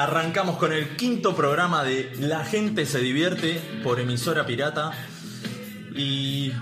Arrancamos 0.00 0.56
con 0.56 0.72
el 0.72 0.96
quinto 0.96 1.36
programa 1.36 1.84
de 1.84 2.10
La 2.20 2.42
gente 2.42 2.86
se 2.86 3.00
divierte 3.00 3.60
por 3.84 4.00
emisora 4.00 4.46
pirata. 4.46 4.92
Y 5.94 6.54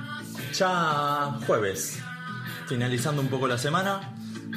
ya 0.52 1.38
jueves, 1.46 2.00
finalizando 2.66 3.22
un 3.22 3.28
poco 3.28 3.46
la 3.46 3.56
semana, 3.56 4.12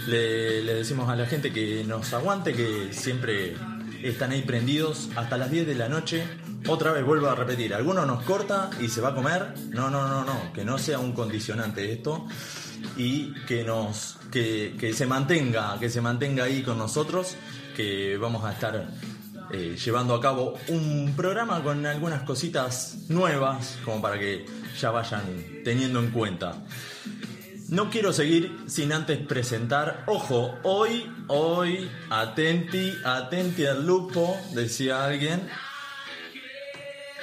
le, 0.07 0.63
le 0.63 0.73
decimos 0.73 1.11
a 1.11 1.15
la 1.15 1.27
gente 1.27 1.53
que 1.53 1.83
nos 1.83 2.11
aguante, 2.13 2.53
que 2.53 2.91
siempre 2.91 3.55
están 4.01 4.31
ahí 4.31 4.41
prendidos 4.41 5.09
hasta 5.15 5.37
las 5.37 5.51
10 5.51 5.67
de 5.67 5.75
la 5.75 5.87
noche. 5.87 6.23
Otra 6.67 6.91
vez 6.91 7.05
vuelvo 7.05 7.27
a 7.27 7.35
repetir, 7.35 7.75
alguno 7.75 8.03
nos 8.07 8.23
corta 8.23 8.71
y 8.79 8.87
se 8.87 8.99
va 8.99 9.09
a 9.09 9.13
comer. 9.13 9.53
No, 9.69 9.91
no, 9.91 10.07
no, 10.07 10.25
no, 10.25 10.51
que 10.53 10.65
no 10.65 10.79
sea 10.79 10.97
un 10.97 11.11
condicionante 11.11 11.91
esto 11.91 12.25
y 12.97 13.31
que 13.45 13.63
nos 13.63 14.17
que, 14.31 14.75
que 14.79 14.91
se 14.93 15.05
mantenga, 15.05 15.77
que 15.79 15.91
se 15.91 16.01
mantenga 16.01 16.45
ahí 16.45 16.63
con 16.63 16.79
nosotros, 16.79 17.35
que 17.71 18.17
vamos 18.17 18.43
a 18.43 18.51
estar 18.53 18.87
eh, 19.53 19.75
llevando 19.83 20.15
a 20.15 20.21
cabo 20.21 20.57
un 20.69 21.13
programa 21.15 21.61
con 21.61 21.85
algunas 21.85 22.23
cositas 22.23 22.99
nuevas, 23.09 23.77
como 23.83 24.01
para 24.01 24.17
que 24.17 24.45
ya 24.79 24.91
vayan 24.91 25.23
teniendo 25.63 25.99
en 25.99 26.11
cuenta. 26.11 26.55
No 27.67 27.89
quiero 27.89 28.13
seguir 28.13 28.63
sin 28.67 28.91
antes 28.91 29.17
presentar, 29.19 30.03
ojo, 30.07 30.57
hoy, 30.63 31.09
hoy, 31.27 31.89
atenti, 32.09 32.93
atenti 33.03 33.65
al 33.65 33.85
lupo, 33.85 34.37
decía 34.53 35.05
alguien. 35.05 35.41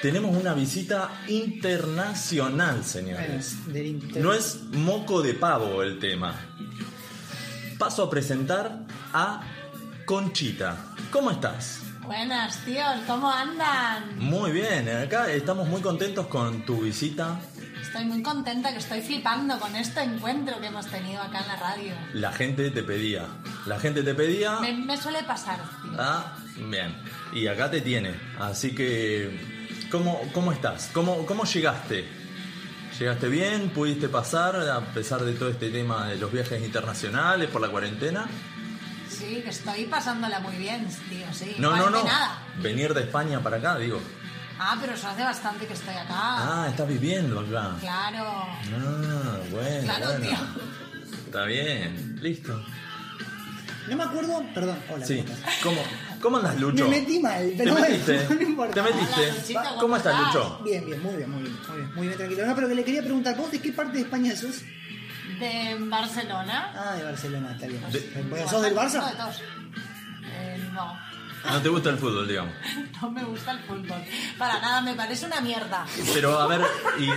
Tenemos 0.01 0.37
una 0.37 0.55
visita 0.55 1.23
internacional, 1.29 2.85
señores. 2.85 3.57
No 4.17 4.33
es 4.33 4.63
moco 4.73 5.23
de 5.23 5.35
pavo 5.35 5.83
el 5.83 5.99
tema. 5.99 6.35
Paso 7.79 8.05
a 8.05 8.11
presentar 8.11 8.87
a 9.13 9.43
Conchita. 10.09 10.75
¿Cómo 11.11 11.31
estás? 11.31 11.83
Buenas, 12.07 12.65
tíos, 12.65 12.95
¿cómo 13.07 13.31
andan? 13.31 14.19
Muy 14.19 14.53
bien, 14.53 14.89
acá 14.89 15.31
estamos 15.31 15.69
muy 15.69 15.83
contentos 15.83 16.29
con 16.29 16.65
tu 16.65 16.81
visita. 16.81 17.39
Estoy 17.83 18.07
muy 18.07 18.23
contenta, 18.23 18.73
que 18.73 18.79
estoy 18.79 19.03
flipando 19.03 19.61
con 19.61 19.77
este 19.77 20.01
encuentro 20.01 20.59
que 20.61 20.69
hemos 20.69 20.87
tenido 20.87 21.21
acá 21.21 21.41
en 21.43 21.49
la 21.49 21.57
radio. 21.57 21.93
La 22.15 22.33
gente 22.33 22.71
te 22.71 22.83
pedía. 22.83 23.27
La 23.67 23.79
gente 23.79 24.03
te 24.03 24.15
pedía. 24.15 24.61
Me, 24.61 24.73
me 24.73 24.97
suele 24.97 25.25
pasar, 25.25 25.59
tío. 25.83 25.93
Ah, 25.99 26.39
bien. 26.57 26.97
Y 27.35 27.47
acá 27.47 27.71
te 27.71 27.83
tiene. 27.83 28.15
Así 28.39 28.75
que, 28.75 29.39
¿cómo, 29.91 30.23
cómo 30.33 30.53
estás? 30.53 30.89
¿Cómo, 30.95 31.27
¿Cómo 31.27 31.45
llegaste? 31.45 32.09
¿Llegaste 32.99 33.29
bien? 33.29 33.69
¿Pudiste 33.69 34.09
pasar 34.09 34.57
a 34.57 34.81
pesar 34.81 35.23
de 35.23 35.35
todo 35.35 35.51
este 35.51 35.69
tema 35.69 36.09
de 36.09 36.17
los 36.17 36.33
viajes 36.33 36.65
internacionales 36.65 37.51
por 37.51 37.61
la 37.61 37.69
cuarentena? 37.69 38.27
Sí, 39.09 39.41
que 39.43 39.51
estoy 39.51 39.85
pasándola 39.87 40.41
muy 40.41 40.57
bien, 40.57 40.87
tío, 41.09 41.27
sí. 41.33 41.55
No, 41.59 41.77
no, 41.77 41.91
no. 41.91 42.05
Nada. 42.05 42.43
Venir 42.63 42.95
de 42.95 43.03
España 43.03 43.41
para 43.43 43.57
acá, 43.57 43.79
digo. 43.79 44.01
Ah, 44.59 44.77
pero 44.81 44.95
eso 44.95 45.09
hace 45.09 45.23
bastante 45.23 45.67
que 45.67 45.75
estoy 45.75 45.95
acá. 45.95 46.07
Ah, 46.11 46.67
estás 46.69 46.89
viviendo 46.89 47.41
acá. 47.41 47.77
Claro. 47.81 48.25
Ah, 48.27 49.39
bueno. 49.51 49.85
Claro, 49.85 50.07
bueno. 50.07 50.21
tío. 50.27 50.37
Está 51.27 51.45
bien, 51.45 52.19
listo. 52.21 52.61
No 53.89 53.97
me 53.97 54.05
acuerdo, 54.05 54.43
perdón, 54.55 54.79
hola. 54.91 55.07
Sí. 55.07 55.25
¿cómo? 55.63 55.77
¿Cómo, 55.77 56.21
¿Cómo 56.21 56.37
andas, 56.39 56.61
Lucho? 56.61 56.85
Me 56.85 57.01
metí 57.01 57.21
mal, 57.21 57.49
¿Te 57.51 57.57
pero 57.57 57.73
bueno, 57.73 57.89
metiste? 57.89 58.35
no 58.35 58.43
importa. 58.43 58.75
¿Te 58.75 58.83
metiste? 58.83 59.21
Hola, 59.21 59.33
Luchito, 59.35 59.61
¿cómo 59.63 59.81
¿Cómo 59.81 59.97
estás, 59.97 60.15
estás? 60.15 60.35
Lucho? 60.35 60.61
Bien, 60.65 60.87
bien, 60.87 61.03
muy 61.03 61.17
bien, 61.17 61.31
muy 61.31 61.43
bien, 61.43 61.57
muy 61.69 61.77
bien, 61.77 61.95
muy 61.95 62.07
bien, 62.09 62.19
tranquilo. 62.19 62.47
No, 62.47 62.55
pero 62.55 62.69
que 62.69 62.75
le 62.75 62.85
quería 62.85 63.03
preguntar, 63.03 63.37
¿vos 63.37 63.51
de 63.51 63.61
qué 63.61 63.73
parte 63.73 63.97
de 63.97 64.03
España 64.03 64.37
sos? 64.37 64.57
De 65.39 65.77
Barcelona. 65.81 66.73
Ah, 66.77 66.95
de 66.97 67.05
Barcelona, 67.05 67.53
está 67.53 67.67
bien. 67.67 67.83
De- 67.91 68.47
¿Sos 68.49 68.63
del 68.63 68.75
De 68.75 68.81
Barça? 68.81 69.17
todos. 69.17 69.43
Eh, 70.25 70.69
no. 70.73 71.09
No 71.51 71.63
te 71.63 71.69
gusta 71.69 71.91
el 71.91 71.99
fútbol, 71.99 72.27
digamos. 72.27 72.53
No 73.01 73.11
me 73.11 73.23
gusta 73.25 73.53
el 73.53 73.61
fútbol. 73.61 74.03
Para 74.37 74.59
nada, 74.61 74.81
me 74.81 74.95
parece 74.95 75.27
una 75.27 75.41
mierda. 75.41 75.87
Pero 76.13 76.39
a 76.39 76.47
ver, 76.49 76.61
y. 76.99 77.09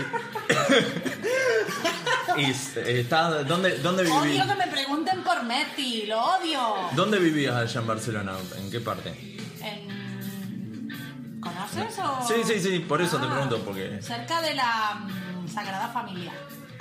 y 2.42 2.52
está, 2.86 3.44
¿dónde, 3.44 3.80
¿Dónde 3.80 4.04
viví? 4.04 4.16
Odio 4.16 4.48
que 4.48 4.56
me 4.56 4.68
pregunten 4.68 5.24
por 5.24 5.44
Messi, 5.44 6.06
lo 6.06 6.22
odio. 6.22 6.62
¿Dónde 6.96 7.18
vivías 7.20 7.56
allá 7.56 7.82
en 7.82 7.88
Barcelona? 7.88 8.34
¿En 8.58 8.70
qué 8.70 8.80
parte? 8.80 9.10
En... 9.62 11.40
¿Conoces 11.42 11.98
o...? 12.00 12.24
Sí, 12.28 12.36
sí, 12.46 12.60
sí, 12.60 12.80
por 12.80 13.02
eso 13.02 13.18
te 13.18 13.26
Ah, 13.26 13.32
pregunto, 13.32 13.60
porque- 13.66 14.00
Cerca 14.02 14.40
de 14.42 14.54
la 14.54 15.02
mm, 15.02 15.48
Sagrada 15.50 15.88
Familia. 15.90 16.32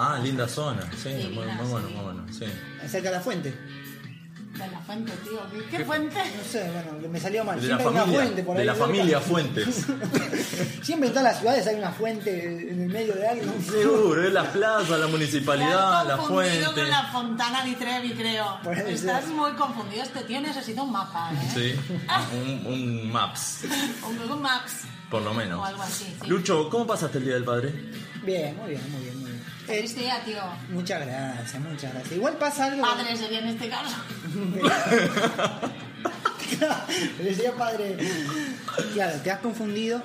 Ah, 0.03 0.19
linda 0.23 0.49
zona, 0.49 0.83
sí, 0.93 1.11
Sí, 1.23 1.29
muy, 1.35 1.45
muy 1.47 1.67
bueno, 1.67 1.89
muy 1.91 2.03
bueno, 2.05 2.27
sí. 2.33 2.47
Cerca 2.89 3.11
de 3.11 3.17
la 3.17 3.21
fuente. 3.21 3.51
De 3.51 4.67
la 4.71 4.81
fuente, 4.81 5.13
tío. 5.25 5.41
¿Qué, 5.71 5.77
qué 5.79 5.85
fuente? 5.85 6.17
No 6.37 6.45
sé, 6.51 6.71
bueno, 6.71 7.09
me 7.09 7.21
salió 7.21 7.45
mal. 7.45 7.61
De 7.61 7.69
la 7.69 7.77
Siempre 7.79 7.87
hay 7.87 7.93
una 7.93 8.01
familia, 8.03 8.21
fuente 8.25 8.43
por 8.43 8.57
ahí 8.57 8.61
de 8.61 8.67
la 8.67 8.73
cerca. 8.75 8.87
familia 8.87 9.21
Fuentes. 9.21 9.87
Siempre 10.83 11.09
en 11.09 11.15
todas 11.15 11.25
las 11.33 11.39
ciudades 11.41 11.67
hay 11.67 11.75
una 11.77 11.93
fuente 11.93 12.71
en 12.73 12.83
el 12.83 12.89
medio 12.89 13.15
de 13.15 13.27
algo. 13.29 13.53
Seguro, 13.71 14.25
es 14.27 14.33
la 14.33 14.51
plaza, 14.53 14.99
la 14.99 15.07
municipalidad, 15.07 16.07
la 16.07 16.17
confundido 16.17 16.65
fuente. 16.65 16.81
con 16.81 16.91
la 16.91 17.03
Fontana 17.13 17.65
di 17.65 17.75
Trevi, 17.75 18.13
creo. 18.15 18.59
Estás 18.87 19.25
ser. 19.25 19.35
muy 19.35 19.53
confundido. 19.53 20.03
Este 20.03 20.21
tío 20.25 20.41
necesita 20.41 20.83
un 20.83 20.93
mapa, 20.93 21.31
¿eh? 21.33 21.51
Sí, 21.55 21.97
un, 22.67 22.67
un 22.73 23.13
Maps, 23.13 23.61
Un 24.09 24.19
Google 24.19 24.41
Maps. 24.43 24.73
por 25.11 25.23
lo 25.23 25.33
menos. 25.35 25.59
O 25.61 25.65
algo 25.65 25.83
así, 25.83 26.05
sí. 26.23 26.29
Lucho, 26.29 26.69
¿cómo 26.71 26.87
pasaste 26.87 27.19
el 27.19 27.25
Día 27.25 27.35
del 27.35 27.45
Padre? 27.45 27.73
Bien, 28.23 28.55
muy 28.59 28.71
bien, 28.71 28.83
muy 28.93 29.01
bien, 29.03 29.10
bien. 29.71 29.85
Eh, 29.85 29.89
Feliz 29.89 29.97
día, 29.97 30.23
tío. 30.25 30.43
muchas 30.71 31.07
gracias, 31.07 31.61
muchas 31.63 31.93
gracias. 31.93 32.13
Igual 32.13 32.37
pasa 32.37 32.65
algo. 32.67 32.83
Padre 32.83 33.17
sería 33.17 33.39
en 33.41 33.47
este 33.49 33.69
caso. 33.69 33.97
Le 37.19 37.25
decía 37.25 37.53
padre. 37.57 37.97
Claro, 38.93 39.19
te 39.23 39.31
has 39.31 39.39
confundido. 39.41 40.03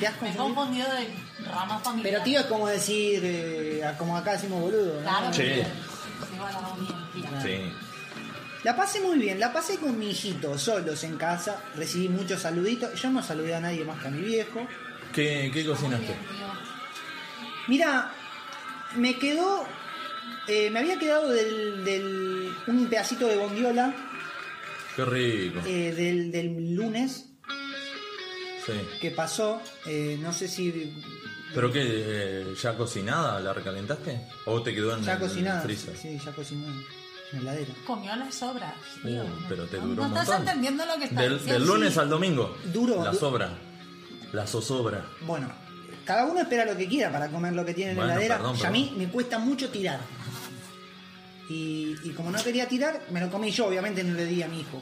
Te 0.00 0.06
has 0.06 0.20
Me 0.22 0.30
he 0.30 0.34
confundido. 0.36 0.54
confundido 0.54 0.88
de 0.94 1.48
rama 1.52 1.78
familiar. 1.80 2.12
Pero 2.12 2.24
tío 2.24 2.40
es 2.40 2.46
como 2.46 2.66
decir, 2.68 3.20
eh, 3.24 3.82
como 3.98 4.16
acá 4.16 4.32
decimos 4.32 4.60
boludo. 4.60 4.94
¿no? 4.96 5.02
Claro, 5.02 5.32
Sí. 5.32 5.42
tío. 5.42 5.64
Digo, 6.32 6.46
la. 7.32 7.42
Sí. 7.42 7.72
La 8.64 8.76
pasé 8.76 9.00
muy 9.00 9.18
bien, 9.18 9.40
la 9.40 9.52
pasé 9.52 9.76
con 9.78 9.98
mi 9.98 10.10
hijito, 10.10 10.56
solos 10.56 11.02
en 11.02 11.16
casa, 11.16 11.56
recibí 11.74 12.08
muchos 12.08 12.42
saluditos, 12.42 12.94
yo 13.00 13.10
no 13.10 13.20
saludé 13.20 13.56
a 13.56 13.60
nadie 13.60 13.84
más 13.84 14.00
que 14.00 14.06
a 14.06 14.10
mi 14.12 14.22
viejo. 14.22 14.64
¿Qué, 15.12 15.50
qué 15.52 15.66
cocinaste? 15.66 16.14
Mira, 17.66 18.12
me 18.96 19.18
quedó, 19.18 19.64
eh, 20.48 20.70
me 20.70 20.80
había 20.80 20.98
quedado 20.98 21.28
del, 21.28 21.84
del- 21.84 22.52
un 22.66 22.86
pedacito 22.88 23.26
de 23.26 23.36
bondiola 23.36 23.94
Qué 24.96 25.04
rico. 25.04 25.60
eh, 25.66 25.92
del, 25.92 26.30
del 26.32 26.74
lunes 26.74 27.26
Sí. 28.66 28.72
que 29.00 29.10
pasó, 29.10 29.60
eh, 29.86 30.16
no 30.20 30.32
sé 30.32 30.46
si 30.46 30.92
¿Pero 31.54 31.72
qué? 31.72 31.80
eh, 31.84 32.54
¿Ya 32.62 32.76
cocinada? 32.76 33.40
¿La 33.40 33.52
recalentaste? 33.52 34.20
¿O 34.46 34.62
te 34.62 34.72
quedó 34.74 34.96
en 34.96 35.02
ya 35.02 35.14
el 35.14 35.18
cocinada, 35.18 35.60
freezer? 35.62 35.96
sí, 35.96 36.18
ya 36.24 36.30
cocinó 36.32 36.66
en 36.68 37.44
la 37.44 37.52
heladera. 37.52 37.74
Comió 37.86 38.14
las 38.14 38.34
sobras, 38.36 38.74
tío. 39.02 39.22
Uh, 39.24 39.28
pero 39.48 39.64
te 39.66 39.78
duró 39.78 39.94
no 39.96 40.02
un 40.02 40.08
estás 40.08 40.28
montón. 40.28 40.40
entendiendo 40.48 40.86
lo 40.86 40.94
que 40.96 41.04
estás 41.04 41.18
Del, 41.24 41.32
diciendo. 41.38 41.58
del 41.58 41.68
lunes 41.68 41.94
Sí. 41.94 41.98
al 42.00 42.08
domingo. 42.08 42.56
Duro, 42.72 43.02
La 43.04 43.10
du- 43.10 43.18
sobra. 43.18 43.58
La 44.32 44.46
zozobra. 44.46 45.04
Bueno, 45.22 45.52
cada 46.04 46.24
uno 46.26 46.40
espera 46.40 46.64
lo 46.64 46.76
que 46.76 46.86
quiera 46.88 47.10
para 47.12 47.28
comer 47.28 47.52
lo 47.52 47.64
que 47.64 47.74
tiene 47.74 47.92
en 47.92 47.96
Bueno, 47.96 48.08
la 48.08 48.14
heladera. 48.14 48.36
perdón, 48.38 48.56
y 48.60 48.64
a 48.66 48.70
mí 48.70 48.94
me 48.96 49.08
cuesta 49.08 49.38
mucho 49.38 49.68
tirar. 49.70 50.00
Y, 51.48 51.96
y 52.04 52.10
como 52.16 52.30
no 52.30 52.42
quería 52.42 52.66
tirar, 52.68 53.00
me 53.10 53.20
lo 53.20 53.30
comí 53.30 53.50
yo, 53.50 53.66
obviamente 53.66 54.02
no 54.04 54.14
le 54.14 54.24
di 54.26 54.42
a 54.42 54.48
mi 54.48 54.60
hijo. 54.60 54.80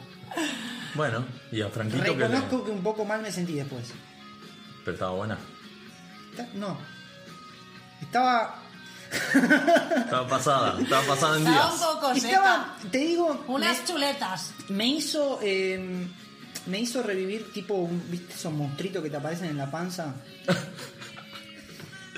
Bueno, 0.94 1.25
y 1.50 1.61
a 1.62 1.69
Franquito 1.69 2.02
que 2.02 2.11
le... 2.11 2.28
Reconozco 2.28 2.64
que 2.64 2.70
un 2.70 2.82
poco 2.82 3.05
mal 3.05 3.22
me 3.22 3.32
sentí 3.32 3.55
después. 3.55 3.84
Pero 4.84 4.94
estaba 4.94 5.12
buena. 5.12 5.38
Está- 6.31 6.49
No. 6.55 6.78
Estaba. 8.00 8.62
Estaba 9.34 10.28
pasada. 10.28 10.81
Estaba 10.81 11.02
pasada 11.06 11.37
en 11.37 11.46
Estaba 11.46 11.67
un 11.72 11.76
días. 11.78 11.87
poco 11.88 12.14
seca. 12.14 12.28
Estaba. 12.28 12.76
Te 12.90 12.99
digo. 12.99 13.44
Unas 13.49 13.84
chuletas. 13.84 14.52
Me, 14.69 14.76
me 14.76 14.87
hizo. 14.87 15.38
eh, 15.43 16.06
me 16.67 16.78
hizo 16.81 17.02
revivir 17.02 17.52
tipo. 17.52 17.75
un- 17.75 18.02
¿Viste 18.11 18.34
esos 18.34 18.52
monstruitos 18.52 19.02
que 19.02 19.11
te 19.11 19.17
aparecen 19.17 19.49
en 19.50 19.56
la 19.58 19.70
panza? 19.70 20.14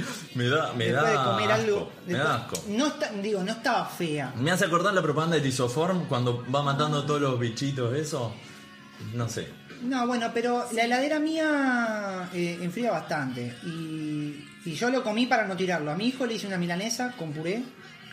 Me 0.34 0.48
da, 0.48 0.72
me 0.72 0.86
después 0.86 1.04
da 1.04 1.10
de 1.10 1.30
comer 1.30 1.52
asco. 1.52 1.62
algo. 1.64 1.92
Me 2.06 2.12
da 2.18 2.34
asco. 2.36 2.64
No 2.68 2.86
está, 2.86 3.10
digo, 3.12 3.42
no 3.42 3.52
estaba 3.52 3.86
fea. 3.86 4.32
Me 4.36 4.50
hace 4.50 4.64
acordar 4.64 4.94
la 4.94 5.02
propaganda 5.02 5.36
de 5.36 5.42
Tisoform 5.42 6.06
cuando 6.06 6.44
va 6.52 6.62
matando 6.62 7.04
todos 7.04 7.20
los 7.20 7.38
bichitos, 7.38 7.94
eso. 7.94 8.32
No 9.14 9.28
sé. 9.28 9.48
No, 9.82 10.06
bueno, 10.06 10.30
pero 10.32 10.66
la 10.72 10.84
heladera 10.84 11.18
mía 11.18 12.28
eh, 12.32 12.58
enfría 12.62 12.92
bastante. 12.92 13.56
Y, 13.64 14.48
y 14.64 14.74
yo 14.74 14.90
lo 14.90 15.02
comí 15.02 15.26
para 15.26 15.46
no 15.46 15.56
tirarlo. 15.56 15.90
A 15.90 15.96
mi 15.96 16.06
hijo 16.06 16.24
le 16.24 16.34
hice 16.34 16.46
una 16.46 16.56
milanesa 16.56 17.12
con 17.18 17.32
puré. 17.32 17.62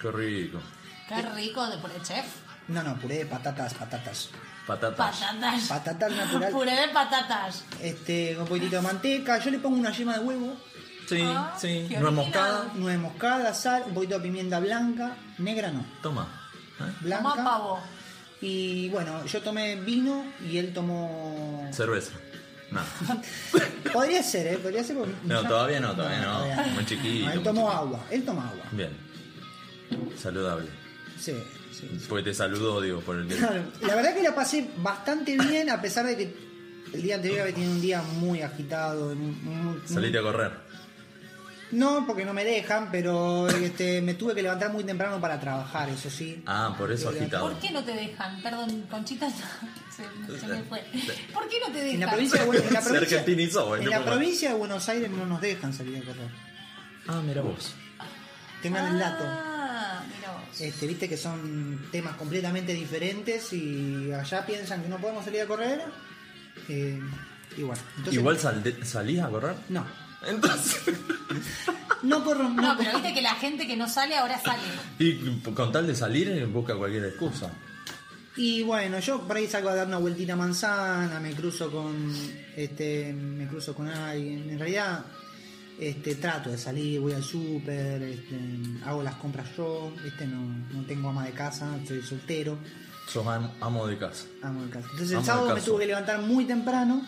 Qué 0.01 0.11
rico. 0.11 0.59
Qué 1.07 1.21
rico 1.35 1.67
de 1.67 1.77
puré 1.77 1.93
chef. 2.01 2.25
No, 2.69 2.83
no, 2.83 2.95
puré 2.99 3.19
de 3.19 3.25
patatas, 3.25 3.73
patatas. 3.75 4.29
Patatas. 4.67 5.17
Patatas. 5.19 5.67
Patatas 5.67 6.11
natural. 6.11 6.51
Puré 6.53 6.71
de 6.75 6.87
patatas. 6.89 7.65
Este, 7.81 8.33
con 8.33 8.43
un 8.43 8.47
poquitito 8.49 8.75
de 8.75 8.81
manteca. 8.83 9.39
Yo 9.39 9.49
le 9.49 9.57
pongo 9.57 9.77
una 9.77 9.91
yema 9.91 10.13
de 10.13 10.19
huevo, 10.19 10.55
Sí, 11.09 11.21
Ah, 11.23 11.55
sí. 11.59 11.87
Nuez 11.99 12.13
moscada. 12.13 12.71
nuez 12.75 12.99
moscada, 12.99 13.53
sal, 13.53 13.83
un 13.87 13.93
poquito 13.95 14.15
de 14.15 14.21
pimienta 14.21 14.59
blanca. 14.59 15.15
Negra 15.39 15.71
no, 15.71 15.83
Toma. 16.03 16.27
¿Eh? 16.79 16.83
blanca. 17.01 17.29
Toma 17.29 17.43
pavo. 17.43 17.79
Y 18.41 18.89
bueno, 18.89 19.25
yo 19.25 19.41
tomé 19.41 19.75
vino 19.75 20.23
y 20.47 20.57
él 20.59 20.71
tomó. 20.73 21.67
Cerveza. 21.73 22.11
No. 22.71 22.81
Podría 23.93 24.21
ser, 24.21 24.45
¿eh? 24.47 24.57
Podría 24.57 24.83
ser. 24.83 24.97
porque 24.97 25.13
No, 25.23 25.41
todavía 25.47 25.79
no, 25.79 25.95
todavía 25.95 26.21
no. 26.21 26.67
Muy 26.75 26.85
chiquito, 26.85 27.25
No, 27.25 27.31
él 27.31 27.35
muy 27.37 27.43
tomó 27.43 27.61
chiquito. 27.63 27.77
agua. 27.81 28.05
Él 28.11 28.23
toma 28.25 28.47
agua. 28.49 28.63
Bien. 28.71 28.91
Saludable. 30.17 30.67
Sí, 31.19 31.33
sí. 31.71 31.89
sí. 31.91 32.05
Porque 32.07 32.25
te 32.25 32.33
saludo, 32.33 32.79
digo, 32.81 32.99
por 33.01 33.17
el 33.17 33.27
día. 33.27 33.37
Claro, 33.39 33.63
La 33.81 33.95
verdad 33.95 34.13
que 34.13 34.21
la 34.23 34.35
pasé 34.35 34.69
bastante 34.77 35.35
bien, 35.37 35.69
a 35.69 35.81
pesar 35.81 36.05
de 36.05 36.15
que 36.17 36.35
el 36.93 37.01
día 37.01 37.15
anterior 37.15 37.41
había 37.41 37.53
tenido 37.55 37.71
un 37.73 37.81
día 37.81 38.01
muy 38.01 38.41
agitado. 38.41 39.15
muy- 39.15 39.35
muy- 39.35 39.81
Saliste 39.87 40.19
a 40.19 40.21
correr. 40.21 40.68
No, 41.71 42.05
porque 42.07 42.25
no 42.25 42.33
me 42.33 42.43
dejan, 42.43 42.89
pero 42.91 43.47
este, 43.47 44.01
me 44.01 44.15
tuve 44.15 44.33
que 44.33 44.41
levantar 44.41 44.71
muy 44.71 44.83
temprano 44.83 45.21
para 45.21 45.39
trabajar, 45.39 45.87
eso 45.89 46.09
sí. 46.09 46.41
Ah, 46.47 46.73
por 46.77 46.91
eso 46.91 47.09
agitado. 47.09 47.49
¿Por 47.49 47.59
qué 47.59 47.69
no 47.71 47.83
te 47.83 47.91
dejan? 47.93 48.41
Perdón, 48.41 48.85
Conchita 48.89 49.29
se, 49.95 50.39
se 50.39 50.47
me 50.47 50.63
fue. 50.69 50.83
¿Por 51.33 51.47
qué 51.47 51.57
no 51.59 51.71
te 51.71 51.79
dejan? 51.79 51.93
En 51.93 51.99
la 51.99 52.11
provincia 52.11 52.39
de, 52.41 52.45
Buen- 52.47 52.63
en 52.67 52.73
la 52.73 52.81
Se 52.81 52.89
provincia- 52.89 53.17
argentinizó, 53.19 53.75
en 53.75 53.89
la 53.89 54.03
provincia 54.03 54.49
de 54.49 54.55
Buenos 54.55 54.89
Aires 54.89 55.11
no 55.11 55.25
nos 55.25 55.41
dejan 55.41 55.71
salir 55.73 55.97
a 55.97 56.05
correr. 56.05 56.29
Ah, 57.07 57.21
mira 57.25 57.41
vos. 57.41 57.73
Tengan 58.63 58.93
el 58.93 58.99
dato. 58.99 59.23
Ah, 59.27 60.01
mira 60.15 60.31
vos. 60.33 60.59
Este, 60.61 60.87
viste 60.87 61.07
que 61.07 61.17
son 61.17 61.87
temas 61.91 62.15
completamente 62.15 62.73
diferentes 62.73 63.53
y 63.53 64.11
allá 64.11 64.45
piensan 64.45 64.81
que 64.81 64.89
no 64.89 64.97
podemos 64.97 65.23
salir 65.23 65.41
a 65.41 65.45
correr. 65.45 65.81
Eh, 66.67 66.99
igual. 67.57 67.77
Entonces, 67.97 68.13
Igual 68.15 68.37
sal- 68.39 68.77
salís 68.83 69.19
a 69.21 69.29
correr. 69.29 69.55
No. 69.69 69.85
Entonces. 70.27 70.81
No 72.03 72.23
corro. 72.23 72.49
No, 72.49 72.61
No, 72.61 72.77
pero 72.77 72.93
viste 72.93 73.13
que 73.13 73.21
la 73.21 73.35
gente 73.35 73.67
que 73.67 73.75
no 73.77 73.87
sale 73.87 74.15
ahora 74.17 74.39
sale. 74.39 74.61
Y 74.99 75.39
con 75.53 75.71
tal 75.71 75.85
de 75.87 75.95
salir, 75.95 76.45
busca 76.47 76.75
cualquier 76.75 77.05
excusa. 77.05 77.51
Y 78.37 78.63
bueno, 78.63 78.99
yo 78.99 79.21
por 79.27 79.35
ahí 79.35 79.47
salgo 79.47 79.69
a 79.69 79.75
dar 79.75 79.87
una 79.87 79.97
vueltita 79.97 80.33
a 80.33 80.35
manzana, 80.37 81.19
me 81.19 81.33
cruzo 81.33 81.69
con 81.71 82.13
este, 82.55 83.11
me 83.13 83.47
cruzo 83.47 83.73
con 83.75 83.89
alguien. 83.89 84.49
En 84.49 84.59
realidad, 84.59 85.03
este, 85.77 86.15
trato 86.15 86.49
de 86.49 86.57
salir, 86.57 87.01
voy 87.01 87.11
al 87.13 87.23
súper, 87.23 88.01
este, 88.01 88.39
hago 88.85 89.03
las 89.03 89.15
compras 89.15 89.47
yo, 89.57 89.91
este, 90.05 90.25
no, 90.25 90.41
no 90.71 90.85
tengo 90.85 91.09
ama 91.09 91.25
de 91.25 91.31
casa, 91.31 91.67
soy 91.85 92.01
soltero, 92.01 92.57
Sos 93.07 93.25
am- 93.27 93.51
amo 93.59 93.87
de 93.87 93.97
casa. 93.97 94.25
amo 94.43 94.63
de 94.63 94.69
casa. 94.69 94.87
Entonces 94.91 95.11
Amo 95.11 95.19
el 95.19 95.25
de 95.25 95.31
sábado 95.33 95.55
me 95.55 95.61
tuve 95.61 95.79
que 95.81 95.87
levantar 95.87 96.21
muy 96.21 96.45
temprano 96.45 97.05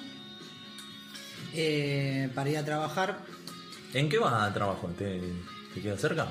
eh, 1.53 2.30
para 2.33 2.50
ir 2.50 2.57
a 2.57 2.65
trabajar. 2.65 3.19
¿En 3.94 4.09
qué 4.09 4.18
vas 4.18 4.33
a 4.50 4.53
trabajo? 4.53 4.88
¿Te, 4.98 5.21
te 5.74 5.81
queda 5.81 5.98
cerca? 5.98 6.27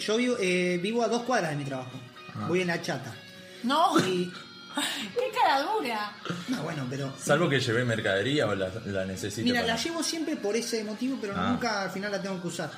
Yo 0.00 0.16
vivo, 0.16 0.36
eh, 0.40 0.78
vivo 0.82 1.02
a 1.02 1.08
dos 1.08 1.22
cuadras 1.22 1.50
de 1.50 1.56
mi 1.56 1.64
trabajo. 1.64 1.92
Ah. 2.34 2.46
Voy 2.48 2.62
en 2.62 2.68
la 2.68 2.80
chata. 2.80 3.14
No, 3.62 3.98
Y, 4.00 4.32
qué 5.14 5.38
cara 5.38 5.62
dura. 5.62 6.12
no, 6.48 6.62
bueno, 6.62 6.86
pero 6.88 7.12
Salvo 7.18 7.48
que 7.48 7.60
llevé 7.60 7.84
mercadería 7.84 8.46
o 8.46 8.54
la, 8.54 8.70
la 8.86 9.04
necesito. 9.04 9.44
Mira, 9.44 9.60
para- 9.60 9.74
la 9.74 9.80
llevo 9.82 10.02
siempre 10.02 10.36
por 10.36 10.56
ese 10.56 10.82
motivo, 10.82 11.18
pero 11.20 11.34
Ah. 11.36 11.50
nunca 11.50 11.82
al 11.82 11.90
final 11.90 12.10
la 12.10 12.22
tengo 12.22 12.40
que 12.40 12.48
usar. 12.48 12.70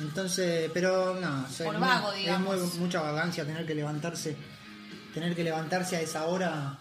Entonces, 0.00 0.70
pero 0.74 1.14
no, 1.20 1.46
Por 1.64 1.78
vago, 1.78 2.12
es 2.12 2.18
digamos. 2.20 2.58
muy- 2.60 2.78
mucha 2.78 3.00
vagancia 3.00 3.44
tener 3.44 3.64
que 3.66 3.74
levantarse, 3.74 4.36
tener 5.12 5.34
que 5.36 5.44
levantarse 5.44 5.96
a 5.96 6.00
esa 6.00 6.24
hora 6.26 6.76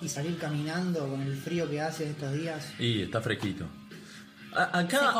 y 0.00 0.08
salir 0.08 0.38
caminando 0.38 1.00
con 1.08 1.22
el 1.22 1.36
frío 1.36 1.68
que 1.70 1.80
hace 1.80 2.10
estos 2.10 2.32
días. 2.32 2.72
Y 2.78 3.02
está 3.02 3.20
fresquito. 3.20 3.66
A- 4.54 4.78
acá 4.80 5.12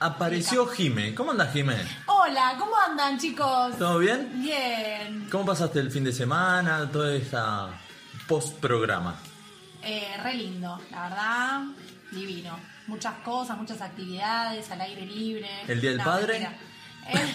apareció 0.00 0.66
Jime. 0.66 1.14
¿Cómo 1.14 1.30
andas, 1.32 1.52
Jime? 1.52 1.76
Hola, 2.06 2.54
¿cómo 2.58 2.72
andan, 2.88 3.18
chicos? 3.18 3.76
¿Todo 3.78 3.98
bien? 3.98 4.30
Bien. 4.42 5.28
¿Cómo 5.30 5.44
pasaste 5.46 5.80
el 5.80 5.90
fin 5.90 6.04
de 6.04 6.12
semana? 6.12 6.90
Toda 6.90 7.14
esta 7.14 7.68
post-programa. 8.26 9.16
Eh, 9.82 10.08
re 10.22 10.34
lindo, 10.34 10.80
la 10.90 11.02
verdad, 11.08 11.60
divino. 12.10 12.58
Muchas 12.86 13.14
cosas, 13.18 13.56
muchas 13.58 13.80
actividades 13.80 14.70
al 14.70 14.80
aire 14.80 15.06
libre. 15.06 15.48
¿El 15.68 15.80
Día 15.80 15.90
del 15.90 16.00
Padre? 16.02 16.32
mentira. 16.40 16.58
Eh, 17.08 17.34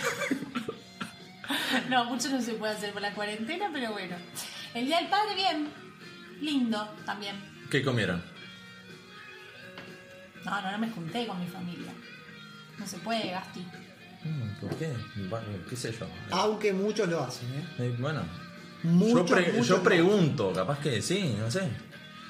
no, 1.90 2.06
mucho 2.06 2.30
no 2.30 2.42
se 2.42 2.54
puede 2.54 2.74
hacer 2.74 2.92
por 2.94 3.02
la 3.02 3.14
cuarentena, 3.14 3.70
pero 3.72 3.92
bueno. 3.92 4.16
El 4.74 4.86
Día 4.86 4.98
del 4.98 5.08
Padre, 5.10 5.36
bien. 5.36 5.70
Lindo 6.42 6.96
también. 7.06 7.36
¿Qué 7.70 7.84
comieron? 7.84 8.22
No, 10.46 10.62
no, 10.62 10.72
no 10.72 10.78
me 10.78 10.90
junté 10.90 11.28
con 11.28 11.40
mi 11.40 11.48
familia. 11.48 11.92
No 12.78 12.88
se 12.88 12.98
puede, 13.00 13.32
Gasti. 13.32 13.60
Mm, 14.24 14.60
¿Por 14.62 14.76
qué? 14.78 14.94
Bueno, 15.30 15.46
¿Qué 15.70 15.76
sé 15.76 15.92
yo? 15.92 16.08
Aunque 16.32 16.74
muchos 16.74 17.08
lo 17.10 17.24
hacen, 17.24 17.50
¿eh? 17.54 17.66
Eh, 17.80 17.96
Bueno, 18.00 18.22
Muchos, 18.84 19.30
yo, 19.30 19.36
pre- 19.36 19.52
muchos 19.52 19.68
yo 19.68 19.84
pregunto, 19.84 20.54
capaz 20.54 20.80
que 20.80 21.02
sí, 21.02 21.36
no 21.38 21.52
sé. 21.52 21.70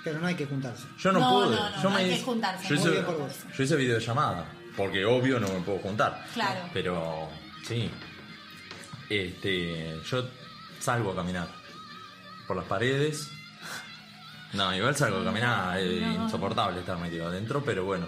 Pero 0.03 0.19
no 0.19 0.25
hay 0.27 0.33
que 0.35 0.47
juntarse. 0.47 0.87
Yo 0.97 1.11
no, 1.11 1.19
No, 1.19 1.29
pude. 1.45 1.55
no, 1.55 1.69
no, 1.69 1.75
yo 1.77 1.83
no 1.83 1.89
me 1.91 1.95
hay 1.97 2.05
que 2.09 2.15
hice- 2.15 2.23
juntarse, 2.23 2.63
Yo 2.67 2.69
muy 2.75 2.79
hice, 2.79 2.91
bien 2.91 3.05
por 3.05 3.17
vos. 3.19 3.35
yo 3.55 3.63
hice 3.63 3.75
videollamada, 3.75 4.45
porque 4.75 5.05
obvio 5.05 5.39
no 5.39 5.47
me 5.47 5.59
puedo 5.59 5.77
juntar. 5.79 6.25
Claro. 6.33 6.61
Pero 6.73 7.29
sí. 7.67 7.89
Este, 9.09 9.99
yo 10.09 10.27
salgo 10.79 11.11
a 11.11 11.15
caminar 11.17 11.47
por 12.47 12.57
las 12.57 12.65
paredes. 12.65 13.29
No, 14.53 14.75
igual 14.75 14.95
salgo 14.95 15.19
a 15.19 15.23
caminar, 15.23 15.79
es 15.79 16.01
No. 16.01 16.25
insoportable 16.25 16.79
estar 16.79 16.97
metido 16.97 17.27
adentro, 17.27 17.63
pero 17.63 17.85
bueno. 17.85 18.07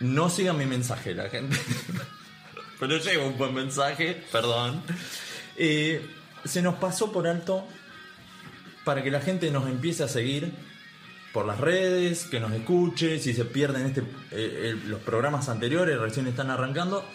No 0.00 0.28
sigan 0.30 0.56
mi 0.58 0.66
mensaje, 0.66 1.14
la 1.14 1.28
gente. 1.28 1.56
pero 2.80 2.96
llevo 2.98 3.26
un 3.28 3.38
buen 3.38 3.54
mensaje, 3.54 4.24
perdón. 4.32 4.82
Eh, 5.56 6.04
se 6.44 6.62
nos 6.62 6.76
pasó 6.76 7.12
por 7.12 7.26
alto 7.28 7.66
para 8.84 9.02
que 9.02 9.10
la 9.10 9.20
gente 9.20 9.50
nos 9.50 9.68
empiece 9.68 10.02
a 10.02 10.08
seguir 10.08 10.52
por 11.32 11.46
las 11.46 11.60
redes, 11.60 12.24
que 12.24 12.40
nos 12.40 12.52
escuche, 12.52 13.18
si 13.18 13.32
se 13.32 13.44
pierden 13.44 13.86
este, 13.86 14.02
eh, 14.32 14.70
el- 14.70 14.90
los 14.90 15.00
programas 15.00 15.48
anteriores, 15.48 15.98
recién 15.98 16.26
están 16.26 16.50
arrancando, 16.50 17.06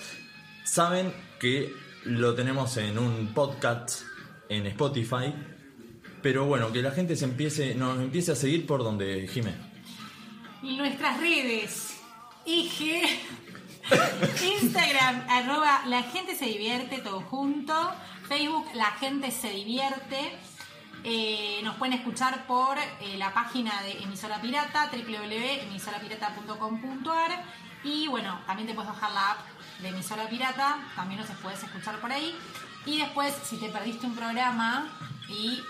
saben 0.63 1.13
que 1.39 1.74
lo 2.06 2.34
tenemos 2.36 2.77
en 2.77 2.98
un 2.98 3.34
podcast 3.34 4.04
en 4.50 4.66
Spotify, 4.68 5.34
pero 6.22 6.46
bueno, 6.46 6.72
que 6.72 6.82
la 6.82 6.92
gente 6.92 7.16
se 7.16 7.26
empiece, 7.26 7.76
nos 7.76 8.00
empiece 8.00 8.32
a 8.32 8.36
seguir 8.36 8.66
por 8.66 8.84
donde 8.84 9.28
Jimé. 9.28 9.54
Nuestras 10.62 11.20
redes. 11.20 11.96
IG, 12.46 13.04
Instagram, 14.42 15.26
arroba 15.30 15.84
la 15.88 16.04
gente 16.04 16.36
se 16.36 16.46
divierte, 16.46 17.00
todo 17.00 17.22
junto. 17.22 17.74
Facebook, 18.28 18.68
la 18.74 18.92
gente 18.92 19.32
se 19.32 19.50
divierte. 19.50 20.38
Eh, 21.04 21.62
nos 21.64 21.76
pueden 21.76 21.94
escuchar 21.94 22.48
por 22.48 22.78
eh, 22.78 23.18
la 23.18 23.34
página 23.34 23.82
de 23.84 24.04
Emisora 24.04 24.42
Pirata, 24.42 24.90
www.emisorapirata.com.ar. 24.92 27.44
Y 27.84 28.08
bueno, 28.08 28.42
también 28.46 28.68
te 28.68 28.74
puedes 28.74 28.92
bajar 28.92 29.12
la 29.12 29.32
app 29.32 29.38
de 29.82 29.90
Emisora 29.90 30.28
Pirata, 30.28 30.80
también 30.96 31.22
nos 31.22 31.30
puedes 31.38 31.64
escuchar 31.64 32.00
por 32.00 32.12
ahí. 32.12 32.36
Y 32.86 33.00
después, 33.00 33.34
si 33.44 33.58
te 33.58 33.70
perdiste 33.70 34.08
un 34.08 34.16
programa 34.16 34.88
y 35.30 35.62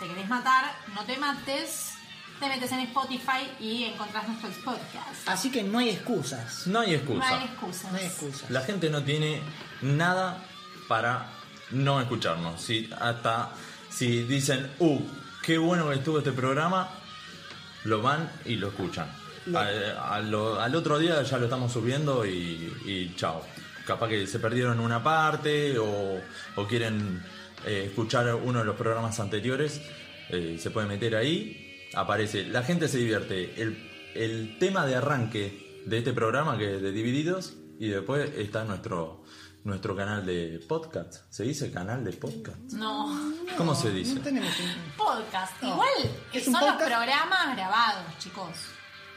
te 0.00 0.06
querés 0.08 0.28
matar, 0.28 0.64
no 0.94 1.04
te 1.04 1.16
mates, 1.18 1.94
te 2.40 2.48
metes 2.48 2.70
en 2.72 2.80
Spotify 2.80 3.50
y 3.60 3.84
encontrás 3.84 4.28
nuestros 4.28 4.54
podcasts. 4.64 5.22
Así 5.26 5.50
que 5.50 5.62
no 5.62 5.78
hay 5.78 5.90
excusas. 5.90 6.66
No 6.66 6.80
hay 6.80 6.90
No 6.92 6.96
excusa. 6.96 7.28
hay 7.38 7.44
excusas. 7.44 7.92
No 7.92 7.98
hay 7.98 8.06
excusas. 8.06 8.50
La 8.50 8.60
gente 8.62 8.90
no 8.90 9.02
tiene 9.02 9.42
nada 9.82 10.44
para 10.88 11.26
no 11.70 12.00
escucharnos. 12.00 12.60
Si, 12.62 12.88
hasta 13.00 13.50
si 13.90 14.22
dicen, 14.24 14.70
uh, 14.78 15.00
qué 15.42 15.58
bueno 15.58 15.88
que 15.88 15.96
estuvo 15.96 16.18
este 16.18 16.32
programa, 16.32 16.88
lo 17.84 18.00
van 18.02 18.30
y 18.44 18.54
lo 18.56 18.68
escuchan. 18.68 19.10
Lo- 19.46 19.58
A- 19.58 20.14
a 20.16 20.20
lo- 20.20 20.60
al 20.60 20.74
otro 20.74 20.98
día 20.98 21.22
ya 21.22 21.38
lo 21.38 21.44
estamos 21.44 21.72
subiendo 21.72 22.24
y, 22.26 22.30
y 22.86 23.14
chao. 23.16 23.44
Capaz 23.86 24.08
que 24.08 24.26
se 24.26 24.38
perdieron 24.38 24.78
una 24.80 25.02
parte 25.02 25.78
o, 25.78 26.20
o 26.56 26.66
quieren 26.66 27.24
eh, 27.66 27.84
escuchar 27.86 28.34
uno 28.34 28.60
de 28.60 28.64
los 28.64 28.76
programas 28.76 29.18
anteriores, 29.20 29.80
eh, 30.30 30.56
se 30.60 30.70
puede 30.70 30.86
meter 30.86 31.16
ahí, 31.16 31.88
aparece. 31.94 32.44
La 32.44 32.62
gente 32.62 32.88
se 32.88 32.98
divierte. 32.98 33.60
El, 33.62 34.10
el 34.14 34.58
tema 34.58 34.86
de 34.86 34.96
arranque 34.96 35.82
de 35.86 35.98
este 35.98 36.12
programa 36.12 36.58
que 36.58 36.76
es 36.76 36.82
de 36.82 36.92
Divididos 36.92 37.54
y 37.78 37.88
después 37.88 38.30
está 38.36 38.64
nuestro 38.64 39.24
nuestro 39.64 39.94
canal 39.94 40.24
de 40.24 40.60
podcast. 40.66 41.24
¿Se 41.30 41.42
dice 41.44 41.70
canal 41.70 42.02
de 42.04 42.12
podcast? 42.12 42.58
No, 42.72 43.34
¿Cómo 43.56 43.74
se 43.74 43.90
dice? 43.90 44.14
No 44.14 44.20
tenemos 44.22 44.50
un- 44.60 44.92
podcast. 44.96 45.60
No. 45.62 45.68
Igual 45.74 45.88
Es 46.32 46.44
son 46.44 46.54
un 46.54 46.60
los 46.66 46.76
programas 46.76 47.56
grabados, 47.56 48.18
chicos. 48.18 48.48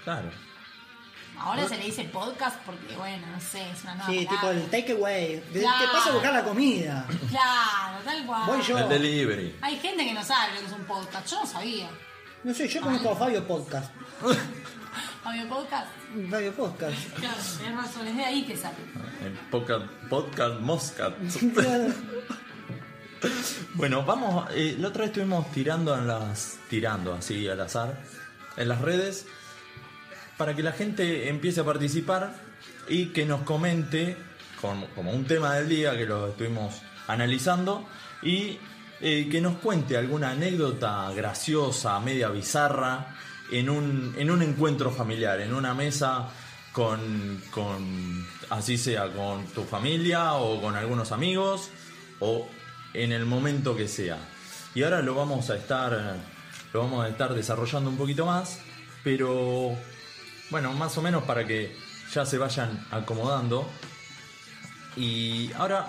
Claro. 0.04 0.30
Ahora 1.44 1.68
se 1.68 1.78
le 1.78 1.86
dice 1.86 2.04
podcast 2.06 2.58
porque, 2.66 2.96
bueno, 2.96 3.26
no 3.28 3.40
sé, 3.42 3.70
es 3.72 3.82
una 3.84 3.96
nueva 3.96 4.12
Sí, 4.12 4.20
tipo 4.20 4.36
palabra. 4.36 4.60
el 4.60 4.70
takeaway. 4.70 5.40
Te 5.52 5.60
Claro. 5.62 5.92
pasa 5.92 6.10
a 6.10 6.14
buscar 6.14 6.34
la 6.34 6.44
comida. 6.44 7.08
Claro, 7.30 7.98
tal 8.06 8.26
cual. 8.26 8.44
Voy 8.48 8.62
yo. 8.62 8.78
El 8.78 8.90
delivery. 8.90 9.56
Hay 9.62 9.78
gente 9.80 10.06
que 10.06 10.14
no 10.14 10.24
sabe 10.24 10.54
lo 10.54 10.60
que 10.60 10.66
es 10.68 10.72
un 10.72 10.84
podcast. 10.86 11.28
Yo 11.32 11.40
no 11.42 11.46
sabía. 11.48 11.90
No 12.44 12.54
sé, 12.54 12.68
yo 12.68 12.82
conozco 12.82 13.12
a 13.12 13.16
Fabio 13.18 13.48
Podcast. 13.48 13.92
Fabio 15.24 15.48
Podcast. 15.50 15.88
Fabio 16.30 16.54
Podcast. 16.58 16.96
Claro, 17.16 17.38
tenés 17.58 17.76
razón, 17.76 18.08
es 18.08 18.18
de 18.18 18.26
ahí 18.26 18.44
que 18.44 18.56
sale. 18.58 18.78
El 19.24 19.32
podcast, 19.50 19.86
podcast 20.10 20.60
Moscat. 20.62 21.14
Claro. 21.56 21.94
Bueno, 23.76 24.04
vamos, 24.04 24.48
eh, 24.56 24.76
la 24.80 24.88
otra 24.88 25.02
vez 25.02 25.10
estuvimos 25.10 25.52
tirando 25.52 25.96
en 25.96 26.08
las, 26.08 26.58
tirando 26.70 27.14
así 27.14 27.48
al 27.48 27.62
azar, 27.62 28.02
en 28.58 28.68
las 28.68 28.82
redes, 28.82 29.28
para 30.42 30.56
que 30.56 30.64
la 30.64 30.72
gente 30.72 31.30
empiece 31.30 31.60
a 31.60 31.64
participar 31.64 32.34
y 32.90 33.10
que 33.10 33.28
nos 33.28 33.42
comente 33.42 34.18
como 34.60 35.12
un 35.12 35.24
tema 35.26 35.54
del 35.54 35.70
día 35.70 35.96
que 35.96 36.08
lo 36.08 36.30
estuvimos 36.30 36.82
analizando 37.06 37.88
y 38.24 38.58
eh, 39.02 39.30
que 39.30 39.40
nos 39.40 39.58
cuente 39.58 39.98
alguna 39.98 40.32
anécdota 40.32 41.12
graciosa, 41.16 42.00
media 42.00 42.30
bizarra, 42.30 43.16
en 43.52 43.70
un, 43.70 44.16
en 44.18 44.32
un 44.32 44.42
encuentro 44.42 44.90
familiar, 44.90 45.40
en 45.42 45.54
una 45.54 45.76
mesa 45.76 46.30
con, 46.72 47.40
con, 47.52 48.26
así 48.50 48.80
sea, 48.80 49.14
con 49.14 49.46
tu 49.46 49.64
familia 49.64 50.34
o 50.34 50.60
con 50.60 50.76
algunos 50.76 51.12
amigos 51.12 51.70
o 52.20 52.50
en 52.96 53.12
el 53.12 53.28
momento 53.28 53.78
que 53.78 53.88
sea. 53.88 54.18
Y 54.74 54.82
ahora 54.82 55.04
lo 55.04 55.14
vamos 55.14 55.52
a 55.52 55.56
estar, 55.56 56.16
lo 56.74 56.80
vamos 56.80 57.06
a 57.06 57.10
estar 57.10 57.32
desarrollando 57.36 57.92
un 57.92 57.98
poquito 57.98 58.26
más, 58.26 58.58
pero 59.04 59.78
bueno, 60.52 60.72
más 60.74 60.98
o 60.98 61.02
menos 61.02 61.24
para 61.24 61.48
que 61.48 61.76
ya 62.14 62.26
se 62.26 62.38
vayan 62.38 62.86
acomodando. 62.92 63.68
Y 64.96 65.52
ahora, 65.54 65.88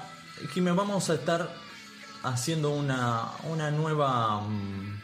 Jimé, 0.55 0.71
vamos 0.73 1.11
a 1.11 1.15
estar 1.15 1.53
haciendo 2.23 2.71
una, 2.71 3.25
una 3.45 3.71
nueva, 3.71 4.41
mm, 4.43 5.01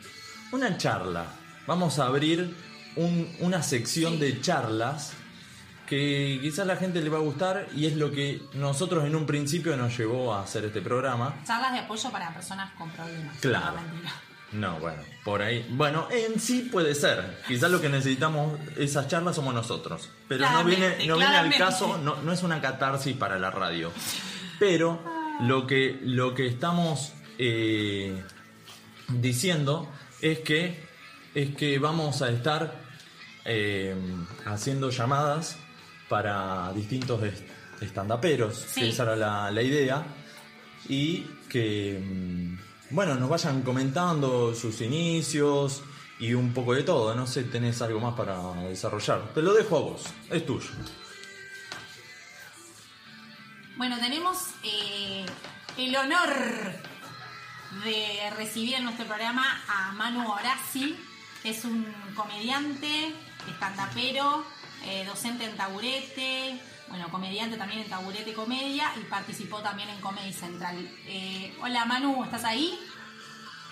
una 0.52 0.78
charla. 0.78 1.26
Vamos 1.66 1.98
a 1.98 2.06
abrir 2.06 2.54
un- 2.96 3.36
una 3.40 3.62
sección 3.62 4.18
de 4.18 4.40
charlas 4.40 5.12
que 5.86 6.38
quizás 6.42 6.66
la 6.66 6.76
gente 6.76 7.00
le 7.00 7.08
va 7.08 7.16
a 7.18 7.22
gustar 7.22 7.66
y 7.74 7.86
es 7.86 7.96
lo 7.96 8.10
que 8.12 8.42
nosotros 8.54 9.04
en 9.06 9.16
un 9.16 9.26
principio 9.26 9.76
nos 9.76 9.96
llevó 9.96 10.34
a 10.34 10.42
hacer 10.42 10.64
este 10.66 10.80
programa. 10.82 11.34
Charlas 11.46 11.72
de 11.72 11.78
apoyo 11.80 12.10
para 12.10 12.32
personas 12.32 12.72
con 12.74 12.90
problemas. 12.90 13.36
Claro. 13.38 13.76
No. 14.02 14.27
No, 14.52 14.78
bueno, 14.80 15.02
por 15.24 15.42
ahí. 15.42 15.66
Bueno, 15.70 16.08
en 16.10 16.40
sí 16.40 16.68
puede 16.72 16.94
ser. 16.94 17.38
Quizás 17.46 17.70
lo 17.70 17.80
que 17.82 17.88
necesitamos 17.90 18.58
esas 18.78 19.06
charlas 19.08 19.36
somos 19.36 19.52
nosotros. 19.52 20.08
Pero 20.26 20.50
no 20.50 20.64
viene, 20.64 21.06
no 21.06 21.16
viene 21.18 21.36
al 21.36 21.54
caso, 21.54 21.98
no, 21.98 22.16
no 22.22 22.32
es 22.32 22.42
una 22.42 22.60
catarsis 22.60 23.14
para 23.16 23.38
la 23.38 23.50
radio. 23.50 23.92
Pero 24.58 25.02
lo 25.42 25.66
que, 25.66 25.98
lo 26.02 26.34
que 26.34 26.46
estamos 26.46 27.12
eh, 27.38 28.22
diciendo 29.08 29.92
es 30.20 30.38
que, 30.40 30.82
es 31.34 31.54
que 31.54 31.78
vamos 31.78 32.22
a 32.22 32.30
estar 32.30 32.80
eh, 33.44 33.94
haciendo 34.46 34.90
llamadas 34.90 35.58
para 36.08 36.72
distintos 36.72 37.22
est- 37.22 37.46
estandaperos, 37.82 38.56
Sí. 38.56 38.80
que 38.80 38.88
esa 38.88 39.02
era 39.04 39.16
la, 39.16 39.50
la 39.50 39.62
idea, 39.62 40.04
y 40.88 41.20
que, 41.48 42.00
mm, 42.02 42.67
bueno, 42.90 43.14
nos 43.16 43.28
vayan 43.28 43.62
comentando 43.62 44.54
sus 44.54 44.80
inicios 44.80 45.83
y 46.18 46.35
un 46.35 46.52
poco 46.52 46.75
de 46.75 46.83
todo. 46.83 47.14
No 47.14 47.26
sé, 47.26 47.45
tenés 47.45 47.80
algo 47.83 48.00
más 48.00 48.14
para 48.14 48.54
desarrollar. 48.64 49.33
Te 49.35 49.42
lo 49.42 49.52
dejo 49.54 49.76
a 49.76 49.80
vos, 49.80 50.04
es 50.30 50.45
tuyo. 50.47 50.71
Bueno, 53.76 53.99
tenemos 54.00 54.38
eh, 54.64 55.25
el 55.76 55.97
honor 55.97 56.30
de 57.85 58.30
recibir 58.37 58.75
en 58.75 58.85
nuestro 58.85 59.07
programa 59.07 59.62
a 59.68 59.92
Manu 59.92 60.28
Horaci, 60.33 60.97
es 61.45 61.64
un 61.64 61.87
comediante, 62.16 63.12
estandapero, 63.49 64.45
eh, 64.85 65.04
docente 65.07 65.45
en 65.45 65.57
taburete, 65.57 66.61
bueno, 66.88 67.11
comediante 67.11 67.57
también 67.57 67.83
en 67.83 67.88
taburete 67.88 68.33
comedia 68.33 68.92
y 68.97 69.04
participó 69.04 69.61
también 69.61 69.88
en 69.90 70.00
Comedy 70.00 70.33
Central. 70.33 70.76
Eh, 71.07 71.54
hola 71.61 71.85
Manu, 71.85 72.25
¿estás 72.25 72.45
ahí? 72.45 72.78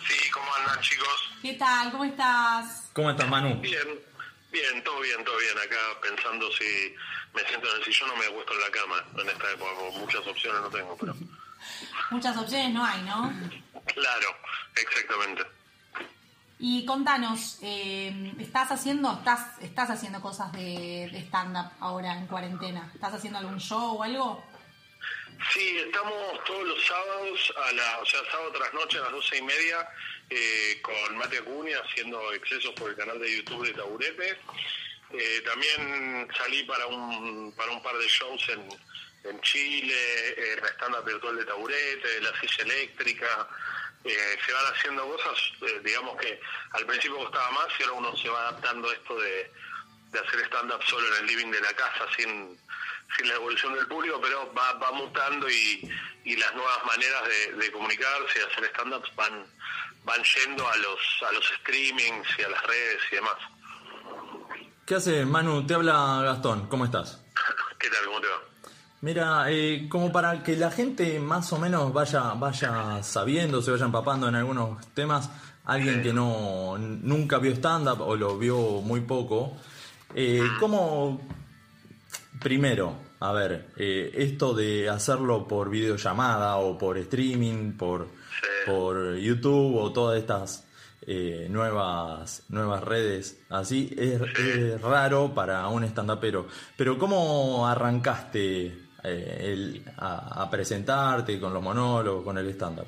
Sí, 0.07 0.31
¿cómo 0.31 0.47
andan 0.61 0.81
chicos? 0.81 1.31
¿Qué 1.43 1.55
tal? 1.55 1.91
¿Cómo 1.91 2.05
estás? 2.05 2.91
¿Cómo 2.93 3.11
estás, 3.11 3.29
Manu? 3.29 3.61
Bien, 3.61 3.89
bien, 4.53 4.85
todo 4.85 5.01
bien, 5.01 5.25
todo 5.25 5.37
bien. 5.39 5.59
Acá 5.59 5.77
pensando 6.03 6.51
si 6.53 6.95
me 7.35 7.43
siento 7.49 7.69
en 7.69 7.77
el 7.77 7.85
sillón 7.85 8.11
o 8.11 8.17
me 8.17 8.27
acuesto 8.27 8.53
en 8.53 8.61
la 8.61 8.71
cama 8.71 9.05
en 9.23 9.29
esta 9.29 9.51
época, 9.53 9.71
muchas 9.99 10.27
opciones 10.27 10.61
no 10.61 10.69
tengo, 10.71 10.97
pero 10.97 11.15
Muchas 12.11 12.37
opciones 12.37 12.73
no 12.73 12.85
hay, 12.85 13.03
¿no? 13.03 13.33
claro, 13.87 14.29
exactamente. 14.77 15.43
Y 16.59 16.87
contanos, 16.87 17.59
eh, 17.63 18.33
¿estás 18.41 18.73
haciendo 18.73 19.13
estás 19.13 19.59
estás 19.61 19.91
haciendo 19.91 20.23
cosas 20.23 20.51
de, 20.53 21.09
de 21.13 21.19
stand-up 21.27 21.71
ahora 21.81 22.17
en 22.17 22.27
cuarentena? 22.27 22.91
¿Estás 22.95 23.13
haciendo 23.13 23.39
algún 23.39 23.59
show 23.61 23.99
o 23.99 24.03
algo? 24.03 24.43
Sí, 25.53 25.77
estamos 25.77 26.15
todos 26.47 26.67
los 26.67 26.87
sábados, 26.87 27.55
a 27.63 27.73
la, 27.73 27.99
o 27.99 28.07
sea, 28.07 28.21
sábado 28.31 28.53
tras 28.53 28.73
noche 28.73 28.97
a 28.99 29.03
las 29.03 29.13
doce 29.13 29.37
y 29.37 29.43
media, 29.43 29.87
eh, 30.31 30.81
con 30.81 31.19
Mate 31.19 31.39
Acuña 31.39 31.79
haciendo 31.79 32.33
excesos 32.33 32.73
por 32.73 32.89
el 32.89 32.97
canal 32.97 33.21
de 33.21 33.37
YouTube 33.37 33.67
de 33.67 33.75
Taburete. 33.75 34.39
Eh, 35.11 35.43
también 35.45 36.27
salí 36.39 36.65
para 36.65 36.87
un, 36.87 37.53
para 37.53 37.71
un 37.71 37.83
par 37.83 37.97
de 37.99 38.09
shows 38.09 38.49
en, 38.49 38.67
en 39.31 39.41
Chile, 39.43 40.55
en 40.55 40.63
la 40.63 40.69
estándar 40.69 41.05
virtual 41.05 41.37
de 41.37 41.45
Taburete, 41.45 42.21
la 42.23 42.41
silla 42.41 42.65
eléctrica. 42.65 43.49
Eh, 44.09 44.39
se 44.45 44.53
van 44.53 44.67
haciendo 44.73 45.05
cosas, 45.09 45.37
eh, 45.63 45.81
digamos 45.85 46.17
que 46.19 46.41
al 46.73 46.87
principio 46.87 47.19
costaba 47.19 47.51
más 47.51 47.67
y 47.79 47.83
ahora 47.83 47.95
uno 47.95 48.17
se 48.17 48.29
va 48.29 48.49
adaptando 48.49 48.89
a 48.89 48.93
esto 48.93 49.19
de, 49.19 49.51
de 50.13 50.19
hacer 50.21 50.47
stand-up 50.47 50.83
solo 50.85 51.09
en 51.09 51.23
el 51.23 51.27
living 51.27 51.51
de 51.51 51.61
la 51.61 51.73
casa 51.73 52.07
sin, 52.17 52.57
sin 53.17 53.29
la 53.29 53.35
evolución 53.35 53.75
del 53.75 53.87
público, 53.89 54.21
pero 54.21 54.53
va, 54.55 54.75
va 54.75 54.93
mutando 54.93 55.51
y, 55.51 55.91
y 56.25 56.37
las 56.37 56.55
nuevas 56.55 56.85
maneras 56.85 57.23
de, 57.27 57.53
de 57.55 57.73
comunicarse 57.73 58.39
y 58.39 58.53
hacer 58.53 58.65
stand-ups 58.71 59.15
van, 59.17 59.45
van 60.05 60.23
yendo 60.23 60.69
a 60.69 60.77
los, 60.77 61.01
a 61.29 61.33
los 61.33 61.45
streamings 61.61 62.29
y 62.39 62.43
a 62.43 62.49
las 62.49 62.63
redes 62.63 63.01
y 63.11 63.15
demás. 63.17 63.37
¿Qué 64.87 64.95
hace, 64.95 65.25
Manu? 65.25 65.67
Te 65.67 65.75
habla 65.75 66.23
Gastón, 66.23 66.69
¿cómo 66.69 66.85
estás? 66.85 67.25
¿Qué 67.81 67.91
tal? 67.91 68.05
¿Cómo 68.05 68.21
te 68.21 68.29
va? 68.29 68.41
Mira, 69.07 69.45
eh, 69.53 69.87
como 69.89 70.11
para 70.11 70.43
que 70.43 70.57
la 70.57 70.69
gente 70.69 71.21
más 71.21 71.53
o 71.53 71.61
menos 71.61 71.93
vaya, 71.93 72.35
vaya 72.35 73.05
sabiendo, 73.05 73.63
se 73.63 73.71
vaya 73.71 73.85
empapando 73.85 74.29
en 74.29 74.35
algunos 74.35 74.85
temas, 74.95 75.31
alguien 75.65 76.03
que 76.03 76.13
no 76.13 76.77
nunca 76.77 77.39
vio 77.39 77.53
stand-up 77.53 78.01
o 78.01 78.17
lo 78.17 78.37
vio 78.37 78.59
muy 78.83 79.03
poco, 79.03 79.53
eh, 80.13 80.43
¿cómo, 80.59 81.21
primero, 82.43 82.95
a 83.21 83.31
ver, 83.31 83.69
eh, 83.77 84.11
esto 84.13 84.55
de 84.55 84.89
hacerlo 84.89 85.47
por 85.47 85.71
videollamada 85.71 86.57
o 86.57 86.77
por 86.77 86.99
streaming, 86.99 87.75
por, 87.75 88.09
Sí. 88.09 88.49
por 88.67 89.15
YouTube 89.19 89.77
o 89.77 89.93
todas 89.93 90.19
estas 90.19 90.67
eh, 91.07 91.47
nuevas, 91.49 92.43
nuevas 92.49 92.83
redes, 92.83 93.39
así, 93.51 93.95
es, 93.97 94.21
es 94.37 94.81
raro 94.81 95.33
para 95.33 95.69
un 95.69 95.85
stand-upero. 95.85 96.49
Pero 96.77 96.99
¿cómo 96.99 97.69
arrancaste 97.69 98.86
eh, 99.07 99.53
el- 99.53 99.83
a, 99.99 100.43
a 100.43 100.51
presentarte 100.51 101.39
con 101.41 101.53
los 101.55 101.63
monólogos, 101.63 102.25
con 102.25 102.37
el 102.39 102.49
stand-up? 102.51 102.87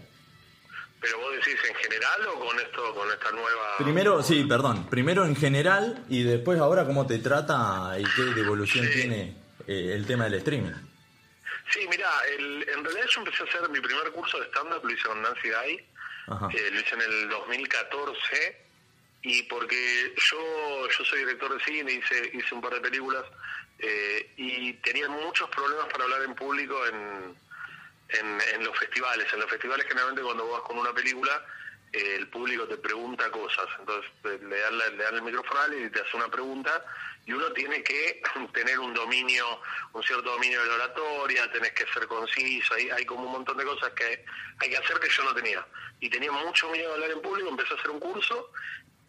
¿Pero 1.01 1.19
vos 1.21 1.33
decís 1.33 1.57
en 1.69 1.75
general 1.77 2.27
o 2.35 2.41
con 2.41 2.59
esto, 2.59 2.95
con 2.95 3.09
esta 3.11 3.31
nueva...? 3.31 3.77
Primero, 3.79 4.23
sí, 4.23 4.45
perdón, 4.45 4.89
primero 4.91 5.25
en 5.25 5.37
general 5.37 6.05
y 6.09 6.25
después 6.25 6.59
ahora 6.59 6.85
cómo 6.85 7.07
te 7.07 7.19
trata 7.19 7.97
y 7.99 8.05
qué 8.17 8.23
devolución 8.35 8.85
Sí. 8.87 8.93
tiene 8.95 9.37
eh, 9.69 9.93
el 9.95 10.07
tema 10.07 10.25
del 10.25 10.35
streaming. 10.35 10.73
Sí, 11.73 11.81
mira, 11.89 12.09
el- 12.37 12.67
en 12.69 12.85
realidad 12.85 13.07
yo 13.15 13.21
empecé 13.21 13.43
a 13.43 13.47
hacer 13.47 13.69
mi 13.71 13.81
primer 13.81 14.11
curso 14.13 14.39
de 14.41 14.47
stand-up, 14.47 14.83
lo 14.85 14.91
hice 14.91 15.07
con 15.07 15.21
Nancy 15.23 15.49
Guy, 15.49 15.75
eh, 16.57 16.71
lo 16.73 16.81
hice 16.81 16.95
en 16.95 17.03
el 17.03 17.29
2014, 17.29 18.67
y 19.23 19.43
porque 19.45 20.15
yo 20.17 20.89
yo 20.89 21.05
soy 21.05 21.19
director 21.21 21.53
de 21.57 21.65
cine, 21.65 21.93
hice, 21.93 22.31
hice 22.35 22.55
un 22.55 22.61
par 22.61 22.73
de 22.75 22.81
películas, 22.81 23.25
eh, 23.79 24.33
y 24.37 24.73
tenía 24.75 25.09
muchos 25.09 25.49
problemas 25.51 25.87
para 25.87 26.05
hablar 26.05 26.23
en 26.23 26.35
público 26.35 26.87
en, 26.87 27.37
en, 28.09 28.65
los 28.65 28.77
festivales. 28.79 29.33
En 29.33 29.41
los 29.41 29.51
festivales 29.51 29.87
generalmente 29.87 30.23
cuando 30.23 30.49
vas 30.49 30.63
con 30.63 30.79
una 30.79 30.93
película, 30.93 31.45
eh, 31.93 32.17
el 32.19 32.29
público 32.29 32.67
te 32.67 32.77
pregunta 32.77 33.31
cosas, 33.31 33.67
entonces 33.79 34.11
le 34.43 34.59
dan, 34.59 34.79
la- 34.79 34.89
le 34.91 35.03
dan 35.05 35.15
el 35.15 35.23
micrófono 35.23 35.61
y 35.79 35.91
te 35.91 36.01
hace 36.01 36.17
una 36.17 36.29
pregunta 36.29 36.85
y 37.27 37.33
uno 37.33 37.53
tiene 37.53 37.83
que 37.83 38.21
tener 38.53 38.79
un 38.79 38.93
dominio, 38.95 39.61
un 39.93 40.03
cierto 40.03 40.31
dominio 40.31 40.61
de 40.63 40.69
la 40.69 40.75
oratoria, 40.75 41.51
tenés 41.53 41.73
que 41.73 41.87
ser 41.93 42.07
conciso, 42.07 42.75
hay, 42.75 42.91
hay 42.91 43.05
como 43.07 43.25
un 43.25 43.33
montón 43.33 43.57
de 43.57 43.65
cosas 43.65 43.91
que 43.93 44.25
hay 44.61 44.71
que 44.71 44.77
hacer 44.77 44.99
que 44.99 45.09
yo 45.09 45.25
no 45.25 45.35
tenía. 45.35 45.65
Y 46.01 46.09
tenía 46.11 46.31
mucho 46.33 46.71
miedo 46.71 46.89
de 46.89 46.95
hablar 46.95 47.11
en 47.11 47.23
público, 47.23 47.49
empecé 47.49 47.75
a 47.75 47.77
hacer 47.77 47.91
un 47.91 48.01
curso 48.01 48.51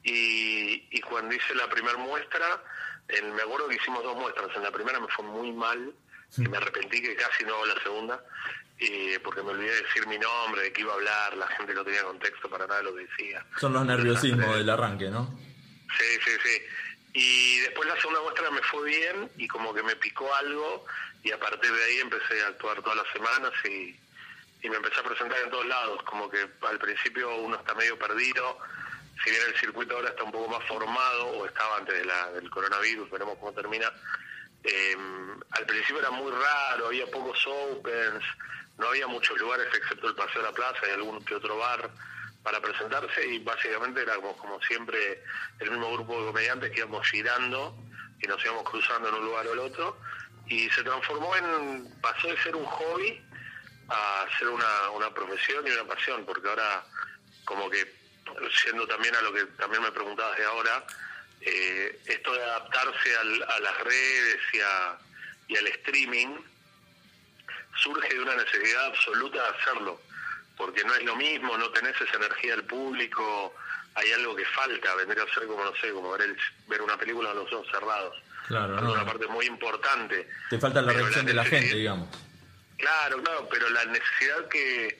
y, 0.04 0.88
y 0.92 1.02
cuando 1.02 1.36
hice 1.36 1.54
la 1.56 1.70
primera 1.70 1.98
muestra, 1.98 2.62
el- 3.10 3.32
me 3.34 3.42
acuerdo 3.42 3.68
que 3.68 3.76
hicimos 3.76 4.04
dos 4.04 4.16
muestras, 4.18 4.56
en 4.56 4.64
la 4.64 4.72
primera 4.72 5.00
me 5.00 5.08
fue 5.08 5.26
muy 5.26 5.52
mal 5.52 5.94
y 6.38 6.42
me 6.42 6.58
arrepentí 6.58 7.02
que 7.02 7.16
casi 7.16 7.44
no 7.44 7.56
hago 7.56 7.66
la 7.66 7.82
segunda, 7.84 8.24
eh, 8.80 9.20
porque 9.24 9.42
me 9.42 9.50
olvidé 9.52 9.72
de 9.76 9.82
decir 9.82 10.08
mi 10.08 10.18
nombre, 10.20 10.62
de 10.62 10.72
qué 10.74 10.82
iba 10.82 10.94
a 10.94 10.96
hablar, 10.96 11.36
la 11.38 11.48
gente 11.48 11.74
no 11.74 11.84
tenía 11.84 12.04
contexto 12.04 12.50
para 12.50 12.66
nada 12.68 12.80
de 12.80 12.84
lo 12.86 12.96
que 12.96 13.02
decía. 13.06 13.46
Son 13.60 13.74
los 13.74 13.86
nerviosismos 13.86 14.56
del 14.56 14.70
arranque, 14.70 15.10
¿no? 15.10 15.38
Sí, 15.98 16.06
sí, 16.24 16.32
sí. 16.44 16.62
Y 17.14 17.60
después 17.62 17.90
la 17.90 18.00
segunda 18.00 18.22
muestra 18.22 18.52
me 18.52 18.62
fue 18.62 18.86
bien 18.88 19.32
y 19.38 19.48
como 19.48 19.74
que 19.74 19.82
me 19.82 19.96
picó 19.96 20.34
algo 20.36 20.86
y 21.24 21.32
a 21.32 21.40
partir 21.40 21.72
de 21.72 21.84
ahí 21.84 21.98
empecé 22.00 22.42
a 22.44 22.48
actuar 22.50 22.82
todas 22.84 22.98
las 22.98 23.08
semanas 23.12 23.52
y, 23.66 24.00
y 24.62 24.70
me 24.70 24.76
empecé 24.76 25.00
a 25.00 25.04
presentar 25.04 25.40
en 25.44 25.50
todos 25.50 25.66
lados, 25.66 26.04
como 26.04 26.30
que 26.30 26.48
al 26.62 26.78
principio 26.78 27.36
uno 27.38 27.56
está 27.58 27.74
medio 27.74 27.98
perdido, 27.98 28.60
si 29.24 29.32
bien 29.32 29.42
el 29.48 29.60
circuito 29.60 29.96
ahora 29.96 30.10
está 30.10 30.24
un 30.24 30.32
poco 30.32 30.48
más 30.50 30.68
formado, 30.68 31.28
o 31.28 31.46
estaba 31.46 31.78
antes 31.78 31.96
del 32.34 32.50
coronavirus, 32.50 33.10
veremos 33.10 33.38
cómo 33.40 33.52
termina, 33.54 33.92
eh, 34.64 34.96
al 35.52 35.66
principio 35.66 36.00
era 36.00 36.12
muy 36.12 36.32
raro, 36.32 36.88
había 36.88 37.06
pocos 37.08 37.40
opens, 37.48 38.24
no 38.78 38.88
había 38.88 39.08
muchos 39.08 39.38
lugares 39.40 39.68
excepto 39.74 40.08
el 40.08 40.16
Paseo 40.16 40.42
de 40.42 40.48
la 40.48 40.54
Plaza 40.54 40.80
y 40.88 40.92
algún 40.92 41.24
que 41.26 41.36
otro 41.36 41.58
bar 41.58 41.90
para 42.44 42.62
presentarse 42.62 43.26
y 43.26 43.40
básicamente 43.40 44.02
éramos 44.02 44.38
como 44.38 44.62
siempre 44.62 45.22
el 45.60 45.72
mismo 45.72 45.92
grupo 45.94 46.20
de 46.20 46.28
comediantes 46.28 46.72
que 46.72 46.80
íbamos 46.80 47.08
girando 47.08 47.76
y 48.22 48.28
nos 48.28 48.44
íbamos 48.44 48.64
cruzando 48.70 49.10
en 49.10 49.16
un 49.16 49.26
lugar 49.26 49.48
o 49.48 49.54
el 49.54 49.60
otro 49.60 49.98
y 50.48 50.70
se 50.70 50.84
transformó 50.84 51.36
en, 51.36 52.00
pasó 52.02 52.28
de 52.28 52.38
ser 52.42 52.56
un 52.56 52.66
hobby 52.66 53.22
a 53.90 54.26
ser 54.38 54.48
una, 54.48 54.90
una 54.92 55.14
profesión 55.14 55.66
y 55.68 55.72
una 55.72 55.86
pasión, 55.86 56.26
porque 56.26 56.48
ahora 56.48 56.86
como 57.46 57.70
que 57.70 57.99
siendo 58.64 58.88
también 58.88 59.16
a 59.16 59.22
lo 59.22 59.34
que 59.34 59.46
también 59.58 59.82
me 59.84 59.92
preguntabas 59.92 60.38
de 60.38 60.46
ahora, 60.46 60.84
eh, 61.42 62.00
esto 62.06 62.34
de 62.34 62.44
adaptarse 62.44 63.16
al- 63.18 63.44
a 63.44 63.60
las 63.60 63.78
redes 63.82 64.38
y, 64.54 64.60
a- 64.60 64.98
y 65.48 65.58
al 65.58 65.68
streaming 65.68 66.36
surge 67.82 68.14
de 68.14 68.20
una 68.22 68.36
necesidad 68.36 68.86
absoluta 68.88 69.42
de 69.42 69.58
hacerlo, 69.58 70.02
porque 70.58 70.84
no 70.84 70.94
es 70.96 71.04
lo 71.04 71.16
mismo, 71.16 71.58
no 71.58 71.70
tenés 71.72 72.00
esa 72.02 72.18
energía 72.18 72.56
del 72.56 72.66
público, 72.66 73.56
hay 73.96 74.12
algo 74.12 74.36
que 74.36 74.46
falta, 74.46 74.94
vendría 74.96 75.24
a 75.24 75.34
ser 75.34 75.48
como, 75.48 75.64
no 75.64 75.74
sé, 75.78 75.92
como 75.92 76.12
ver, 76.12 76.22
el- 76.24 76.38
ver 76.68 76.82
una 76.82 76.98
película 76.98 77.30
con 77.30 77.40
los 77.44 77.54
ojos 77.54 77.68
cerrados. 77.72 78.16
Claro, 78.48 78.76
es 78.78 78.82
no, 78.82 78.92
una 78.92 79.02
no. 79.02 79.06
parte 79.06 79.28
muy 79.28 79.46
importante. 79.46 80.28
Te 80.50 80.58
falta 80.60 80.82
la 80.82 80.88
Pero 80.88 81.00
reacción 81.00 81.26
de 81.26 81.34
la 81.34 81.46
gente, 81.46 81.76
digamos. 81.76 82.10
Claro, 82.78 83.22
claro, 83.22 83.48
pero 83.50 83.70
la 83.70 83.86
necesidad 83.86 84.48
que, 84.50 85.00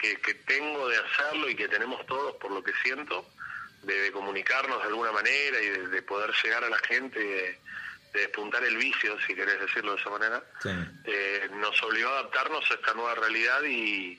que, 0.00 0.16
que 0.20 0.34
tengo 0.34 0.88
de 0.88 0.96
hacerlo 0.96 1.48
y 1.48 1.54
que 1.54 1.68
tenemos 1.68 2.04
todos, 2.06 2.36
por 2.36 2.50
lo 2.50 2.62
que 2.62 2.72
siento, 2.82 3.26
de, 3.82 4.00
de 4.02 4.12
comunicarnos 4.12 4.78
de 4.82 4.88
alguna 4.88 5.12
manera 5.12 5.60
y 5.60 5.68
de, 5.68 5.88
de 5.88 6.02
poder 6.02 6.32
llegar 6.42 6.64
a 6.64 6.68
la 6.68 6.78
gente, 6.78 7.18
de, 7.18 7.58
de 8.12 8.20
despuntar 8.20 8.62
el 8.64 8.76
vicio, 8.76 9.16
si 9.26 9.34
querés 9.34 9.60
decirlo 9.60 9.94
de 9.94 10.00
esa 10.00 10.10
manera, 10.10 10.42
Sí. 10.62 10.70
eh, 11.04 11.48
nos 11.52 11.80
obligó 11.82 12.08
a 12.10 12.18
adaptarnos 12.20 12.68
a 12.70 12.74
esta 12.74 12.92
nueva 12.94 13.14
realidad 13.14 13.62
y 13.64 14.18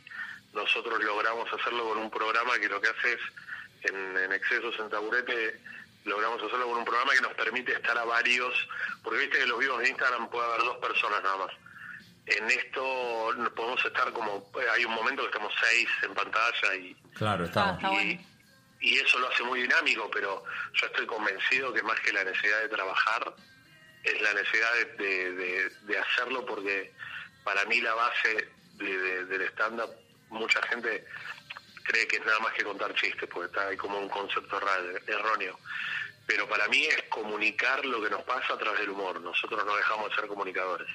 nosotros 0.54 1.02
logramos 1.04 1.52
hacerlo 1.54 1.88
con 1.90 1.98
un 1.98 2.10
programa 2.12 2.58
que 2.60 2.68
lo 2.70 2.80
que 2.82 2.90
hace 2.90 3.14
es, 3.14 3.20
en, 3.92 4.18
en 4.18 4.32
Excesos 4.34 4.76
en 4.80 4.90
Taburete, 4.90 5.60
logramos 6.06 6.42
hacerlo 6.42 6.68
con 6.68 6.78
un 6.80 6.86
programa 6.86 7.14
que 7.14 7.22
nos 7.22 7.34
permite 7.34 7.74
estar 7.74 7.98
a 7.98 8.04
varios, 8.06 8.68
porque 9.04 9.20
viste 9.20 9.38
que 9.40 9.46
los 9.48 9.60
vivos 9.60 9.80
de 9.80 9.90
Instagram 9.90 10.30
puede 10.30 10.46
haber 10.48 10.62
dos 10.66 10.78
personas 10.78 11.22
nada 11.24 11.38
más. 11.38 11.52
En 12.28 12.50
esto 12.52 13.30
podemos 13.56 13.84
estar 13.84 14.12
como, 14.14 14.52
hay 14.74 14.86
un 14.86 14.94
momento 14.94 15.24
que 15.24 15.30
estamos 15.30 15.54
seis 15.70 15.88
en 16.04 16.14
pantalla 16.14 16.76
y, 16.76 16.96
Claro, 17.16 17.46
Está, 17.46 17.62
estamos. 17.62 17.76
está 17.78 17.90
bueno. 17.90 18.22
y, 18.80 18.90
y 18.90 18.98
eso 19.00 19.20
lo 19.20 19.28
hace 19.30 19.44
muy 19.44 19.62
dinámico, 19.62 20.10
pero 20.12 20.44
yo 20.74 20.86
estoy 20.88 21.06
convencido 21.08 21.74
que 21.74 21.84
más 21.84 22.00
que 22.00 22.14
la 22.14 22.24
necesidad 22.24 22.62
de 22.62 22.70
trabajar, 22.70 23.34
es 24.04 24.22
la 24.22 24.34
necesidad 24.34 24.74
de, 24.74 24.86
de- 25.04 25.32
de- 25.34 25.70
de 25.82 25.98
hacerlo 26.00 26.46
porque 26.46 26.94
para 27.44 27.66
mí 27.66 27.82
la 27.82 27.94
base 27.96 28.48
de- 28.76 28.98
de- 28.98 29.26
del 29.26 29.42
stand-up, 29.50 29.90
mucha 30.30 30.62
gente 30.68 31.06
cree 31.84 32.08
que 32.08 32.18
es 32.18 32.26
nada 32.26 32.40
más 32.40 32.54
que 32.54 32.64
contar 32.64 32.94
chistes, 32.96 33.28
porque 33.32 33.48
está 33.48 33.68
ahí 33.68 33.78
como 33.78 34.00
un 34.00 34.10
concepto 34.10 34.60
erróneo. 35.08 35.60
Pero 36.28 36.48
para 36.48 36.68
mí 36.68 36.86
es 36.86 37.04
comunicar 37.10 37.84
lo 37.86 38.02
que 38.02 38.10
nos 38.10 38.22
pasa 38.24 38.54
a 38.54 38.58
través 38.58 38.80
del 38.82 38.92
humor. 38.92 39.20
Nosotros 39.20 39.66
no 39.66 39.76
dejamos 39.76 40.10
de 40.10 40.16
ser 40.16 40.28
comunicadores. 40.28 40.88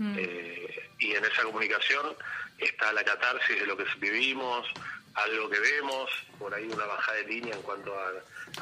Eh, 0.00 0.90
y 1.00 1.14
en 1.14 1.24
esa 1.24 1.42
comunicación 1.42 2.14
está 2.58 2.92
la 2.92 3.02
catarsis 3.04 3.60
de 3.60 3.66
lo 3.66 3.76
que 3.76 3.84
vivimos, 3.98 4.66
algo 5.14 5.50
que 5.50 5.58
vemos, 5.58 6.10
por 6.38 6.54
ahí 6.54 6.66
una 6.68 6.84
bajada 6.86 7.16
de 7.18 7.24
línea 7.24 7.54
en 7.54 7.62
cuanto 7.62 7.92
a, 7.98 8.12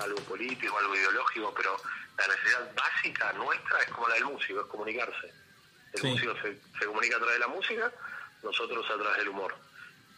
algo 0.03 0.18
político, 0.22 0.79
algo 0.79 0.94
ideológico, 0.96 1.53
pero 1.55 1.77
la 2.18 2.27
necesidad 2.29 2.75
básica 2.75 3.33
nuestra 3.35 3.81
es 3.81 3.88
como 3.90 4.09
la 4.09 4.14
del 4.14 4.25
músico, 4.25 4.61
es 4.61 4.66
comunicarse. 4.66 5.33
El 5.92 6.01
Sí. 6.01 6.07
músico 6.09 6.35
se, 6.42 6.59
se 6.79 6.87
comunica 6.87 7.16
a 7.16 7.18
través 7.18 7.35
de 7.35 7.40
la 7.40 7.49
música, 7.49 7.92
nosotros 8.42 8.87
a 8.90 8.94
través 8.99 9.18
del 9.18 9.29
humor. 9.29 9.55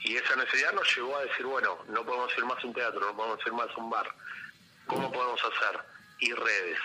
Y 0.01 0.17
esa 0.17 0.37
necesidad 0.37 0.73
nos 0.73 0.95
llevó 0.95 1.17
a 1.17 1.25
decir, 1.25 1.45
bueno, 1.47 1.79
no 1.89 2.05
podemos 2.05 2.33
ir 2.39 2.45
más 2.45 2.63
a 2.63 2.67
un 2.67 2.75
teatro, 2.75 3.01
no 3.01 3.17
podemos 3.17 3.45
ir 3.45 3.53
más 3.53 3.69
a 3.71 3.77
un 3.77 3.91
bar. 3.91 4.09
¿Cómo 4.87 5.11
podemos 5.13 5.41
hacer? 5.45 5.81
Y 6.21 6.33
redes. 6.33 6.79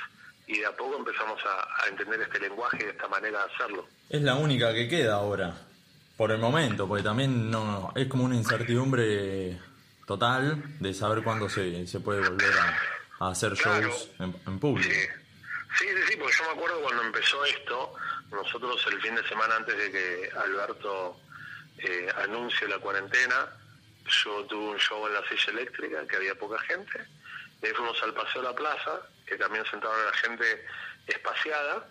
Y 0.47 0.59
de 0.59 0.65
a 0.65 0.71
poco 0.75 0.97
empezamos 0.97 1.39
a, 1.45 1.83
a 1.83 1.87
entender 1.87 2.21
este 2.21 2.39
lenguaje 2.39 2.77
y 2.85 2.89
esta 2.89 3.07
manera 3.07 3.45
de 3.45 3.53
hacerlo. 3.53 3.87
Es 4.09 4.21
la 4.21 4.35
única 4.35 4.73
que 4.73 4.87
queda 4.87 5.15
ahora. 5.15 5.55
Por 6.17 6.31
el 6.31 6.37
momento, 6.37 6.87
porque 6.87 7.03
también 7.03 7.49
no 7.49 7.91
es 7.95 8.07
como 8.07 8.25
una 8.25 8.35
incertidumbre 8.35 9.57
total 10.05 10.61
de 10.79 10.93
saber 10.93 11.23
cuándo 11.23 11.49
se, 11.49 11.87
se 11.87 11.99
puede 12.01 12.19
volver 12.27 12.53
a, 13.19 13.25
a 13.25 13.31
hacer 13.31 13.53
Claro. 13.53 13.87
shows 13.89 14.09
en, 14.19 14.35
en 14.45 14.59
público. 14.59 14.89
Sí. 14.93 14.99
sí, 15.79 15.85
sí, 15.87 16.01
sí, 16.09 16.15
porque 16.17 16.33
yo 16.37 16.43
me 16.45 16.51
acuerdo 16.51 16.81
cuando 16.81 17.01
empezó 17.03 17.43
esto, 17.45 17.93
nosotros 18.31 18.85
el 18.91 19.01
fin 19.01 19.15
de 19.15 19.27
semana 19.27 19.55
antes 19.55 19.75
de 19.77 19.91
que 19.91 20.29
Alberto 20.37 21.17
eh, 21.79 22.07
anuncie 22.23 22.67
la 22.67 22.77
cuarentena, 22.77 23.47
yo 24.23 24.45
tuve 24.45 24.71
un 24.73 24.77
show 24.77 25.07
en 25.07 25.13
la 25.15 25.21
silla 25.27 25.51
eléctrica, 25.53 26.05
que 26.05 26.15
había 26.17 26.35
poca 26.35 26.59
gente, 26.59 26.99
y 27.61 27.65
ahí 27.65 27.73
fuimos 27.73 28.01
al 28.03 28.13
Paseo 28.13 28.41
de 28.43 28.49
la 28.49 28.55
Plaza, 28.55 29.01
que 29.33 29.39
también 29.39 29.65
sentaron 29.65 29.99
a 29.99 30.05
la 30.11 30.13
gente 30.17 30.65
espaciada, 31.07 31.87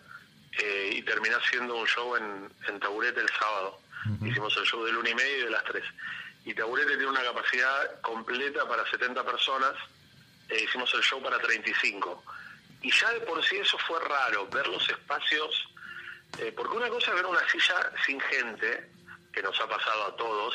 eh, 0.59 0.91
y 0.95 1.03
terminé 1.03 1.35
haciendo 1.35 1.77
un 1.77 1.87
show 1.87 2.17
en, 2.17 2.53
en 2.69 2.79
Taburete 2.81 3.21
el 3.21 3.29
sábado. 3.39 3.81
Hicimos 4.25 4.57
el 4.57 4.65
show 4.65 4.85
del 4.85 4.97
una 4.97 5.11
y 5.11 5.15
media 5.15 5.39
y 5.39 5.43
de 5.45 5.51
las 5.51 5.65
tres. 5.65 5.85
Y 6.45 6.55
Taburete 6.55 6.91
tiene 6.97 7.07
una 7.07 7.23
capacidad 7.23 8.01
completa 8.01 8.67
para 8.69 8.89
70 8.91 9.25
personas, 9.25 9.75
eh, 10.49 10.63
hicimos 10.65 10.93
el 10.95 11.03
show 11.03 11.23
para 11.23 11.39
35. 11.39 12.23
Y 12.83 12.91
ya 12.93 13.11
de 13.13 13.21
por 13.21 13.43
sí 13.45 13.57
eso 13.57 13.79
fue 13.79 13.99
raro, 14.01 14.47
ver 14.49 14.67
los 14.69 14.89
espacios, 14.89 15.69
eh, 16.39 16.53
porque 16.57 16.77
una 16.77 16.89
cosa 16.89 17.11
es 17.11 17.15
ver 17.17 17.27
una 17.27 17.49
silla 17.49 17.91
sin 18.05 18.21
gente, 18.21 18.91
que 19.33 19.43
nos 19.43 19.59
ha 19.61 19.69
pasado 19.69 20.07
a 20.07 20.17
todos, 20.17 20.55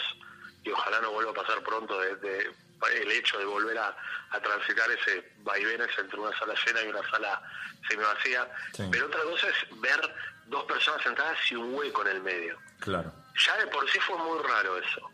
y 0.63 0.69
ojalá 0.69 1.00
no 1.02 1.12
vuelva 1.12 1.32
a 1.32 1.36
pasar 1.36 1.63
pronto 1.63 2.00
de, 2.00 2.15
de- 2.17 2.52
el 2.94 3.12
hecho 3.12 3.38
de 3.40 3.46
volver 3.46 3.78
a, 3.78 3.96
a 4.32 4.40
transitar 4.40 4.90
ese 4.92 5.32
vaivenes 5.40 5.90
entre 5.98 6.20
una 6.20 6.38
sala 6.38 6.54
llena 6.66 6.82
y 6.84 6.88
una 6.88 7.10
sala 7.10 7.42
semivacía. 7.88 8.48
Sí. 8.74 8.84
Pero 8.92 9.08
otra 9.08 9.22
cosa 9.24 9.48
es 9.50 9.56
ver 9.82 10.00
dos 10.46 10.63
personas 10.66 11.02
sentadas 11.04 11.38
y 11.52 11.56
un 11.56 11.74
hueco 11.74 12.02
en 12.04 12.08
el 12.16 12.22
medio 12.22 12.58
Claro. 12.80 13.12
ya 13.46 13.58
de 13.58 13.68
por 13.68 13.90
sí 13.90 14.00
fue 14.00 14.18
muy 14.18 14.40
raro 14.44 14.78
eso. 14.78 15.12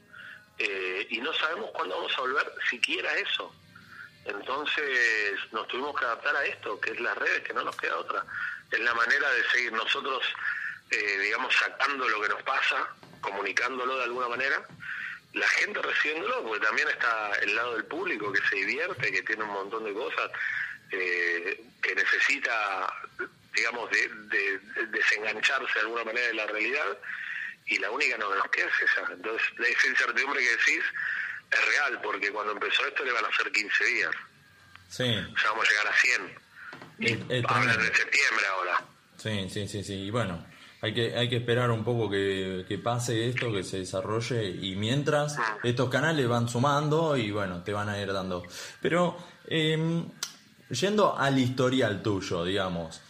Eh, 0.60 1.08
y 1.10 1.20
no 1.20 1.34
sabemos 1.34 1.72
cuándo 1.72 1.96
vamos 1.96 2.14
a 2.18 2.22
volver 2.22 2.54
siquiera 2.70 3.10
a 3.10 3.16
eso. 3.16 3.54
Entonces 4.26 5.40
nos 5.52 5.68
tuvimos 5.68 5.98
que 6.00 6.06
adaptar 6.06 6.36
a 6.36 6.46
esto, 6.46 6.80
que 6.80 6.92
es 6.92 7.00
las 7.00 7.18
redes, 7.18 7.42
que 7.44 7.54
no 7.54 7.64
nos 7.64 7.76
queda 7.76 7.98
otra. 7.98 8.26
Es 8.72 8.80
la 8.80 8.94
manera 8.94 9.30
de 9.32 9.44
seguir 9.50 9.72
nosotros, 9.74 10.24
eh, 10.92 11.18
digamos, 11.20 11.54
sacando 11.56 12.08
lo 12.08 12.22
que 12.22 12.30
nos 12.30 12.42
pasa, 12.44 12.88
comunicándolo 13.22 13.98
de 13.98 14.04
alguna 14.06 14.28
manera, 14.30 14.66
la 15.34 15.48
gente 15.48 15.82
recibiéndolo, 15.82 16.44
porque 16.44 16.66
también 16.66 16.88
está 16.90 17.32
el 17.42 17.56
lado 17.56 17.74
del 17.76 17.86
público 17.86 18.32
que 18.32 18.42
se 18.48 18.56
divierte, 18.58 19.12
que 19.12 19.24
tiene 19.24 19.44
un 19.44 19.50
montón 19.52 19.84
de 19.84 19.94
cosas, 19.94 20.30
eh, 20.92 21.60
que 21.82 21.96
necesita, 21.96 22.88
digamos, 23.56 23.90
de, 23.90 24.08
de- 24.08 24.60
de 24.60 24.86
desengancharse 24.88 25.74
de 25.76 25.80
alguna 25.82 26.04
manera 26.04 26.28
de 26.28 26.34
la 26.36 26.46
realidad, 26.48 26.98
y 27.66 27.80
la 27.80 27.90
única 27.92 28.18
no 28.18 28.30
que 28.32 28.38
nos 28.38 28.50
queda 28.52 28.68
es 28.68 28.90
esa. 28.92 29.12
Entonces, 29.14 29.48
la 29.58 29.68
esa 29.68 29.88
incertidumbre 29.88 30.40
que 30.42 30.50
decís 30.52 30.84
es 31.52 31.66
real, 31.68 32.00
porque 32.04 32.32
cuando 32.32 32.52
empezó 32.54 32.86
esto 32.86 33.04
le 33.06 33.12
van 33.12 33.26
a 33.26 33.36
ser 33.36 33.52
15 33.52 33.86
días, 33.86 34.12
Sí, 34.90 35.06
ya 35.12 35.50
vamos 35.50 35.66
a 35.66 35.70
llegar 35.72 35.88
a 35.88 35.94
100. 35.94 36.40
Y 37.00 37.44
hablan 37.48 37.78
de 37.80 37.96
septiembre 37.96 38.46
ahora. 38.52 38.78
sí, 39.18 39.50
sí, 39.50 39.68
sí, 39.68 39.84
sí. 39.84 39.94
Y 39.94 40.10
bueno, 40.12 40.46
hay 40.84 40.94
que, 40.94 41.16
hay 41.16 41.30
que 41.30 41.38
esperar 41.38 41.72
un 41.72 41.84
poco 41.86 42.10
que, 42.10 42.66
que 42.68 42.78
pase 42.78 43.30
esto, 43.30 43.52
que 43.54 43.64
se 43.64 43.80
desarrolle. 43.80 44.50
Y 44.50 44.76
mientras, 44.76 45.40
estos 45.64 45.90
canales 45.90 46.28
van 46.28 46.50
sumando 46.50 47.16
y 47.16 47.32
bueno, 47.32 47.64
te 47.64 47.72
van 47.72 47.88
a 47.88 47.98
ir 48.00 48.12
dando. 48.12 48.44
Pero, 48.82 49.18
eh, 49.48 50.04
yendo 50.70 51.18
al 51.18 51.40
historial 51.40 52.02
tuyo, 52.04 52.44
digamos. 52.44 53.02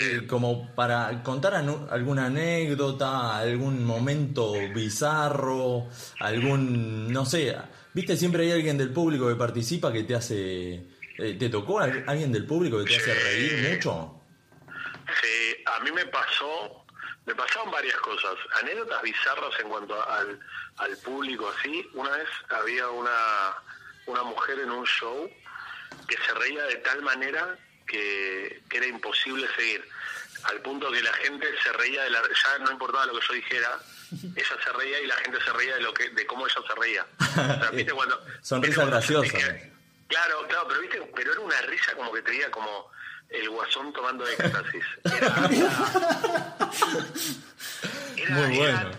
eh, 0.00 0.26
como 0.26 0.74
para 0.74 1.22
contar 1.22 1.54
anu- 1.54 1.86
alguna 1.90 2.26
anécdota, 2.26 3.38
algún 3.38 3.84
momento 3.84 4.52
bizarro, 4.74 5.88
algún, 6.18 7.12
no 7.12 7.24
sé, 7.26 7.54
viste, 7.92 8.16
siempre 8.16 8.44
hay 8.44 8.52
alguien 8.52 8.76
del 8.78 8.90
público 8.90 9.28
que 9.28 9.34
participa 9.36 9.92
que 9.92 10.02
te 10.04 10.14
hace, 10.14 10.74
eh, 11.18 11.36
¿te 11.38 11.48
tocó 11.50 11.80
al- 11.80 12.02
alguien 12.06 12.32
del 12.32 12.44
público 12.46 12.78
que 12.78 12.84
te 12.84 12.96
hace 12.96 13.14
reír 13.14 13.70
mucho? 13.70 14.20
Sí, 15.22 15.54
a 15.66 15.82
mí 15.84 15.90
me 15.92 16.06
pasó, 16.06 16.83
me 17.26 17.34
pasaron 17.34 17.70
varias 17.70 17.96
cosas, 17.96 18.34
anécdotas 18.60 19.02
bizarras 19.02 19.58
en 19.60 19.68
cuanto 19.68 20.08
al, 20.08 20.38
al 20.76 20.96
público 20.98 21.52
así. 21.58 21.88
Una 21.94 22.10
vez 22.10 22.28
había 22.50 22.88
una, 22.88 23.54
una 24.06 24.22
mujer 24.24 24.58
en 24.58 24.70
un 24.70 24.84
show 24.86 25.30
que 26.06 26.16
se 26.16 26.34
reía 26.34 26.64
de 26.64 26.76
tal 26.76 27.02
manera 27.02 27.56
que, 27.86 28.62
que 28.68 28.76
era 28.76 28.86
imposible 28.86 29.46
seguir, 29.56 29.86
al 30.44 30.60
punto 30.60 30.90
que 30.90 31.02
la 31.02 31.12
gente 31.14 31.46
se 31.62 31.72
reía 31.72 32.02
de 32.02 32.10
la, 32.10 32.22
ya 32.22 32.58
no 32.58 32.70
importaba 32.70 33.06
lo 33.06 33.18
que 33.18 33.26
yo 33.26 33.34
dijera, 33.34 33.78
ella 34.36 34.56
se 34.62 34.72
reía 34.72 35.00
y 35.00 35.06
la 35.06 35.16
gente 35.16 35.38
se 35.42 35.52
reía 35.52 35.74
de 35.76 35.80
lo 35.80 35.94
que 35.94 36.10
de 36.10 36.26
cómo 36.26 36.46
ella 36.46 36.60
se 36.66 36.74
reía. 36.74 37.06
O 37.20 37.34
sea, 37.34 37.70
¿viste 37.72 37.92
cuando, 37.92 38.20
Sonrisa 38.42 38.58
¿viste 38.58 38.74
cuando 38.74 38.90
graciosa. 38.90 39.38
claro, 40.08 40.46
claro, 40.48 40.68
pero 40.68 40.80
viste, 40.80 41.12
pero 41.14 41.32
era 41.32 41.40
una 41.40 41.60
risa 41.62 41.94
como 41.94 42.12
que 42.12 42.22
te 42.22 42.32
diga 42.32 42.50
como 42.50 42.90
el 43.34 43.50
guasón 43.50 43.92
tomando 43.92 44.26
éxtasis. 44.26 44.84
Era, 45.04 45.26
era, 48.16 48.46
Muy 48.46 48.58
era- 48.60 48.80
bueno. 48.80 48.90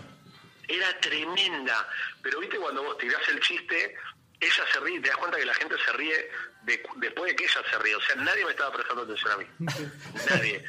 era 0.68 1.00
tremenda. 1.00 1.88
Pero 2.22 2.40
viste 2.40 2.56
cuando 2.58 2.82
vos 2.82 2.98
tirás 2.98 3.20
el 3.28 3.40
chiste, 3.40 3.94
ella 4.40 4.64
se 4.72 4.80
ríe 4.80 5.00
te 5.00 5.08
das 5.08 5.16
cuenta 5.16 5.38
que 5.38 5.46
la 5.46 5.54
gente 5.54 5.74
se 5.84 5.92
ríe 5.92 6.30
de- 6.62 6.82
después 6.96 7.30
de 7.30 7.36
que 7.36 7.44
ella 7.44 7.60
se 7.70 7.78
ríe. 7.78 7.96
O 7.96 8.00
sea, 8.02 8.16
nadie 8.16 8.44
me 8.44 8.50
estaba 8.50 8.72
prestando 8.72 9.02
atención 9.02 9.32
a 9.32 9.36
mí. 9.38 9.46
nadie. 10.30 10.64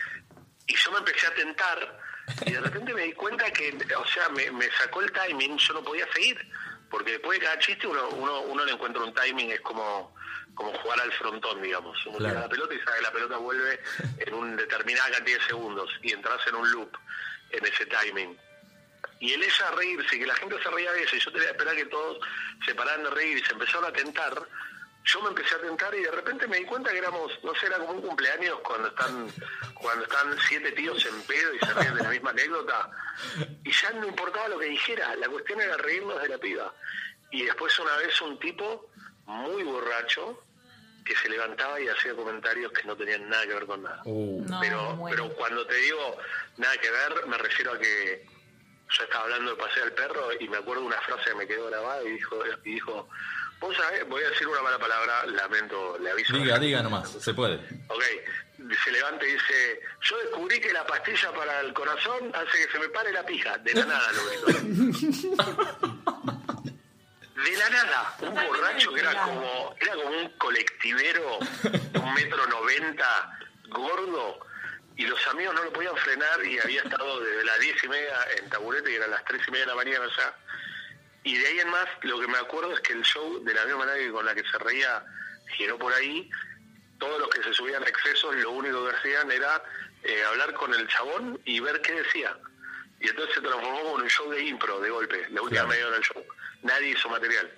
Y 0.67 0.75
yo 0.75 0.91
me 0.91 0.97
empecé 0.99 1.27
a 1.27 1.33
tentar 1.33 1.99
y 2.45 2.51
de 2.51 2.59
repente 2.59 2.93
me 2.93 3.03
di 3.03 3.13
cuenta 3.13 3.49
que, 3.51 3.77
o 3.95 4.07
sea, 4.07 4.27
me, 4.29 4.51
me 4.51 4.69
sacó 4.71 5.01
el 5.01 5.11
timing, 5.11 5.57
yo 5.57 5.73
no 5.73 5.83
podía 5.83 6.05
seguir. 6.13 6.37
Porque 6.89 7.11
después 7.11 7.39
de 7.39 7.45
cada 7.45 7.59
chiste 7.59 7.85
uno, 7.87 8.07
uno, 8.09 8.41
uno 8.41 8.65
le 8.65 8.71
encuentra 8.71 9.03
un 9.03 9.13
timing, 9.13 9.51
es 9.51 9.59
como, 9.61 10.15
como 10.57 10.73
jugar 10.79 10.99
al 10.99 11.11
frontón, 11.13 11.61
digamos. 11.61 12.03
Uno 12.07 12.17
Claro. 12.17 12.33
tira 12.33 12.41
la 12.41 12.49
pelota 12.49 12.73
y 12.73 12.79
sabe 12.79 12.97
que 12.97 13.03
la 13.03 13.11
pelota 13.11 13.37
vuelve 13.37 13.79
en 14.17 14.33
una 14.33 14.55
determinada 14.57 15.11
cantidad 15.11 15.37
de 15.39 15.45
segundos 15.45 15.89
y 16.01 16.11
entras 16.11 16.45
en 16.47 16.55
un 16.55 16.71
loop 16.71 16.91
en 17.51 17.65
ese 17.65 17.85
timing. 17.85 18.37
Y 19.19 19.33
el 19.33 19.43
ella 19.43 19.71
reírse, 19.75 20.19
que 20.19 20.25
la 20.27 20.35
gente 20.35 20.61
se 20.61 20.69
reía 20.69 20.91
de 20.91 21.01
ella, 21.03 21.11
y 21.15 21.19
yo 21.19 21.31
tenía 21.31 21.47
que 21.47 21.51
esperar 21.51 21.75
que 21.75 21.85
todos 21.85 22.19
se 22.65 22.75
pararan 22.75 23.03
de 23.03 23.09
reír 23.11 23.37
y 23.37 23.43
se 23.43 23.53
empezaron 23.53 23.85
a 23.85 23.91
tentar, 23.93 24.33
yo 25.05 25.21
me 25.21 25.29
empecé 25.29 25.55
a 25.55 25.61
tentar 25.61 25.95
y 25.95 26.01
de 26.03 26.11
repente 26.11 26.47
me 26.47 26.57
di 26.57 26.65
cuenta 26.65 26.91
que 26.91 26.97
éramos, 26.97 27.31
no 27.43 27.53
sé, 27.55 27.67
era 27.67 27.77
como 27.77 27.93
un 27.93 28.01
cumpleaños 28.01 28.59
cuando 28.59 28.89
están 28.89 29.31
cuando 29.75 30.03
están 30.05 30.35
siete 30.47 30.71
tíos 30.73 31.03
en 31.05 31.21
pedo 31.23 31.53
y 31.53 31.59
se 31.59 31.73
ríen 31.75 31.95
de 31.95 32.03
la 32.03 32.09
misma 32.09 32.31
anécdota. 32.31 32.91
Y 33.63 33.71
ya 33.71 33.91
no 33.91 34.05
importaba 34.07 34.47
lo 34.49 34.59
que 34.59 34.65
dijera, 34.65 35.15
la 35.15 35.29
cuestión 35.29 35.61
era 35.61 35.77
reírnos 35.77 36.21
de 36.21 36.29
la 36.29 36.37
piba. 36.39 36.73
Y 37.31 37.43
después 37.45 37.77
una 37.79 37.95
vez 37.97 38.19
un 38.21 38.37
tipo 38.39 38.89
muy 39.25 39.63
borracho 39.63 40.43
que 41.07 41.15
se 41.15 41.29
levantaba 41.29 41.79
y 41.79 41.87
hacía 41.87 42.13
comentarios 42.13 42.71
que 42.73 42.83
no 42.83 42.95
tenían 42.95 43.29
nada 43.29 43.43
que 43.47 43.53
ver 43.53 43.65
con 43.65 43.81
nada 43.81 44.01
Uh, 44.05 44.43
No, 44.47 44.59
pero, 44.59 44.99
pero 45.09 45.33
cuando 45.35 45.65
te 45.65 45.75
digo 45.75 46.17
nada 46.57 46.75
que 46.77 46.91
ver, 46.91 47.25
me 47.27 47.37
refiero 47.37 47.71
a 47.73 47.79
que 47.79 48.25
yo 48.89 49.03
estaba 49.03 49.23
hablando 49.25 49.51
de 49.51 49.57
pasear 49.57 49.85
al 49.87 49.93
perro 49.93 50.29
y 50.39 50.47
me 50.49 50.57
acuerdo 50.57 50.83
una 50.83 50.99
frase 51.01 51.29
que 51.29 51.35
me 51.35 51.47
quedó 51.47 51.67
grabada 51.67 52.03
y 52.03 52.11
dijo, 52.11 52.37
y 52.63 52.69
dijo 52.71 53.09
vos 53.59 53.75
sabés, 53.75 54.07
voy 54.07 54.23
a 54.23 54.29
decir 54.29 54.47
una 54.47 54.61
mala 54.61 54.77
palabra, 54.77 55.25
lamento, 55.25 55.97
le 55.99 56.11
aviso. 56.11 56.37
diga, 56.37 56.59
diga 56.59 56.81
nomás, 56.83 57.09
se 57.09 57.33
puede. 57.33 57.55
Ok, 57.87 58.03
se 58.83 58.91
levanta 58.91 59.25
y 59.25 59.31
dice, 59.33 59.79
yo 60.01 60.17
descubrí 60.19 60.59
que 60.59 60.71
la 60.73 60.85
pastilla 60.85 61.31
para 61.31 61.61
el 61.61 61.73
corazón 61.73 62.31
hace 62.33 62.65
que 62.65 62.71
se 62.71 62.79
me 62.79 62.89
pare 62.89 63.11
la 63.11 63.25
pija. 63.25 63.57
De 63.59 63.73
la 63.73 63.85
nada 63.85 64.11
lo 64.11 64.51
gritó. 64.51 65.96
De 67.47 67.55
la 67.57 67.69
nada, 67.69 68.15
un 68.19 68.33
borracho 68.35 68.93
que 68.93 68.99
era 68.99 69.13
como, 69.23 69.75
era 69.79 69.93
como 69.93 70.09
un 70.09 70.29
colectivero 70.37 71.37
un 71.39 72.13
metro 72.13 72.45
noventa, 72.47 73.39
gordo, 73.69 74.39
y 74.97 75.05
los 75.05 75.25
amigos 75.27 75.55
no 75.55 75.63
lo 75.63 75.71
podían 75.71 75.95
frenar 75.97 76.43
y 76.45 76.59
había 76.59 76.81
estado 76.81 77.19
desde 77.21 77.45
las 77.45 77.59
diez 77.59 77.81
y 77.83 77.87
media 77.87 78.17
en 78.37 78.49
taburete 78.49 78.91
y 78.91 78.95
eran 78.95 79.11
las 79.11 79.23
tres 79.25 79.41
y 79.47 79.51
media 79.51 79.65
de 79.65 79.69
la 79.71 79.75
mañana 79.75 80.05
ya. 80.17 80.35
Y 81.23 81.37
de 81.37 81.47
ahí 81.47 81.59
en 81.59 81.69
más, 81.69 81.87
lo 82.01 82.19
que 82.19 82.27
me 82.27 82.37
acuerdo 82.37 82.73
es 82.73 82.79
que 82.81 82.93
el 82.93 83.03
show, 83.03 83.41
de 83.43 83.53
la 83.53 83.63
misma 83.65 83.85
manera 83.85 83.97
que 83.97 84.11
con 84.11 84.25
la 84.25 84.35
que 84.35 84.43
se 84.43 84.57
reía, 84.57 85.03
giró 85.55 85.77
por 85.79 85.93
ahí, 85.93 86.29
todos 86.99 87.19
los 87.19 87.29
que 87.29 87.43
se 87.43 87.53
subían 87.53 87.83
a 87.83 87.87
excesos, 87.87 88.35
lo 88.35 88.51
único 88.51 88.89
que 88.89 88.95
hacían 88.97 89.31
era 89.31 89.63
eh, 90.03 90.21
hablar 90.25 90.53
con 90.53 90.73
el 90.73 90.87
chabón 90.89 91.39
y 91.45 91.59
ver 91.61 91.81
qué 91.81 91.93
decía. 91.93 92.35
Y 92.99 93.07
entonces 93.09 93.35
se 93.35 93.41
transformó 93.41 93.95
en 93.97 94.01
un 94.03 94.09
show 94.09 94.29
de 94.31 94.41
impro, 94.43 94.79
de 94.81 94.89
golpe, 94.89 95.27
la 95.29 95.41
última 95.41 95.61
Claro. 95.61 95.67
media 95.69 95.85
hora 95.87 95.95
del 95.95 96.03
show. 96.03 96.25
Nadie 96.63 96.89
hizo 96.89 97.09
material. 97.09 97.49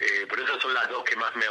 Eh, 0.00 0.26
pero 0.28 0.44
esas 0.44 0.60
son 0.60 0.72
las 0.74 0.88
dos 0.88 1.04
que 1.04 1.16
más 1.16 1.34
me... 1.36 1.44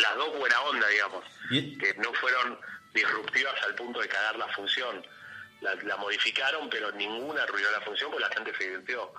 Las 0.00 0.16
dos 0.16 0.38
buena 0.38 0.60
onda, 0.62 0.86
digamos. 0.88 1.24
Y- 1.50 1.76
Que 1.78 1.94
no 1.94 2.12
fueron 2.14 2.58
disruptivas 2.94 3.54
al 3.64 3.74
punto 3.74 4.00
de 4.00 4.08
cagar 4.08 4.36
la 4.36 4.48
función. 4.48 5.04
La, 5.60 5.74
la 5.76 5.96
modificaron, 5.96 6.68
pero 6.70 6.90
ninguna 6.92 7.42
arruinó 7.42 7.70
la 7.70 7.80
función 7.82 8.10
porque 8.10 8.24
la 8.28 8.34
gente 8.34 8.52
se 8.56 8.64
divirtió. 8.64 9.12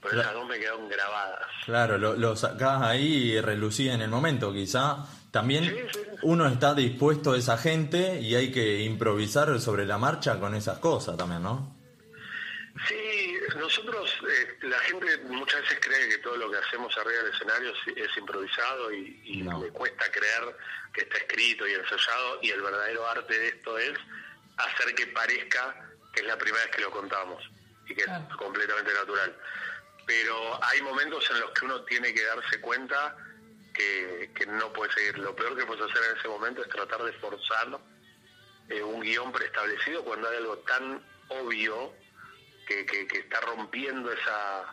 Pero 0.00 0.12
Claro. 0.14 0.20
esas 0.22 0.34
dos 0.34 0.48
me 0.48 0.58
quedaron 0.58 0.88
grabadas. 0.88 1.46
Claro, 1.64 1.98
lo, 1.98 2.14
lo 2.16 2.36
sacás 2.36 2.82
ahí 2.82 3.32
y 3.32 3.40
relucía 3.40 3.94
en 3.94 4.02
el 4.02 4.08
momento, 4.10 4.52
quizá. 4.52 5.04
También 5.30 5.64
Sí, 5.64 5.76
sí, 5.92 6.00
sí. 6.04 6.10
uno 6.22 6.46
está 6.48 6.74
dispuesto 6.74 7.32
a 7.32 7.38
esa 7.38 7.58
gente 7.58 8.20
y 8.20 8.34
hay 8.34 8.50
que 8.50 8.80
improvisar 8.80 9.58
sobre 9.60 9.84
la 9.84 9.98
marcha 9.98 10.38
con 10.40 10.54
esas 10.54 10.78
cosas 10.78 11.16
también, 11.16 11.42
¿no? 11.42 11.75
Sí, 12.88 13.36
nosotros, 13.56 14.10
eh, 14.28 14.58
la 14.62 14.78
gente 14.80 15.16
muchas 15.24 15.62
veces 15.62 15.78
cree 15.80 16.08
que 16.08 16.18
todo 16.18 16.36
lo 16.36 16.50
que 16.50 16.58
hacemos 16.58 16.96
arriba 16.98 17.22
del 17.22 17.32
escenario 17.32 17.72
es, 17.72 17.96
es 17.96 18.16
improvisado 18.16 18.92
y, 18.92 19.20
y 19.24 19.42
No. 19.42 19.58
me 19.60 19.68
cuesta 19.70 20.10
creer 20.10 20.56
que 20.92 21.00
está 21.02 21.16
escrito 21.18 21.66
y 21.66 21.72
ensayado 21.74 22.38
y 22.42 22.50
el 22.50 22.60
verdadero 22.62 23.06
arte 23.08 23.38
de 23.38 23.48
esto 23.48 23.78
es 23.78 23.92
hacer 24.58 24.94
que 24.94 25.06
parezca 25.08 25.74
que 26.12 26.20
es 26.20 26.26
la 26.26 26.36
primera 26.38 26.64
vez 26.64 26.74
que 26.76 26.82
lo 26.82 26.90
contamos 26.90 27.42
y 27.86 27.94
que 27.94 28.04
Claro. 28.04 28.26
es 28.30 28.36
completamente 28.36 28.92
natural. 28.92 29.36
Pero 30.06 30.64
hay 30.64 30.82
momentos 30.82 31.28
en 31.30 31.40
los 31.40 31.50
que 31.52 31.64
uno 31.64 31.82
tiene 31.84 32.12
que 32.14 32.22
darse 32.24 32.60
cuenta 32.60 33.16
que, 33.74 34.30
que 34.34 34.46
no 34.46 34.72
puede 34.72 34.92
seguir. 34.92 35.18
Lo 35.18 35.34
peor 35.34 35.56
que 35.56 35.66
puedes 35.66 35.82
hacer 35.90 36.10
en 36.10 36.18
ese 36.18 36.28
momento 36.28 36.62
es 36.62 36.68
tratar 36.68 37.02
de 37.02 37.12
forzar 37.14 37.78
eh, 38.68 38.82
un 38.82 39.00
guion 39.00 39.32
preestablecido 39.32 40.04
cuando 40.04 40.28
hay 40.28 40.36
algo 40.36 40.58
tan 40.58 41.04
obvio 41.28 41.92
que, 42.66 42.84
que- 42.86 43.06
que 43.06 43.18
está 43.18 43.40
rompiendo 43.40 44.12
esa, 44.12 44.64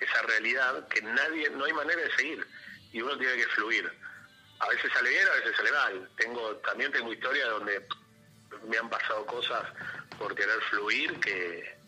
esa 0.00 0.22
realidad 0.22 0.88
que 0.88 1.02
nadie, 1.02 1.50
no 1.50 1.64
hay 1.64 1.72
manera 1.72 2.00
de 2.00 2.10
seguir 2.16 2.46
y 2.92 3.00
uno 3.02 3.16
tiene 3.18 3.34
que 3.36 3.46
fluir. 3.48 3.90
A 4.60 4.68
veces 4.68 4.90
sale 4.92 5.08
bien, 5.10 5.26
a 5.28 5.36
veces 5.36 5.56
sale 5.56 5.72
mal. 5.72 6.10
Tengo, 6.16 6.56
también 6.58 6.92
tengo 6.92 7.12
historias 7.12 7.48
donde 7.48 7.86
me 8.68 8.76
han 8.78 8.90
pasado 8.90 9.24
cosas 9.26 9.62
por 10.18 10.34
querer 10.34 10.60
fluir 10.70 11.18
que, 11.20 11.78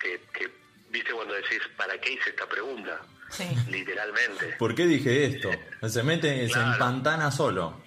que, 0.00 0.20
que, 0.32 0.50
viste 0.90 1.12
cuando 1.12 1.34
decís, 1.34 1.60
¿para 1.76 1.98
qué 2.00 2.12
hice 2.12 2.30
esta 2.30 2.46
pregunta? 2.48 3.00
Sí. 3.30 3.44
Literalmente. 3.68 4.56
¿Por 4.58 4.74
qué 4.74 4.86
dije 4.86 5.24
esto? 5.26 5.50
Se 5.88 6.02
mete, 6.02 6.46
se 6.48 6.52
Claro. 6.54 6.72
empantana 6.72 7.30
solo. 7.30 7.82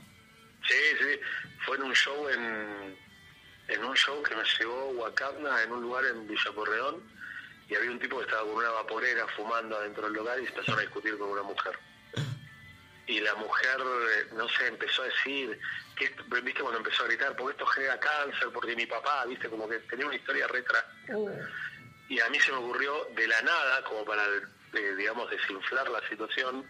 Sí, 0.67 0.75
sí, 0.99 1.19
fue 1.65 1.77
en 1.77 1.83
un 1.83 1.93
show 1.95 2.29
en, 2.29 2.97
en 3.67 3.84
un 3.84 3.95
show 3.95 4.21
que 4.23 4.36
me 4.36 4.43
llevó 4.60 4.89
Wakanda 4.91 5.63
en 5.63 5.71
un 5.71 5.82
lugar 5.82 6.06
en 6.06 6.28
Villa 6.28 6.52
Correón 6.54 7.02
y 7.69 7.76
había 7.76 7.91
un 7.91 7.99
tipo 7.99 8.17
que 8.17 8.26
estaba 8.26 8.43
con 8.43 8.56
una 8.56 8.69
vaporera 8.69 9.28
fumando 9.30 9.78
adentro 9.78 10.04
del 10.04 10.13
local 10.13 10.41
y 10.41 10.47
empezaron 10.47 10.80
a 10.80 10.84
discutir 10.84 11.17
con 11.17 11.30
una 11.30 11.43
mujer. 11.43 11.78
Y 13.06 13.19
la 13.19 13.36
mujer, 13.36 13.80
eh, 13.80 14.28
no 14.34 14.47
sé, 14.47 14.67
empezó 14.67 15.02
a 15.02 15.06
decir, 15.06 15.60
viste 16.43 16.62
cuando 16.62 16.78
empezó 16.78 17.04
a 17.04 17.08
gritar, 17.08 17.36
porque 17.36 17.52
esto 17.52 17.65
genera 17.65 17.99
cáncer, 17.99 18.49
porque 18.54 18.76
mi 18.76 18.86
papá, 18.86 19.26
viste, 19.26 19.49
como 19.49 19.67
que 19.67 19.80
tenía 19.80 20.06
una 20.06 20.15
historia 20.15 20.47
retra. 20.47 20.86
Y 22.08 22.19
a 22.19 22.30
mí 22.30 22.39
se 22.39 22.52
me 22.52 22.58
ocurrió 22.58 23.06
de 23.15 23.28
la 23.28 23.41
nada, 23.41 23.84
como 23.84 24.06
para, 24.06 24.23
eh, 24.26 24.95
digamos, 24.97 25.30
desinflar 25.30 25.89
la 25.89 26.08
situación 26.08 26.65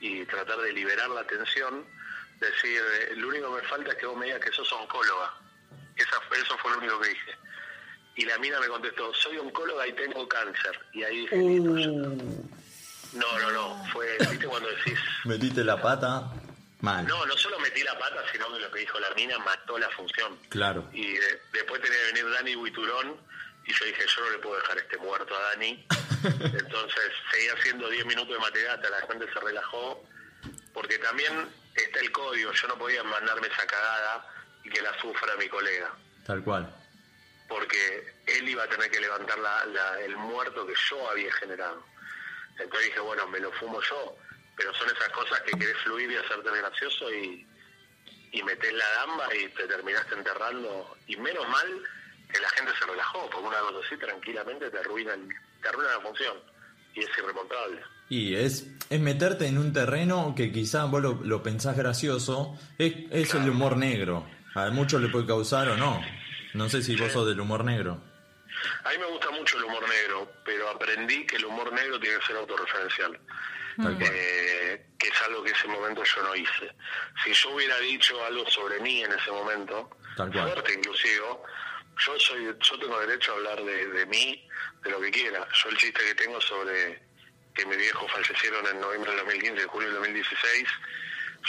y 0.00 0.24
tratar 0.26 0.58
de 0.58 0.72
liberar 0.72 1.08
la 1.10 1.26
tensión, 1.26 1.86
decir, 2.38 2.82
eh, 3.00 3.14
lo 3.16 3.28
único 3.28 3.54
que 3.54 3.62
me 3.62 3.68
falta 3.68 3.90
es 3.92 3.96
que 3.96 4.06
vos 4.06 4.16
me 4.16 4.26
digas 4.26 4.40
que 4.40 4.52
sos 4.52 4.70
oncóloga. 4.72 5.34
Esa, 5.98 6.20
fue- 6.28 6.38
eso 6.40 6.56
fue 6.58 6.70
lo 6.72 6.78
único 6.78 7.00
que 7.00 7.08
dije. 7.10 7.32
Y 8.16 8.24
la 8.24 8.38
mina 8.38 8.58
me 8.60 8.66
contestó, 8.68 9.12
soy 9.14 9.38
oncóloga 9.38 9.86
y 9.86 9.92
tengo 9.92 10.26
cáncer. 10.28 10.78
Y 10.92 11.02
ahí 11.04 11.20
dije, 11.20 11.56
está. 11.56 11.68
No, 13.14 13.38
no, 13.38 13.50
no, 13.52 13.84
fue, 13.92 14.16
viste 14.30 14.46
cuando 14.46 14.68
decís, 14.68 14.98
Metiste 15.24 15.64
la 15.64 15.80
pata 15.80 16.30
mal. 16.80 17.06
no, 17.06 17.24
no 17.26 17.36
solo 17.36 17.58
metí 17.60 17.82
la 17.82 17.98
pata, 17.98 18.22
sino 18.30 18.52
que 18.52 18.58
lo 18.60 18.70
que 18.70 18.80
dijo 18.80 18.98
la 19.00 19.10
mina 19.14 19.38
mató 19.38 19.78
la 19.78 19.88
función. 19.90 20.36
Claro. 20.50 20.88
Y 20.92 21.12
de- 21.14 21.40
después 21.52 21.80
tenía 21.80 21.96
que 21.98 22.12
venir 22.12 22.30
Dani 22.32 22.54
Buiturón 22.56 23.16
y 23.66 23.72
yo 23.72 23.84
dije, 23.86 24.04
yo 24.14 24.20
no 24.24 24.30
le 24.30 24.38
puedo 24.38 24.56
dejar 24.60 24.78
este 24.78 24.96
muerto 24.98 25.34
a 25.36 25.40
Dani. 25.50 25.86
Entonces 26.24 27.12
seguí 27.32 27.48
haciendo 27.48 27.88
10 27.88 28.04
minutos 28.06 28.34
de 28.34 28.38
material 28.40 28.74
hasta 28.76 28.90
la 28.90 29.06
gente 29.06 29.32
se 29.32 29.40
relajó, 29.40 30.04
porque 30.74 30.98
también 30.98 31.48
está 31.76 32.00
el 32.00 32.10
código, 32.12 32.52
yo 32.52 32.68
no 32.68 32.76
podía 32.76 33.02
mandarme 33.04 33.46
esa 33.46 33.66
cagada 33.66 34.34
y 34.68 34.70
que 34.70 34.82
la 34.82 34.92
sufra 35.00 35.34
mi 35.38 35.48
colega, 35.48 35.90
Tal 36.26 36.44
cual. 36.44 36.74
porque 37.48 38.12
él 38.26 38.48
iba 38.48 38.62
a 38.64 38.68
tener 38.68 38.90
que 38.90 39.00
levantar 39.00 39.38
la- 39.38 39.64
la- 39.66 40.00
el 40.02 40.16
muerto 40.16 40.66
que 40.66 40.74
yo 40.90 41.10
había 41.10 41.32
generado. 41.34 41.82
Entonces 42.58 42.86
dije, 42.88 43.00
bueno, 43.00 43.26
me 43.28 43.40
lo 43.40 43.50
fumo 43.52 43.80
yo, 43.80 44.16
pero 44.56 44.74
son 44.74 44.88
esas 44.88 45.08
cosas 45.10 45.40
que 45.42 45.58
querés 45.58 45.76
fluir 45.84 46.10
y 46.10 46.16
hacerte 46.16 46.50
gracioso 46.50 47.12
y, 47.14 47.46
y 48.32 48.42
metés 48.42 48.72
la 48.74 48.84
gamba 48.96 49.34
y 49.34 49.48
te 49.54 49.66
terminaste 49.66 50.14
enterrando. 50.16 50.96
Y 51.06 51.16
menos 51.16 51.48
mal 51.48 51.66
que 52.30 52.40
la 52.40 52.48
gente 52.50 52.72
se 52.78 52.84
relajó, 52.84 53.30
porque 53.30 53.46
una 53.48 53.58
cosa 53.60 53.86
así 53.86 53.96
tranquilamente 53.96 54.70
te 54.70 54.78
arruina, 54.78 55.14
el- 55.14 55.28
te 55.62 55.68
arruina 55.68 55.92
la 55.92 56.00
función 56.00 56.36
y 56.94 57.00
es 57.00 57.08
irremontable. 57.16 57.80
Y 58.10 58.34
es, 58.34 58.66
es 58.90 59.00
meterte 59.00 59.46
en 59.46 59.56
un 59.58 59.72
terreno 59.72 60.34
que 60.36 60.50
quizá 60.52 60.84
vos 60.86 61.00
lo, 61.00 61.14
lo 61.22 61.42
pensás 61.42 61.76
gracioso, 61.76 62.58
es, 62.78 62.94
es 63.10 63.32
el 63.34 63.48
humor 63.48 63.76
negro. 63.76 64.26
A 64.54 64.70
muchos 64.70 65.00
le 65.00 65.08
puede 65.08 65.26
causar 65.26 65.68
o 65.68 65.76
no. 65.76 66.04
No 66.54 66.68
sé 66.68 66.82
si 66.82 66.96
vos 66.96 67.12
sos 67.12 67.26
del 67.26 67.40
humor 67.40 67.64
negro. 67.64 68.02
A 68.84 68.90
mí 68.90 68.98
me 68.98 69.06
gusta 69.06 69.30
mucho 69.30 69.58
el 69.58 69.64
humor 69.64 69.88
negro, 69.88 70.32
pero 70.44 70.68
aprendí 70.70 71.26
que 71.26 71.36
el 71.36 71.44
humor 71.44 71.72
negro 71.72 72.00
tiene 72.00 72.18
que 72.18 72.26
ser 72.26 72.36
autorreferencial. 72.36 73.20
Eh, 74.00 74.86
que 74.98 75.06
es 75.08 75.22
algo 75.22 75.44
que 75.44 75.50
en 75.50 75.56
ese 75.56 75.68
momento 75.68 76.02
yo 76.02 76.22
no 76.24 76.34
hice. 76.34 76.74
Si 77.22 77.32
yo 77.32 77.50
hubiera 77.54 77.78
dicho 77.78 78.24
algo 78.24 78.44
sobre 78.50 78.80
mí 78.80 79.04
en 79.04 79.12
ese 79.12 79.30
momento, 79.30 79.90
Tal 80.16 80.32
cual. 80.32 80.50
fuerte 80.50 80.74
inclusive, 80.74 81.14
yo 82.04 82.18
soy, 82.18 82.44
yo 82.44 82.78
tengo 82.80 82.98
derecho 83.00 83.32
a 83.32 83.36
hablar 83.36 83.62
de, 83.62 83.86
de 83.86 84.06
mí, 84.06 84.48
de 84.82 84.90
lo 84.90 85.00
que 85.00 85.10
quiera. 85.12 85.46
Yo 85.62 85.68
el 85.70 85.76
chiste 85.76 86.04
que 86.04 86.14
tengo 86.16 86.40
sobre 86.40 87.00
que 87.54 87.66
mis 87.66 87.76
viejos 87.78 88.10
fallecieron 88.10 88.66
en 88.66 88.80
noviembre 88.80 89.12
del 89.12 89.20
2015 89.20 89.62
y 89.62 89.66
julio 89.68 89.88
del 89.88 89.96
2016, 89.98 90.68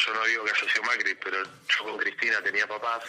yo 0.06 0.14
no 0.14 0.26
digo 0.26 0.44
que 0.46 0.52
haya 0.52 0.72
sido 0.74 0.84
Macri, 0.84 1.16
pero 1.16 1.44
yo 1.44 1.84
con 1.84 1.98
Cristina 1.98 2.42
tenía 2.42 2.68
papás. 2.68 3.04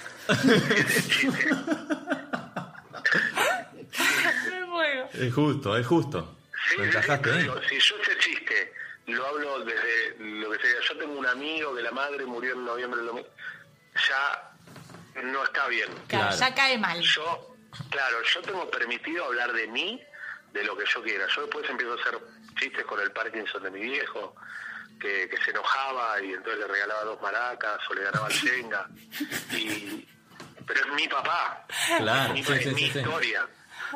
Es 5.12 5.34
justo, 5.34 5.76
es 5.76 5.86
justo. 5.86 6.36
Sí, 6.70 6.76
sí, 6.76 7.30
digo, 7.38 7.60
si 7.68 7.78
yo 7.80 7.96
ese 8.02 8.18
chiste 8.18 8.72
lo 9.06 9.26
hablo 9.26 9.64
desde 9.64 10.16
lo 10.18 10.50
que 10.50 10.58
sea, 10.58 10.80
yo 10.88 10.98
tengo 10.98 11.12
un 11.18 11.26
amigo 11.26 11.74
que 11.74 11.82
la 11.82 11.90
madre 11.90 12.24
murió 12.26 12.52
en 12.54 12.64
noviembre 12.64 12.98
del 12.98 13.06
2000, 13.06 13.26
ya 14.08 15.22
no 15.22 15.44
está 15.44 15.66
bien. 15.68 15.88
Claro, 16.06 16.28
Claro. 16.28 16.36
ya 16.36 16.54
cae 16.54 16.78
mal. 16.78 17.00
Yo, 17.00 17.56
claro, 17.90 18.18
yo 18.22 18.42
tengo 18.42 18.70
permitido 18.70 19.24
hablar 19.24 19.52
de 19.52 19.66
mí, 19.68 20.00
de 20.52 20.64
lo 20.64 20.76
que 20.76 20.84
yo 20.86 21.02
quiera. 21.02 21.26
Yo 21.34 21.42
después 21.42 21.68
empiezo 21.68 21.92
a 21.94 22.00
hacer 22.00 22.18
chistes 22.58 22.84
con 22.84 23.00
el 23.00 23.10
Parkinson 23.12 23.62
de 23.62 23.70
mi 23.70 23.80
viejo, 23.80 24.36
que, 25.00 25.28
que 25.28 25.36
se 25.42 25.50
enojaba 25.50 26.20
y 26.22 26.32
entonces 26.34 26.60
le 26.60 26.66
regalaba 26.66 27.04
dos 27.04 27.20
maracas 27.22 27.78
o 27.90 27.94
le 27.94 28.02
ganaba 28.02 28.28
el 28.28 28.34
Shenga. 28.34 28.86
Y, 29.52 30.06
pero 30.66 30.80
es 30.86 30.92
mi 30.92 31.08
papá. 31.08 31.66
Claro, 31.98 32.32
mi, 32.34 32.44
sí, 32.44 32.52
es 32.52 32.62
sí, 32.62 32.68
mi 32.70 32.90
sí, 32.90 32.98
historia. 32.98 33.46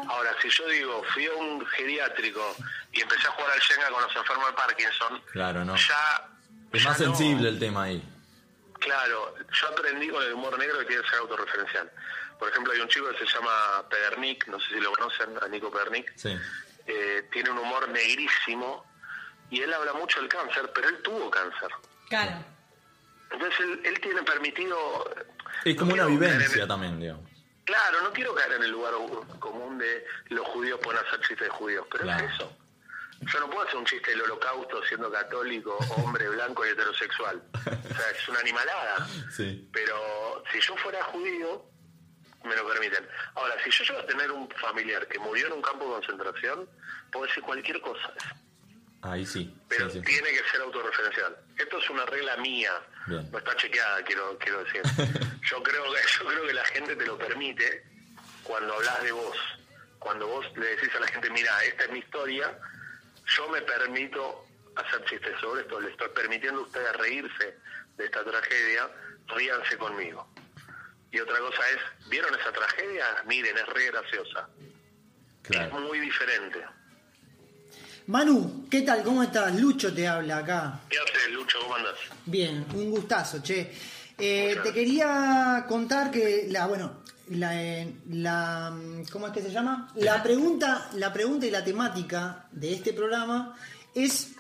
Ahora, 0.09 0.35
si 0.43 0.49
yo 0.49 0.67
digo, 0.69 1.05
fui 1.15 1.27
a 1.27 1.33
un 1.35 1.65
geriátrico 1.67 2.57
y 2.91 3.01
empecé 3.03 3.29
a 3.29 3.31
jugar 3.31 3.51
al 3.53 3.61
Shenga 3.61 3.89
con 3.91 4.03
los 4.03 4.17
enfermos 4.17 4.47
de 4.49 4.53
Parkinson, 4.55 5.23
Claro, 5.31 5.65
no. 5.65 5.77
ya... 5.77 6.29
Es 6.73 6.83
ya 6.83 6.89
más 6.89 6.99
no- 7.01 7.07
sensible 7.15 7.49
el 7.51 7.59
tema 7.61 7.85
ahí. 7.85 8.03
Claro, 8.81 9.35
yo 9.53 9.69
aprendí 9.69 10.09
con 10.09 10.23
el 10.23 10.33
humor 10.33 10.59
negro 10.59 10.79
que 10.81 10.87
tiene 10.87 11.03
que 11.03 11.09
ser 11.09 11.19
autorreferencial. 11.21 11.91
Por 12.39 12.51
ejemplo, 12.51 12.73
hay 12.73 12.81
un 12.81 12.89
chico 12.89 13.09
que 13.11 13.19
se 13.19 13.27
llama 13.27 13.89
Pedernick, 13.89 14.47
no 14.49 14.59
sé 14.61 14.67
si 14.75 14.81
lo 14.81 14.93
conocen, 14.93 15.39
a 15.41 15.47
Nico 15.49 15.71
Pedernick. 15.71 16.13
Sí. 16.17 16.37
Eh, 16.87 17.29
tiene 17.33 17.51
un 17.51 17.59
humor 17.59 17.89
negrísimo 17.89 18.85
y 19.55 19.63
él 19.63 19.73
habla 19.73 19.93
mucho 19.95 20.21
del 20.21 20.29
cáncer, 20.29 20.71
pero 20.75 20.89
él 20.89 21.01
tuvo 21.03 21.31
cáncer. 21.31 21.69
Claro. 22.09 22.45
Entonces 23.31 23.61
él, 23.61 23.81
él 23.85 24.01
tiene 24.01 24.23
permitido... 24.23 24.77
Es 25.65 25.77
como 25.77 25.95
no 25.97 26.05
una 26.05 26.13
en 26.13 26.21
vivencia 26.21 26.63
el- 26.63 26.69
también, 26.69 27.01
digamos. 27.01 27.31
Claro, 27.65 28.03
no 28.03 28.13
quiero 28.13 28.35
caer 28.35 28.53
en 28.53 28.65
el 28.65 28.71
lugar 28.71 28.93
común 29.39 29.79
de 29.79 30.05
los 30.29 30.47
judíos 30.49 30.79
pueden 30.83 31.03
hacer 31.05 31.19
chistes 31.21 31.41
de 31.41 31.49
judíos, 31.49 31.87
pero 31.91 32.05
Claro. 32.05 32.27
es 32.27 32.35
eso. 32.35 32.57
Yo 33.21 33.41
no 33.41 33.49
puedo 33.49 33.63
hacer 33.63 33.77
un 33.77 33.87
chiste 33.87 34.11
del 34.11 34.21
holocausto 34.23 34.85
siendo 34.85 35.11
católico, 35.11 35.79
hombre 35.97 36.29
blanco 36.29 36.67
y 36.67 36.71
heterosexual. 36.71 37.43
O 37.55 37.95
sea, 37.95 38.11
es 38.11 38.29
una 38.29 38.41
animalada. 38.41 39.07
Sí. 39.35 39.67
Pero 39.73 40.45
si 40.53 40.61
yo 40.61 40.77
fuera 40.77 41.03
judío, 41.05 41.65
me 42.45 42.55
lo 42.55 42.69
permiten. 42.69 43.09
Ahora, 43.37 43.55
si 43.65 43.71
yo 43.71 43.85
llego 43.85 44.01
a 44.01 44.07
tener 44.07 44.31
un 44.31 44.49
familiar 44.61 45.09
que 45.09 45.19
murió 45.19 45.47
en 45.47 45.55
un 45.55 45.63
campo 45.63 45.87
de 45.87 45.91
concentración, 45.93 46.69
puedo 47.11 47.25
decir 47.27 47.43
cualquier 47.43 47.81
cosa. 47.81 48.13
Ahí 49.05 49.27
sí. 49.27 49.55
Pero 49.69 49.91
sí, 49.91 49.99
sí. 49.99 50.05
tiene 50.05 50.31
que 50.31 50.51
ser 50.51 50.63
autorreferencial. 50.63 51.37
Esto 51.59 51.79
es 51.79 51.91
una 51.91 52.07
regla 52.07 52.37
mía, 52.39 52.73
Bien. 53.07 53.31
no 53.31 53.39
está 53.39 53.55
chequeada, 53.57 54.03
quiero, 54.03 54.39
quiero 54.39 54.65
decir. 54.65 54.83
yo 55.43 55.63
creo 55.63 55.85
que 55.93 56.01
yo 56.19 56.27
creo 56.27 56.47
que 56.47 56.55
la 56.55 56.65
gente 56.65 56.97
te 56.97 57.07
lo 57.07 57.19
permite 57.19 57.85
cuando 58.43 58.75
hablas 58.75 59.03
de 59.03 59.13
vos. 59.13 59.37
Cuando 59.99 60.27
vos 60.27 60.47
le 60.57 60.67
decís 60.77 60.95
a 60.95 61.01
la 61.01 61.07
gente, 61.07 61.31
mira, 61.31 61.65
esta 61.65 61.85
es 61.85 61.91
mi 61.91 61.99
historia, 61.99 62.59
yo 63.37 63.49
me 63.49 63.61
permito 63.63 64.47
hacer 64.77 65.05
chistes 65.05 65.39
sobre 65.41 65.63
esto, 65.63 65.81
le 65.81 65.91
estoy 65.91 66.09
permitiendo 66.15 66.61
a 66.61 66.65
ustedes 66.65 66.93
reírse 66.97 67.57
de 67.97 68.05
esta 68.05 68.25
tragedia, 68.25 68.91
ríanse 69.29 69.77
conmigo. 69.79 70.27
Y 71.11 71.21
otra 71.21 71.39
cosa 71.39 71.63
es, 71.71 72.09
¿vieron 72.09 72.35
esa 72.39 72.53
tragedia? 72.53 73.23
Miren, 73.27 73.57
es 73.57 73.67
re 73.67 73.87
graciosa. 73.87 74.49
Es 75.49 75.73
muy 75.73 76.01
diferente. 76.01 76.65
Manu, 78.07 78.67
¿qué 78.71 78.83
tal? 78.83 79.03
¿Cómo 79.03 79.23
estás? 79.23 79.55
Lucho 79.59 79.95
te 79.95 80.07
habla 80.07 80.39
acá. 80.39 80.81
¿Qué 80.91 80.99
haces, 80.99 81.33
Lucho? 81.33 81.59
¿Cómo 81.63 81.77
andás? 81.77 81.95
Bien, 82.27 82.67
un 82.75 82.91
gustazo, 82.91 83.43
che. 83.43 83.73
Eh, 84.19 84.57
te 84.63 84.73
quería 84.73 85.65
contar 85.67 86.11
que 86.11 86.47
la, 86.51 86.67
bueno, 86.67 87.01
la, 87.31 87.63
eh, 87.63 87.95
la, 88.11 88.77
¿cómo 89.11 89.27
es 89.27 89.33
que 89.33 89.41
se 89.41 89.51
llama? 89.51 89.91
La 89.97 90.23
pregunta, 90.23 90.91
la 90.95 91.13
pregunta 91.15 91.47
y 91.47 91.51
la 91.51 91.65
temática 91.65 92.47
de 92.53 92.75
este 92.75 92.93
programa 92.93 93.57
es, 93.95 94.33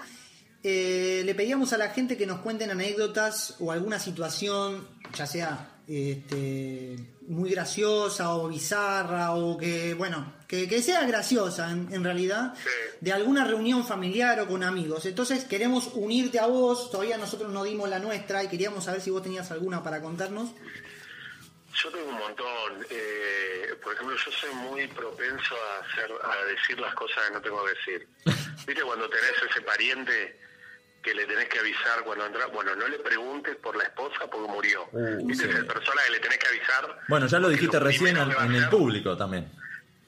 eh, 0.62 1.22
le 1.24 1.35
pedíamos 1.35 1.72
a 1.72 1.79
la 1.79 1.88
gente 1.88 2.18
que 2.18 2.27
nos 2.27 2.40
cuenten 2.40 2.70
anécdotas 2.70 3.57
o 3.61 3.72
alguna 3.72 3.98
situación, 3.98 4.87
ya 5.16 5.27
sea 5.27 5.73
este, 5.88 6.97
muy 7.29 7.51
graciosa 7.51 8.35
o 8.37 8.49
bizarra 8.49 9.33
o 9.33 9.57
que, 9.59 9.94
bueno, 9.94 10.35
que, 10.49 10.68
que 10.68 10.83
sea 10.83 11.05
graciosa 11.07 11.70
en, 11.70 11.88
en 11.92 12.05
realidad, 12.05 12.55
Sí. 12.57 12.70
de 13.01 13.12
alguna 13.12 13.44
reunión 13.44 13.87
familiar 13.87 14.38
o 14.40 14.47
con 14.47 14.62
amigos. 14.62 15.05
Entonces 15.07 15.44
queremos 15.44 15.90
unirte 15.94 16.38
a 16.38 16.47
vos, 16.47 16.90
todavía 16.90 17.16
nosotros 17.18 17.51
no 17.53 17.64
dimos 17.64 17.88
la 17.88 17.99
nuestra 17.99 18.42
y 18.44 18.49
queríamos 18.49 18.85
saber 18.85 19.01
si 19.01 19.11
vos 19.11 19.23
tenías 19.23 19.51
alguna 19.51 19.83
para 19.83 20.01
contarnos. 20.01 20.51
Yo 21.83 21.90
tengo 21.90 22.07
un 22.09 22.18
montón. 22.18 22.87
Eh, 22.88 23.75
por 23.83 23.92
ejemplo, 23.94 24.16
yo 24.16 24.31
soy 24.33 24.55
muy 24.55 24.87
propenso 24.88 25.55
a 25.57 25.85
hacer, 25.85 26.11
a 26.23 26.44
decir 26.47 26.79
las 26.79 26.94
cosas 26.94 27.18
que 27.27 27.35
no 27.35 27.40
tengo 27.42 27.64
que 27.64 27.70
decir. 27.73 28.09
¿Viste 28.66 28.83
cuando 28.83 29.09
tenés 29.09 29.33
ese 29.51 29.61
pariente 29.62 30.38
que 31.05 31.14
le 31.14 31.27
tenés 31.27 31.49
que 31.51 31.59
avisar 31.59 32.03
cuando 32.03 32.25
entra? 32.25 32.47
Bueno, 32.47 32.75
no 32.75 32.88
le 32.88 32.99
preguntes 32.99 33.55
por 33.57 33.77
la 33.77 33.85
esposa 33.85 34.21
porque 34.31 34.51
murió. 34.51 34.88
Uh, 34.93 35.27
¿Viste 35.27 35.45
sí. 35.45 35.51
esa 35.51 35.64
persona 35.67 36.03
que 36.07 36.12
le 36.12 36.19
tenés 36.21 36.38
que 36.38 36.49
avisar? 36.49 36.99
Bueno, 37.09 37.27
ya 37.27 37.38
lo 37.38 37.51
dijiste 37.51 37.79
recién 37.79 38.17
en, 38.17 38.55
el 38.55 38.69
público 38.71 39.14
también. 39.17 39.53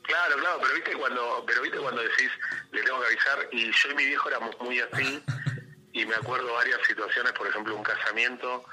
Claro, 0.03 0.37
claro, 0.39 0.59
pero 0.63 0.75
viste 0.75 0.93
cuando, 0.97 1.45
pero 1.47 1.61
viste 1.63 1.79
cuando 1.79 2.01
decís 2.01 2.31
le 2.73 2.83
tengo 2.83 3.01
que 3.01 3.07
avisar 3.09 3.49
y 3.53 3.71
yo 3.73 3.91
y 3.91 3.95
mi 3.95 4.07
viejo 4.07 4.29
éramos 4.29 4.57
muy 4.61 4.81
así 4.81 5.23
y 5.93 6.07
me 6.07 6.15
acuerdo 6.15 6.53
varias 6.55 6.81
situaciones, 6.87 7.33
por 7.33 7.47
ejemplo 7.49 7.75
un 7.77 7.83
casamiento 7.83 8.65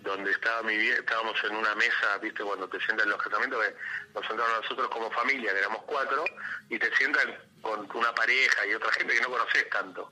donde 0.00 0.32
estaba 0.32 0.62
mi 0.64 0.74
vie- 0.76 0.98
estábamos 0.98 1.36
en 1.44 1.54
una 1.54 1.74
mesa, 1.76 2.18
viste 2.20 2.42
cuando 2.42 2.68
te 2.68 2.78
sientan 2.80 3.06
en 3.06 3.12
los 3.12 3.22
casamientos, 3.22 3.64
que 3.64 3.74
nos 4.18 4.26
sentaron 4.26 4.60
nosotros 4.60 4.88
como 4.88 5.08
familia, 5.12 5.52
que 5.52 5.58
éramos 5.60 5.82
cuatro, 5.86 6.24
y 6.68 6.76
te 6.78 6.94
sientan 6.96 7.32
con 7.62 7.88
una 7.94 8.12
pareja 8.12 8.66
y 8.66 8.74
otra 8.74 8.90
gente 8.92 9.14
que 9.14 9.20
no 9.20 9.28
conoces 9.30 9.70
tanto. 9.70 10.10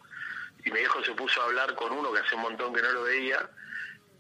Y 0.64 0.70
mi 0.70 0.78
viejo 0.78 1.02
se 1.04 1.12
puso 1.12 1.40
a 1.40 1.44
hablar 1.46 1.74
con 1.74 1.92
uno 1.92 2.12
que 2.12 2.20
hace 2.20 2.34
un 2.34 2.42
montón 2.42 2.74
que 2.74 2.82
no 2.82 2.92
lo 2.92 3.02
veía 3.04 3.48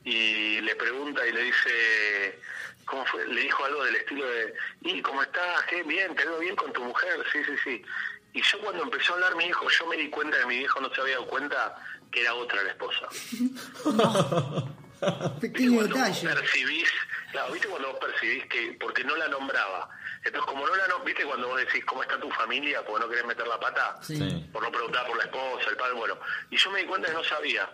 y 0.04 0.60
le 0.60 0.74
pregunta 0.76 1.26
y 1.26 1.32
le 1.32 1.42
dice, 1.42 2.40
¿cómo 2.86 3.04
fue? 3.06 3.26
Le 3.26 3.42
dijo 3.42 3.64
algo 3.64 3.84
del 3.84 3.96
estilo 3.96 4.26
de, 4.26 4.54
¿y 4.82 5.02
cómo 5.02 5.22
estás? 5.22 5.62
¿Qué 5.68 5.82
bien? 5.82 6.14
¿Te 6.14 6.24
veo 6.24 6.38
bien 6.38 6.56
con 6.56 6.72
tu 6.72 6.82
mujer? 6.82 7.22
Sí, 7.32 7.44
sí, 7.44 7.52
sí. 7.62 7.82
Y 8.32 8.42
yo 8.42 8.60
cuando 8.60 8.84
empezó 8.84 9.12
a 9.12 9.16
hablar 9.16 9.36
mi 9.36 9.44
hijo, 9.46 9.68
yo 9.68 9.86
me 9.86 9.96
di 9.96 10.08
cuenta 10.08 10.38
que 10.38 10.46
mi 10.46 10.58
viejo 10.58 10.80
no 10.80 10.94
se 10.94 11.00
había 11.00 11.14
dado 11.16 11.26
cuenta 11.26 11.76
que 12.10 12.22
era 12.22 12.34
otra 12.34 12.62
la 12.62 12.70
esposa. 12.70 13.08
¿Viste 15.00 15.48
Pequeño 15.48 15.82
detalle. 15.82 16.28
percibís, 16.28 16.88
claro, 17.32 17.52
viste 17.52 17.68
cuando 17.68 17.92
vos 17.92 18.00
percibís 18.00 18.44
que, 18.46 18.76
porque 18.78 19.02
no 19.02 19.16
la 19.16 19.28
nombraba. 19.28 19.88
Entonces 20.22 20.42
como 20.46 20.66
no 20.66 20.76
la 20.76 20.86
nombraba, 20.86 21.04
viste 21.04 21.24
cuando 21.24 21.48
vos 21.48 21.58
decís, 21.58 21.84
¿cómo 21.84 22.02
está 22.02 22.20
tu 22.20 22.30
familia? 22.30 22.84
Porque 22.84 23.04
no 23.04 23.10
querés 23.10 23.26
meter 23.26 23.46
la 23.46 23.58
pata 23.58 23.98
Sí. 24.02 24.18
Por 24.52 24.62
no 24.62 24.70
preguntar 24.70 25.06
por 25.06 25.16
la 25.16 25.24
esposa, 25.24 25.70
el 25.70 25.76
padre, 25.76 25.94
bueno. 25.94 26.18
Y 26.50 26.56
yo 26.56 26.70
me 26.70 26.80
di 26.80 26.86
cuenta 26.86 27.08
que 27.08 27.14
no 27.14 27.24
sabía. 27.24 27.70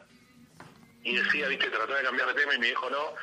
Y 1.03 1.17
decía, 1.17 1.49
viste, 1.49 1.69
trataba 1.69 1.99
de 1.99 2.05
cambiar 2.05 2.29
de 2.29 2.35
tema 2.35 2.55
y 2.55 2.59
mi 2.59 2.67
viejo 2.67 2.89
no. 2.91 3.15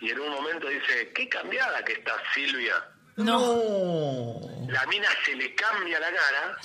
Y 0.00 0.10
en 0.10 0.20
un 0.20 0.30
momento 0.30 0.68
dice, 0.68 1.12
qué 1.14 1.28
cambiada 1.28 1.84
que 1.84 1.92
está 1.92 2.14
Silvia. 2.34 2.74
No. 3.16 4.40
La 4.68 4.86
mina 4.86 5.08
se 5.24 5.34
le 5.36 5.54
cambia 5.54 6.00
la 6.00 6.10
cara 6.12 6.58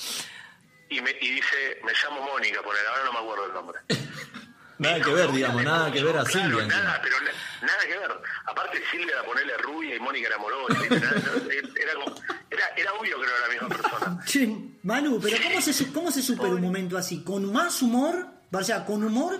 y, 0.89 1.01
me, 1.01 1.11
y 1.11 1.31
dice, 1.35 1.79
me 1.83 1.93
llamo 1.93 2.21
Mónica, 2.21 2.61
por 2.61 2.75
ahora 2.75 3.03
no 3.05 3.13
me 3.13 3.19
acuerdo 3.19 3.45
el 3.45 3.53
nombre. 3.53 3.79
Nada 4.79 5.01
que 5.01 5.11
ver, 5.11 5.31
digamos, 5.31 5.63
nada 5.63 5.91
que 5.91 6.03
ver 6.03 6.17
a 6.17 6.25
Silvia. 6.25 6.65
Nada, 6.67 6.99
pero 7.01 7.15
na- 7.21 7.31
nada 7.67 7.79
que 7.83 7.97
ver. 7.97 8.11
Aparte 8.45 8.81
Silvia 8.91 9.13
era 9.13 9.23
ponerle 9.23 9.57
rubia 9.57 9.95
y 9.95 9.99
Mónica 9.99 10.27
era 10.27 10.37
morosa. 10.37 10.73
no, 10.73 10.95
Era, 10.95 11.93
como- 11.95 12.15
era, 12.49 12.65
era 12.75 12.93
obvio 12.93 13.19
que 13.19 13.25
no 13.25 13.31
era 13.35 13.47
la 13.47 13.53
misma 13.53 13.67
persona. 13.69 14.21
Che, 14.25 14.47
Manu, 14.83 15.19
pero 15.21 15.37
¿cómo 15.43 15.61
se, 15.61 15.91
cómo 15.93 16.11
se 16.11 16.21
supera 16.21 16.49
un 16.53 16.61
momento 16.61 16.97
así? 16.97 17.23
¿Con 17.23 17.51
más 17.51 17.81
humor? 17.81 18.27
O 18.51 18.63
sea, 18.63 18.85
¿con 18.85 19.03
humor? 19.03 19.39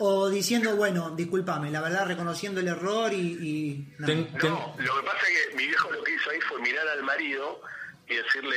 ¿O 0.00 0.28
diciendo, 0.28 0.74
bueno, 0.76 1.10
discúlpame, 1.10 1.70
la 1.70 1.80
verdad, 1.80 2.06
reconociendo 2.06 2.60
el 2.60 2.66
error 2.68 3.12
y... 3.12 3.16
y- 3.18 3.94
no. 3.98 4.06
Ten- 4.06 4.26
ten- 4.38 4.50
No, 4.50 4.74
lo 4.76 4.96
que 4.96 5.02
pasa 5.06 5.18
es 5.28 5.48
que 5.50 5.56
mi 5.56 5.66
viejo 5.68 5.90
lo 5.92 6.02
que 6.02 6.14
hizo 6.14 6.30
ahí 6.30 6.40
fue 6.40 6.60
mirar 6.60 6.86
al 6.88 7.02
marido 7.04 7.60
y 8.08 8.16
decirle, 8.16 8.56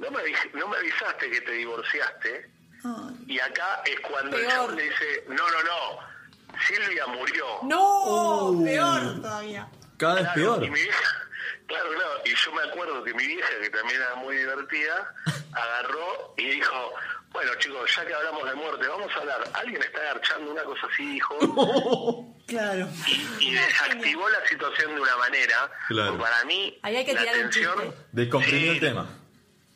no 0.00 0.10
me, 0.10 0.22
no 0.58 0.66
me 0.68 0.76
avisaste 0.78 1.30
que 1.30 1.40
te 1.42 1.52
divorciaste. 1.52 2.50
Ay, 2.84 3.14
Y 3.28 3.38
acá 3.40 3.82
es 3.86 4.00
cuando 4.00 4.36
el 4.36 4.46
chabón 4.48 4.76
le 4.76 4.82
dice, 4.84 5.24
no, 5.28 5.34
no, 5.36 5.62
no, 5.62 6.58
Silvia 6.66 7.06
murió. 7.06 7.46
No, 7.62 7.78
Oh. 7.80 8.62
peor 8.64 9.20
todavía. 9.22 9.68
Cada 9.96 10.14
vez 10.16 10.22
Claro, 10.24 10.34
peor. 10.40 10.64
Y 10.64 10.70
mi 10.70 10.82
vieja, 10.82 11.16
Claro, 11.66 11.88
claro. 11.94 12.20
Y 12.24 12.34
yo 12.34 12.52
me 12.52 12.62
acuerdo 12.62 13.04
que 13.04 13.14
mi 13.14 13.26
vieja, 13.26 13.48
que 13.62 13.70
también 13.70 14.00
era 14.00 14.14
muy 14.16 14.36
divertida, 14.36 15.14
agarró 15.52 16.34
y 16.36 16.44
dijo, 16.50 16.92
bueno 17.32 17.52
chicos, 17.58 17.90
ya 17.96 18.04
que 18.04 18.12
hablamos 18.14 18.44
de 18.48 18.54
muerte, 18.54 18.86
vamos 18.88 19.10
a 19.16 19.20
hablar. 19.20 19.44
Alguien 19.54 19.82
está 19.82 20.00
agarchando 20.00 20.50
una 20.50 20.64
cosa 20.64 20.86
así, 20.92 21.06
dijo. 21.14 22.28
Claro. 22.44 22.86
y, 23.06 23.46
y 23.46 23.50
desactivó 23.52 24.28
la 24.28 24.46
situación 24.46 24.94
de 24.96 25.00
una 25.00 25.16
manera. 25.16 25.70
Claro. 25.88 26.10
porque 26.10 26.24
Para 26.24 26.44
mí, 26.44 26.78
Ahí 26.82 26.96
hay 26.96 27.04
que 27.06 27.14
la 27.14 27.20
tirar 27.20 27.36
un 27.36 27.42
tensión... 27.44 27.80
chiste. 27.80 27.96
Descomprimió 28.12 28.60
Sí, 28.60 28.68
el 28.68 28.80
tema. 28.80 29.06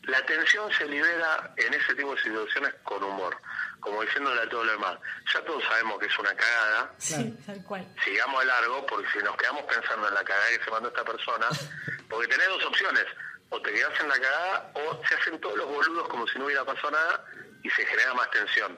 La 0.07 0.25
tensión 0.25 0.71
se 0.73 0.85
libera 0.85 1.53
en 1.57 1.73
ese 1.73 1.93
tipo 1.95 2.15
de 2.15 2.21
situaciones 2.21 2.73
con 2.83 3.03
humor, 3.03 3.35
como 3.81 4.01
diciéndole 4.03 4.41
a 4.41 4.49
todo 4.49 4.63
lo 4.63 4.71
demás. 4.71 4.97
Ya 5.33 5.41
todos 5.43 5.63
sabemos 5.65 5.99
que 5.99 6.05
es 6.05 6.17
una 6.19 6.33
cagada, 6.35 6.93
Sí, 6.97 7.37
tal 7.45 7.61
cual. 7.63 7.85
sigamos 8.03 8.39
de 8.39 8.45
largo, 8.47 8.85
porque 8.85 9.07
si 9.11 9.17
nos 9.19 9.35
quedamos 9.35 9.63
pensando 9.63 10.07
en 10.07 10.13
la 10.13 10.23
cagada 10.23 10.47
que 10.57 10.63
se 10.63 10.71
mandó 10.71 10.87
esta 10.89 11.03
persona, 11.03 11.47
porque 12.09 12.27
tenés 12.27 12.47
dos 12.47 12.65
opciones, 12.65 13.05
o 13.49 13.61
te 13.61 13.73
quedás 13.73 13.99
en 13.99 14.07
la 14.09 14.15
cagada 14.19 14.71
o 14.75 15.01
se 15.07 15.15
hacen 15.15 15.39
todos 15.41 15.57
los 15.57 15.67
boludos 15.67 16.07
como 16.09 16.27
si 16.27 16.37
no 16.39 16.45
hubiera 16.45 16.65
pasado 16.65 16.91
nada 16.91 17.25
y 17.63 17.69
se 17.69 17.85
genera 17.85 18.13
más 18.13 18.29
tensión. 18.31 18.77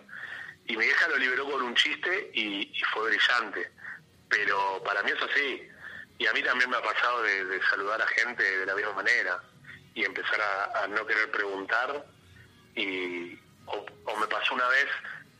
Y 0.65 0.77
mi 0.77 0.85
vieja 0.85 1.07
lo 1.07 1.17
liberó 1.17 1.45
con 1.49 1.61
un 1.63 1.75
chiste 1.75 2.29
y, 2.33 2.71
y 2.75 2.81
fue 2.93 3.07
brillante, 3.09 3.71
pero 4.29 4.81
para 4.83 5.01
mí 5.03 5.11
es 5.11 5.21
así. 5.21 5.67
Y 6.19 6.27
a 6.27 6.33
mí 6.33 6.43
también 6.43 6.69
me 6.69 6.77
ha 6.77 6.81
pasado 6.81 7.21
de, 7.23 7.45
de 7.45 7.61
saludar 7.67 8.01
a 8.01 8.07
gente 8.07 8.43
de 8.43 8.65
la 8.65 8.75
misma 8.75 8.93
manera 8.93 9.41
y 9.99 10.05
empezar 10.05 10.39
a, 10.41 10.83
a 10.83 10.87
no 10.87 11.05
querer 11.05 11.29
preguntar 11.31 12.05
y 12.75 13.37
o, 13.65 13.85
o 14.05 14.15
me 14.17 14.27
pasó 14.27 14.53
una 14.53 14.67
vez 14.69 14.87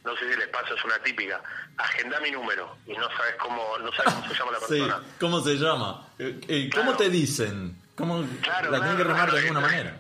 no 0.04 0.16
sé 0.18 0.32
si 0.32 0.38
les 0.38 0.48
pasa 0.50 0.74
es 0.76 0.84
una 0.84 1.00
típica 1.00 1.42
agenda 1.78 2.20
mi 2.20 2.32
número 2.32 2.78
y 2.86 2.94
no 2.94 3.08
sabes 3.16 3.36
cómo 3.40 3.78
no 3.80 3.92
sabes 3.94 4.14
cómo 4.16 4.28
se 4.28 4.34
llama 4.36 4.52
la 4.52 4.60
Sí, 4.68 4.68
persona 4.68 5.04
¿cómo 5.20 5.42
se 5.42 5.56
llama? 5.56 6.08
Eh, 6.20 6.40
eh, 6.48 6.70
¿Cómo 6.74 6.92
Claro. 6.92 6.98
te 6.98 7.10
dicen? 7.10 7.82
¿Cómo 7.96 8.26
Claro, 8.42 8.72
la 8.72 8.80
tienen 8.80 8.98
que 8.98 9.04
remar 9.04 9.32
de 9.32 9.40
alguna 9.40 9.60
sí. 9.60 9.66
manera? 9.66 9.98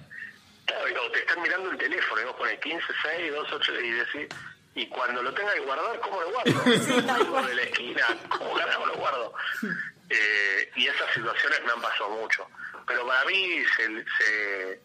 O 0.70 1.12
te 1.12 1.20
están 1.20 1.42
mirando 1.42 1.72
el 1.72 1.78
teléfono 1.78 2.22
y 2.22 2.26
vos 2.26 2.36
pones 2.36 2.60
15, 2.60 2.86
6, 3.18 3.32
2, 3.34 3.48
8 3.54 3.72
y 3.82 3.92
decís 3.92 4.28
y 4.76 4.88
cuando 4.88 5.22
lo 5.24 5.34
tenga 5.34 5.54
que 5.54 5.60
guardar, 5.62 6.00
¿cómo 6.02 6.22
lo 6.22 6.32
guardo? 6.32 6.52
Sí, 6.86 6.92
de 6.94 7.56
la 7.56 7.62
esquina, 7.64 8.06
¿cómo 8.30 8.54
carajo 8.56 8.86
lo 8.86 8.94
guardo? 8.96 9.34
Eh, 10.12 10.72
y 10.76 10.88
esas 10.88 11.14
situaciones 11.14 11.62
me 11.68 11.72
han 11.72 11.82
pasado 11.82 12.10
mucho. 12.10 12.44
Pero 12.90 13.06
para 13.08 13.24
mí 13.26 13.64
se, 13.78 13.86
se, 14.18 14.82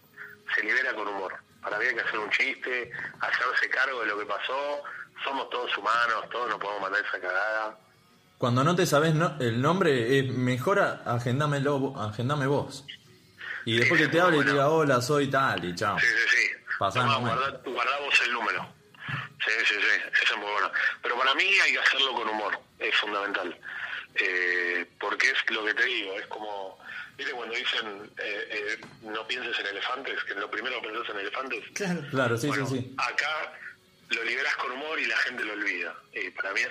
se 0.54 0.62
libera 0.62 0.92
con 0.94 1.08
humor. 1.08 1.34
Para 1.62 1.78
mí 1.78 1.86
hay 1.86 1.94
que 1.94 2.02
hacer 2.02 2.18
un 2.18 2.30
chiste, 2.30 2.92
hacerse 3.20 3.68
cargo 3.70 4.00
de 4.02 4.06
lo 4.06 4.18
que 4.18 4.26
pasó. 4.26 4.82
Somos 5.24 5.48
todos 5.50 5.76
humanos, 5.78 6.28
todos 6.30 6.50
nos 6.50 6.58
podemos 6.60 6.82
mandar 6.82 7.02
esa 7.04 7.18
cagada. 7.18 7.78
Cuando 8.36 8.62
no 8.62 8.76
te 8.76 8.84
sabes 8.84 9.14
no- 9.14 9.36
el 9.40 9.60
nombre, 9.62 10.18
es 10.18 10.28
mejor 10.28 10.78
agendámelo, 10.80 11.94
agendame 11.98 12.46
vos. 12.46 12.84
Y 13.64 13.78
después 13.78 13.98
que 14.02 14.08
te 14.08 14.20
hable 14.20 14.36
y 14.38 14.44
te 14.44 14.50
diga, 14.50 14.68
hola, 14.68 15.00
soy 15.00 15.30
tal, 15.30 15.64
y 15.64 15.74
chao. 15.74 15.98
Sí, 15.98 16.06
sí, 16.06 16.36
sí. 16.36 16.50
Momento. 16.78 17.20
guardá- 17.20 17.62
guardamos 17.64 18.20
el 18.26 18.32
número. 18.34 18.68
Sí, 19.42 19.50
sí, 19.66 19.74
sí, 19.74 20.02
eso 20.22 20.34
es 20.34 20.40
muy 20.40 20.50
bueno. 20.52 20.70
Pero 21.02 21.16
para 21.16 21.34
mí 21.34 21.44
hay 21.64 21.72
que 21.72 21.78
hacerlo 21.78 22.12
con 22.12 22.28
humor, 22.28 22.58
es 22.78 22.94
fundamental. 22.96 23.58
Eh, 24.16 24.86
porque 25.00 25.30
es 25.30 25.50
lo 25.50 25.64
que 25.64 25.72
te 25.74 25.84
digo, 25.84 26.12
es 26.18 26.26
como, 26.26 26.78
¿viste 27.16 27.32
cuando 27.32 27.54
dicen 27.54 28.10
eh, 28.18 28.48
eh, 28.50 28.80
no 29.02 29.26
pienses 29.26 29.58
en 29.60 29.66
elefantes? 29.66 30.22
Que 30.24 30.34
lo 30.34 30.50
primero 30.50 30.80
que 30.80 30.88
pensás 30.88 31.10
en 31.14 31.20
elefantes. 31.20 31.64
Claro. 31.74 32.02
Claro, 32.10 32.36
sí, 32.36 32.46
Bueno, 32.48 32.66
sí, 32.66 32.78
sí. 32.78 32.94
acá 32.98 33.52
lo 34.10 34.22
liberas 34.24 34.54
con 34.56 34.72
humor 34.72 34.98
y 35.00 35.06
la 35.06 35.16
gente 35.18 35.44
lo 35.44 35.52
olvida. 35.54 35.94
Y 36.12 36.30
para 36.30 36.52
mí 36.52 36.60
es 36.60 36.68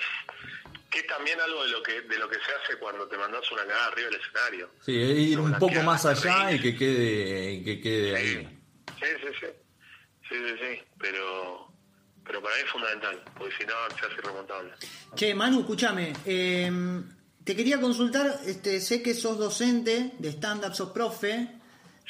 que 0.90 1.00
es 1.00 1.08
también 1.08 1.40
algo 1.42 1.64
de 1.64 1.70
lo 1.72 1.82
que 1.82 2.02
de 2.02 2.18
lo 2.20 2.30
que 2.30 2.36
se 2.36 2.52
hace 2.64 2.78
cuando 2.80 3.08
te 3.08 3.18
mandas 3.18 3.52
una 3.52 3.64
cagada 3.66 3.88
arriba 3.88 4.10
del 4.10 4.22
escenario. 4.22 4.70
Sí, 4.86 4.92
ir 4.94 5.40
un 5.40 5.58
poco 5.58 5.82
más 5.82 6.06
allá 6.06 6.52
y 6.52 6.60
que 6.62 6.76
quede, 6.76 7.64
que 7.64 7.82
quede 7.82 8.16
ahí. 8.16 8.60
Sí, 9.00 9.08
sí, 9.22 9.28
sí. 9.40 9.48
Sí, 10.30 10.36
sí, 10.36 10.56
sí. 10.62 10.82
Pero, 11.00 11.68
pero 12.26 12.42
para 12.42 12.56
mí 12.56 12.62
es 12.64 12.70
fundamental, 12.72 13.22
porque 13.38 13.54
si 13.58 13.66
no 13.66 13.74
se 14.00 14.06
hace 14.06 14.16
irremontable. 14.20 14.72
Che, 15.16 15.34
Manu, 15.34 15.62
escúchame. 15.62 16.14
eh, 16.26 16.72
te 17.44 17.56
quería 17.56 17.80
consultar, 17.82 18.40
este, 18.46 18.80
sé 18.80 19.02
que 19.04 19.14
sos 19.14 19.38
docente 19.38 20.12
de 20.20 20.30
stand-up, 20.30 20.74
sos 20.74 20.92
profe. 20.92 21.48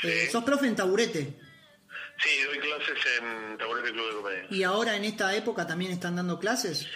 eh, 0.04 0.30
sos 0.32 0.44
profe 0.44 0.68
en 0.68 0.76
taburete. 0.76 1.40
Sí, 2.18 2.30
doy 2.46 2.60
clases 2.60 2.98
en 3.20 3.58
Taburete 3.58 3.92
Club 3.92 4.08
de 4.08 4.16
Comedia. 4.16 4.48
Y 4.52 4.64
ahora 4.64 4.96
en 4.96 5.04
esta 5.06 5.36
época 5.36 5.66
también 5.68 5.92
están 5.92 6.16
dando 6.16 6.40
clases. 6.40 6.88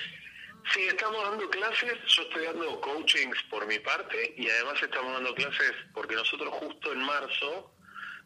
Sí, 0.74 0.82
estamos 0.88 1.22
dando 1.24 1.50
clases, 1.50 1.94
yo 2.08 2.22
estoy 2.24 2.46
dando 2.46 2.80
coachings 2.82 3.38
por 3.50 3.66
mi 3.68 3.80
parte 3.80 4.34
y 4.38 4.48
además 4.50 4.82
estamos 4.84 5.14
dando 5.14 5.34
clases 5.34 5.72
porque 5.94 6.14
nosotros 6.16 6.50
justo 6.56 6.92
en 6.94 7.00
marzo 7.00 7.74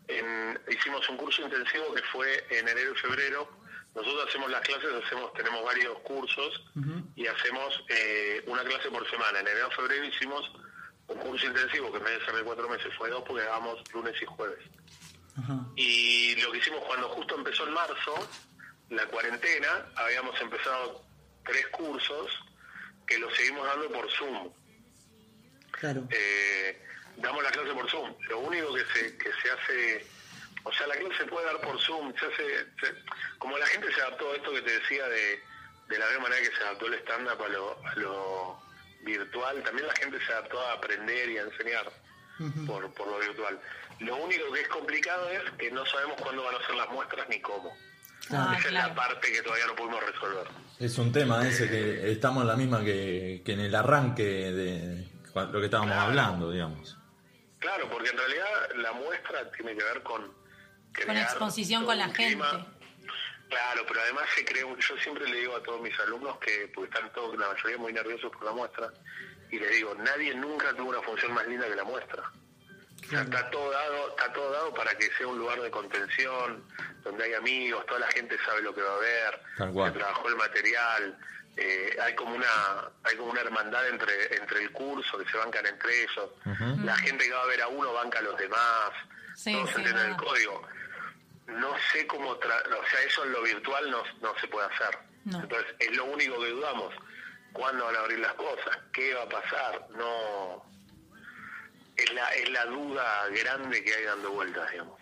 en- 0.08 0.60
hicimos 0.70 1.08
un 1.10 1.18
curso 1.18 1.42
intensivo 1.44 1.94
que 1.94 2.02
fue 2.12 2.46
en 2.50 2.68
enero 2.68 2.94
y 2.94 2.98
febrero. 3.00 3.61
Nosotros 3.94 4.28
hacemos 4.28 4.50
las 4.50 4.62
clases, 4.62 4.90
hacemos 5.04 5.34
tenemos 5.34 5.64
varios 5.66 6.00
cursos 6.00 6.64
y 7.16 7.28
hacemos 7.28 7.84
eh, 7.90 8.44
una 8.48 8.64
clase 8.64 8.90
por 8.90 9.10
semana. 9.10 9.40
En 9.40 9.48
enero 9.48 9.70
febrero 9.72 10.06
hicimos 10.06 10.50
un 11.08 11.18
curso 11.18 11.46
intensivo 11.46 11.92
que 11.92 11.98
en 11.98 12.04
vez 12.06 12.20
de 12.20 12.26
ser 12.26 12.36
de 12.36 12.44
cuatro 12.44 12.70
meses 12.70 12.94
fue 12.98 13.10
dos 13.10 13.24
porque 13.28 13.44
hagamos 13.44 13.82
lunes 13.94 14.16
y 14.22 14.26
jueves. 14.26 14.60
Y 15.76 16.36
lo 16.42 16.52
que 16.52 16.60
hicimos 16.60 16.84
cuando 16.86 17.10
justo 17.10 17.36
empezó 17.36 17.68
en 17.68 17.74
marzo, 17.74 18.30
la 18.90 19.06
cuarentena, 19.08 19.88
habíamos 19.96 20.40
empezado 20.42 21.04
tres 21.46 21.68
cursos 21.68 22.32
que 23.08 23.18
los 23.18 23.34
seguimos 23.36 23.66
dando 23.66 23.90
por 23.92 24.10
Zoom. 24.12 24.52
Claro. 25.72 26.08
Eh, 26.12 26.82
damos 27.18 27.44
la 27.44 27.52
clase 27.52 27.74
por 27.74 27.90
Zoom. 27.90 28.14
Lo 28.30 28.40
único 28.40 28.74
que 28.74 28.86
se, 28.94 29.18
que 29.18 29.32
se 29.42 29.52
hace, 29.52 30.06
o 30.64 30.72
sea, 30.74 30.88
la 30.88 30.96
clase 30.96 31.18
se 31.18 31.26
puede 31.26 31.46
dar 31.46 31.62
por 31.62 31.80
Zoom. 31.82 32.14
Se 32.20 32.26
hace, 32.26 32.66
se- 32.80 32.96
como 33.40 33.58
la 33.58 33.66
gente 33.68 33.92
se 33.94 34.02
adaptó 34.02 34.32
a 34.32 34.36
esto 34.36 34.52
que 34.54 34.62
te 34.62 34.72
decía 34.80 35.08
de, 35.08 35.42
de 35.90 36.00
la 36.00 36.06
misma 36.08 36.24
manera 36.24 36.42
que 36.50 36.56
se 36.56 36.64
adaptó 36.64 36.86
el 36.88 36.94
stand-up 36.96 37.42
a 37.44 37.48
lo, 37.50 37.86
a 37.88 37.96
lo 37.96 38.60
virtual, 39.04 39.64
también 39.64 39.88
la 39.88 39.96
gente 39.96 40.20
se 40.26 40.32
adaptó 40.32 40.62
a 40.62 40.74
aprender 40.74 41.30
y 41.30 41.38
a 41.38 41.42
enseñar 41.44 41.92
por, 42.68 42.94
por 42.94 43.08
lo 43.08 43.20
virtual. 43.20 43.60
Lo 44.00 44.16
único 44.18 44.52
que 44.52 44.62
es 44.62 44.68
complicado 44.68 45.30
es 45.30 45.42
que 45.60 45.70
no 45.72 45.86
sabemos 45.86 46.20
cuándo 46.22 46.44
van 46.44 46.56
a 46.56 46.66
ser 46.66 46.76
las 46.76 46.90
muestras 46.90 47.28
ni 47.30 47.40
cómo. 47.42 47.76
Ah, 48.32 48.56
Esa 48.58 48.68
es 48.68 48.74
la 48.74 48.94
parte 48.96 49.32
que 49.32 49.42
todavía 49.42 49.66
no 49.68 49.76
pudimos 49.76 50.04
resolver. 50.06 50.48
Es 50.80 50.98
un 50.98 51.12
tema 51.12 51.48
ese 51.48 51.70
que 51.70 52.12
estamos 52.12 52.42
en 52.44 52.48
la 52.48 52.56
misma 52.56 52.84
que, 52.84 53.42
que 53.46 53.54
en 53.54 53.60
el 53.62 53.76
arranque 53.76 54.24
de 54.24 55.08
lo 55.36 55.60
que 55.60 55.66
estábamos 55.66 55.94
Claro. 55.94 56.08
hablando, 56.10 56.52
digamos. 56.52 56.98
Claro, 57.60 57.88
porque 57.90 58.10
en 58.10 58.18
realidad 58.18 58.48
la 58.78 58.92
muestra 58.94 59.52
tiene 59.52 59.76
que 59.76 59.84
ver 59.84 60.02
con... 60.02 60.32
crear 60.94 61.18
exposición 61.24 61.86
con 61.86 61.98
la 61.98 62.10
gente. 62.10 62.44
Claro, 63.50 63.86
pero 63.88 64.02
además 64.02 64.24
se 64.36 64.46
crea 64.46 64.66
un- 64.66 64.80
yo 64.80 64.98
siempre 64.98 65.28
le 65.28 65.40
digo 65.40 65.56
a 65.56 65.62
todos 65.64 65.82
mis 65.82 65.98
alumnos 66.00 66.38
que, 66.40 66.72
porque 66.74 66.90
están 66.94 67.12
todos, 67.12 67.38
la 67.38 67.50
mayoría 67.50 67.78
muy 67.78 67.92
nerviosos 67.92 68.32
por 68.32 68.46
la 68.46 68.52
muestra, 68.54 68.90
y 69.50 69.60
les 69.60 69.72
digo, 69.72 69.94
nadie 69.96 70.34
nunca 70.36 70.74
tuvo 70.74 70.90
una 70.90 71.02
función 71.02 71.34
más 71.34 71.46
linda 71.48 71.68
que 71.68 71.76
la 71.76 71.84
muestra. 71.84 72.24
O 73.06 73.10
sea, 73.10 73.22
está 73.24 73.50
todo 73.50 73.70
dado, 73.72 74.10
está 74.10 74.32
todo 74.32 74.52
dado 74.54 74.74
para 74.74 74.96
que 74.98 75.12
sea 75.18 75.28
un 75.28 75.38
lugar 75.38 75.60
de 75.62 75.70
contención, 75.70 76.64
donde 77.04 77.24
hay 77.26 77.34
amigos, 77.34 77.86
toda 77.88 78.00
la 78.00 78.08
gente 78.08 78.38
sabe 78.46 78.62
lo 78.62 78.74
que 78.74 78.82
va 78.82 78.96
a 78.96 79.00
ver, 79.00 79.42
se 79.92 80.00
trabajó 80.00 80.30
el 80.30 80.36
material, 80.38 81.18
eh, 81.58 81.98
hay 82.02 82.16
como 82.16 82.34
una, 82.36 82.48
hay 83.04 83.18
como 83.18 83.32
una 83.32 83.42
hermandad 83.42 83.86
entre, 83.90 84.34
entre 84.38 84.62
el 84.64 84.72
curso, 84.72 85.18
que 85.18 85.30
se 85.30 85.36
bancan 85.38 85.66
entre 85.66 86.04
ellos, 86.04 86.30
la 86.86 86.96
gente 86.96 87.26
que 87.26 87.34
va 87.34 87.42
a 87.44 87.48
ver 87.48 87.62
a 87.64 87.68
uno 87.68 87.92
banca 87.92 88.20
a 88.20 88.22
los 88.22 88.38
demás, 88.38 88.92
Sí, 89.36 89.52
todos 89.54 89.70
sí, 89.72 89.76
entienden 89.78 90.12
el 90.12 90.16
código. 90.18 90.62
No 91.60 91.70
sé 91.92 92.06
cómo, 92.08 92.36
tra- 92.40 92.64
o 92.66 92.90
sea, 92.90 93.02
eso 93.08 93.24
en 93.26 93.32
lo 93.34 93.42
virtual 93.44 93.90
no, 93.92 94.04
no 94.22 94.34
se 94.40 94.48
puede 94.48 94.68
hacer. 94.68 94.98
No. 95.26 95.40
Entonces, 95.42 95.76
es 95.80 95.96
lo 95.96 96.06
único 96.06 96.40
que 96.42 96.50
dudamos. 96.50 96.94
¿Cuándo 97.54 97.86
van 97.86 97.96
a 97.96 98.00
abrir 98.00 98.20
las 98.20 98.34
cosas? 98.34 98.78
¿Qué 98.94 99.14
va 99.14 99.24
a 99.24 99.30
pasar? 99.30 99.88
No. 99.98 100.64
Es 101.98 102.14
la, 102.14 102.30
es 102.32 102.50
la 102.50 102.66
duda 102.66 103.28
grande 103.30 103.84
que 103.84 103.94
hay 103.94 104.04
dando 104.06 104.32
vueltas, 104.32 104.72
digamos. 104.72 105.00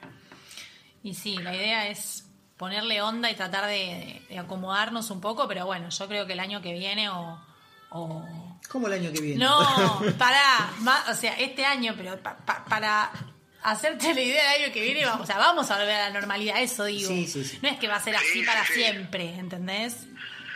Y 1.04 1.14
sí, 1.14 1.38
la 1.38 1.56
idea 1.56 1.88
es 1.88 2.26
ponerle 2.58 3.02
onda 3.02 3.30
y 3.32 3.36
tratar 3.36 3.66
de, 3.68 4.22
de 4.28 4.40
acomodarnos 4.40 5.10
un 5.12 5.22
poco, 5.22 5.48
pero 5.48 5.66
bueno, 5.66 5.90
yo 5.90 6.08
creo 6.08 6.26
que 6.26 6.34
el 6.34 6.40
año 6.42 6.62
que 6.62 6.74
viene 6.74 7.08
o... 7.10 7.42
o- 7.92 8.58
¿Cómo 8.70 8.88
el 8.88 8.94
año 8.94 9.12
que 9.14 9.22
viene? 9.22 9.44
No, 9.46 9.60
para, 10.18 10.70
o 11.10 11.14
sea, 11.14 11.36
este 11.40 11.64
año, 11.66 11.94
pero 11.96 12.18
pa- 12.22 12.36
pa- 12.38 12.66
para 12.66 13.12
hacerte 13.64 14.14
la 14.14 14.22
idea 14.22 14.52
del 14.54 14.64
año 14.64 14.74
que 14.74 14.82
viene, 14.82 15.06
vamos, 15.06 15.22
o 15.24 15.26
sea, 15.26 15.38
vamos 15.38 15.70
a 15.72 15.78
volver 15.78 15.96
a 15.96 16.10
la 16.10 16.20
normalidad, 16.20 16.62
eso 16.62 16.86
digo. 16.86 17.10
Sí, 17.10 17.28
sí, 17.28 17.44
sí. 17.44 17.60
No 17.62 17.70
es 17.70 17.78
que 17.78 17.88
va 17.88 17.96
a 17.96 18.00
ser 18.02 18.16
así 18.16 18.28
Sí, 18.40 18.44
para 18.44 18.66
siempre, 18.66 19.36
¿entendés? 19.36 20.06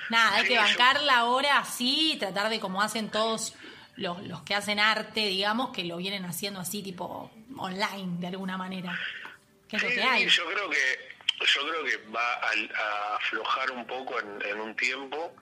Nada, 0.10 0.36
hay 0.36 0.44
Sí, 0.44 0.50
que 0.50 0.58
bancarla 0.58 1.18
ahora 1.18 1.58
así 1.60 2.14
y 2.14 2.18
tratar 2.18 2.50
de 2.50 2.60
como 2.60 2.82
hacen 2.82 3.10
todos 3.10 3.54
los, 3.96 4.22
los 4.28 4.42
que 4.44 4.56
hacen 4.56 4.80
arte, 4.80 5.22
digamos, 5.28 5.70
que 5.72 5.84
lo 5.86 5.98
vienen 5.98 6.26
haciendo 6.26 6.60
así, 6.60 6.82
tipo 6.84 7.32
online, 7.58 8.20
de 8.20 8.28
alguna 8.28 8.58
manera. 8.58 8.98
Que 9.68 9.78
es 9.78 9.84
lo 9.84 9.90
Sí, 9.90 9.96
que 9.96 10.04
hay. 10.04 10.28
yo 10.28 10.46
creo 10.46 10.70
que 10.70 11.14
yo 11.46 11.62
creo 11.68 11.84
que 11.84 11.98
va 12.12 12.34
a, 12.36 12.48
a 12.52 13.16
aflojar 13.18 13.72
un 13.72 13.86
poco 13.86 14.20
en, 14.20 14.42
en 14.50 14.60
un 14.62 14.76
tiempo 14.76 15.36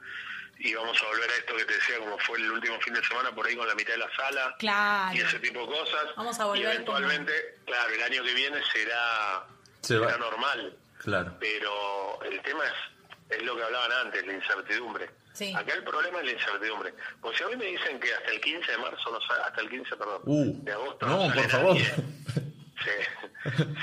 y 0.63 0.73
vamos 0.75 1.01
a 1.01 1.05
volver 1.07 1.29
a 1.29 1.35
esto 1.35 1.55
que 1.55 1.65
te 1.65 1.73
decía, 1.73 1.97
como 1.99 2.17
fue 2.19 2.37
el 2.37 2.51
último 2.51 2.79
fin 2.81 2.93
de 2.93 3.03
semana, 3.03 3.33
por 3.33 3.45
ahí 3.47 3.55
con 3.55 3.67
la 3.67 3.75
mitad 3.75 3.93
de 3.93 3.99
la 3.99 4.15
sala 4.15 4.55
Claro. 4.59 5.15
y 5.17 5.21
ese 5.21 5.39
tipo 5.39 5.61
de 5.61 5.65
cosas. 5.67 6.05
Vamos 6.15 6.39
a 6.39 6.45
volver 6.45 6.61
Y 6.61 6.65
eventualmente, 6.67 7.59
claro, 7.65 7.93
el 7.93 8.03
año 8.03 8.23
que 8.23 8.33
viene 8.33 8.57
será, 8.71 9.45
Se 9.81 9.97
será 9.97 10.17
normal. 10.17 10.77
Claro. 10.99 11.35
Pero 11.39 12.21
el 12.23 12.41
tema 12.43 12.63
es, 12.65 13.37
es 13.37 13.43
lo 13.43 13.55
que 13.55 13.63
hablaban 13.63 13.91
antes, 14.05 14.25
la 14.25 14.33
incertidumbre. 14.33 15.09
Sí. 15.33 15.53
Acá 15.55 15.73
el 15.73 15.83
problema 15.83 16.19
es 16.19 16.25
la 16.25 16.31
incertidumbre. 16.33 16.93
Pues 17.21 17.37
si 17.37 17.43
a 17.43 17.47
mí 17.47 17.55
me 17.55 17.65
dicen 17.65 17.99
que 17.99 18.13
hasta 18.13 18.31
el 18.31 18.41
15 18.41 18.71
de 18.71 18.77
marzo, 18.77 19.11
no 19.11 19.21
sale, 19.21 19.41
hasta 19.43 19.61
el 19.61 19.69
15, 19.69 19.95
perdón, 19.95 20.21
Uh, 20.25 20.63
de 20.63 20.71
agosto 20.73 21.05
no, 21.07 21.29
sale 21.29 21.41
por 21.41 21.49
favor. 21.51 21.75
nadie. 21.75 21.93
Sí. 22.81 22.89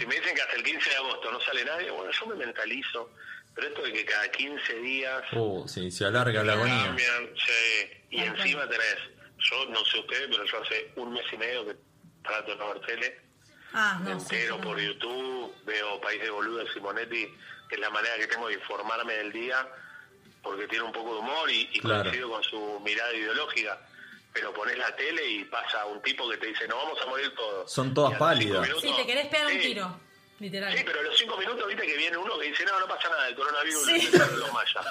Si 0.00 0.06
me 0.06 0.16
dicen 0.16 0.34
que 0.34 0.42
hasta 0.42 0.56
el 0.56 0.62
15 0.64 0.90
de 0.90 0.96
agosto 0.96 1.30
no 1.30 1.40
sale 1.40 1.64
nadie, 1.64 1.88
bueno, 1.90 2.10
yo 2.10 2.26
me 2.26 2.34
mentalizo. 2.34 3.12
Pero 3.58 3.68
esto 3.70 3.82
de 3.82 3.92
que 3.92 4.04
cada 4.04 4.30
15 4.30 4.74
días 4.80 5.22
Uh, 5.32 5.66
sí, 5.66 5.90
se 5.90 6.04
alarga 6.04 6.44
la 6.44 6.52
agonía. 6.52 6.84
cambian, 6.84 7.28
sí. 7.36 7.90
Y 8.10 8.20
encima 8.20 8.68
tenés, 8.68 8.96
yo 9.38 9.66
no 9.66 9.84
sé 9.84 9.98
ustedes, 9.98 10.28
pero 10.30 10.44
yo 10.44 10.62
hace 10.62 10.92
un 10.94 11.12
mes 11.12 11.24
y 11.32 11.36
medio 11.36 11.66
que 11.66 11.76
trato 12.22 12.52
de 12.52 12.56
no 12.56 12.68
ver 12.74 12.80
tele. 12.86 13.20
Ah, 13.72 13.98
no, 14.02 14.12
entero 14.12 14.56
sí, 14.56 14.62
por 14.62 14.76
no. 14.76 14.82
YouTube, 14.82 15.54
veo 15.66 16.00
País 16.00 16.22
de 16.22 16.30
Boludo 16.30 16.58
de 16.64 16.72
Simonetti, 16.72 17.26
que 17.68 17.74
es 17.74 17.80
la 17.80 17.90
manera 17.90 18.16
que 18.16 18.28
tengo 18.28 18.46
de 18.46 18.54
informarme 18.54 19.12
del 19.14 19.32
día, 19.32 19.68
porque 20.42 20.68
tiene 20.68 20.84
un 20.84 20.92
poco 20.92 21.14
de 21.14 21.18
humor 21.20 21.50
y, 21.50 21.68
y 21.72 21.80
Claro. 21.80 22.04
coincido 22.04 22.30
con 22.30 22.42
su 22.44 22.80
mirada 22.84 23.12
ideológica. 23.12 23.80
Pero 24.32 24.54
pones 24.54 24.78
la 24.78 24.94
tele 24.94 25.26
y 25.26 25.44
pasa 25.46 25.84
un 25.86 26.00
tipo 26.00 26.30
que 26.30 26.36
te 26.36 26.46
dice, 26.46 26.68
no 26.68 26.76
vamos 26.76 26.98
a 27.02 27.06
morir 27.06 27.34
todos. 27.34 27.72
Son 27.72 27.92
todas 27.92 28.16
pálidas. 28.18 28.62
minutos- 28.62 28.82
Sí, 28.82 28.92
te 28.96 29.04
querés 29.04 29.26
pegar 29.26 29.46
un 29.52 29.58
tiro, 29.58 30.00
literal. 30.38 30.76
Sí, 30.76 30.82
pero 30.84 31.00
a 31.00 31.02
los 31.02 31.16
cinco 31.18 31.36
minutos 31.36 31.66
viste 31.66 31.86
que 31.86 31.96
viene 31.96 32.16
uno 32.16 32.38
que 32.38 32.46
dice, 32.48 32.64
no, 32.64 32.78
no 32.80 32.86
pasa 32.88 33.08
nada, 33.08 33.28
el 33.28 33.34
coronavirus 33.34 33.84
Sí. 33.86 34.10
lo 34.16 34.26
los 34.36 34.52
mayas. 34.52 34.86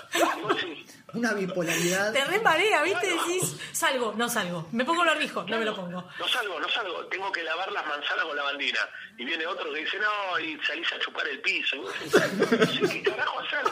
Una 1.13 1.33
bipolaridad. 1.33 2.13
Te 2.13 2.25
re 2.25 2.39
marea, 2.41 2.81
¿viste? 2.83 3.07
Decís, 3.07 3.55
salgo, 3.71 4.13
no 4.17 4.27
salgo. 4.29 4.67
Me 4.71 4.83
pongo 4.85 5.03
el 5.03 5.09
barbijo, 5.09 5.43
no 5.43 5.57
me 5.57 5.65
lo 5.65 5.75
pongo. 5.75 6.09
No 6.19 6.27
salgo, 6.27 6.59
no 6.59 6.69
salgo, 6.69 7.05
tengo 7.07 7.31
que 7.31 7.43
lavar 7.43 7.71
las 7.71 7.85
manzanas 7.87 8.25
con 8.25 8.35
lavandina. 8.35 8.79
Y 9.17 9.25
viene 9.25 9.45
otro 9.47 9.71
que 9.73 9.79
dice, 9.79 9.97
no, 9.99 10.39
y 10.39 10.59
salís 10.65 10.91
a 10.93 10.99
chupar 10.99 11.27
el 11.27 11.39
piso. 11.41 11.75
Y 11.75 11.79
vos 11.79 11.93
decís, 11.99 12.33
no 12.81 12.87
sé 12.87 13.01
qué 13.03 13.09
carajo 13.09 13.39
hacer. 13.39 13.63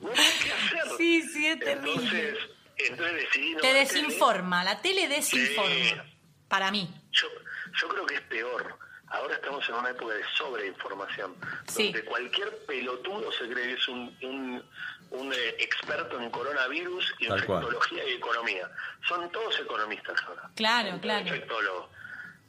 No 0.00 0.16
sé 0.16 0.32
qué 0.44 0.52
hacer. 0.52 0.96
Sí, 0.96 1.22
sí, 1.22 1.46
es 1.46 1.58
terrible. 1.60 1.92
Entonces, 1.94 2.38
entonces 2.78 3.14
decidí 3.16 3.52
no 3.54 3.60
Te 3.60 3.68
tele. 3.68 3.78
desinforma, 3.80 4.64
la 4.64 4.80
tele 4.80 5.08
desinforma. 5.08 5.70
Sí. 5.74 5.94
Para 6.48 6.70
mí. 6.70 6.88
Yo, 7.12 7.28
yo 7.80 7.88
creo 7.88 8.06
que 8.06 8.14
es 8.16 8.20
peor. 8.22 8.78
Ahora 9.12 9.34
estamos 9.34 9.68
en 9.68 9.74
una 9.74 9.90
época 9.90 10.14
de 10.14 10.22
sobreinformación, 10.38 11.36
Sí. 11.68 11.84
donde 11.92 12.04
cualquier 12.04 12.56
pelotudo 12.66 13.30
se 13.32 13.48
cree 13.48 13.66
que 13.68 13.72
es 13.74 13.88
un, 13.88 14.16
un, 14.22 14.70
un, 15.10 15.32
eh, 15.32 15.56
experto 15.58 16.18
en 16.20 16.30
coronavirus, 16.30 17.14
Tal 17.28 17.44
cual. 17.44 17.62
infectología 17.62 18.08
y 18.08 18.12
economía. 18.14 18.70
Son 19.06 19.30
todos 19.30 19.58
economistas 19.60 20.16
ahora. 20.26 20.48
Claro, 20.56 20.90
Son 20.90 20.98
claro. 21.00 21.26
infectólogos. 21.26 21.90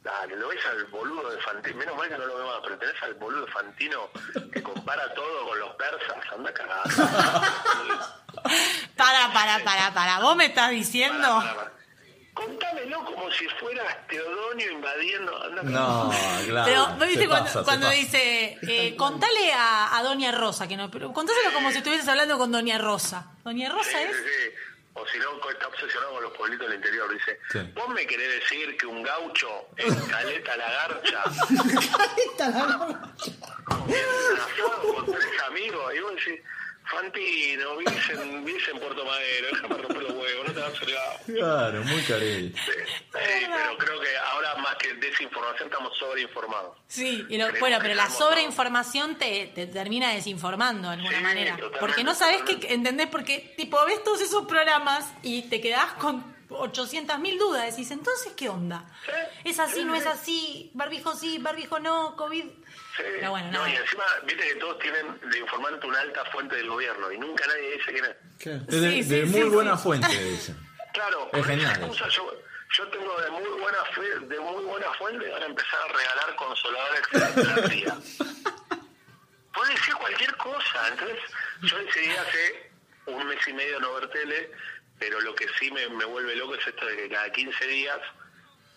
Dale, 0.02 0.36
lo 0.36 0.48
ves 0.48 0.64
al 0.66 0.84
boludo 0.86 1.30
de 1.30 1.40
Fantino, 1.40 1.76
menos 1.78 1.96
mal 1.96 2.08
que 2.08 2.18
no 2.18 2.26
lo 2.26 2.36
veo 2.36 2.46
más, 2.46 2.60
pero 2.62 2.78
tenés 2.78 3.02
al 3.02 3.14
boludo 3.14 3.46
de 3.46 3.52
Fantino 3.52 4.10
que 4.52 4.62
compara 4.62 5.14
todo 5.14 5.48
con 5.48 5.58
los 5.58 5.74
persas, 5.76 6.32
anda 6.32 6.52
cagado. 6.52 6.84
Para, 8.96 9.32
para, 9.32 9.64
para, 9.64 9.94
para. 9.94 10.18
¿Vos 10.20 10.36
me 10.36 10.46
estás 10.46 10.70
diciendo? 10.70 11.18
Pará, 11.22 11.54
pará, 11.54 11.54
pará. 11.54 11.72
Contámelo 12.34 13.04
como 13.04 13.30
si 13.30 13.46
fueras 13.60 14.06
Teodonio 14.08 14.72
invadiendo. 14.72 15.32
No, 15.50 16.12
claro. 16.46 16.64
Pero, 16.66 16.86
¿vos 16.98 17.06
viste 17.08 17.22
se 17.22 17.28
cuando, 17.28 17.64
pasa, 17.64 17.90
dice, 17.90 18.58
eh, 18.62 18.96
contale 18.96 19.52
a, 19.52 19.96
a 19.96 20.02
Doña 20.02 20.32
Rosa, 20.32 20.66
que 20.66 20.76
no, 20.76 20.90
pero 20.90 21.12
contáselo 21.12 21.52
como 21.52 21.70
si 21.70 21.78
estuvieses 21.78 22.08
hablando 22.08 22.36
con 22.36 22.50
Doña 22.50 22.76
Rosa. 22.78 23.32
Doña 23.44 23.68
Rosa 23.70 23.90
sí, 23.90 23.96
es. 24.10 24.16
sí. 24.16 24.50
O 24.96 25.04
si 25.08 25.18
no, 25.18 25.50
está 25.50 25.66
obsesionado 25.68 26.12
con 26.14 26.22
los 26.24 26.32
pueblitos 26.36 26.66
del 26.68 26.76
interior. 26.76 27.12
Dice, 27.12 27.38
Sí. 27.52 27.58
vos 27.74 27.88
me 27.88 28.06
querés 28.06 28.40
decir 28.40 28.76
que 28.76 28.86
un 28.86 29.02
gaucho 29.02 29.48
en 29.76 29.94
Caleta 30.06 30.56
La 30.56 30.70
Garcha 30.70 31.22
Esta 32.30 32.48
la- 32.48 33.12
asado 33.66 34.94
con 34.94 35.06
tres 35.06 35.42
amigos 35.48 35.94
y 35.94 36.00
vos 36.00 36.12
decís, 36.14 36.40
Fantino, 36.84 37.76
vivís 37.78 38.10
en, 38.10 38.44
vivís 38.44 38.68
en 38.68 38.78
Puerto 38.78 39.04
Madero, 39.04 39.48
déjame 39.52 39.74
romper 39.78 40.02
los 40.02 40.12
huevos, 40.12 40.46
no 40.46 40.52
te 40.52 40.60
vas 40.60 40.68
a 40.68 40.72
hacer 40.76 41.34
Claro, 41.34 41.82
muy 41.84 42.02
careta. 42.02 42.58
Sí, 42.62 42.70
pero 43.12 43.78
creo 43.78 44.00
que 44.00 44.16
ahora 44.18 44.54
más 44.56 44.76
que 44.76 44.92
desinformación 44.94 45.68
estamos 45.68 45.96
sobreinformados. 45.98 46.76
Sí, 46.86 47.24
y 47.28 47.38
lo- 47.38 47.48
bueno, 47.58 47.76
que 47.78 47.82
pero 47.84 47.94
la 47.94 48.10
sobreinformación 48.10 49.16
te, 49.16 49.46
te 49.54 49.66
termina 49.66 50.12
desinformando 50.12 50.88
de 50.88 50.94
alguna 50.96 51.16
Sí, 51.18 51.22
manera. 51.22 51.58
Porque 51.80 52.04
no 52.04 52.14
sabes 52.14 52.42
qué, 52.42 52.74
¿entendés? 52.74 53.06
Porque, 53.08 53.54
tipo, 53.56 53.82
ves 53.86 54.02
todos 54.04 54.20
esos 54.20 54.46
programas 54.46 55.10
y 55.22 55.42
te 55.42 55.60
quedás 55.60 55.92
con 55.94 56.34
800 56.50 57.18
mil 57.18 57.38
dudas. 57.38 57.70
Decís, 57.74 57.90
entonces, 57.90 58.32
¿qué 58.36 58.48
onda? 58.48 58.84
¿Es 59.42 59.58
así, 59.58 59.76
sí, 59.80 59.84
no 59.84 59.94
es 59.94 60.02
sí. 60.04 60.08
así? 60.08 60.70
¿Barbijo 60.74 61.14
sí, 61.16 61.38
barbijo 61.38 61.78
no? 61.80 62.14
¿COVID? 62.16 62.44
Sí. 62.96 63.02
Pero 63.18 63.30
bueno, 63.30 63.46
no, 63.50 63.58
nada. 63.58 63.70
y 63.70 63.76
encima, 63.76 64.04
viste 64.24 64.48
que 64.48 64.54
todos 64.56 64.78
tienen 64.78 65.18
de 65.30 65.38
informante 65.38 65.86
una 65.86 66.00
alta 66.00 66.24
fuente 66.26 66.54
del 66.56 66.68
gobierno 66.68 67.10
y 67.10 67.18
nunca 67.18 67.46
nadie 67.46 67.72
dice 67.72 67.92
quién 67.92 68.04
es. 68.04 68.66
De, 68.66 68.78
Sí, 68.90 69.02
sí, 69.02 69.08
de 69.10 69.20
sí, 69.26 69.32
muy 69.32 69.42
sí. 69.42 69.48
buena 69.48 69.76
fuente, 69.76 70.08
dicen. 70.24 70.56
Claro, 70.92 71.28
Es 71.32 71.44
genial 71.44 71.72
excusa 71.76 72.08
yo, 72.08 72.40
yo 72.76 72.88
tengo 72.88 73.20
de 73.20 73.30
muy 73.30 73.60
buena 73.60 73.84
fe, 73.86 74.26
de 74.26 74.38
muy 74.40 74.64
buena 74.64 74.92
fuente 74.94 75.28
van 75.28 75.42
a 75.42 75.46
empezar 75.46 75.80
a 75.82 75.92
regalar 75.92 76.36
consoladores 76.36 77.02
la 77.12 77.68
tía. 77.68 77.96
Puede 79.54 79.72
decir 79.74 79.94
cualquier 79.94 80.36
cosa, 80.36 80.88
entonces 80.88 81.18
yo 81.62 81.78
decidí 81.78 82.10
hace 82.10 82.70
un 83.06 83.26
mes 83.26 83.38
y 83.46 83.52
medio 83.52 83.78
no 83.80 83.94
ver 83.94 84.08
tele, 84.10 84.50
pero 84.98 85.20
lo 85.20 85.34
que 85.34 85.46
sí 85.58 85.70
me, 85.70 85.88
me 85.90 86.04
vuelve 86.04 86.34
loco 86.36 86.54
es 86.56 86.66
esto 86.66 86.86
de 86.86 86.96
que 86.96 87.08
cada 87.08 87.30
15 87.30 87.66
días 87.66 87.98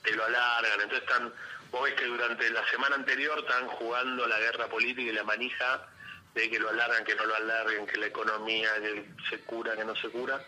te 0.04 0.12
lo 0.16 0.24
alargan, 0.26 0.82
entonces 0.82 1.00
están, 1.02 1.34
vos 1.72 1.84
ves 1.84 1.94
que 1.96 2.06
durante 2.06 2.50
la 2.50 2.66
semana 2.70 2.96
anterior 2.96 3.40
están 3.40 3.68
jugando 3.68 4.26
la 4.28 4.40
guerra 4.40 4.68
política 4.68 5.10
y 5.12 5.14
la 5.14 5.24
manija 5.24 5.88
de 6.34 6.50
que 6.50 6.60
lo 6.60 6.70
alargan, 6.70 7.04
que 7.04 7.16
no 7.16 7.26
lo 7.26 7.36
alarguen, 7.36 7.86
que 7.88 7.98
la 7.98 8.08
economía, 8.08 8.70
que 8.82 9.06
se 9.30 9.40
cura, 9.42 9.76
que 9.76 9.84
no 9.86 9.96
se 9.96 10.10
cura, 10.10 10.40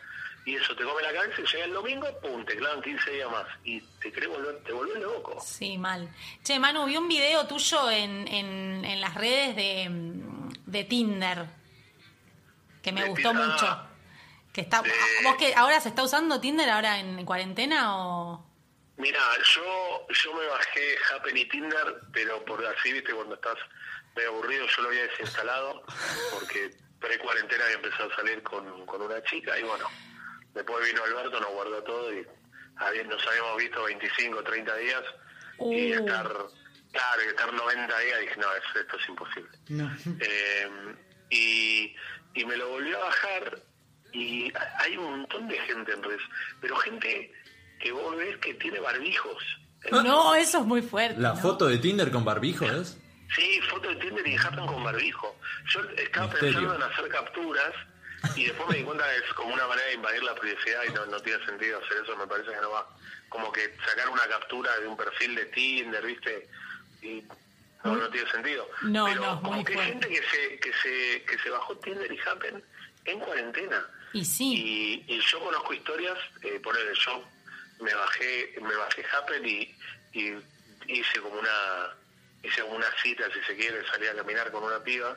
y 0.46 0.56
eso 0.56 0.76
te 0.76 0.84
come 0.84 1.02
la 1.02 1.12
cabeza 1.14 1.42
y 1.42 1.46
llega 1.46 1.66
el 1.66 1.74
domingo, 1.74 2.08
pum, 2.22 2.46
te 2.46 2.56
clavan 2.56 2.82
15 2.82 3.12
días 3.12 3.32
más, 3.32 3.46
y 3.64 3.82
te 4.00 4.12
querés 4.12 4.30
volver, 4.30 4.64
te 4.64 4.72
volvés 4.72 5.02
loco. 5.02 5.40
Sí, 5.42 5.78
mal. 5.78 6.08
Che, 6.44 6.60
Manu, 6.60 6.86
vi 6.86 6.96
un 6.98 7.08
video 7.08 7.46
tuyo 7.48 7.90
en, 7.90 8.28
en, 8.28 8.86
en 8.86 9.02
las 9.02 9.16
redes 9.16 9.56
de, 9.56 9.88
de 10.66 10.84
Tinder 10.86 11.46
que 12.82 12.92
me 12.92 13.02
De 13.04 13.10
gustó 13.10 13.32
Tinder, 13.32 13.48
mucho. 13.48 13.80
Que 14.54 14.62
está, 14.62 14.82
De- 14.82 14.92
¿Vos 15.24 15.36
que 15.38 15.54
ahora 15.56 15.80
se 15.82 15.90
está 15.90 16.04
usando 16.04 16.40
Tinder 16.40 16.70
ahora 16.70 17.00
en 17.00 17.26
cuarentena 17.26 17.98
o...? 17.98 18.46
Mira, 19.00 19.20
yo 19.56 20.06
yo 20.10 20.34
me 20.34 20.46
bajé 20.48 20.96
Happen 21.12 21.38
y 21.38 21.46
Tinder, 21.46 22.02
pero 22.14 22.44
por 22.46 22.64
así, 22.66 22.94
viste, 22.94 23.14
cuando 23.14 23.36
estás 23.36 23.58
medio 24.16 24.30
aburrido, 24.30 24.66
yo 24.68 24.82
lo 24.84 24.90
había 24.90 25.04
desinstalado, 25.08 25.84
porque 26.34 26.70
pre-cuarentena 27.00 27.64
había 27.64 27.76
empezado 27.78 28.12
a 28.12 28.16
salir 28.18 28.44
con, 28.44 28.86
con 28.86 29.02
una 29.02 29.24
chica, 29.24 29.58
y 29.58 29.64
bueno, 29.64 29.88
después 30.54 30.86
vino 30.86 31.04
Alberto, 31.04 31.40
nos 31.40 31.50
guardó 31.52 31.82
todo, 31.84 32.14
y 32.14 32.28
nos 33.08 33.28
habíamos 33.28 33.58
visto 33.58 33.84
25, 33.84 34.44
30 34.44 34.76
días, 34.76 35.04
y 35.60 35.94
Uh. 35.94 36.00
estar, 36.00 36.28
claro, 36.92 37.22
estar 37.22 37.54
90 37.54 38.00
días, 38.00 38.20
dije, 38.22 38.36
no, 38.38 38.54
es- 38.56 38.76
esto 38.82 38.98
es 38.98 39.10
imposible. 39.10 39.50
No. 39.70 39.92
Eh, 40.20 40.70
y, 41.30 41.96
y 42.34 42.46
me 42.46 42.58
lo 42.58 42.70
volvió 42.70 42.98
a 43.02 43.06
bajar 43.06 43.62
y 44.12 44.52
hay 44.80 44.98
un 44.98 45.20
montón 45.20 45.48
de 45.48 45.58
gente 45.60 45.92
en 45.94 46.02
redes, 46.04 46.22
pero 46.60 46.76
gente 46.78 47.32
que 47.80 47.92
vos 47.92 48.16
ves 48.16 48.38
que 48.38 48.54
tiene 48.56 48.80
barbijos. 48.80 49.44
No, 49.92 50.36
eso 50.36 50.60
es 50.60 50.66
muy 50.66 50.82
fuerte. 50.82 51.20
La 51.20 51.30
¿no? 51.30 51.38
foto 51.38 51.68
de 51.68 51.78
Tinder 51.78 52.12
con 52.12 52.26
barbijo 52.26 52.66
es. 52.66 52.98
Sí, 53.36 53.62
foto 53.70 53.90
de 53.90 53.96
Tinder 53.96 54.28
y 54.28 54.36
Happen 54.36 54.66
con 54.66 54.84
barbijo. 54.84 55.36
Yo 55.74 55.82
estaba 55.96 56.28
Misterio. 56.28 56.60
pensando 56.60 56.76
en 56.76 56.92
hacer 56.92 57.08
capturas 57.10 57.74
y 58.36 58.46
después 58.46 58.70
me 58.70 58.78
di 58.78 58.84
cuenta 58.84 59.06
que 59.06 59.26
es 59.26 59.34
como 59.34 59.54
una 59.54 59.68
manera 59.68 59.88
de 59.88 59.94
invadir 59.94 60.24
la 60.24 60.36
privacidad 60.36 60.82
y 60.90 60.94
no, 60.94 61.06
no 61.06 61.20
tiene 61.22 61.46
sentido 61.46 61.80
hacer 61.80 62.04
eso, 62.04 62.18
me 62.18 62.28
parece 62.28 62.50
que 62.52 62.62
no 62.62 62.72
va. 62.72 62.88
Como 63.30 63.52
que 63.52 63.74
sacar 63.88 64.10
una 64.10 64.28
captura 64.28 64.78
de 64.80 64.88
un 64.88 64.98
perfil 64.98 65.36
de 65.36 65.46
Tinder, 65.46 66.06
¿viste? 66.06 66.50
Y 67.02 67.24
no, 67.84 67.96
no 67.96 68.10
tiene 68.10 68.30
sentido. 68.30 68.68
No, 68.82 69.06
Pero 69.06 69.22
no, 69.22 69.42
como 69.42 69.54
muy 69.54 69.64
que 69.64 69.80
hay 69.80 69.88
gente 69.92 70.10
que 70.10 70.22
se, 70.24 70.60
que, 70.60 70.74
se, 70.74 71.24
que 71.24 71.38
se 71.42 71.50
bajó 71.50 71.78
Tinder 71.78 72.12
y 72.12 72.20
Happen 72.28 72.62
en 73.06 73.20
cuarentena. 73.20 73.86
Y 74.12 74.26
sí. 74.26 75.04
Y, 75.08 75.14
y 75.14 75.22
yo 75.22 75.40
conozco 75.40 75.74
historias, 75.74 76.18
eh, 76.42 76.60
ponele, 76.62 76.92
yo 77.06 77.24
me 77.80 77.94
bajé, 77.94 78.56
me 78.62 78.76
bajé 78.76 79.06
Happen 79.14 79.46
y, 79.46 79.76
y 80.14 80.34
hice 80.88 81.20
como 81.22 81.40
una 81.40 81.96
hice 82.44 82.62
como 82.62 82.76
una 82.76 82.88
cita, 83.02 83.26
si 83.34 83.42
se 83.44 83.56
quiere, 83.56 83.86
salí 83.88 84.08
a 84.08 84.16
caminar 84.16 84.52
con 84.52 84.64
una 84.64 84.82
piba. 84.82 85.16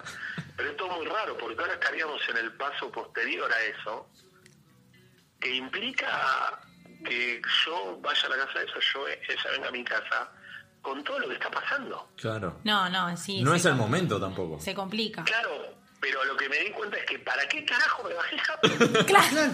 Pero 0.57 0.71
es 0.71 0.77
todo 0.77 0.89
muy 0.97 1.07
raro, 1.07 1.37
porque 1.39 1.61
ahora 1.61 1.75
estaríamos 1.75 2.21
en 2.29 2.37
el 2.39 2.53
paso 2.55 2.91
posterior 2.91 3.51
a 3.53 3.63
eso, 3.63 4.09
que 5.41 5.55
implica 5.55 6.61
que 7.05 7.41
yo 7.65 7.99
vaya 8.01 8.27
a 8.27 8.29
la 8.29 8.47
casa 8.47 8.59
de 8.59 8.65
ella, 8.65 8.75
yo, 8.93 9.09
ella 9.09 9.51
venga 9.53 9.69
a 9.69 9.73
mi 9.73 9.85
casa, 9.85 10.33
con 10.81 11.03
todo 11.05 11.21
lo 11.21 11.29
que 11.29 11.35
está 11.35 11.51
pasando. 11.51 12.11
Claro. 12.17 12.61
No, 12.65 12.89
no, 12.89 13.17
sí. 13.17 13.43
No 13.43 13.53
se, 13.53 13.57
es 13.59 13.67
el 13.67 13.75
momento 13.75 14.21
tampoco. 14.21 14.61
se 14.61 14.75
complica. 14.75 15.25
Claro, 15.25 15.77
pero 16.01 16.25
lo 16.25 16.37
que 16.37 16.49
me 16.49 16.59
di 16.59 16.71
cuenta 16.71 16.97
es 16.99 17.07
que 17.07 17.19
¿para 17.21 17.47
qué 17.49 17.65
carajo 17.65 18.05
me 18.05 18.15
bajé 18.15 18.37
Happen? 18.49 19.05
Claro. 19.07 19.53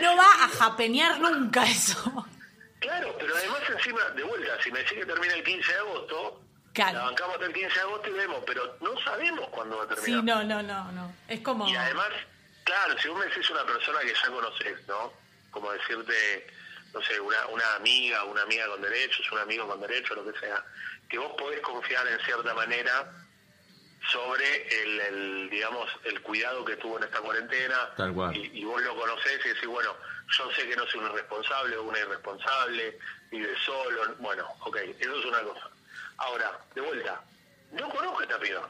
No 0.00 0.16
va 0.16 0.44
a 0.44 0.48
japenear 0.48 1.18
nunca 1.20 1.64
eso. 1.64 2.26
Claro, 2.80 3.14
pero 3.18 3.36
además 3.36 3.60
encima, 3.68 4.02
de 4.10 4.22
vuelta, 4.22 4.56
si 4.62 4.70
me 4.72 4.78
decís 4.80 4.98
que 4.98 5.06
termina 5.06 5.34
el 5.34 5.44
15 5.44 5.72
de 5.72 5.78
agosto, 5.78 6.40
Claro. 6.72 6.98
la 6.98 7.04
bancamos 7.04 7.34
hasta 7.34 7.46
el 7.46 7.52
15 7.52 7.74
de 7.74 7.80
agosto 7.80 8.08
y 8.08 8.12
vemos, 8.12 8.42
pero 8.46 8.76
no 8.80 8.98
sabemos 9.02 9.48
cuándo 9.50 9.76
va 9.76 9.84
a 9.84 9.88
terminar. 9.88 10.20
Sí, 10.20 10.26
no, 10.26 10.42
no, 10.44 10.62
no, 10.62 10.92
no. 10.92 11.14
Es 11.28 11.40
como. 11.40 11.68
Y 11.68 11.76
además, 11.76 12.08
claro, 12.64 12.96
si 12.98 13.08
vos 13.08 13.18
me 13.18 13.26
decís 13.26 13.50
una 13.50 13.64
persona 13.66 13.98
que 14.00 14.14
ya 14.14 14.30
conoces, 14.30 14.86
¿no? 14.88 15.12
Como 15.50 15.72
decirte, 15.72 16.46
no 16.94 17.02
sé, 17.02 17.20
una, 17.20 17.46
una 17.48 17.74
amiga, 17.74 18.24
una 18.24 18.42
amiga 18.42 18.66
con 18.68 18.80
derechos, 18.80 19.30
un 19.32 19.38
amigo 19.40 19.66
con 19.68 19.80
derechos, 19.80 20.16
lo 20.16 20.32
que 20.32 20.38
sea, 20.38 20.64
que 21.08 21.18
vos 21.18 21.32
podés 21.36 21.60
confiar 21.60 22.06
en 22.06 22.18
cierta 22.20 22.54
manera 22.54 23.12
sobre 24.08 24.82
el, 24.82 25.00
el, 25.00 25.50
digamos, 25.50 25.88
el 26.04 26.20
cuidado 26.22 26.64
que 26.64 26.76
tuvo 26.76 26.98
en 26.98 27.04
esta 27.04 27.20
cuarentena. 27.20 27.90
Tal 27.96 28.12
cual. 28.12 28.36
Y, 28.36 28.60
y 28.60 28.64
vos 28.64 28.80
lo 28.82 28.96
conocés 28.96 29.40
y 29.44 29.48
decís, 29.48 29.66
bueno, 29.66 29.94
yo 30.38 30.50
sé 30.52 30.68
que 30.68 30.76
no 30.76 30.86
soy 30.86 31.00
un 31.00 31.10
irresponsable 31.10 31.76
o 31.76 31.82
una 31.84 31.98
irresponsable, 31.98 32.98
vive 33.30 33.54
solo. 33.64 34.14
Bueno, 34.18 34.46
ok, 34.60 34.76
eso 34.98 35.18
es 35.18 35.24
una 35.26 35.40
cosa. 35.42 35.68
Ahora, 36.18 36.58
de 36.74 36.80
vuelta, 36.80 37.20
no 37.72 37.88
conozco 37.88 38.20
a 38.20 38.22
esta 38.22 38.38
piba. 38.38 38.68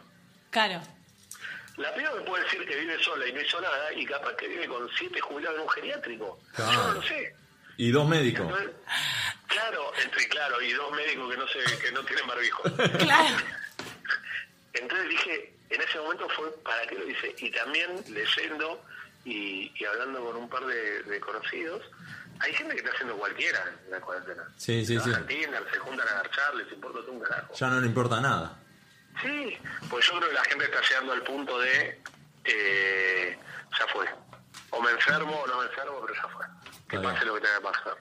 Claro. 0.51 0.81
La 1.77 1.95
piba 1.95 2.13
me 2.15 2.21
puede 2.23 2.45
decir 2.45 2.67
que 2.67 2.77
vive 2.77 3.03
sola 3.03 3.27
y 3.27 3.33
no 3.33 3.41
hizo 3.41 3.61
nada 3.61 3.93
y 3.93 4.05
capaz 4.05 4.35
que 4.35 4.49
vive 4.49 4.67
con 4.67 4.89
siete 4.99 5.21
jubilados 5.21 5.59
en 5.59 5.63
un 5.63 5.71
geriátrico. 5.71 6.41
Claro. 6.55 6.73
Yo 6.73 6.87
no 6.87 6.95
lo 6.95 7.03
sé. 7.03 7.35
Y 7.77 7.91
dos 7.91 8.07
médicos. 8.07 8.47
Entonces, 8.47 8.71
claro, 9.47 9.93
entre 10.03 10.29
claro, 10.29 10.61
y 10.61 10.73
dos 10.73 10.93
médicos 10.93 11.31
que 11.31 11.37
no 11.39 11.49
sé, 11.49 11.79
que 11.79 11.93
no 11.93 12.05
tienen 12.05 12.27
barbijo. 12.27 12.63
Claro. 12.99 13.37
Entonces 14.75 15.09
dije, 15.09 15.55
en 15.71 15.81
ese 15.83 15.99
momento 15.99 16.29
fue 16.31 16.51
para 16.65 16.87
qué 16.87 16.95
lo 16.97 17.09
hice. 17.09 17.35
Y 17.39 17.51
también 17.51 18.03
leyendo 18.09 18.83
y, 19.25 19.73
y 19.79 19.85
hablando 19.85 20.25
con 20.25 20.37
un 20.37 20.49
par 20.49 20.65
de, 20.67 21.03
de 21.05 21.21
conocidos, 21.21 21.83
hay 22.41 22.55
gente 22.55 22.75
que 22.75 22.81
está 22.81 22.93
haciendo 22.93 23.17
cualquiera 23.17 23.63
en 23.85 23.91
la 23.91 24.01
cuarentena. 24.01 24.45
Sí, 24.57 24.85
sí, 24.87 24.99
sí. 25.01 25.11
Tinder, 25.29 25.65
se 25.73 25.79
juntan 25.79 26.09
a 26.09 26.13
garchar, 26.15 26.55
les 26.55 26.73
importa 26.73 27.01
todo 27.01 27.13
un 27.13 27.21
carajo. 27.21 27.53
Ya 27.55 27.69
no 27.69 27.81
le 27.81 27.87
importa 27.87 28.21
nada. 28.21 28.57
Sí, 29.23 29.59
pues 29.91 30.07
yo 30.07 30.17
creo 30.19 30.29
que 30.29 30.35
la 30.35 30.45
gente 30.45 30.65
está 30.65 30.81
llegando 30.89 31.13
al 31.13 31.23
punto 31.25 31.59
de 31.59 32.01
eh, 32.45 33.39
ya 33.79 33.87
fue. 33.89 34.07
O 34.71 34.81
me 34.81 34.91
enfermo 34.93 35.37
o 35.41 35.47
no 35.47 35.59
me 35.59 35.67
enfermo, 35.67 36.01
pero 36.01 36.15
ya 36.15 36.29
fue. 36.29 36.47
Que 36.89 36.99
bien. 36.99 37.13
pase 37.13 37.25
lo 37.27 37.35
que 37.35 37.41
tenga 37.41 37.57
que 37.57 37.63
pasar. 37.65 37.97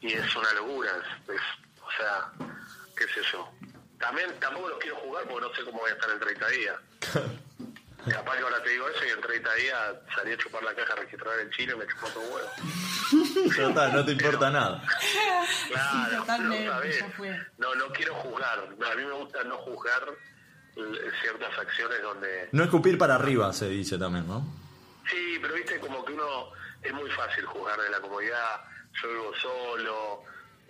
Y 0.00 0.12
es 0.12 0.36
una 0.36 0.52
locura. 0.54 0.90
Es, 0.90 1.34
es- 1.34 1.40
o 1.82 1.90
sea, 1.96 2.30
qué 2.96 3.04
sé 3.08 3.20
yo. 3.32 3.48
También 3.98 4.30
tampoco 4.40 4.68
los 4.68 4.78
quiero 4.78 4.96
jugar 4.96 5.24
porque 5.28 5.46
no 5.46 5.54
sé 5.54 5.64
cómo 5.64 5.78
voy 5.78 5.90
a 5.90 5.94
estar 5.94 6.10
en 6.10 6.20
30 6.20 6.48
días. 6.48 6.76
Capaz 8.10 8.36
que 8.36 8.42
ahora 8.42 8.62
te 8.62 8.68
digo 8.68 8.86
eso 8.90 9.04
y 9.06 9.10
en 9.10 9.20
30 9.20 9.54
días 9.54 9.78
salí 10.14 10.32
a 10.32 10.36
chupar 10.36 10.62
la 10.62 10.74
caja 10.74 10.94
registrar 10.94 11.40
el 11.40 11.50
chino 11.52 11.72
y 11.74 11.78
me 11.78 11.86
chupó 11.86 12.06
todo 12.08 12.22
huevo. 12.24 12.50
Está, 13.70 13.88
no 13.88 14.04
te 14.04 14.12
importa 14.12 14.50
nada. 14.50 14.82
Claro, 15.68 16.18
Totalmente, 16.20 16.64
no, 16.66 16.72
sabés. 16.72 16.98
ya 16.98 17.08
fue. 17.10 17.46
no, 17.58 17.74
no 17.74 17.86
quiero 17.92 18.14
juzgar. 18.14 18.68
No, 18.78 18.86
a 18.86 18.94
mí 18.94 19.04
me 19.04 19.12
gusta 19.12 19.44
no 19.44 19.56
juzgar 19.58 20.02
ciertas 21.20 21.58
acciones 21.58 22.02
donde 22.02 22.48
No 22.52 22.64
escupir 22.64 22.96
para 22.98 23.14
arriba, 23.14 23.52
se 23.52 23.68
dice 23.68 23.98
también, 23.98 24.26
¿no? 24.26 24.44
Sí, 25.10 25.38
pero 25.40 25.54
viste 25.54 25.78
como 25.80 26.04
que 26.04 26.12
uno 26.12 26.50
es 26.82 26.92
muy 26.92 27.10
fácil 27.10 27.44
jugar 27.46 27.78
de 27.80 27.90
la 27.90 28.00
comodidad, 28.00 28.60
yo 29.02 29.08
vivo 29.08 29.32
solo, 29.40 30.22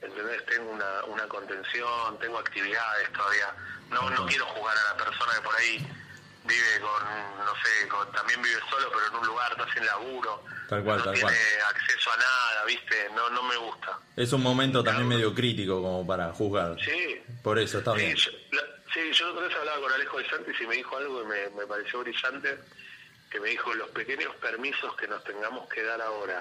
¿entendés? 0.04 0.44
Tengo 0.46 0.70
una, 0.70 1.04
una 1.04 1.26
contención, 1.28 2.18
tengo 2.18 2.38
actividades 2.38 3.12
todavía. 3.12 3.54
No, 3.90 4.08
no 4.10 4.26
quiero 4.26 4.46
jugar 4.46 4.76
a 4.76 4.92
la 4.92 5.04
persona 5.04 5.32
que 5.34 5.40
por 5.42 5.54
ahí 5.56 5.86
vive 6.44 6.80
con, 6.80 7.04
no 7.44 7.52
sé, 7.62 7.88
con- 7.88 8.10
también 8.12 8.40
vive 8.42 8.60
solo, 8.70 8.88
pero 8.92 9.06
en 9.08 9.14
un 9.16 9.26
lugar, 9.26 9.52
está 9.52 9.72
sin 9.72 9.86
laburo. 9.86 10.44
Tal 10.68 10.82
cual, 10.82 10.98
no 10.98 11.04
tal 11.04 11.14
tiene 11.14 11.30
cual. 11.30 11.74
acceso 11.74 12.12
a 12.12 12.16
nada, 12.16 12.64
viste, 12.66 13.08
no, 13.14 13.30
no 13.30 13.42
me 13.42 13.56
gusta. 13.56 13.98
Es 14.16 14.32
un 14.32 14.42
momento 14.42 14.82
también 14.84 15.08
medio 15.08 15.34
crítico 15.34 15.82
como 15.82 16.06
para 16.06 16.32
juzgar. 16.32 16.76
Sí. 16.80 17.22
Por 17.42 17.58
eso 17.58 17.78
está 17.78 17.92
Sí, 17.94 17.98
bien. 18.00 18.16
yo, 18.16 18.30
la- 18.52 18.62
sí, 18.92 19.12
yo 19.12 19.30
otra 19.32 19.46
vez 19.46 19.56
hablaba 19.56 19.80
con 19.80 19.92
Alejo 19.92 20.18
de 20.18 20.28
Santis 20.28 20.60
y 20.60 20.66
me 20.66 20.76
dijo 20.76 20.96
algo 20.96 21.22
que 21.22 21.28
me, 21.28 21.48
me 21.50 21.66
pareció 21.66 22.00
brillante, 22.00 22.58
que 23.30 23.40
me 23.40 23.50
dijo 23.50 23.72
los 23.74 23.88
pequeños 23.90 24.34
permisos 24.36 24.94
que 24.96 25.06
nos 25.08 25.22
tengamos 25.24 25.68
que 25.68 25.82
dar 25.82 26.00
ahora, 26.00 26.38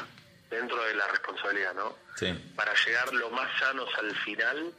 dentro 0.50 0.84
de 0.84 0.96
la 0.96 1.08
responsabilidad, 1.08 1.74
¿no? 1.74 1.96
Sí. 2.16 2.32
Para 2.56 2.74
llegar 2.86 3.14
lo 3.14 3.30
más 3.32 3.50
sanos 3.60 3.90
al 3.98 4.16
final, 4.18 4.74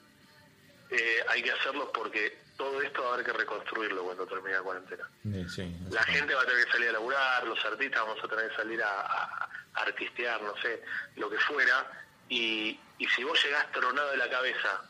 eh, 0.91 1.19
hay 1.29 1.43
que 1.43 1.53
hacerlos 1.53 1.89
porque 1.93 2.39
todo 2.57 2.81
esto 2.83 3.03
va 3.03 3.11
a 3.11 3.15
haber 3.15 3.27
que 3.27 3.33
reconstruirlo 3.33 4.05
cuando 4.05 4.27
termine 4.27 4.55
la 4.55 4.62
cuarentena. 4.62 5.09
Sí, 5.23 5.49
sí. 5.49 5.77
La 5.91 6.03
gente 6.05 6.35
va 6.35 6.43
a 6.43 6.47
tener 6.47 6.65
que 6.67 6.71
salir 6.73 6.89
a 6.91 6.93
laburar, 6.93 7.45
los 7.47 7.65
artistas 7.65 8.03
vamos 8.07 8.23
a 8.23 8.29
tener 8.29 8.49
que 8.51 8.57
salir 8.57 8.83
a, 8.83 9.01
a- 9.01 9.49
a 9.77 9.81
artistear, 9.83 10.41
no 10.43 10.55
sé, 10.62 10.83
lo 11.17 11.29
que 11.29 11.39
fuera. 11.39 11.85
Y, 12.29 12.79
y 12.99 13.07
si 13.09 13.25
vos 13.25 13.43
llegás 13.45 13.71
tronado 13.73 14.11
de 14.12 14.17
la 14.19 14.31
cabeza 14.31 14.83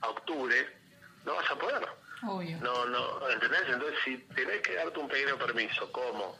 a 0.00 0.08
octubre, 0.08 0.76
no 1.24 1.34
vas 1.34 1.50
a 1.50 1.56
poder. 1.58 1.88
Obvio. 2.22 2.56
No, 2.58 2.84
no, 2.86 3.28
¿entendés? 3.30 3.62
Entonces, 3.68 3.98
si 4.04 4.16
tenés 4.34 4.62
que 4.62 4.74
darte 4.74 4.98
un 4.98 5.08
pequeño 5.08 5.36
permiso, 5.38 5.90
como 5.90 6.38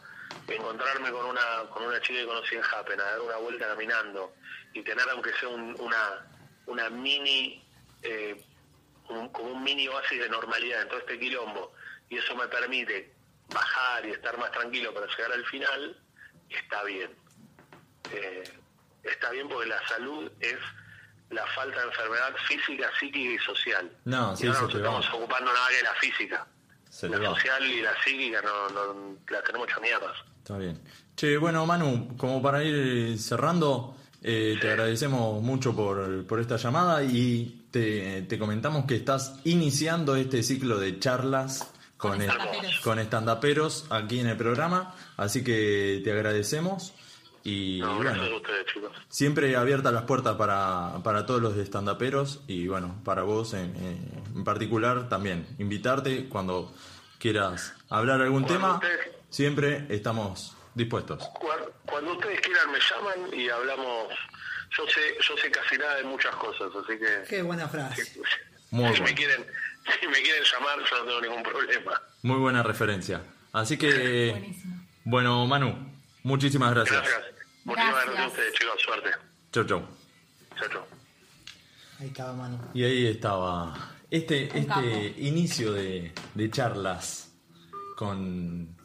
encontrarme 0.49 1.11
con 1.11 1.27
una 1.27 1.69
con 1.71 1.85
una 1.85 2.01
chica 2.01 2.21
que 2.21 2.27
conocí 2.27 2.55
en 2.57 2.63
Happen, 2.65 3.01
a 3.01 3.05
dar 3.05 3.21
una 3.21 3.37
vuelta 3.37 3.67
caminando 3.69 4.35
y 4.73 4.83
tener 4.83 5.09
aunque 5.11 5.33
sea 5.35 5.49
un- 5.49 5.77
una 5.81 6.27
una 6.67 6.89
mini 6.91 7.65
eh, 8.03 8.41
un- 9.09 9.29
como 9.31 9.51
un 9.53 9.63
mini 9.63 9.89
oasis 9.89 10.21
de 10.21 10.29
normalidad 10.29 10.83
en 10.83 10.89
todo 10.89 10.99
este 11.01 11.19
quilombo 11.19 11.73
y 12.11 12.19
eso 12.19 12.35
me 12.37 12.47
permite 12.49 13.13
bajar 13.49 14.05
y 14.07 14.11
estar 14.13 14.37
más 14.39 14.51
tranquilo 14.53 14.93
para 14.95 15.07
llegar 15.07 15.33
al 15.33 15.45
final, 15.47 16.01
está 16.51 16.83
bien. 16.85 17.17
Eh, 18.13 18.43
está 19.03 19.31
bien 19.31 19.49
porque 19.49 19.69
la 19.69 19.87
salud 19.89 20.31
es 20.41 20.59
la 21.31 21.47
falta 21.49 21.81
de 21.81 21.87
enfermedad 21.87 22.35
física, 22.47 22.91
psíquica 22.99 23.31
y 23.31 23.39
social. 23.39 23.91
No, 24.05 24.33
y 24.35 24.37
sí, 24.37 24.47
ahora 24.47 24.61
nos 24.63 24.75
estamos 24.75 25.11
ocupando 25.15 25.53
nada 25.53 25.69
de 25.71 25.83
la 25.83 25.95
física. 25.95 26.47
Se 26.91 27.09
la 27.09 27.19
social 27.19 27.65
y 27.67 27.81
la 27.83 27.93
psíquica 28.05 28.41
no, 28.43 28.69
no 28.71 29.17
la 29.31 29.43
tenemos 29.43 29.69
hecha 29.69 29.81
mierdas. 29.81 30.17
Está 30.39 30.59
bien. 30.59 30.81
Che, 31.17 31.37
bueno, 31.37 31.65
Manu, 31.67 32.17
como 32.17 32.41
para 32.43 32.63
ir 32.65 33.19
cerrando, 33.19 33.97
eh, 34.23 34.57
te 34.61 34.71
agradecemos 34.71 35.43
mucho 35.43 35.75
por, 35.77 36.27
por 36.27 36.41
esta 36.41 36.57
llamada 36.57 37.03
y 37.03 37.67
te, 37.71 38.23
te 38.23 38.39
comentamos 38.39 38.85
que 38.87 38.97
estás 38.97 39.35
iniciando 39.45 40.17
este 40.17 40.43
ciclo 40.43 40.79
de 40.79 40.99
charlas 40.99 41.71
con, 41.97 42.13
Con 42.13 42.23
est- 42.23 42.31
estandaperos. 42.31 42.81
con 42.81 42.99
estandaperos 42.99 43.87
aquí 43.91 44.21
en 44.21 44.29
el 44.29 44.37
programa, 44.37 44.95
así 45.17 45.43
que 45.45 46.01
te 46.05 46.13
agradecemos 46.13 46.95
y 47.45 47.79
No, 47.81 47.97
bueno, 47.97 48.11
gracias 48.13 48.31
a 48.33 48.37
ustedes, 48.37 48.67
chicos. 48.67 48.93
siempre 49.09 49.57
abiertas 49.57 49.93
las 49.93 50.05
puertas 50.05 50.37
para, 50.37 51.01
para 51.05 51.25
todos 51.27 51.41
los 51.43 51.57
estandaperos 51.57 52.43
y 52.47 52.67
bueno, 52.69 53.01
para 53.05 53.23
vos 53.23 53.55
en, 53.55 53.75
en- 53.77 54.23
en 54.37 54.45
particular 54.45 55.09
también, 55.09 55.47
invitarte 55.59 56.29
cuando 56.29 56.73
quieras 57.19 57.75
hablar 57.89 58.21
algún 58.23 58.43
Cuando 58.45 58.55
tema, 58.61 58.75
ustedes- 58.75 59.09
siempre 59.31 59.87
estamos 59.89 60.57
dispuestos. 60.75 61.25
Cuando, 61.41 61.73
cuando 61.87 62.13
ustedes 62.13 62.41
quieran 62.41 62.71
me 62.71 62.79
llaman 62.79 63.35
y 63.41 63.49
hablamos. 63.49 64.09
Yo 64.77 64.85
sé, 64.87 65.01
yo 65.27 65.35
sé 65.39 65.51
casi 65.51 65.79
nada 65.79 65.95
de 65.97 66.05
muchas 66.05 66.35
cosas, 66.37 66.69
así 66.77 66.99
que 66.99 67.25
Qué 67.29 67.43
buena 67.43 67.67
frase. 67.69 68.21
Muy 68.71 68.85
si 68.85 68.91
bueno. 69.01 69.05
me 69.07 69.15
quieren, 69.15 69.47
si 69.99 70.07
me 70.07 70.21
quieren 70.23 70.43
llamar, 70.45 70.79
yo 70.89 70.99
no 70.99 71.05
tengo 71.07 71.21
ningún 71.23 71.43
problema. 71.43 72.01
Muy 72.23 72.37
buena 72.39 72.63
referencia. 72.63 73.23
Así 73.55 73.79
que, 73.79 74.31
Buenísimo. 74.33 74.87
bueno, 75.05 75.47
Manu, 75.47 75.98
muchísimas 76.23 76.73
gracias. 76.75 77.01
Gracias. 77.03 77.25
Muchísimas 77.65 78.05
gracias 78.05 78.25
a 78.25 78.29
ustedes, 78.29 78.55
chicos. 78.55 78.83
Suerte. 78.83 79.11
Chau, 79.53 79.65
chau. 79.65 79.83
Chao, 80.59 80.69
chao. 80.71 80.87
Ahí 82.01 82.07
estaba, 82.09 82.33
mano. 82.33 82.59
Y 82.75 82.85
ahí 82.85 83.07
estaba 83.07 83.93
este, 84.11 84.49
Un 84.55 84.65
capo. 84.65 84.81
este 84.81 85.21
inicio 85.23 85.73
de, 85.73 86.13
de 86.35 86.51
charlas 86.51 87.33
con, 87.97 88.77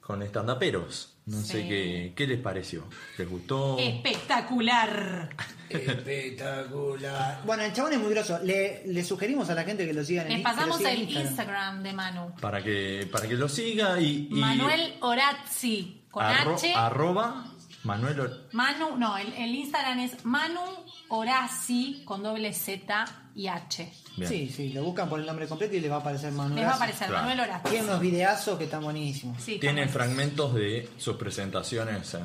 con 0.00 0.22
estandaperos. 0.22 1.16
No 1.26 1.40
sé 1.42 1.66
qué, 1.68 2.12
qué 2.16 2.26
les 2.26 2.40
pareció. 2.40 2.88
¿Les 3.16 3.28
gustó? 3.28 3.78
Espectacular. 3.78 5.30
Espectacular. 5.68 7.42
Bueno, 7.44 7.62
el 7.62 7.72
chabón 7.72 7.92
es 7.92 7.98
muy 8.00 8.10
groso. 8.10 8.38
Le, 8.42 8.82
le 8.86 9.04
sugerimos 9.04 9.48
a 9.50 9.54
la 9.54 9.62
gente 9.62 9.86
que 9.86 9.92
lo 9.94 10.02
sigan 10.02 10.26
en 10.26 10.32
Les 10.32 10.38
lo 10.38 10.44
pasamos 10.44 10.78
sigan 10.78 10.92
en 10.94 11.00
el 11.02 11.10
Instagram 11.10 11.82
de 11.82 11.92
Manu. 11.92 12.34
Para 12.40 12.62
que, 12.62 13.08
para 13.12 13.28
que 13.28 13.34
lo 13.34 13.48
siga 13.48 14.00
y... 14.00 14.28
y 14.30 14.34
Manuel 14.34 14.94
Orazzi. 15.00 15.99
Con 16.10 16.24
arro- 16.24 16.54
H. 16.56 16.74
Arroba 16.74 17.46
Manuel 17.84 18.20
Or- 18.20 18.48
Manu, 18.52 18.96
no, 18.98 19.16
el, 19.16 19.32
el 19.34 19.54
Instagram 19.54 20.00
es 20.00 20.24
Manu 20.24 20.60
Orazzi 21.08 22.02
con 22.04 22.22
doble 22.22 22.52
Z 22.52 23.04
y 23.34 23.46
H. 23.46 23.92
Bien. 24.16 24.28
Sí, 24.30 24.48
sí, 24.48 24.72
lo 24.72 24.82
buscan 24.84 25.08
por 25.08 25.20
el 25.20 25.26
nombre 25.26 25.46
completo 25.48 25.76
y 25.76 25.80
les 25.80 25.90
va 25.90 25.96
a 25.96 26.00
aparecer 26.00 26.32
Manuel. 26.32 26.56
Les 26.56 26.66
va 26.66 26.72
a 26.72 26.76
aparecer 26.76 27.08
Claro. 27.08 27.26
Manuel 27.26 27.40
Orazzi. 27.48 27.68
Tiene 27.70 27.84
unos 27.86 28.00
videazos 28.00 28.58
que 28.58 28.64
están 28.64 28.82
buenísimos. 28.82 29.42
Sí, 29.42 29.58
Tiene 29.58 29.88
fragmentos 29.88 30.54
de 30.54 30.88
sus 30.98 31.16
presentaciones 31.16 32.14
en, 32.14 32.22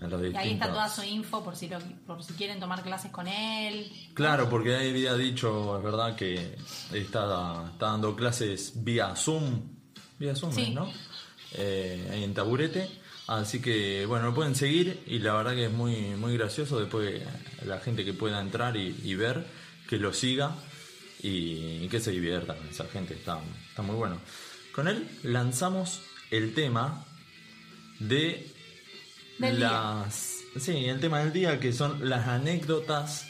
en 0.00 0.10
los 0.10 0.20
Y 0.20 0.24
distintos... 0.24 0.42
ahí 0.42 0.52
está 0.52 0.68
toda 0.68 0.88
su 0.88 1.02
info 1.02 1.42
por 1.44 1.56
si, 1.56 1.68
lo- 1.68 1.78
por 2.06 2.22
si 2.24 2.32
quieren 2.34 2.58
tomar 2.60 2.82
clases 2.82 3.10
con 3.10 3.26
él. 3.28 3.90
Claro, 4.14 4.48
porque 4.48 4.74
ahí 4.76 4.90
había 4.90 5.14
dicho, 5.14 5.76
es 5.76 5.82
verdad, 5.84 6.16
que 6.16 6.56
está, 6.92 7.66
está 7.72 7.86
dando 7.86 8.14
clases 8.16 8.72
vía 8.82 9.14
Zoom, 9.16 9.68
vía 10.18 10.34
Zoom, 10.34 10.52
Sí. 10.52 10.70
¿no? 10.70 10.90
Eh, 11.52 12.08
ahí 12.12 12.24
en 12.24 12.34
Taburete. 12.34 12.88
Así 13.28 13.60
que 13.60 14.06
bueno, 14.06 14.28
lo 14.28 14.34
pueden 14.34 14.54
seguir 14.54 15.02
y 15.06 15.18
la 15.18 15.34
verdad 15.34 15.54
que 15.54 15.66
es 15.66 15.72
muy, 15.72 16.16
muy 16.16 16.36
gracioso 16.36 16.80
después 16.80 17.22
la 17.64 17.78
gente 17.78 18.02
que 18.02 18.14
pueda 18.14 18.40
entrar 18.40 18.74
y, 18.76 18.98
y 19.04 19.14
ver, 19.16 19.44
que 19.86 19.98
lo 19.98 20.14
siga 20.14 20.56
y, 21.22 21.84
y 21.84 21.88
que 21.90 22.00
se 22.00 22.10
diviertan. 22.10 22.56
Esa 22.70 22.86
gente 22.86 23.12
está, 23.12 23.38
está 23.68 23.82
muy 23.82 23.96
bueno. 23.96 24.18
Con 24.74 24.88
él 24.88 25.06
lanzamos 25.24 26.00
el 26.30 26.54
tema 26.54 27.04
de 27.98 28.50
Del 29.38 29.60
las... 29.60 30.36
Sí, 30.58 30.86
el 30.86 30.98
tema 30.98 31.18
del 31.20 31.32
día 31.32 31.60
que 31.60 31.74
son 31.74 32.08
las 32.08 32.26
anécdotas 32.26 33.26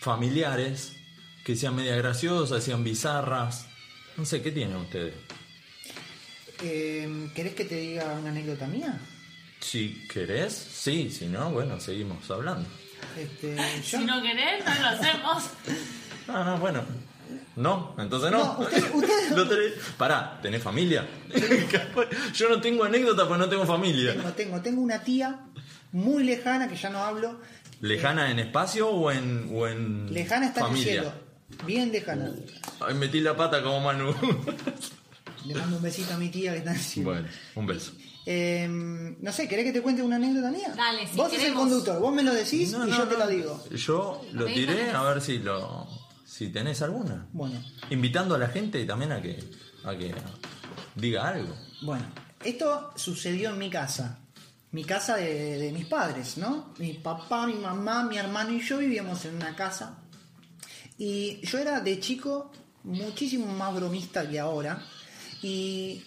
familiares 0.00 0.96
que 1.44 1.54
sean 1.54 1.76
media 1.76 1.94
graciosas, 1.94 2.64
sean 2.64 2.82
bizarras. 2.82 3.66
No 4.16 4.24
sé, 4.24 4.42
¿qué 4.42 4.50
tienen 4.50 4.76
ustedes? 4.76 5.14
Eh, 6.62 7.30
¿Querés 7.34 7.54
que 7.54 7.64
te 7.64 7.76
diga 7.76 8.12
una 8.20 8.30
anécdota 8.30 8.66
mía? 8.66 8.98
Si 9.60 10.06
querés, 10.12 10.52
sí, 10.54 11.10
si 11.10 11.26
no, 11.26 11.50
bueno, 11.50 11.78
seguimos 11.80 12.30
hablando. 12.30 12.68
Este, 13.18 13.56
Si 13.82 13.98
no 13.98 14.20
querés, 14.22 14.64
no 14.64 14.74
lo 14.80 14.86
hacemos. 14.88 15.44
No, 16.28 16.44
no, 16.44 16.58
bueno. 16.58 16.84
No, 17.56 17.96
entonces 17.98 18.30
no. 18.30 18.38
No, 18.38 18.58
usted- 18.60 18.94
usted- 18.94 19.30
No 19.36 19.44
tenés- 19.48 19.72
Pará, 19.96 20.38
¿tenés 20.40 20.62
familia? 20.62 21.06
Yo 22.34 22.48
no 22.48 22.60
tengo 22.60 22.84
anécdota 22.84 23.26
porque 23.26 23.38
no 23.42 23.48
tengo 23.48 23.66
familia. 23.66 24.12
tengo, 24.14 24.30
tengo, 24.32 24.60
tengo 24.60 24.80
una 24.82 25.02
tía 25.02 25.40
muy 25.92 26.22
lejana 26.22 26.68
que 26.68 26.76
ya 26.76 26.88
no 26.90 27.02
hablo. 27.02 27.40
¿Lejana 27.80 28.30
en 28.30 28.38
espacio 28.38 28.88
o 28.88 29.10
en, 29.10 29.48
o 29.52 29.66
en 29.66 30.12
Lejana 30.12 30.46
está 30.48 30.60
familia? 30.60 30.92
en 30.92 30.98
el 30.98 31.04
cielo. 31.04 31.66
Bien 31.66 31.90
lejana. 31.90 32.30
Ay, 32.80 32.94
metí 32.94 33.20
la 33.20 33.34
pata 33.36 33.60
como 33.62 33.80
Manu. 33.80 34.14
Le 35.46 35.54
mando 35.54 35.76
un 35.76 35.82
besito 35.82 36.12
a 36.14 36.16
mi 36.18 36.28
tía 36.28 36.52
que 36.52 36.58
está 36.58 36.70
en 36.72 36.76
el 36.76 36.82
cielo. 36.82 37.10
bueno, 37.10 37.28
un 37.54 37.66
beso. 37.66 37.92
Eh, 38.26 38.68
no 38.68 39.32
sé, 39.32 39.48
¿querés 39.48 39.64
que 39.64 39.72
te 39.72 39.80
cuente 39.82 40.02
una 40.02 40.16
anécdota 40.16 40.50
mía? 40.50 40.72
Dale, 40.76 41.06
sí, 41.06 41.16
Vos 41.16 41.26
sos 41.28 41.32
el 41.34 41.38
queremos. 41.40 41.60
conductor, 41.62 42.00
vos 42.00 42.12
me 42.14 42.22
lo 42.22 42.34
decís 42.34 42.70
No, 42.72 42.86
y 42.86 42.90
no, 42.90 42.96
yo 42.98 43.08
te 43.08 43.14
no. 43.14 43.20
lo 43.20 43.26
digo. 43.28 43.64
Yo 43.70 44.22
lo 44.32 44.46
tiré 44.46 44.90
a 44.90 45.02
ver 45.02 45.20
si 45.22 45.38
lo 45.38 45.88
si 46.26 46.48
tenés 46.48 46.82
alguna. 46.82 47.26
Bueno, 47.32 47.60
Invitando 47.90 48.34
a 48.34 48.38
la 48.38 48.48
gente 48.48 48.84
también 48.84 49.12
a 49.12 49.20
que 49.22 49.42
a 49.84 49.96
que 49.96 50.14
diga 50.94 51.28
algo. 51.28 51.54
bueno. 51.82 52.04
Esto 52.44 52.92
sucedió 52.96 53.50
en 53.50 53.58
mi 53.58 53.68
casa. 53.70 54.18
Mi 54.72 54.84
casa 54.84 55.16
de, 55.16 55.58
de 55.58 55.72
mis 55.72 55.86
padres, 55.86 56.36
¿no? 56.38 56.72
Mi 56.78 56.92
papá, 56.94 57.46
mi 57.46 57.54
mamá, 57.54 58.04
mi 58.04 58.16
hermano 58.18 58.52
y 58.52 58.60
yo 58.60 58.78
vivíamos 58.78 59.24
en 59.24 59.34
una 59.36 59.56
casa. 59.56 59.98
Y 60.98 61.44
yo 61.46 61.58
era 61.58 61.80
de 61.80 61.98
chico 61.98 62.52
muchísimo 62.84 63.46
más 63.46 63.74
bromista 63.74 64.28
que 64.28 64.38
ahora. 64.38 64.82
Y 65.42 66.02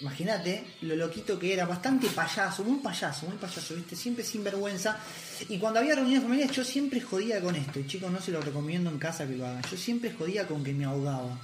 imagínate 0.00 0.64
lo 0.82 0.96
loquito 0.96 1.38
que 1.38 1.52
era, 1.52 1.64
bastante 1.66 2.08
payaso, 2.08 2.64
muy 2.64 2.78
payaso, 2.80 3.26
muy 3.26 3.36
payaso, 3.36 3.74
¿viste? 3.74 3.96
Siempre 3.96 4.24
sin 4.24 4.44
vergüenza. 4.44 4.98
Y 5.48 5.58
cuando 5.58 5.80
había 5.80 5.94
reuniones 5.94 6.22
familiares, 6.22 6.54
yo 6.56 6.64
siempre 6.64 7.00
jodía 7.00 7.40
con 7.40 7.54
esto. 7.56 7.80
Y 7.80 7.86
chicos, 7.86 8.10
no 8.10 8.20
se 8.20 8.30
lo 8.32 8.40
recomiendo 8.40 8.90
en 8.90 8.98
casa 8.98 9.26
que 9.26 9.36
lo 9.36 9.46
hagan. 9.46 9.62
Yo 9.70 9.76
siempre 9.76 10.12
jodía 10.12 10.46
con 10.46 10.62
que 10.64 10.72
me 10.74 10.84
ahogaba. 10.84 11.38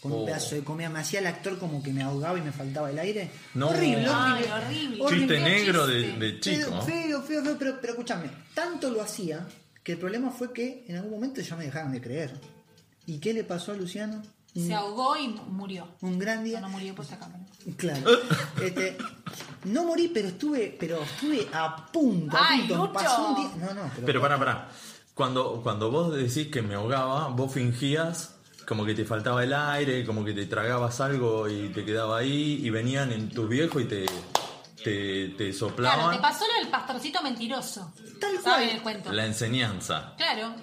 Con 0.00 0.12
un 0.12 0.22
Oh. 0.22 0.24
pedazo 0.24 0.54
de 0.54 0.62
comida. 0.64 0.88
Me 0.88 1.00
hacía 1.00 1.20
el 1.20 1.26
actor 1.26 1.58
como 1.58 1.82
que 1.82 1.92
me 1.92 2.02
ahogaba 2.02 2.38
y 2.38 2.40
me 2.42 2.52
faltaba 2.52 2.90
el 2.90 2.98
aire. 2.98 3.30
No. 3.52 3.68
Horrible, 3.68 4.06
Ay, 4.08 4.44
horrible. 4.50 5.02
horrible. 5.02 5.26
Chiste 5.26 5.40
negro 5.40 5.86
de, 5.86 6.02
chiste. 6.02 6.18
de 6.24 6.40
chico. 6.40 6.82
Feo, 6.82 6.82
feo, 6.82 7.22
feo, 7.22 7.42
feo, 7.44 7.56
pero, 7.58 7.78
pero 7.82 7.92
escúchame, 7.92 8.30
tanto 8.54 8.90
lo 8.90 9.02
hacía 9.02 9.46
que 9.84 9.92
el 9.92 9.98
problema 9.98 10.30
fue 10.30 10.52
que 10.54 10.84
en 10.88 10.96
algún 10.96 11.10
momento 11.12 11.42
ya 11.42 11.54
me 11.54 11.64
dejaron 11.66 11.92
de 11.92 12.00
creer. 12.00 12.32
¿Y 13.06 13.18
qué 13.18 13.34
le 13.34 13.44
pasó 13.44 13.72
a 13.72 13.74
Luciano? 13.76 14.22
Se 14.54 14.74
ahogó 14.74 15.16
y 15.16 15.28
murió. 15.28 15.86
un 16.00 16.18
gran 16.18 16.42
día. 16.44 16.60
No, 16.60 16.66
no 16.68 16.72
murió 16.74 16.94
por 16.94 17.04
esta 17.04 17.18
cámara. 17.18 17.44
Claro. 17.76 18.10
Este, 18.62 18.96
no 19.64 19.84
morí, 19.84 20.08
pero 20.08 20.28
estuve, 20.28 20.76
pero 20.78 21.02
estuve 21.02 21.48
a 21.52 21.86
punto, 21.92 22.36
a 22.36 22.48
Ay, 22.48 22.60
punto. 22.60 22.76
Lucho. 22.86 22.92
Pasó 22.92 23.28
un 23.28 23.34
día. 23.36 23.50
No, 23.66 23.74
no, 23.74 23.90
pero, 23.94 24.06
Pero 24.06 24.20
pará, 24.20 24.38
pará. 24.38 24.68
Cuando, 25.14 25.60
cuando 25.62 25.90
vos 25.90 26.14
decís 26.14 26.48
que 26.48 26.62
me 26.62 26.74
ahogaba, 26.74 27.28
vos 27.28 27.52
fingías 27.52 28.36
como 28.66 28.84
que 28.84 28.94
te 28.94 29.04
faltaba 29.04 29.42
el 29.44 29.52
aire, 29.52 30.04
como 30.06 30.24
que 30.24 30.32
te 30.32 30.46
tragabas 30.46 31.00
algo 31.00 31.48
y 31.48 31.68
te 31.70 31.84
quedaba 31.84 32.18
ahí, 32.18 32.60
y 32.64 32.70
venían 32.70 33.10
en 33.12 33.28
tus 33.28 33.48
viejos 33.48 33.82
y 33.82 33.84
te, 33.86 34.06
te, 34.82 35.28
te 35.28 35.50
Claro, 35.50 35.52
soplaban 35.58 36.16
te 36.16 36.22
pasó 36.22 36.44
lo 36.46 36.54
del 36.62 36.68
pastorcito 36.70 37.22
mentiroso. 37.22 37.92
Tal 38.20 38.38
¿Saben 38.40 38.42
cual. 38.42 38.76
el 38.76 38.82
cuento? 38.82 39.12
la 39.12 39.26
enseñanza. 39.26 40.14
Claro. 40.16 40.54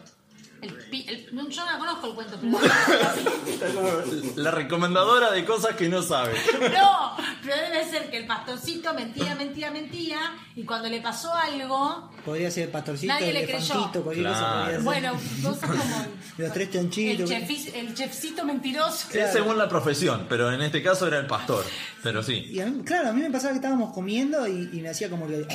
El 0.62 0.74
pi- 0.90 1.06
el- 1.08 1.30
no, 1.36 1.48
yo 1.50 1.66
no 1.66 1.78
conozco 1.78 2.08
el 2.08 2.14
cuento, 2.16 2.38
pero. 2.42 2.60
La 4.38 4.52
recomendadora 4.52 5.32
de 5.32 5.46
cosas 5.46 5.76
que 5.76 5.88
no 5.90 6.02
sabe. 6.02 6.34
no, 6.74 7.16
pero 7.44 7.56
debe 7.56 7.86
ser 7.90 8.10
que 8.10 8.18
el 8.18 8.28
pastorcito 8.28 8.94
mentía, 8.94 9.36
mentía, 9.36 9.72
mentía. 9.72 10.20
Y 10.56 10.64
cuando 10.64 10.90
le 10.90 11.02
pasó 11.02 11.34
algo. 11.34 12.12
Podría 12.26 12.50
ser 12.52 12.64
el 12.66 12.70
pastorcito, 12.70 13.14
Nadie 13.14 13.34
le 13.34 13.44
elefantito, 13.44 13.84
creyó. 13.92 14.04
cualquier 14.04 14.28
cosa 14.28 14.40
Claro. 14.40 14.60
podría 14.64 14.76
ser. 14.78 14.84
Bueno, 14.84 15.20
cosas 15.44 15.70
como. 15.70 15.84
Los 16.38 16.54
tres 16.54 16.68
El, 16.68 16.74
chanchitos. 16.74 17.30
chefis- 17.30 17.74
el 17.76 17.94
chefcito 17.94 18.46
mentiroso. 18.46 19.08
Es 19.14 19.32
según 19.34 19.58
la 19.58 19.68
profesión, 19.70 20.26
pero 20.30 20.52
en 20.52 20.62
este 20.62 20.82
caso 20.84 21.08
era 21.08 21.20
el 21.20 21.28
pastor. 21.28 21.64
Pero 22.04 22.22
sí. 22.24 22.46
Y 22.52 22.60
a 22.62 22.66
mí, 22.68 22.84
claro, 22.84 23.10
a 23.10 23.14
mí 23.14 23.22
me 23.22 23.30
pasaba 23.32 23.52
que 23.54 23.58
estábamos 23.58 23.94
comiendo 23.94 24.48
y, 24.48 24.70
y 24.74 24.82
me 24.82 24.90
hacía 24.90 25.10
como 25.10 25.28
que. 25.28 25.48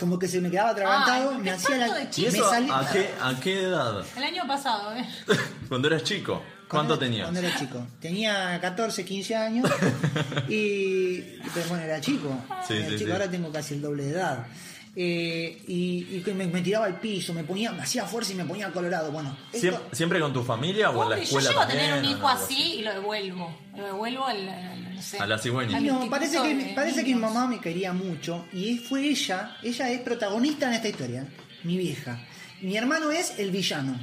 Como 0.00 0.18
que 0.18 0.26
se 0.26 0.40
me 0.40 0.50
quedaba 0.50 0.70
atragantado, 0.70 1.30
Ay, 1.32 1.38
me 1.42 1.50
hacía 1.50 1.76
la. 1.76 1.86
tanto 1.86 1.98
de 2.00 2.04
¿Y 2.04 2.10
chiste. 2.10 2.40
me 2.40 2.44
salía- 2.48 2.78
a 2.78 2.90
qué, 2.90 3.10
a 3.20 3.40
qué 3.40 3.62
edad? 3.64 4.04
El 4.16 4.22
año 4.24 4.46
pasado, 4.48 4.96
¿eh? 4.96 5.06
Cuando 5.68 5.86
eras 5.88 6.02
chico. 6.04 6.42
¿Cuánto 6.68 6.68
Cuando 6.68 6.94
era- 6.94 7.00
tenías? 7.00 7.24
Cuando 7.26 7.40
era 7.40 7.58
chico. 7.58 7.86
Tenía 8.00 8.58
14, 8.60 9.04
15 9.04 9.36
años. 9.36 9.70
y. 10.48 11.20
Pero 11.54 11.68
bueno, 11.68 11.84
era 11.84 12.00
chico. 12.00 12.28
Sí, 12.66 12.74
Era 12.74 12.86
sí, 12.88 12.92
chico, 12.96 13.06
sí. 13.06 13.12
ahora 13.12 13.30
tengo 13.30 13.50
casi 13.52 13.74
el 13.74 13.82
doble 13.82 14.04
de 14.04 14.10
edad. 14.12 14.46
Eh, 14.96 15.62
y 15.68 16.16
y 16.16 16.22
que 16.24 16.34
me, 16.34 16.46
me 16.48 16.60
tiraba 16.62 16.86
al 16.86 16.98
piso, 16.98 17.32
me 17.32 17.44
ponía, 17.44 17.70
me 17.70 17.82
hacía 17.82 18.04
fuerza 18.04 18.32
y 18.32 18.34
me 18.34 18.44
ponía 18.44 18.72
colorado. 18.72 19.12
Bueno, 19.12 19.36
esto- 19.52 19.68
¿Siem- 19.68 19.80
¿Siempre 19.92 20.18
con 20.20 20.32
tu 20.32 20.42
familia 20.42 20.90
o 20.90 20.92
en 20.92 20.98
la 20.98 21.04
Pobre, 21.04 21.16
yo 21.18 21.22
escuela 21.38 21.48
llego 21.50 21.60
a 21.60 21.68
tener 21.68 21.98
un 21.98 22.04
hijo 22.04 22.28
así 22.28 22.74
y 22.74 22.82
lo 22.82 22.92
devuelvo. 22.92 23.56
Lo 23.76 23.84
devuelvo 23.86 24.26
al, 24.26 24.48
al- 24.48 24.94
no 24.96 25.00
sé, 25.02 25.18
A 25.18 25.26
la 25.26 25.38
cigüeña. 25.38 25.78
No, 25.80 26.10
parece 26.10 26.42
que, 26.42 26.54
de 26.54 26.64
parece 26.74 27.04
que 27.04 27.14
mi 27.14 27.20
mamá 27.20 27.46
me 27.46 27.60
quería 27.60 27.92
mucho 27.92 28.46
y 28.52 28.78
fue 28.78 29.06
ella, 29.08 29.56
ella 29.62 29.90
es 29.90 30.00
protagonista 30.00 30.66
en 30.66 30.74
esta 30.74 30.88
historia, 30.88 31.24
mi 31.62 31.76
vieja. 31.78 32.18
Mi 32.60 32.76
hermano 32.76 33.10
es 33.12 33.38
el 33.38 33.50
villano. 33.52 33.96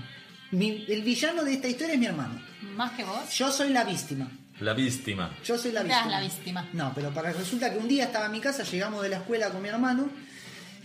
Mi- 0.51 0.85
el 0.87 1.01
villano 1.01 1.43
de 1.43 1.53
esta 1.53 1.67
historia 1.67 1.93
es 1.95 1.99
mi 1.99 2.05
hermano. 2.05 2.41
Más 2.75 2.91
que 2.93 3.03
vos. 3.03 3.29
Yo 3.37 3.51
soy 3.51 3.69
la 3.69 3.83
víctima. 3.83 4.31
La 4.61 4.73
víctima. 4.73 5.35
Yo 5.43 5.57
soy 5.57 5.71
la 5.73 5.83
víctima. 5.83 6.07
la 6.09 6.21
víctima. 6.21 6.65
No, 6.73 6.91
pero 6.95 7.11
para 7.11 7.31
resulta 7.33 7.71
que 7.71 7.77
un 7.77 7.87
día 7.87 8.05
estaba 8.05 8.25
en 8.27 8.31
mi 8.31 8.39
casa, 8.39 8.63
llegamos 8.63 9.03
de 9.03 9.09
la 9.09 9.17
escuela 9.17 9.49
con 9.51 9.61
mi 9.61 9.67
hermano 9.69 10.09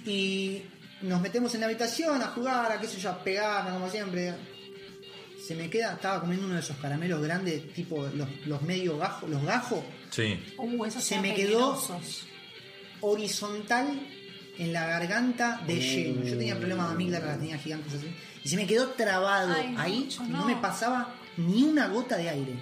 y 0.07 0.62
nos 1.03 1.20
metemos 1.20 1.55
en 1.55 1.61
la 1.61 1.66
habitación 1.66 2.20
a 2.22 2.26
jugar, 2.28 2.70
a 2.72 2.80
qué 2.80 2.86
sé 2.86 3.00
yo, 3.00 3.11
a 3.11 3.22
pegarnos 3.24 3.72
como 3.74 3.90
siempre. 3.90 4.34
Se 5.46 5.57
me 5.57 5.68
queda, 5.68 5.94
estaba 5.94 6.20
comiendo 6.20 6.46
uno 6.46 6.55
de 6.55 6.61
esos 6.61 6.76
caramelos 6.76 7.20
grandes, 7.20 7.72
tipo 7.74 8.07
los, 8.14 8.28
los 8.46 8.62
medio 8.62 8.96
gajos, 8.98 9.28
los 9.28 9.42
gajos, 9.44 9.80
Sí. 10.11 10.38
Uh, 10.59 10.84
esos 10.84 11.03
Se 11.03 11.18
me 11.20 11.34
quedó- 11.34 11.72
peligrosos. 11.80 12.26
horizontal 13.00 13.98
en 14.59 14.72
la 14.72 14.86
garganta 14.86 15.61
de 15.66 15.80
lleno. 15.80 16.22
Yo 16.24 16.36
tenía 16.38 16.57
problemas 16.59 16.88
de 16.88 16.94
amígdalas, 16.94 17.28
las 17.30 17.38
tenía 17.38 17.59
gigantes 17.59 17.94
así. 17.94 18.14
Y 18.44 18.48
se 18.48 18.57
me 18.57 18.66
quedó 18.66 18.88
trabado 18.90 19.55
Ay, 19.55 19.74
ahí 19.78 19.98
Lucho, 20.05 20.22
y 20.24 20.28
no. 20.28 20.40
no. 20.40 20.46
me 20.46 20.57
pasaba 20.57 21.14
ni 21.36 21.62
una 21.64 21.88
gota 21.88 22.16
de 22.16 22.28
aire. 22.28 22.55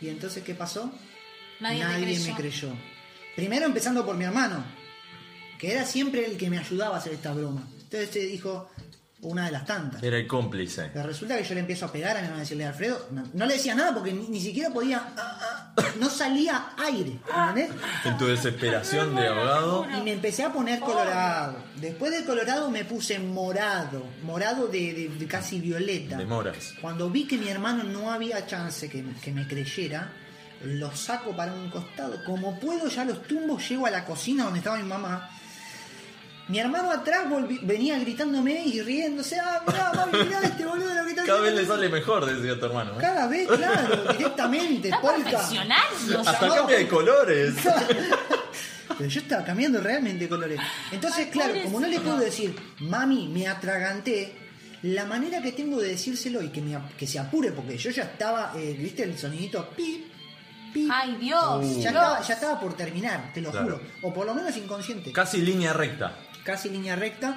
Y 0.00 0.08
entonces, 0.08 0.42
¿qué 0.44 0.54
pasó? 0.54 0.92
Nadie 1.60 1.84
te 1.84 2.02
creyó. 2.02 2.24
me 2.30 2.36
creyó. 2.36 2.68
Primero 3.36 3.66
empezando 3.66 4.04
por 4.04 4.16
mi 4.16 4.24
hermano, 4.24 4.64
que 5.58 5.72
era 5.72 5.84
siempre 5.86 6.26
el 6.26 6.36
que 6.36 6.50
me 6.50 6.58
ayudaba 6.58 6.96
a 6.96 6.98
hacer 6.98 7.12
esta 7.12 7.32
broma. 7.32 7.62
Entonces 7.82 8.10
se 8.10 8.20
dijo 8.20 8.70
una 9.20 9.46
de 9.46 9.52
las 9.52 9.64
tantas. 9.64 10.02
Era 10.02 10.18
el 10.18 10.26
cómplice. 10.26 10.90
Pero 10.92 11.06
resulta 11.06 11.38
que 11.38 11.44
yo 11.44 11.54
le 11.54 11.60
empiezo 11.60 11.86
a 11.86 11.92
pegar 11.92 12.14
a 12.14 12.20
mi 12.20 12.24
hermano 12.26 12.40
decirle, 12.40 12.66
Alfredo, 12.66 13.08
no, 13.10 13.24
no 13.32 13.46
le 13.46 13.54
decía 13.54 13.74
nada 13.74 13.94
porque 13.94 14.12
ni, 14.12 14.28
ni 14.28 14.38
siquiera 14.40 14.68
podía, 14.68 14.98
ah, 15.16 15.72
ah, 15.78 15.82
no 15.98 16.10
salía 16.10 16.72
aire, 16.76 17.18
¿entendés? 17.48 17.70
En 18.04 18.18
tu 18.18 18.26
desesperación 18.26 19.14
de 19.16 19.26
ahogado. 19.26 19.86
Y 19.98 20.02
me 20.02 20.12
empecé 20.12 20.42
a 20.44 20.52
poner 20.52 20.78
colorado. 20.80 21.56
Después 21.76 22.12
del 22.12 22.26
colorado 22.26 22.70
me 22.70 22.84
puse 22.84 23.18
morado, 23.18 24.04
morado 24.24 24.66
de, 24.66 24.92
de- 24.92 25.08
de 25.08 25.26
casi 25.26 25.58
violeta. 25.58 26.18
De 26.18 26.26
moras. 26.26 26.74
Cuando 26.82 27.08
vi 27.08 27.26
que 27.26 27.38
mi 27.38 27.48
hermano 27.48 27.82
no 27.84 28.10
había 28.12 28.46
chance 28.46 28.90
que, 28.90 29.02
que 29.22 29.32
me 29.32 29.48
creyera, 29.48 30.12
lo 30.64 30.94
saco 30.94 31.34
para 31.34 31.54
un 31.54 31.70
costado. 31.70 32.22
Como 32.24 32.60
puedo, 32.60 32.88
ya 32.88 33.06
los 33.06 33.22
tumbos, 33.22 33.66
llego 33.66 33.86
a 33.86 33.90
la 33.90 34.04
cocina 34.04 34.44
donde 34.44 34.58
estaba 34.58 34.76
mi 34.76 34.84
mamá. 34.88 35.30
Mi 36.48 36.58
hermano 36.58 36.90
atrás 36.90 37.26
volvi- 37.28 37.60
venía 37.62 37.98
gritándome 37.98 38.64
y 38.66 38.82
riéndose. 38.82 39.38
Ah, 39.40 39.62
mirá, 39.66 39.92
mami, 39.96 40.24
mirá 40.24 40.40
este 40.42 40.66
boludo 40.66 40.92
lo 40.94 41.04
que 41.04 41.10
está 41.10 41.24
Cada 41.24 41.40
vez 41.40 41.52
le 41.54 41.60
haciendo". 41.62 41.74
sale 41.74 41.88
mejor, 41.88 42.26
decía 42.26 42.58
tu 42.60 42.66
hermano. 42.66 42.92
¿eh? 42.92 42.96
Cada 43.00 43.26
vez, 43.28 43.48
claro, 43.48 44.12
directamente, 44.18 44.88
Está 44.88 45.00
polka. 45.00 45.30
profesional. 45.30 45.82
no 46.08 46.20
Hasta 46.20 46.48
cambia 46.48 46.76
de 46.78 46.88
colores. 46.88 47.54
Pero 48.98 49.10
yo 49.10 49.20
estaba 49.20 49.44
cambiando 49.44 49.80
realmente 49.80 50.28
colores. 50.28 50.60
Entonces, 50.92 51.24
Ay, 51.26 51.30
claro, 51.32 51.54
como 51.64 51.80
no 51.80 51.86
le 51.88 51.98
puedo 52.00 52.18
decir, 52.18 52.54
mami, 52.80 53.26
me 53.28 53.48
atraganté, 53.48 54.34
la 54.82 55.06
manera 55.06 55.40
que 55.40 55.52
tengo 55.52 55.80
de 55.80 55.88
decírselo 55.88 56.42
y 56.42 56.50
que, 56.50 56.60
me 56.60 56.76
ap- 56.76 56.94
que 56.96 57.06
se 57.06 57.18
apure, 57.18 57.50
porque 57.52 57.76
yo 57.78 57.90
ya 57.90 58.02
estaba, 58.04 58.52
eh, 58.54 58.76
viste 58.78 59.02
el 59.02 59.16
sonidito, 59.18 59.70
pip, 59.70 60.04
pi. 60.74 60.88
Ay, 60.92 61.16
Dios. 61.18 61.42
ya, 61.60 61.60
Dios. 61.60 61.86
estaba, 61.86 62.20
ya 62.22 62.34
estaba 62.34 62.60
por 62.60 62.76
terminar, 62.76 63.30
te 63.32 63.40
lo 63.40 63.50
Claro. 63.50 63.64
juro. 63.78 63.80
O 64.02 64.12
por 64.14 64.26
lo 64.26 64.34
menos 64.34 64.54
inconsciente. 64.58 65.10
Casi 65.10 65.38
línea 65.40 65.72
recta. 65.72 66.14
Casi 66.44 66.68
línea 66.70 66.94
recta. 66.96 67.36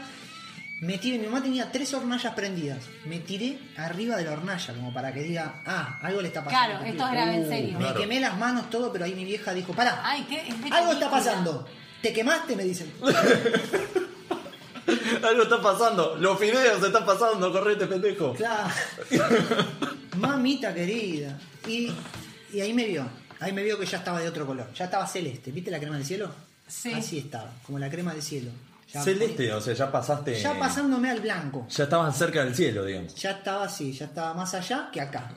Me 0.80 1.00
tiré, 1.00 1.18
mi 1.18 1.26
mamá 1.26 1.42
tenía 1.42 1.72
tres 1.72 1.92
hornallas 1.96 2.36
prendidas. 2.36 2.84
Me 3.06 3.20
tiré 3.20 3.58
arriba 3.78 4.16
de 4.16 4.26
la 4.26 4.34
hornalla, 4.34 4.74
como 4.76 4.94
para 4.94 5.12
que 5.12 5.24
diga, 5.24 5.62
ah, 5.66 5.98
algo 6.04 6.22
le 6.22 6.28
está 6.28 6.44
pasando. 6.44 6.76
Claro, 6.76 6.86
esto 6.86 7.06
es 7.06 7.12
grave 7.12 7.36
en 7.36 7.50
serio. 7.50 7.74
Me 7.80 7.86
Claro. 7.86 8.00
quemé 8.00 8.20
las 8.20 8.38
manos, 8.38 8.70
todo, 8.70 8.92
pero 8.94 9.06
ahí 9.06 9.16
mi 9.16 9.26
vieja 9.26 9.54
dijo, 9.56 9.74
pará, 9.74 10.02
Ay, 10.04 10.26
qué. 10.30 10.48
es 10.48 10.62
de 10.62 10.70
algo 10.70 10.92
está 10.94 11.10
película. 11.10 11.10
pasando. 11.10 11.68
¿Te 12.04 12.14
quemaste? 12.14 12.56
Me 12.56 12.64
dicen. 12.64 12.94
Algo 15.24 15.44
está 15.44 15.62
pasando. 15.62 16.16
Los 16.18 16.40
fideos 16.40 16.80
se 16.80 16.88
están 16.88 17.06
pasando. 17.06 17.52
Correte, 17.52 17.88
pendejo. 17.88 18.34
Claro. 18.36 18.70
Mamita 20.18 20.74
querida. 20.74 21.38
Y, 21.68 21.92
y 22.54 22.62
ahí 22.62 22.74
me 22.74 22.86
vio. 22.86 23.06
Ahí 23.40 23.52
me 23.52 23.64
vio 23.64 23.78
que 23.78 23.86
ya 23.86 23.98
estaba 23.98 24.20
de 24.22 24.30
otro 24.30 24.46
color. 24.46 24.72
Ya 24.74 24.86
estaba 24.86 25.06
celeste. 25.08 25.52
¿Viste 25.52 25.72
la 25.72 25.80
crema 25.80 25.98
del 25.98 26.06
cielo? 26.06 26.32
Sí. 26.68 26.94
Así 26.94 27.18
estaba, 27.18 27.52
como 27.66 27.80
la 27.80 27.90
crema 27.90 28.14
del 28.14 28.22
cielo. 28.22 28.52
Ya, 28.88 29.04
Celeste, 29.04 29.52
o 29.54 29.60
sea, 29.62 29.74
ya 29.74 29.92
pasaste. 29.92 30.40
Ya 30.40 30.58
pasándome 30.58 31.10
al 31.12 31.20
blanco. 31.20 31.68
Ya 31.70 31.84
estaban 31.86 32.14
cerca 32.14 32.44
del 32.46 32.56
cielo, 32.56 32.86
digamos. 32.86 33.14
Ya 33.16 33.32
estaba 33.32 33.66
así, 33.66 33.92
ya 33.92 34.06
estaba 34.06 34.34
más 34.34 34.54
allá 34.54 34.90
que 34.94 35.02
acá. 35.02 35.30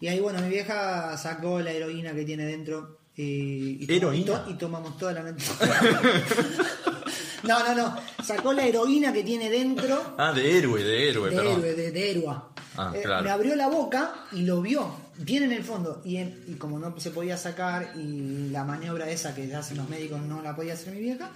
Y 0.00 0.08
ahí, 0.08 0.20
bueno, 0.20 0.40
mi 0.40 0.48
vieja 0.48 1.16
sacó 1.16 1.60
la 1.60 1.70
heroína 1.72 2.12
que 2.12 2.24
tiene 2.24 2.44
dentro. 2.44 2.98
Y, 3.16 3.84
y 3.84 3.86
¿Heroína? 3.96 4.20
y 4.22 4.24
to- 4.24 4.44
y 4.50 4.54
tomamos 4.54 4.96
toda 4.98 5.12
la 5.14 5.22
noche. 5.22 5.46
no, 7.44 7.58
no, 7.66 7.74
no. 7.74 7.96
Sacó 8.24 8.52
la 8.52 8.64
heroína 8.66 9.12
que 9.12 9.22
tiene 9.24 9.50
dentro 9.50 10.14
Ah, 10.18 10.32
de 10.32 10.58
héroe, 10.58 10.82
de 10.82 11.08
héroe, 11.10 11.30
de 11.30 11.36
perdón. 11.36 11.52
héroe, 11.60 11.74
de, 11.74 11.90
de 11.90 12.10
héroa. 12.10 12.48
Ah, 12.76 12.92
Eh, 12.94 13.02
claro. 13.02 13.24
Me 13.24 13.30
abrió 13.30 13.56
la 13.56 13.68
boca 13.68 14.14
y 14.32 14.42
lo 14.42 14.62
vio, 14.62 14.94
bien 15.18 15.42
en 15.44 15.52
el 15.52 15.64
fondo. 15.64 16.00
Y, 16.04 16.16
en- 16.18 16.44
y 16.46 16.54
como 16.54 16.78
no 16.78 16.98
se 17.00 17.10
podía 17.10 17.36
sacar 17.36 17.92
y 17.96 18.48
la 18.50 18.64
maniobra 18.64 19.10
esa 19.10 19.34
que 19.34 19.52
hacen 19.54 19.76
los 19.78 19.88
médicos 19.88 20.20
no 20.22 20.40
la 20.42 20.54
podía 20.54 20.74
hacer 20.74 20.94
mi 20.94 21.00
vieja, 21.00 21.30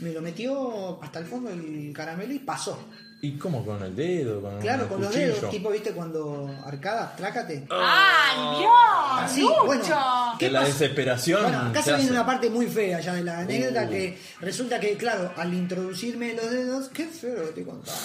me 0.00 0.12
lo 0.12 0.20
metió 0.22 1.02
hasta 1.02 1.18
el 1.18 1.26
fondo 1.26 1.50
el 1.50 1.92
caramelo 1.94 2.32
y 2.32 2.38
pasó. 2.40 2.78
¿Y 3.22 3.32
cómo? 3.36 3.64
¿Con 3.66 3.82
el 3.82 3.94
dedo? 3.94 4.40
¿Con 4.40 4.58
Claro, 4.60 4.88
con 4.88 5.02
los 5.02 5.12
dedos, 5.12 5.50
tipo, 5.50 5.70
¿viste? 5.70 5.92
Cuando 5.92 6.48
arcadas, 6.64 7.16
trácate. 7.16 7.66
¡Ay, 7.70 8.58
Dios! 8.60 8.72
Así, 9.12 9.40
¡Lucho! 9.42 9.66
bueno. 9.66 9.84
De 9.84 10.38
¿Qué 10.38 10.50
la 10.50 10.64
desesperación. 10.64 11.42
Bueno, 11.42 11.60
acá 11.66 11.82
se 11.82 11.94
viene 11.96 12.10
una 12.12 12.24
parte 12.24 12.48
muy 12.48 12.66
fea 12.66 12.98
ya 13.00 13.12
de 13.14 13.22
la 13.24 13.40
anécdota 13.40 13.84
Uh. 13.84 13.90
que 13.90 14.18
resulta 14.40 14.80
que, 14.80 14.96
claro, 14.96 15.32
al 15.36 15.52
introducirme 15.52 16.32
los 16.34 16.50
dedos, 16.50 16.88
qué 16.88 17.06
feo 17.06 17.34
lo 17.36 17.42
que 17.42 17.48
estoy 17.48 17.64
contando. 17.64 17.92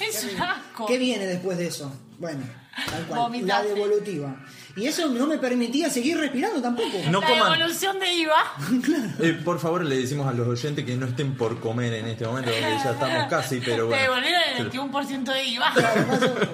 Es 0.00 0.24
un 0.32 0.40
asco. 0.40 0.86
¿Qué 0.86 0.98
viene 0.98 1.26
después 1.26 1.56
de 1.56 1.66
eso? 1.68 1.92
Bueno, 2.18 2.40
tal 2.90 3.04
cual, 3.06 3.46
la 3.46 3.62
devolutiva. 3.62 4.34
Y 4.76 4.86
eso 4.86 5.08
no 5.08 5.26
me 5.26 5.38
permitía 5.38 5.88
seguir 5.88 6.18
respirando 6.18 6.60
tampoco. 6.60 6.98
No 7.10 7.20
la 7.20 7.26
coman. 7.28 7.54
evolución 7.60 7.98
de 8.00 8.12
IVA. 8.12 8.34
Eh, 9.20 9.40
por 9.44 9.60
favor, 9.60 9.84
le 9.84 9.96
decimos 9.98 10.26
a 10.26 10.32
los 10.32 10.48
oyentes 10.48 10.84
que 10.84 10.96
no 10.96 11.06
estén 11.06 11.36
por 11.36 11.60
comer 11.60 11.92
en 11.94 12.06
este 12.06 12.26
momento, 12.26 12.50
donde 12.50 12.68
ya 12.68 12.90
estamos 12.90 13.26
casi, 13.30 13.60
pero 13.60 13.76
Te 13.76 13.82
bueno. 13.82 14.02
devolvieron 14.02 14.42
el 14.56 14.70
21% 14.70 15.24
de 15.32 15.44
IVA. 15.44 15.72
Claro, 15.74 16.06
más 16.08 16.16
o 16.22 16.34
menos. 16.34 16.48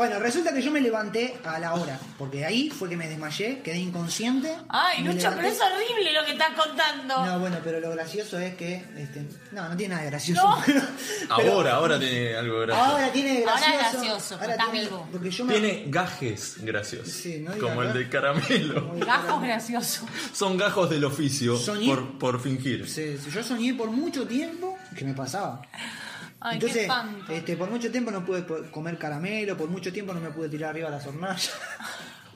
Bueno, 0.00 0.18
resulta 0.18 0.54
que 0.54 0.62
yo 0.62 0.70
me 0.70 0.80
levanté 0.80 1.36
a 1.44 1.58
la 1.58 1.74
hora, 1.74 1.98
porque 2.16 2.46
ahí 2.46 2.70
fue 2.70 2.88
que 2.88 2.96
me 2.96 3.06
desmayé, 3.06 3.60
quedé 3.60 3.76
inconsciente. 3.76 4.56
Ay, 4.70 5.02
Lucho, 5.04 5.30
pero 5.36 5.46
es 5.46 5.58
horrible 5.60 6.12
lo 6.14 6.24
que 6.24 6.32
estás 6.32 6.54
contando. 6.56 7.26
No, 7.26 7.38
bueno, 7.38 7.58
pero 7.62 7.80
lo 7.80 7.90
gracioso 7.90 8.38
es 8.38 8.54
que. 8.54 8.76
Este, 8.96 9.26
no, 9.52 9.68
no 9.68 9.76
tiene 9.76 9.92
nada 9.94 10.04
de 10.04 10.10
gracioso. 10.10 10.42
No. 10.42 10.58
Pero- 11.36 11.52
Ahora, 11.52 11.74
ahora 11.74 11.98
tiene 11.98 12.34
algo 12.34 12.60
gracioso. 12.60 12.90
Ahora 12.90 13.12
tiene 13.12 13.38
Ahora 13.40 13.52
gracioso. 13.52 13.76
es 13.76 13.92
gracioso, 13.92 14.34
estás 14.40 14.70
tiene- 14.70 14.80
vivo. 14.86 15.08
Porque 15.12 15.30
yo 15.30 15.44
me. 15.44 15.52
Tiene 15.52 15.84
gajes 15.88 16.54
graciosos. 16.62 17.12
Sí, 17.12 17.44
no 17.46 17.52
como 17.58 17.82
el 17.82 17.92
de 17.92 18.08
caramelo. 18.08 18.94
Gajos 18.96 19.42
graciosos. 19.42 20.04
Son 20.32 20.56
gajos 20.56 20.88
del 20.88 21.04
oficio 21.04 21.56
Soñé- 21.58 21.88
por, 21.94 22.18
por 22.18 22.40
fingir. 22.40 22.88
Sí, 22.88 23.18
sí, 23.22 23.30
yo 23.30 23.42
soñé 23.44 23.74
por 23.74 23.90
mucho 23.90 24.26
tiempo 24.26 24.78
que 24.96 25.04
me 25.04 25.12
pasaba. 25.12 25.60
Ay, 26.40 26.58
qué 26.58 26.66
Entonces, 26.66 26.82
espanto. 26.82 27.32
este, 27.32 27.56
por 27.56 27.70
mucho 27.70 27.90
tiempo 27.90 28.10
no 28.10 28.24
pude 28.24 28.44
comer 28.70 28.96
caramelo, 28.98 29.56
por 29.56 29.68
mucho 29.68 29.92
tiempo 29.92 30.14
no 30.14 30.20
me 30.20 30.30
pude 30.30 30.48
tirar 30.48 30.70
arriba 30.70 30.88
las 30.90 31.06
hornallas. 31.06 31.52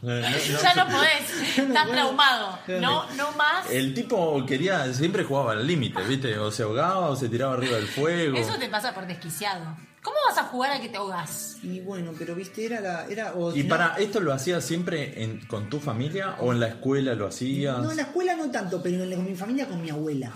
No- 0.02 0.20
ya 0.20 0.74
no- 0.74 0.84
no 0.84 0.90
podés. 0.98 1.56
Ya 1.56 1.62
no 1.62 1.68
Estás 1.68 1.88
traumado. 1.88 2.58
No, 2.78 3.10
no 3.14 3.32
más. 3.32 3.70
El 3.70 3.94
tipo 3.94 4.44
quería, 4.44 4.92
siempre 4.92 5.24
jugaba 5.24 5.52
al 5.52 5.66
límite, 5.66 6.02
¿viste? 6.02 6.38
O 6.38 6.50
se 6.50 6.62
ahogaba 6.62 7.08
o 7.08 7.16
se 7.16 7.30
tiraba 7.30 7.54
arriba 7.54 7.76
del 7.76 7.86
fuego. 7.86 8.36
Eso 8.36 8.58
te 8.58 8.68
pasa 8.68 8.92
por 8.92 9.06
desquiciado. 9.06 9.64
¿Cómo 10.02 10.16
vas 10.28 10.36
a 10.36 10.42
jugar 10.44 10.72
a 10.72 10.80
que 10.82 10.90
te 10.90 10.98
ahogas? 10.98 11.56
Y 11.62 11.80
bueno, 11.80 12.12
pero 12.18 12.34
viste, 12.34 12.66
era 12.66 12.80
la. 12.82 13.06
Era, 13.06 13.32
o 13.32 13.56
¿Y 13.56 13.62
no- 13.62 13.68
para 13.70 13.94
esto 13.96 14.20
lo 14.20 14.34
hacías 14.34 14.62
siempre 14.62 15.22
en- 15.22 15.46
con 15.46 15.70
tu 15.70 15.80
familia 15.80 16.36
o 16.40 16.52
en 16.52 16.60
la 16.60 16.66
escuela 16.68 17.14
lo 17.14 17.26
hacías? 17.28 17.78
No, 17.78 17.90
en 17.90 17.96
la 17.96 18.02
escuela 18.02 18.36
no 18.36 18.50
tanto, 18.50 18.82
pero 18.82 19.02
en 19.02 19.08
la- 19.08 19.16
con 19.16 19.24
mi 19.24 19.34
familia, 19.34 19.66
con 19.66 19.80
mi 19.80 19.88
abuela. 19.88 20.30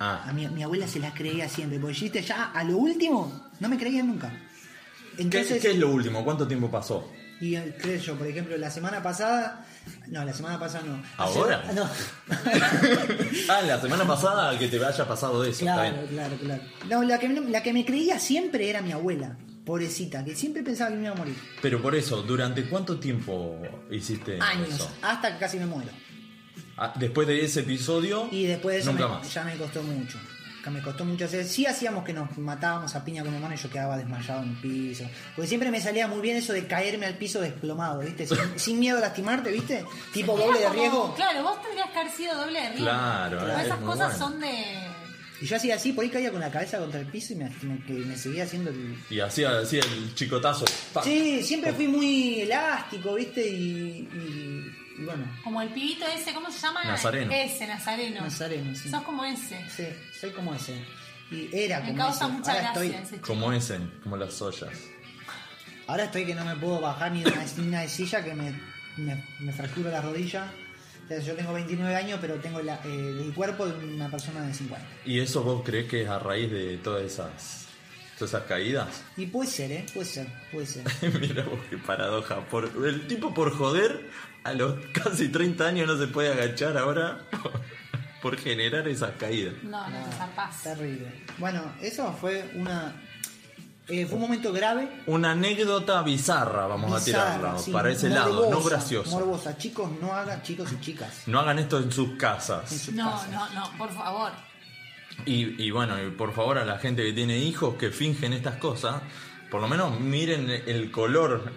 A 0.00 0.24
Ah, 0.28 0.32
mi, 0.32 0.48
mi 0.48 0.62
abuela 0.62 0.88
se 0.88 0.98
las 0.98 1.12
creía 1.14 1.48
siempre, 1.48 1.78
porque 1.78 1.98
viste, 2.00 2.22
ya 2.22 2.44
a 2.52 2.64
lo 2.64 2.76
último 2.78 3.50
no 3.60 3.68
me 3.68 3.78
creían 3.78 4.06
nunca. 4.08 4.30
¿Qué, 5.16 5.22
Entonces, 5.22 5.60
qué 5.60 5.70
es 5.72 5.76
lo 5.78 5.90
último? 5.90 6.24
¿Cuánto 6.24 6.48
tiempo 6.48 6.70
pasó? 6.70 7.08
y 7.42 7.54
eh, 7.56 7.74
creo 7.80 7.98
yo, 7.98 8.16
por 8.16 8.26
ejemplo, 8.26 8.56
la 8.58 8.70
semana 8.70 9.02
pasada. 9.02 9.64
No, 10.08 10.22
la 10.24 10.32
semana 10.34 10.58
pasada 10.58 10.84
no. 10.86 11.02
¿Ahora? 11.16 11.64
No. 11.74 11.84
ah, 13.48 13.62
la 13.62 13.80
semana 13.80 14.06
pasada 14.06 14.58
que 14.58 14.68
te 14.68 14.82
haya 14.84 15.06
pasado 15.08 15.42
eso. 15.44 15.64
está 15.64 15.74
Claro, 15.74 15.96
bien. 15.96 16.06
claro, 16.08 16.36
claro. 16.36 16.62
No, 16.88 17.02
la 17.02 17.18
que, 17.18 17.28
la 17.28 17.62
que 17.62 17.72
me 17.72 17.84
creía 17.84 18.18
siempre 18.18 18.68
era 18.68 18.82
mi 18.82 18.92
abuela, 18.92 19.36
pobrecita, 19.64 20.24
que 20.24 20.34
siempre 20.36 20.62
pensaba 20.62 20.90
que 20.90 20.96
me 20.96 21.04
iba 21.04 21.12
a 21.12 21.16
morir. 21.16 21.36
Pero 21.62 21.80
por 21.80 21.94
eso, 21.94 22.22
¿durante 22.22 22.64
cuánto 22.68 22.98
tiempo 22.98 23.58
hiciste 23.90 24.38
Años, 24.40 24.68
eso? 24.70 24.90
hasta 25.02 25.32
que 25.32 25.38
casi 25.38 25.58
me 25.58 25.66
muero. 25.66 25.90
Ah, 26.82 26.92
después 26.96 27.28
de 27.28 27.44
ese 27.44 27.60
episodio, 27.60 28.28
Y 28.32 28.46
después 28.46 28.74
de 28.76 28.80
eso 28.82 28.92
nunca 28.92 29.06
me- 29.08 29.14
más. 29.16 29.34
ya 29.34 29.44
me 29.44 29.54
costó 29.56 29.82
mucho. 29.82 30.18
Que 30.64 30.68
me 30.70 30.82
costó 30.82 31.04
mucho 31.06 31.24
hacer. 31.24 31.44
Sí 31.46 31.64
hacíamos 31.64 32.04
que 32.04 32.12
nos 32.12 32.36
matábamos 32.36 32.94
a 32.94 33.02
piña 33.04 33.22
con 33.22 33.30
mi 33.30 33.36
hermano 33.36 33.54
y 33.54 33.58
yo 33.58 33.70
quedaba 33.70 33.96
desmayado 33.96 34.42
en 34.42 34.50
el 34.50 34.56
piso. 34.56 35.04
Porque 35.34 35.48
siempre 35.48 35.70
me 35.70 35.80
salía 35.80 36.06
muy 36.06 36.20
bien 36.20 36.36
eso 36.36 36.52
de 36.52 36.66
caerme 36.66 37.06
al 37.06 37.14
piso 37.16 37.40
desplomado, 37.40 38.00
¿viste? 38.00 38.26
Sin, 38.26 38.36
sin 38.56 38.78
miedo 38.78 38.98
a 38.98 39.00
lastimarte, 39.00 39.50
¿viste? 39.50 39.84
Tipo 40.12 40.36
doble 40.36 40.58
de 40.60 40.68
riesgo. 40.70 41.14
Claro, 41.14 41.42
vos 41.44 41.62
tendrías 41.62 41.90
que 41.90 41.98
haber 41.98 42.12
sido 42.12 42.34
doble 42.36 42.60
de 42.60 42.68
riesgo. 42.68 42.84
Claro, 42.84 43.38
Pero 43.40 43.52
es 43.58 43.64
esas 43.66 43.78
cosas 43.80 44.18
bueno. 44.18 44.18
son 44.18 44.40
de. 44.40 44.90
Y 45.42 45.46
yo 45.46 45.56
hacía 45.56 45.76
así, 45.76 45.92
por 45.94 46.04
ahí 46.04 46.10
caía 46.10 46.30
con 46.30 46.40
la 46.42 46.50
cabeza 46.50 46.78
contra 46.78 47.00
el 47.00 47.06
piso 47.06 47.32
y 47.32 47.36
me, 47.36 47.48
me- 47.62 47.82
que 47.86 47.94
me 47.94 48.14
seguía 48.18 48.44
haciendo 48.44 48.68
el... 48.68 48.94
Y 49.08 49.20
hacía, 49.20 49.58
hacía 49.60 49.80
el 49.80 50.14
chicotazo. 50.14 50.66
Sí, 51.02 51.42
siempre 51.42 51.72
fui 51.72 51.88
muy 51.88 52.40
elástico, 52.42 53.14
¿viste? 53.14 53.48
Y, 53.48 54.06
y- 54.12 54.76
y 55.00 55.04
bueno, 55.04 55.24
Como 55.42 55.62
el 55.62 55.70
pibito 55.70 56.06
ese, 56.06 56.32
¿cómo 56.34 56.50
se 56.50 56.58
llama? 56.60 56.84
Nazareno. 56.84 57.32
Ese, 57.32 57.66
Nazareno. 57.66 58.20
Nazareno, 58.20 58.74
sí. 58.74 58.88
Sos 58.90 59.02
como 59.02 59.24
ese. 59.24 59.64
Sí, 59.70 59.86
soy 60.20 60.30
como 60.30 60.54
ese. 60.54 60.74
Y 61.30 61.48
era 61.52 61.80
Me 61.80 61.86
como 61.88 61.98
causa 61.98 62.24
ese. 62.26 62.32
mucha 62.34 62.50
Ahora 62.52 62.62
gracia 62.62 62.82
estoy, 62.84 63.02
ese 63.02 63.14
chico. 63.16 63.26
Como 63.26 63.52
ese, 63.52 63.78
como 64.02 64.16
las 64.16 64.40
ollas. 64.42 64.70
ahora 65.86 66.04
estoy 66.04 66.26
que 66.26 66.34
no 66.34 66.44
me 66.44 66.56
puedo 66.56 66.80
bajar 66.80 67.12
ni 67.12 67.22
de 67.22 67.30
una, 67.30 67.44
ni 67.56 67.68
una 67.68 67.80
de 67.82 67.88
silla 67.88 68.22
que 68.24 68.34
me, 68.34 68.52
me, 68.96 69.24
me 69.40 69.52
fractura 69.52 69.90
la 69.90 70.00
rodilla. 70.02 70.52
O 71.04 71.08
sea, 71.08 71.18
yo 71.20 71.34
tengo 71.34 71.52
29 71.52 71.94
años, 71.96 72.18
pero 72.20 72.36
tengo 72.36 72.60
la- 72.62 72.80
eh, 72.84 73.22
el 73.26 73.32
cuerpo 73.34 73.66
de 73.66 73.84
una 73.94 74.08
persona 74.08 74.42
de 74.42 74.54
50. 74.54 74.86
¿Y 75.04 75.18
eso 75.20 75.42
vos 75.42 75.62
crees 75.64 75.88
que 75.88 76.02
es 76.02 76.08
a 76.08 76.18
raíz 76.20 76.50
de 76.52 76.76
todas 76.78 77.02
esas, 77.04 77.66
todas 78.16 78.34
esas 78.34 78.44
caídas? 78.46 79.02
Y 79.16 79.26
puede 79.26 79.50
ser, 79.50 79.72
¿eh? 79.72 79.86
Puede 79.92 80.06
ser, 80.08 80.26
puede 80.52 80.66
ser. 80.66 80.84
Mira 81.20 81.42
vos 81.44 81.58
qué 81.68 81.78
paradoja. 81.78 82.40
Por, 82.46 82.70
el 82.86 83.08
tipo 83.08 83.34
por 83.34 83.52
joder, 83.56 84.08
a 84.44 84.52
los 84.52 84.74
casi 84.92 85.28
30 85.28 85.66
años 85.66 85.86
no 85.88 85.98
se 85.98 86.06
puede 86.06 86.32
agachar 86.32 86.76
ahora 86.78 87.18
por, 87.42 87.52
por 88.22 88.36
generar 88.38 88.86
esas 88.88 89.12
caídas. 89.12 89.54
No, 89.62 89.88
no 89.88 90.04
te 90.04 90.12
zarpás. 90.16 90.62
Terrible. 90.62 91.24
Bueno, 91.38 91.62
eso 91.80 92.12
fue 92.20 92.50
una. 92.54 92.92
eh, 93.88 94.06
fue 94.06 94.16
un 94.16 94.22
momento 94.22 94.52
grave. 94.52 94.88
Una 95.06 95.32
anécdota 95.32 96.02
bizarra, 96.02 96.66
vamos 96.66 97.00
a 97.00 97.04
tirarla, 97.04 97.58
sí, 97.58 97.70
para 97.72 97.90
ese 97.90 98.08
lado, 98.08 98.44
no 98.44 98.50
morbosa, 98.56 98.68
gracioso. 98.76 99.10
Morbosa. 99.10 99.56
Chicos, 99.58 99.90
no 100.00 100.12
hagan, 100.12 100.42
chicos 100.42 100.70
y 100.72 100.80
chicas. 100.80 101.22
No 101.26 101.40
hagan 101.40 101.58
esto 101.58 101.78
en 101.78 101.90
sus 101.92 102.10
En 102.10 102.16
casas. 102.16 102.68
sus 102.70 102.94
No, 102.94 103.10
casas. 103.10 103.30
no, 103.30 103.48
no, 103.50 103.78
por 103.78 103.90
favor. 103.92 104.32
Y, 105.26 105.62
y 105.62 105.70
bueno, 105.70 106.02
y 106.02 106.10
por 106.12 106.32
favor 106.32 106.56
a 106.58 106.64
la 106.64 106.78
gente 106.78 107.02
que 107.02 107.12
tiene 107.12 107.36
hijos 107.38 107.74
que 107.74 107.90
fingen 107.90 108.32
estas 108.32 108.56
cosas, 108.56 109.02
por 109.50 109.60
lo 109.60 109.68
menos 109.68 109.98
miren 110.00 110.48
el 110.48 110.90
color 110.90 111.52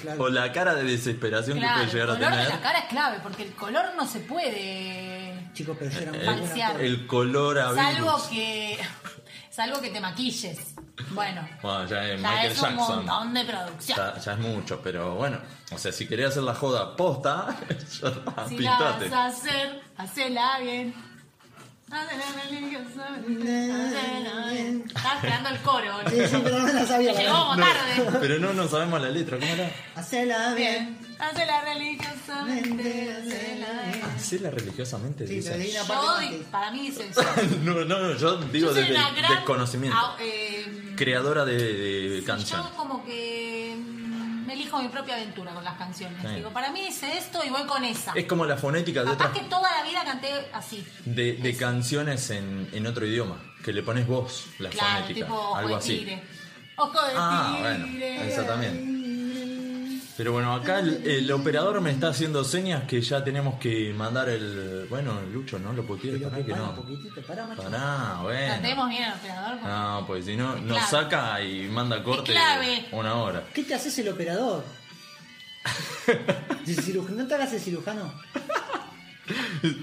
Claro. 0.00 0.22
o 0.24 0.28
la 0.28 0.50
cara 0.52 0.74
de 0.74 0.84
desesperación 0.84 1.58
Claro, 1.58 1.80
que 1.82 1.86
puede 1.88 1.92
llegar 2.00 2.10
a 2.10 2.18
color 2.18 2.30
de 2.30 2.36
tener. 2.36 2.54
la 2.54 2.60
cara 2.60 2.78
es 2.80 2.84
clave, 2.86 3.18
porque 3.22 3.42
el 3.44 3.52
color 3.52 3.84
no 3.96 4.06
se 4.06 4.20
puede. 4.20 5.50
Chicos, 5.52 5.76
pero 5.78 6.14
El, 6.14 6.24
Falsear. 6.24 6.80
el 6.80 7.06
color 7.06 7.58
a 7.58 7.74
Salvo 7.74 8.22
que. 8.30 8.78
Salvo 9.50 9.80
que 9.80 9.88
te 9.88 10.00
maquilles. 10.00 10.74
Bueno. 11.10 11.46
Bueno, 11.62 11.86
ya 11.86 12.04
es 12.10 12.20
Ya 12.20 12.28
Michael 12.30 12.52
es 12.52 12.58
un 12.62 12.68
Jackson. 12.76 12.96
montón 13.06 13.34
de 13.34 13.44
producción. 13.44 13.98
Ya, 13.98 14.18
ya 14.20 14.32
es 14.32 14.38
mucho, 14.38 14.80
pero 14.82 15.14
bueno. 15.14 15.38
O 15.72 15.78
sea, 15.78 15.92
si 15.92 16.06
querés 16.06 16.28
hacer 16.28 16.42
la 16.42 16.54
joda 16.54 16.94
posta, 16.96 17.56
ya 17.68 18.46
Si 18.48 18.58
la 18.58 18.76
pintate. 18.78 19.08
vas 19.08 19.12
a 19.12 19.26
hacer, 19.26 19.80
hacela 19.96 20.58
bien. 20.60 20.94
Está 24.94 25.14
esperando 25.16 25.48
el 25.50 25.58
coro. 25.60 25.92
Sí, 26.10 26.16
sí, 26.28 26.40
pero 26.42 26.58
no 26.58 26.72
la 26.72 26.86
sabía. 26.86 27.12
Llegó 27.12 27.56
tarde. 27.56 28.18
Pero 28.20 28.38
no, 28.38 28.52
no 28.52 28.66
sabemos 28.68 29.00
la 29.00 29.08
letra, 29.10 29.38
¿cómo 29.38 29.52
era? 29.52 29.70
Hacela 29.94 30.54
bien. 30.54 30.96
Bien. 30.98 31.16
Hacela 31.18 31.60
religiosamente. 31.62 33.12
Hacela 33.12 33.82
bien. 33.84 34.04
Hacela 34.16 34.50
religiosamente, 34.50 35.26
Sí, 35.26 35.34
dice. 35.36 35.72
Yo, 35.72 35.86
para 36.50 36.70
mí 36.72 36.90
dice 36.90 37.08
eso. 37.08 37.22
No, 37.62 37.72
no, 37.84 37.98
no, 38.00 38.16
yo 38.16 38.36
digo 38.38 38.68
Yo 38.68 38.74
desde 38.74 38.92
gran, 38.92 39.14
desconocimiento. 39.14 39.96
eh, 40.20 40.92
Creadora 40.96 41.44
de, 41.44 41.56
de 41.56 42.18
sí, 42.20 42.24
canciones. 42.26 42.66
Yo 42.70 42.76
como 42.76 43.04
que 43.04 43.76
me 44.46 44.52
elijo 44.54 44.80
mi 44.80 44.88
propia 44.88 45.16
aventura 45.16 45.52
con 45.52 45.64
las 45.64 45.76
canciones. 45.76 46.20
Sí. 46.22 46.28
Digo, 46.36 46.50
para 46.50 46.70
mí 46.70 46.80
dice 46.86 47.16
esto 47.18 47.42
y 47.44 47.50
voy 47.50 47.64
con 47.66 47.84
esa. 47.84 48.12
Es 48.14 48.24
como 48.26 48.44
la 48.46 48.56
fonética 48.56 49.00
de 49.00 49.10
Capaz 49.10 49.26
otras 49.28 49.42
que 49.42 49.48
toda 49.50 49.70
la 49.76 49.82
vida 49.88 50.04
canté 50.04 50.28
así. 50.52 50.86
de, 51.04 51.34
de 51.34 51.56
canciones 51.56 52.30
en, 52.30 52.68
en 52.72 52.86
otro 52.86 53.06
idioma, 53.06 53.36
que 53.64 53.72
le 53.72 53.82
pones 53.82 54.06
vos, 54.06 54.46
la 54.58 54.70
Claro, 54.70 55.02
fonética, 55.02 55.26
tipo 55.26 55.34
ojo 55.38 55.56
algo 55.56 55.68
de 55.70 55.74
así. 55.76 56.20
Ojo 56.78 56.92
de 57.06 57.12
Ah, 57.16 57.56
bueno, 57.60 57.86
exactamente. 58.24 59.05
Pero 60.16 60.32
bueno, 60.32 60.54
acá 60.54 60.78
el, 60.78 61.06
el 61.06 61.30
operador 61.30 61.80
me 61.82 61.90
está 61.90 62.08
haciendo 62.08 62.42
señas 62.42 62.84
que 62.84 63.02
ya 63.02 63.22
tenemos 63.22 63.58
que 63.58 63.92
mandar 63.94 64.28
el. 64.30 64.86
Bueno, 64.88 65.20
Lucho, 65.30 65.58
¿no? 65.58 65.72
Lo 65.74 65.84
puteé, 65.86 66.18
pará 66.18 66.38
que 66.38 66.52
para 66.52 66.62
no. 66.62 66.74
poquitito, 66.74 67.20
pará, 67.22 67.46
macho. 67.46 67.62
Pará, 67.62 68.20
bueno. 68.22 68.48
Cantemos 68.54 68.88
bien 68.88 69.04
al 69.04 69.18
operador. 69.18 69.50
porque- 69.58 69.66
No, 69.68 70.04
pues 70.06 70.24
si 70.24 70.36
no, 70.36 70.56
nos 70.56 70.78
clave. 70.78 70.90
saca 70.90 71.42
y 71.42 71.68
manda 71.68 72.02
corte 72.02 72.32
clave. 72.32 72.86
una 72.92 73.14
hora. 73.16 73.44
¿Qué 73.52 73.62
te 73.64 73.74
haces 73.74 73.98
el 73.98 74.08
operador? 74.08 74.64
¿De 76.64 76.74
cirujano? 76.74 77.16
¿No 77.22 77.26
te 77.28 77.34
hagas 77.34 77.52
el 77.52 77.60
cirujano? 77.60 78.12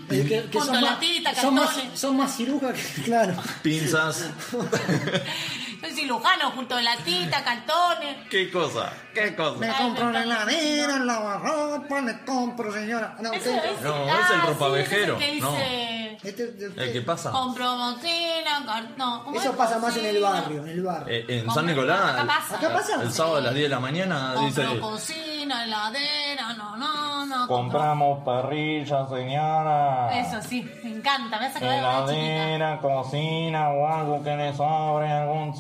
Que, 0.10 0.48
que 0.50 0.60
son, 0.60 0.74
la 0.76 0.82
más, 0.82 1.00
tita, 1.02 1.36
son, 1.36 1.54
más, 1.56 1.66
cartones. 1.72 2.00
son 2.00 2.18
más 2.18 2.36
cirujas 2.38 2.74
que. 2.80 3.02
Claro. 3.04 3.36
Pinzas. 3.62 4.30
Soy 5.84 5.92
cirujano 5.92 6.52
junto 6.52 6.76
a 6.78 6.82
la 6.82 6.96
tita, 6.98 7.44
cartones. 7.44 8.16
¿Qué 8.30 8.50
cosa? 8.50 8.94
¿Qué 9.14 9.32
Me 9.32 9.36
cosa? 9.36 9.74
compro 9.78 10.12
la 10.12 10.24
heladera, 10.24 10.96
el 10.96 11.06
lavarropa, 11.06 12.02
me 12.02 12.24
compro, 12.24 12.72
señora. 12.72 13.16
No, 13.20 13.34
Eso 13.34 13.50
es, 13.50 13.82
No, 13.82 13.94
ah, 13.94 14.20
es 14.24 14.30
el 14.30 14.42
sí, 14.42 14.48
ropavejero, 14.48 15.18
ese 15.18 15.26
que 15.34 15.42
no. 15.42 15.52
dice, 15.52 16.18
este- 16.24 16.44
usted- 16.46 16.80
¿El 16.80 16.94
que 16.94 17.02
pasa? 17.02 17.32
Compro 17.32 17.76
bocina, 17.76 18.64
car- 18.66 18.88
no, 18.96 19.24
¿cómo 19.26 19.38
Eso 19.38 19.50
es? 19.50 19.56
pasa 19.58 19.78
más 19.80 19.98
en 19.98 20.06
el 20.06 20.22
barrio, 20.22 20.64
en 20.64 20.70
el 20.70 20.84
barrio. 20.84 21.08
Eh, 21.14 21.26
en 21.28 21.46
Compro- 21.46 21.54
San 21.54 21.66
Nicolás. 21.66 22.14
Acá 22.14 22.26
pasa. 22.28 22.56
Acá 22.58 22.74
pasa. 22.74 23.02
El 23.02 23.12
sábado 23.12 23.36
a 23.38 23.42
las 23.42 23.54
10 23.54 23.66
de 23.66 23.70
la 23.70 23.80
mañana 23.82 24.36
dice. 24.40 24.64
Compro 24.66 24.90
cocina, 24.92 25.66
heladera, 25.66 26.54
no, 26.54 26.78
no, 26.78 27.26
no. 27.26 27.48
Compramos 27.48 28.24
parrilla, 28.24 29.06
señora. 29.08 30.18
Eso 30.18 30.42
sí, 30.48 30.62
me 30.84 30.92
encanta, 30.96 31.38
me 31.40 31.48
hace 31.48 31.60
chiquita. 31.60 31.78
Heladera, 31.78 32.80
cocina 32.80 33.70
o 33.70 33.88
algo 33.88 34.24
que 34.24 34.36
le 34.36 34.56
sobre, 34.56 35.12
algún 35.12 35.54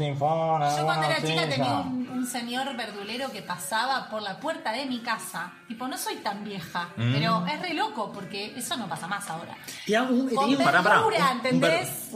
Yo 0.78 0.86
cuando 0.86 1.05
era 1.07 1.22
chica 1.22 1.49
tenía 1.49 1.74
un, 1.80 2.07
un 2.09 2.26
señor 2.28 2.76
verdulero 2.76 3.32
que 3.32 3.41
pasaba 3.41 4.09
por 4.09 4.22
la 4.22 4.39
puerta 4.39 4.72
de 4.72 4.86
mi 4.86 4.99
casa. 4.99 5.51
Tipo, 5.68 5.88
no 5.88 5.97
soy 5.97 6.16
tan 6.18 6.43
vieja, 6.43 6.89
Mm. 6.95 7.14
pero 7.14 7.45
es 7.47 7.61
re 7.61 7.74
loco 7.74 8.11
porque 8.14 8.53
eso 8.57 8.78
no 8.78 8.88
pasa 8.88 9.07
más 9.07 9.30
ahora. 9.30 9.55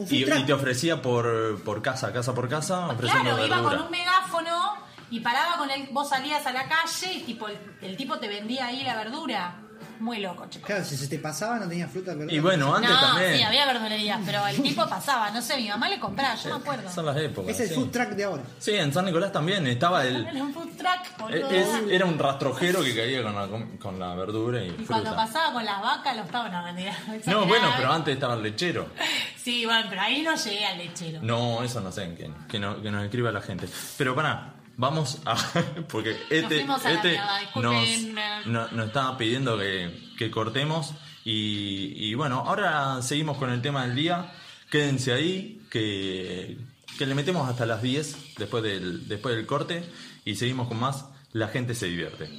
Y, 0.09 0.25
te 0.45 0.53
ofrecía 0.53 1.01
por, 1.01 1.61
por 1.63 1.81
casa, 1.81 2.11
casa 2.13 2.33
por 2.33 2.47
casa, 2.47 2.87
Claro, 2.99 3.45
iba 3.45 3.61
con 3.63 3.81
un 3.81 3.91
megáfono 3.91 4.73
y 5.09 5.19
paraba 5.21 5.57
con 5.57 5.69
él, 5.71 5.87
vos 5.91 6.09
salías 6.09 6.45
a 6.45 6.51
la 6.51 6.67
calle 6.67 7.13
y 7.13 7.23
tipo 7.23 7.47
el, 7.47 7.57
el 7.81 7.95
tipo 7.97 8.17
te 8.19 8.27
vendía 8.27 8.67
ahí 8.67 8.83
la 8.83 8.95
verdura. 8.95 9.55
Muy 9.99 10.19
loco, 10.19 10.45
chicos. 10.49 10.65
Claro, 10.67 10.83
si 10.85 10.95
se 10.97 11.07
te 11.07 11.19
pasaba 11.19 11.57
no 11.59 11.67
tenía 11.67 11.87
fruta, 11.87 12.13
¿verdad? 12.13 12.31
Y 12.33 12.39
bueno, 12.39 12.73
antes 12.75 12.89
no, 12.91 12.99
también. 12.99 13.35
sí, 13.37 13.43
había 13.43 13.65
verdulerías, 13.65 14.19
pero 14.25 14.45
el 14.47 14.61
tipo 14.61 14.87
pasaba, 14.87 15.31
no 15.31 15.41
sé, 15.41 15.57
mi 15.57 15.67
mamá 15.69 15.89
le 15.89 15.99
compraba, 15.99 16.35
yo 16.35 16.49
me 16.49 16.55
acuerdo. 16.55 16.89
Son 16.91 17.05
las 17.05 17.17
épocas. 17.17 17.51
Es 17.51 17.59
el 17.61 17.69
sí. 17.69 17.75
food 17.75 17.89
truck 17.91 18.09
de 18.09 18.23
ahora. 18.23 18.43
Sí, 18.59 18.71
en 18.75 18.93
San 18.93 19.05
Nicolás 19.05 19.31
también 19.31 19.65
estaba 19.67 20.05
el. 20.05 20.25
Era 20.27 20.43
un 20.43 20.53
food 20.53 20.69
truck, 20.77 21.17
boludo. 21.19 21.49
es- 21.49 21.67
era 21.91 22.05
un 22.05 22.17
rastrojero 22.19 22.83
que 22.83 22.95
caía 22.95 23.23
con 23.23 23.35
la, 23.35 23.47
con 23.79 23.99
la 23.99 24.15
verdura 24.15 24.63
y 24.63 24.69
y 24.69 24.85
cuando 24.85 25.15
pasaba 25.15 25.53
con 25.53 25.65
las 25.65 25.81
vacas 25.81 26.15
lo 26.15 26.23
estaban 26.23 26.53
a 26.53 26.63
vender. 26.63 26.93
No, 27.25 27.45
bueno, 27.45 27.69
pero 27.77 27.91
antes 27.91 28.13
estaba 28.13 28.33
el 28.35 28.43
lechero. 28.43 28.87
Sí, 29.47 29.65
bueno, 29.65 29.85
pero 29.89 30.01
ahí 30.01 30.23
no 30.23 30.35
llegué 30.35 30.65
al 30.65 30.77
lechero. 30.77 31.19
No, 31.21 31.63
eso 31.63 31.79
no 31.79 31.89
sé 31.89 32.03
en 32.03 32.15
quién. 32.17 32.33
Que, 32.49 32.59
no- 32.59 32.81
que 32.81 32.91
nos 32.91 33.05
escriba 33.05 33.31
la 33.31 33.39
gente. 33.39 33.69
Pero 33.97 34.13
para, 34.13 34.55
vamos 34.77 35.19
a. 35.25 35.35
Porque 35.89 36.15
este, 36.29 36.63
a 36.63 36.91
este 36.93 37.19
nos, 37.55 37.81
disculpen. 37.81 38.15
no- 38.45 38.67
nos 38.71 38.87
estaba 38.87 39.17
pidiendo 39.17 39.57
que, 39.57 39.91
que 40.17 40.31
cortemos. 40.31 40.93
Y, 41.25 41.91
y 42.09 42.13
bueno, 42.13 42.43
ahora 42.47 43.01
seguimos 43.01 43.37
con 43.37 43.49
el 43.51 43.61
tema 43.61 43.85
del 43.85 43.95
día. 43.95 44.31
Quédense 44.71 45.11
ahí, 45.13 45.61
que, 45.69 46.57
que 46.97 47.05
le 47.05 47.15
metemos 47.15 47.49
hasta 47.49 47.65
las 47.65 47.81
10 47.81 48.35
después 48.37 48.63
del, 48.63 49.07
después 49.09 49.35
del 49.35 49.45
corte. 49.45 49.83
Y 50.23 50.35
seguimos 50.35 50.67
con 50.69 50.79
más. 50.79 51.05
La 51.33 51.49
gente 51.49 51.75
se 51.75 51.87
divierte. 51.87 52.29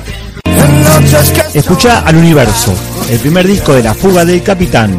Escucha 1.54 2.00
al 2.00 2.16
universo, 2.16 2.74
el 3.10 3.18
primer 3.18 3.46
disco 3.46 3.74
de 3.74 3.82
La 3.82 3.92
Fuga 3.92 4.24
del 4.24 4.42
Capitán. 4.42 4.98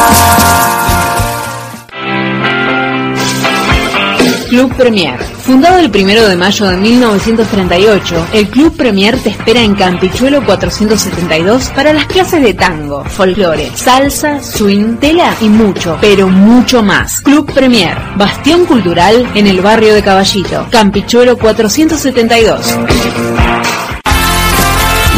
Club 4.61 4.75
Premier. 4.75 5.17
Fundado 5.17 5.79
el 5.79 5.89
1 5.89 6.27
de 6.27 6.35
mayo 6.35 6.67
de 6.67 6.77
1938, 6.77 8.27
el 8.33 8.47
Club 8.47 8.77
Premier 8.77 9.17
te 9.17 9.29
espera 9.29 9.63
en 9.63 9.73
Campichuelo 9.73 10.45
472 10.45 11.69
para 11.69 11.91
las 11.93 12.05
clases 12.05 12.43
de 12.43 12.53
tango, 12.53 13.03
folclore, 13.03 13.71
salsa, 13.73 14.39
swing, 14.39 14.97
tela 14.97 15.33
y 15.41 15.49
mucho, 15.49 15.97
pero 15.99 16.27
mucho 16.27 16.83
más. 16.83 17.21
Club 17.21 17.51
Premier, 17.51 17.97
bastión 18.17 18.65
cultural 18.65 19.27
en 19.33 19.47
el 19.47 19.61
barrio 19.61 19.95
de 19.95 20.03
Caballito, 20.03 20.67
Campichuelo 20.69 21.39
472. 21.39 22.77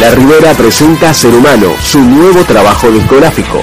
La 0.00 0.10
Ribera 0.14 0.54
presenta 0.54 1.12
Ser 1.12 1.34
Humano, 1.34 1.68
su 1.82 1.98
nuevo 2.00 2.44
trabajo 2.44 2.90
discográfico. 2.90 3.62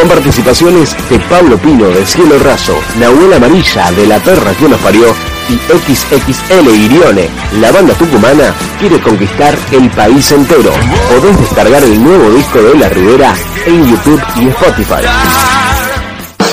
Con 0.00 0.08
participaciones 0.08 0.96
de 1.10 1.18
Pablo 1.28 1.58
Pino 1.58 1.86
de 1.88 2.06
Cielo 2.06 2.38
Raso, 2.38 2.74
Nahuel 2.98 3.34
Amarilla 3.34 3.92
de 3.92 4.06
La 4.06 4.18
Perra 4.18 4.54
que 4.54 4.66
nos 4.66 4.80
parió 4.80 5.14
y 5.46 5.56
XXL 5.92 6.70
Irione, 6.70 7.28
la 7.60 7.70
banda 7.70 7.92
tucumana, 7.92 8.54
quiere 8.78 8.98
conquistar 8.98 9.54
el 9.70 9.90
país 9.90 10.32
entero. 10.32 10.72
Podés 11.10 11.38
descargar 11.40 11.84
el 11.84 12.02
nuevo 12.02 12.30
disco 12.30 12.62
de 12.62 12.78
La 12.78 12.88
Rivera 12.88 13.34
en 13.66 13.86
YouTube 13.90 14.22
y 14.36 14.48
Spotify. 14.48 15.06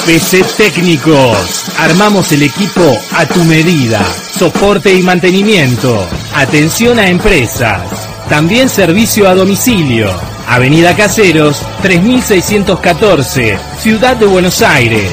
PC 0.06 0.44
Técnicos. 0.58 1.72
Armamos 1.80 2.30
el 2.34 2.44
equipo 2.44 3.00
a 3.14 3.26
tu 3.28 3.42
medida. 3.46 4.02
Soporte 4.38 4.94
y 4.94 5.02
mantenimiento. 5.04 6.06
Atención 6.36 7.00
a 7.00 7.08
empresas. 7.08 8.10
También 8.28 8.68
servicio 8.68 9.26
a 9.30 9.36
domicilio. 9.36 10.37
Avenida 10.48 10.96
Caseros, 10.96 11.62
3614, 11.82 13.60
Ciudad 13.82 14.16
de 14.16 14.26
Buenos 14.26 14.62
Aires. 14.62 15.12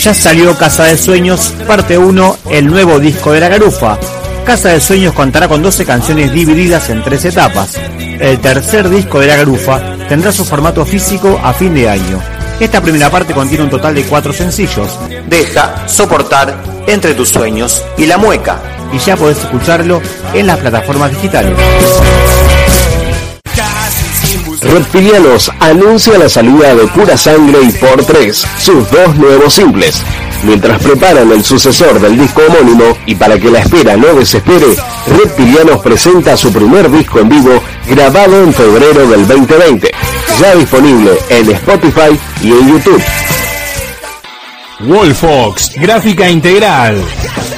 Ya 0.02 0.12
salió 0.12 0.58
Casa 0.58 0.84
de 0.84 0.98
Sueños, 0.98 1.54
parte 1.66 1.96
1, 1.96 2.36
el 2.50 2.66
nuevo 2.66 3.00
disco 3.00 3.32
de 3.32 3.40
la 3.40 3.48
garufa. 3.48 3.98
Casa 4.44 4.68
de 4.68 4.80
Sueños 4.80 5.14
contará 5.14 5.48
con 5.48 5.62
12 5.62 5.86
canciones 5.86 6.30
divididas 6.30 6.90
en 6.90 7.02
tres 7.02 7.24
etapas. 7.24 7.80
El 7.98 8.38
tercer 8.40 8.90
disco 8.90 9.18
de 9.18 9.28
la 9.28 9.36
garufa 9.36 9.95
tendrá 10.08 10.32
su 10.32 10.44
formato 10.44 10.84
físico 10.84 11.40
a 11.42 11.52
fin 11.52 11.74
de 11.74 11.88
año. 11.88 12.20
Esta 12.60 12.80
primera 12.80 13.10
parte 13.10 13.34
contiene 13.34 13.64
un 13.64 13.70
total 13.70 13.94
de 13.94 14.04
cuatro 14.04 14.32
sencillos. 14.32 14.98
Deja, 15.26 15.86
soportar, 15.86 16.56
entre 16.86 17.14
tus 17.14 17.28
sueños 17.28 17.82
y 17.98 18.06
la 18.06 18.16
mueca. 18.16 18.60
Y 18.92 18.98
ya 18.98 19.16
podés 19.16 19.38
escucharlo 19.38 20.00
en 20.32 20.46
las 20.46 20.58
plataformas 20.58 21.10
digitales. 21.10 21.56
Reptilianos 24.62 25.50
anuncia 25.60 26.18
la 26.18 26.28
salida 26.28 26.74
de 26.74 26.86
Pura 26.88 27.16
Sangre 27.16 27.58
y 27.62 27.72
Por 27.72 28.04
3, 28.04 28.46
sus 28.58 28.90
dos 28.90 29.16
nuevos 29.16 29.54
simples. 29.54 30.02
Mientras 30.42 30.82
preparan 30.82 31.30
el 31.32 31.44
sucesor 31.44 32.00
del 32.00 32.18
disco 32.18 32.42
homónimo 32.48 32.96
y 33.06 33.14
para 33.14 33.38
que 33.38 33.50
la 33.50 33.60
espera 33.60 33.96
no 33.96 34.14
desespere, 34.14 34.76
Reptilianos 35.18 35.80
presenta 35.82 36.36
su 36.36 36.52
primer 36.52 36.90
disco 36.90 37.20
en 37.20 37.28
vivo 37.28 37.62
grabado 37.88 38.42
en 38.42 38.52
febrero 38.52 39.06
del 39.08 39.26
2020, 39.26 39.90
ya 40.40 40.54
disponible 40.54 41.12
en 41.28 41.50
Spotify 41.50 42.18
y 42.42 42.50
en 42.50 42.68
YouTube. 42.68 43.02
Wolfox, 44.80 45.72
gráfica 45.76 46.28
integral. 46.28 47.02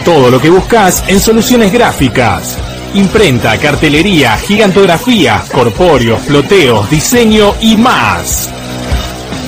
Todo 0.05 0.31
lo 0.31 0.41
que 0.41 0.51
buscas 0.51 1.05
en 1.09 1.19
soluciones 1.19 1.73
gráficas. 1.73 2.57
Imprenta, 2.95 3.59
cartelería, 3.59 4.37
gigantografía, 4.37 5.43
corpóreos, 5.53 6.23
floteos, 6.23 6.89
diseño 6.89 7.55
y 7.61 7.77
más. 7.77 8.49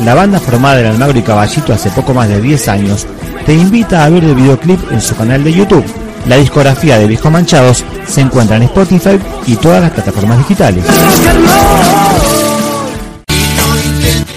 La 0.03 0.13
banda 0.15 0.39
formada 0.39 0.79
en 0.79 0.87
Almagro 0.87 1.19
y 1.19 1.21
Caballito 1.21 1.73
hace 1.73 1.89
poco 1.91 2.13
más 2.13 2.27
de 2.27 2.41
10 2.41 2.67
años 2.67 3.07
te 3.45 3.53
invita 3.53 4.05
a 4.05 4.09
ver 4.09 4.23
el 4.23 4.35
videoclip 4.35 4.91
en 4.91 5.01
su 5.01 5.15
canal 5.15 5.43
de 5.43 5.53
YouTube. 5.53 5.85
La 6.27 6.37
discografía 6.37 6.99
de 6.99 7.07
Viejos 7.07 7.31
Manchados 7.31 7.83
se 8.07 8.21
encuentra 8.21 8.57
en 8.57 8.63
Spotify 8.63 9.19
y 9.47 9.55
todas 9.55 9.81
las 9.81 9.91
plataformas 9.91 10.37
digitales. 10.37 10.85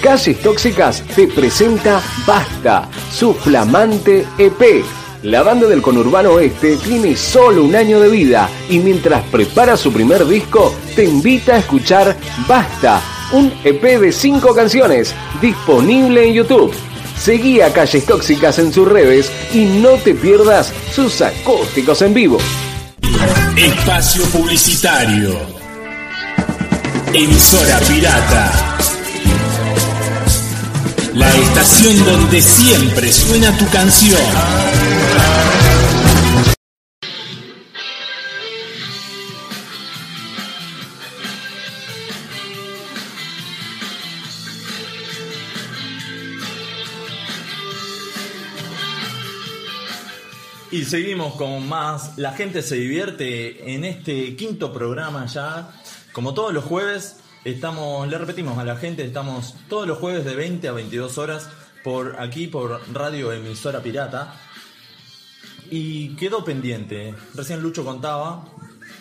Calles 0.01 0.41
Tóxicas 0.41 1.03
te 1.15 1.27
presenta 1.27 1.99
Basta, 2.25 2.87
su 3.11 3.33
flamante 3.33 4.25
EP. 4.37 5.04
La 5.25 5.41
banda 5.41 5.65
del 5.65 5.81
conurbano 5.81 6.33
oeste 6.33 6.77
tiene 6.77 7.15
solo 7.15 7.63
un 7.63 7.75
año 7.75 7.99
de 7.99 8.09
vida 8.09 8.47
y 8.69 8.77
mientras 8.77 9.23
prepara 9.23 9.75
su 9.75 9.91
primer 9.91 10.23
disco, 10.27 10.71
te 10.95 11.03
invita 11.03 11.55
a 11.55 11.57
escuchar 11.57 12.15
Basta, 12.47 13.01
un 13.31 13.51
EP 13.63 13.81
de 13.99 14.11
5 14.11 14.53
canciones, 14.53 15.15
disponible 15.41 16.27
en 16.27 16.33
YouTube. 16.35 16.71
Seguí 17.17 17.59
a 17.59 17.73
Calles 17.73 18.05
Tóxicas 18.05 18.59
en 18.59 18.71
sus 18.71 18.87
redes 18.87 19.31
y 19.51 19.65
no 19.65 19.93
te 19.93 20.13
pierdas 20.13 20.71
sus 20.93 21.19
acústicos 21.21 22.03
en 22.03 22.13
vivo. 22.13 22.37
Espacio 23.57 24.25
Publicitario. 24.25 25.39
Emisora 27.15 27.79
Pirata. 27.79 28.77
La 31.15 31.35
estación 31.35 32.05
donde 32.05 32.41
siempre 32.41 33.11
suena 33.11 33.57
tu 33.57 33.67
canción. 33.69 34.21
Y 50.75 50.83
seguimos 50.83 51.35
con 51.35 51.69
más. 51.69 52.17
La 52.17 52.33
gente 52.33 52.61
se 52.61 52.75
divierte 52.75 53.73
en 53.73 53.85
este 53.85 54.35
quinto 54.35 54.73
programa 54.73 55.25
ya. 55.25 55.71
Como 56.11 56.33
todos 56.33 56.53
los 56.53 56.65
jueves, 56.65 57.21
estamos, 57.45 58.05
le 58.09 58.17
repetimos 58.17 58.57
a 58.57 58.65
la 58.65 58.75
gente, 58.75 59.05
estamos 59.05 59.55
todos 59.69 59.87
los 59.87 59.99
jueves 59.99 60.25
de 60.25 60.35
20 60.35 60.67
a 60.67 60.73
22 60.73 61.17
horas 61.17 61.49
por 61.81 62.19
aquí 62.19 62.47
por 62.47 62.81
Radio 62.91 63.31
Emisora 63.31 63.81
Pirata. 63.81 64.35
Y 65.71 66.09
quedó 66.17 66.43
pendiente. 66.43 67.15
Recién 67.33 67.61
Lucho 67.61 67.85
contaba 67.85 68.43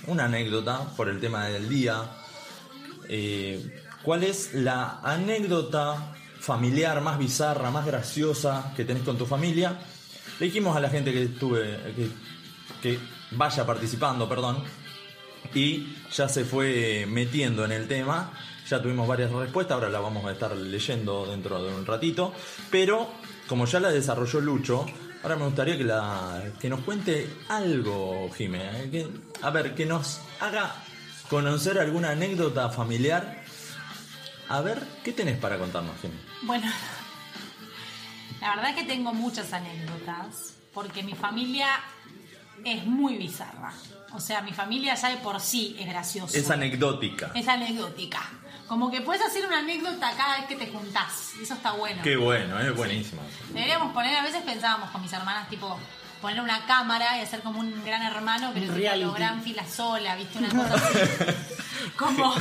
una 0.07 0.27
anécdota 0.27 0.95
por 0.97 1.09
el 1.09 1.19
tema 1.19 1.47
del 1.49 1.69
día. 1.69 2.03
Eh, 3.09 3.83
¿Cuál 4.05 4.23
es 4.23 4.55
la 4.55 5.01
anécdota 5.03 6.15
familiar 6.39 7.01
más 7.01 7.19
bizarra, 7.19 7.73
más 7.73 7.85
graciosa 7.85 8.73
que 8.77 8.85
tenés 8.85 9.03
con 9.03 9.19
tu 9.19 9.27
familia? 9.27 9.77
Le 10.39 10.47
dijimos 10.47 10.77
a 10.77 10.81
la 10.81 10.91
gente 10.91 11.13
que 11.13 11.23
estuve 11.25 11.79
que, 12.83 12.99
vaya 13.33 13.67
participando, 13.67 14.29
perdón, 14.29 14.63
y 15.55 15.97
ya 16.13 16.29
se 16.29 16.45
fue 16.45 17.07
metiendo 17.09 17.65
en 17.65 17.73
el 17.73 17.89
tema. 17.89 18.33
Ya 18.69 18.81
tuvimos 18.81 19.07
varias 19.07 19.31
respuestas, 19.31 19.75
ahora 19.75 19.91
la 19.91 20.01
vamos 20.01 20.25
a 20.25 20.33
estar 20.33 20.57
leyendo 20.57 21.27
dentro 21.27 21.63
de 21.63 21.75
un 21.75 21.85
ratito. 21.85 22.33
Pero 22.71 23.09
como 23.47 23.67
ya 23.67 23.81
la 23.81 23.91
desarrolló 23.91 24.41
Lucho, 24.41 24.87
ahora 25.23 25.37
me 25.37 25.45
gustaría 25.45 25.77
que, 25.77 25.85
la, 25.85 26.43
que 26.61 26.69
nos 26.69 26.81
cuente 26.81 27.29
algo, 27.49 28.31
Jimé. 28.35 28.89
eh, 28.93 29.09
a 29.43 29.51
ver, 29.51 29.75
que 29.75 29.87
nos 29.87 30.21
haga 30.41 30.75
conocer 31.29 31.79
alguna 31.79 32.11
anécdota 32.11 32.69
familiar 32.71 33.43
A 34.49 34.61
ver, 34.61 34.83
¿qué 35.03 35.13
tenés 35.13 35.39
para 35.39 35.59
contarnos, 35.59 35.95
Jimmy? 36.01 36.15
Bueno, 36.43 36.71
la 38.45 38.57
verdad 38.57 38.71
es 38.71 38.77
que 38.77 38.85
tengo 38.85 39.15
muchas 39.15 39.53
anécdotas, 39.55 40.55
porque 40.75 41.03
mi 41.03 41.15
familia 41.15 41.69
es 42.65 42.85
muy 42.85 43.17
bizarra. 43.17 43.73
O 44.13 44.21
sea, 44.21 44.43
mi 44.43 44.53
familia 44.53 44.95
ya 44.95 45.09
de 45.09 45.17
por 45.17 45.41
sí 45.41 45.77
es 45.79 45.87
graciosa. 45.87 46.37
Es 46.37 46.51
anecdótica. 46.51 47.31
Es 47.35 47.49
anecdótica. 47.49 48.21
Como 48.69 48.91
que 48.91 49.01
puedes 49.01 49.23
hacer 49.23 49.47
una 49.47 49.59
anécdota 49.61 50.13
cada 50.17 50.37
vez 50.39 50.47
que 50.47 50.57
te 50.57 50.67
juntás. 50.69 51.33
Eso 51.41 51.55
está 51.55 51.73
bueno. 51.73 52.03
Qué 52.03 52.17
bueno, 52.17 52.59
es 52.61 52.75
buenísimo. 52.77 53.23
Deberíamos 53.49 53.93
poner, 53.93 54.15
a 54.17 54.23
veces 54.23 54.43
pensábamos 54.43 54.91
con 54.91 55.01
mis 55.03 55.13
hermanas, 55.13 55.49
tipo, 55.49 55.79
poner 56.21 56.41
una 56.41 56.65
cámara 56.67 57.19
y 57.19 57.23
hacer 57.23 57.41
como 57.41 57.61
un 57.61 57.83
gran 57.85 58.03
hermano, 58.03 58.51
pero 58.55 58.67
Un 58.67 58.73
tipo 58.73 58.79
reality. 58.79 59.05
lo 59.07 59.13
gran 59.13 59.43
fila 59.43 59.67
sola, 59.67 60.17
¿viste? 60.17 60.39
Una 60.39 60.49
cosa 60.51 60.75
así. 60.75 60.99
como. 61.97 62.35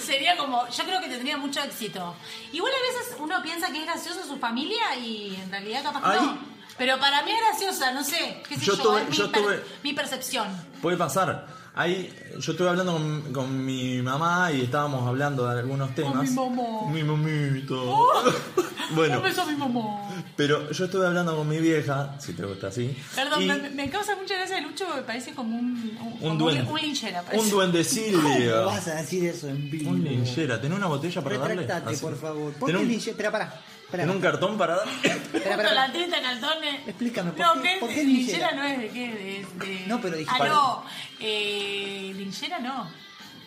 Sería 0.00 0.36
como. 0.36 0.68
Yo 0.68 0.84
creo 0.84 1.00
que 1.00 1.08
tendría 1.08 1.36
mucho 1.36 1.60
éxito. 1.62 2.14
Igual 2.52 2.72
a 2.72 2.98
veces 2.98 3.16
uno 3.18 3.42
piensa 3.42 3.70
que 3.72 3.78
es 3.78 3.84
gracioso 3.84 4.24
su 4.26 4.36
familia 4.38 4.94
y 4.96 5.34
en 5.42 5.50
realidad 5.50 5.82
capaz 5.82 6.00
que 6.12 6.20
no. 6.20 6.38
Pero 6.76 6.98
para 6.98 7.22
mí 7.22 7.30
es 7.30 7.38
graciosa, 7.40 7.92
no 7.92 8.02
sé. 8.02 8.42
¿Qué 8.48 8.56
sé 8.58 8.64
Yo 8.64 8.74
yo? 8.76 8.82
tuve- 8.82 9.02
es 9.02 9.08
mi, 9.10 9.16
yo 9.16 9.30
per- 9.30 9.42
tuve- 9.42 9.62
mi 9.84 9.92
percepción. 9.92 10.48
Puede 10.82 10.96
pasar. 10.96 11.46
Ahí, 11.76 12.08
yo 12.38 12.52
estuve 12.52 12.68
hablando 12.68 12.92
con, 12.92 13.32
con 13.32 13.64
mi 13.64 14.00
mamá 14.00 14.52
y 14.52 14.62
estábamos 14.62 15.08
hablando 15.08 15.44
de 15.48 15.58
algunos 15.58 15.92
temas. 15.94 16.28
mi 16.30 16.36
mamá. 16.36 16.62
Mi 16.92 17.02
mamito. 17.02 18.08
bueno, 18.94 19.16
Un 19.16 19.22
beso 19.24 19.42
a 19.42 19.46
mi 19.46 19.56
mamá. 19.56 20.08
pero 20.36 20.70
yo 20.70 20.84
estuve 20.84 21.04
hablando 21.04 21.36
con 21.36 21.48
mi 21.48 21.58
vieja, 21.58 22.14
si 22.20 22.32
te 22.34 22.44
gusta 22.44 22.68
así. 22.68 22.96
Perdón, 23.16 23.42
y 23.42 23.46
me, 23.46 23.70
me 23.70 23.90
causa 23.90 24.14
mucha 24.14 24.34
gracia 24.36 24.58
el 24.58 24.64
Lucho, 24.64 24.86
me 24.94 25.02
parece 25.02 25.34
como 25.34 25.58
un. 25.58 25.98
Un, 26.00 26.18
como 26.20 26.34
duende. 26.36 26.62
Un 26.70 26.80
linchera, 26.80 27.22
parece. 27.22 27.42
Un 27.44 27.50
duendecillo. 27.50 28.20
¿Cómo 28.22 28.66
vas 28.66 28.86
a 28.86 28.94
decir 28.94 29.24
eso 29.26 29.48
en 29.48 29.68
vivo? 29.68 29.90
Un 29.90 30.04
linchera. 30.04 30.60
¿Tenés 30.60 30.78
una 30.78 30.86
botella 30.86 31.22
para 31.22 31.38
darle? 31.38 31.56
Retráctate, 31.56 31.94
Así. 31.96 32.04
por 32.04 32.16
favor. 32.16 32.52
¿Por 32.52 32.66
¿Tenés 32.68 32.80
qué 32.80 32.84
un- 32.86 32.88
linche? 32.92 33.10
Espera, 33.10 33.32
pará. 33.32 33.60
Espera. 33.94 34.02
¿Tenés 34.12 34.16
un 34.16 34.22
cartón 34.22 34.58
para 34.58 34.76
Justo 34.78 35.08
espera, 35.38 35.72
la 35.74 35.92
tinta 35.92 36.20
calzones. 36.20 36.88
Explícame, 36.88 37.30
¿por 37.32 37.40
No, 37.46 37.54
qué- 37.54 37.62
¿qué? 37.74 37.76
por 37.80 37.88
qué 37.90 38.04
linchera 38.04 38.50
linchera? 38.50 38.52
no 38.52 38.64
es 38.64 38.78
de 38.80 38.88
qué? 38.88 39.08
De, 39.08 39.66
de- 39.66 39.86
No, 39.86 40.00
pero 40.00 40.16
dijiste- 40.16 40.42
Ah, 40.42 40.48
no. 40.48 40.84
Eh, 41.20 42.12
linchera 42.16 42.58
no. 42.58 42.90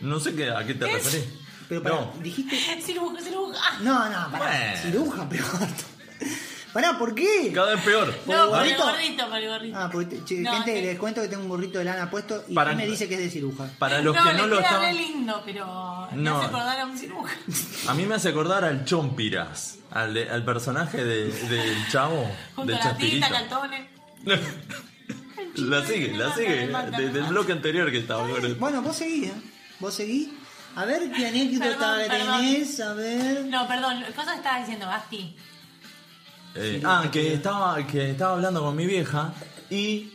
No 0.02 0.20
sé 0.22 0.36
qué, 0.36 0.50
a 0.50 0.66
qué 0.66 0.74
te 0.74 0.86
Es- 0.90 1.04
referís. 1.06 1.26
Pero 1.68 1.82
No. 1.82 2.14
dijiste. 2.22 2.56
Ciruja, 2.82 3.22
ciruja. 3.22 3.80
No, 3.82 4.06
no, 4.10 4.32
pará. 4.32 4.46
Bueno. 4.48 4.82
Ciruja, 4.82 5.28
peor. 5.30 5.68
Pará, 6.78 6.96
¿por 6.96 7.16
qué? 7.16 7.52
Cada 7.56 7.74
vez 7.74 7.84
peor. 7.84 8.08
No, 8.28 8.50
por 8.52 8.68
el 8.68 8.78
gorrito? 8.78 8.84
por 9.28 9.40
el 9.40 9.48
gorrito. 9.50 9.78
Ah, 9.80 9.90
porque 9.92 10.16
te- 10.18 10.26
che, 10.26 10.42
No, 10.42 10.52
gente, 10.54 10.74
que- 10.76 10.82
les 10.84 11.00
cuento 11.00 11.22
que 11.24 11.28
tengo 11.28 11.42
un 11.42 11.50
gorrito 11.50 11.80
de 11.80 11.86
lana 11.86 12.08
puesto 12.08 12.44
y 12.48 12.54
Para- 12.54 12.74
me 12.76 12.86
dice 12.86 13.10
que 13.10 13.16
es 13.16 13.20
de 13.22 13.30
ciruja. 13.32 13.68
Para 13.80 14.00
los 14.00 14.16
no, 14.16 14.24
que 14.24 14.34
no 14.34 14.46
lo 14.46 14.60
estaban. 14.60 14.96
lindo, 14.96 15.42
pero 15.44 16.08
me 16.12 16.22
No. 16.22 16.38
hace 16.38 16.46
acordar 16.46 16.80
a 16.80 16.86
un 16.86 16.96
ciruja. 16.96 17.36
A 17.88 17.94
mí 17.96 18.06
me 18.06 18.14
hace 18.14 18.30
acordar 18.30 18.64
al 18.64 18.86
Chompiras, 18.86 19.80
al, 19.90 20.14
de- 20.14 20.30
al 20.30 20.46
personaje 20.46 21.04
de- 21.04 21.32
del 21.32 21.88
chavo, 21.90 22.30
Junto 22.56 22.72
del 22.72 22.80
a 22.80 22.86
la 22.90 22.96
sigue, 25.84 26.16
la 26.16 26.32
sigue, 26.36 26.68
desde 26.96 27.20
el 27.20 27.26
bloque 27.26 27.54
anterior 27.54 27.90
que 27.90 27.98
estaba. 27.98 28.28
Bueno, 28.60 28.84
vos 28.84 28.96
seguí, 28.98 29.26
¿eh? 29.26 29.34
Vos 29.80 29.96
seguí. 29.96 30.32
A 30.76 30.86
ver 30.86 31.12
qué 31.12 31.26
anécdota 31.26 31.66
Perdón, 31.66 32.00
perdón. 32.08 32.42
tenés, 32.42 32.80
a 32.82 32.94
ver. 32.94 33.46
No, 33.46 33.68
perdón, 33.68 34.04
¿qué 34.06 34.14
cosa 34.14 34.36
estabas 34.36 34.60
diciendo, 34.60 34.86
Basti? 34.86 35.36
Eh, 36.56 36.82
ah, 36.86 37.10
que 37.12 37.34
estaba, 37.34 37.86
que 37.86 38.12
estaba 38.12 38.34
hablando 38.34 38.62
con 38.62 38.76
mi 38.76 38.86
vieja 38.86 39.34
y 39.70 40.12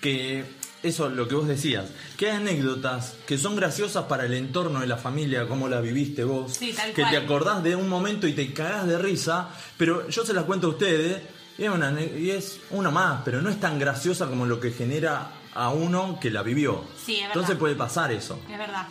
que 0.00 0.44
eso, 0.82 1.08
lo 1.08 1.26
que 1.26 1.34
vos 1.34 1.48
decías, 1.48 1.86
que 2.16 2.30
hay 2.30 2.36
anécdotas 2.36 3.14
que 3.26 3.38
son 3.38 3.56
graciosas 3.56 4.04
para 4.04 4.26
el 4.26 4.34
entorno 4.34 4.80
de 4.80 4.86
la 4.86 4.96
familia, 4.96 5.48
cómo 5.48 5.68
la 5.68 5.80
viviste 5.80 6.24
vos, 6.24 6.52
Sí, 6.54 6.72
tal 6.72 6.92
que 6.92 7.02
cual. 7.02 7.10
te 7.10 7.16
acordás 7.16 7.62
de 7.62 7.74
un 7.74 7.88
momento 7.88 8.26
y 8.28 8.32
te 8.34 8.52
cagás 8.52 8.86
de 8.86 8.98
risa, 8.98 9.48
pero 9.76 10.08
yo 10.08 10.24
se 10.24 10.34
las 10.34 10.44
cuento 10.44 10.68
a 10.68 10.70
ustedes 10.70 11.22
y 11.56 11.64
es, 11.64 11.70
una, 11.70 12.00
y 12.00 12.30
es 12.30 12.60
una 12.70 12.90
más, 12.90 13.22
pero 13.24 13.42
no 13.42 13.50
es 13.50 13.58
tan 13.58 13.78
graciosa 13.78 14.28
como 14.28 14.46
lo 14.46 14.60
que 14.60 14.70
genera 14.70 15.32
a 15.54 15.70
uno 15.70 16.18
que 16.20 16.30
la 16.30 16.42
vivió. 16.42 16.84
Sí, 17.04 17.14
es 17.14 17.20
verdad. 17.22 17.34
Entonces 17.34 17.56
puede 17.56 17.74
pasar 17.74 18.12
eso. 18.12 18.38
Es 18.48 18.58
verdad. 18.58 18.86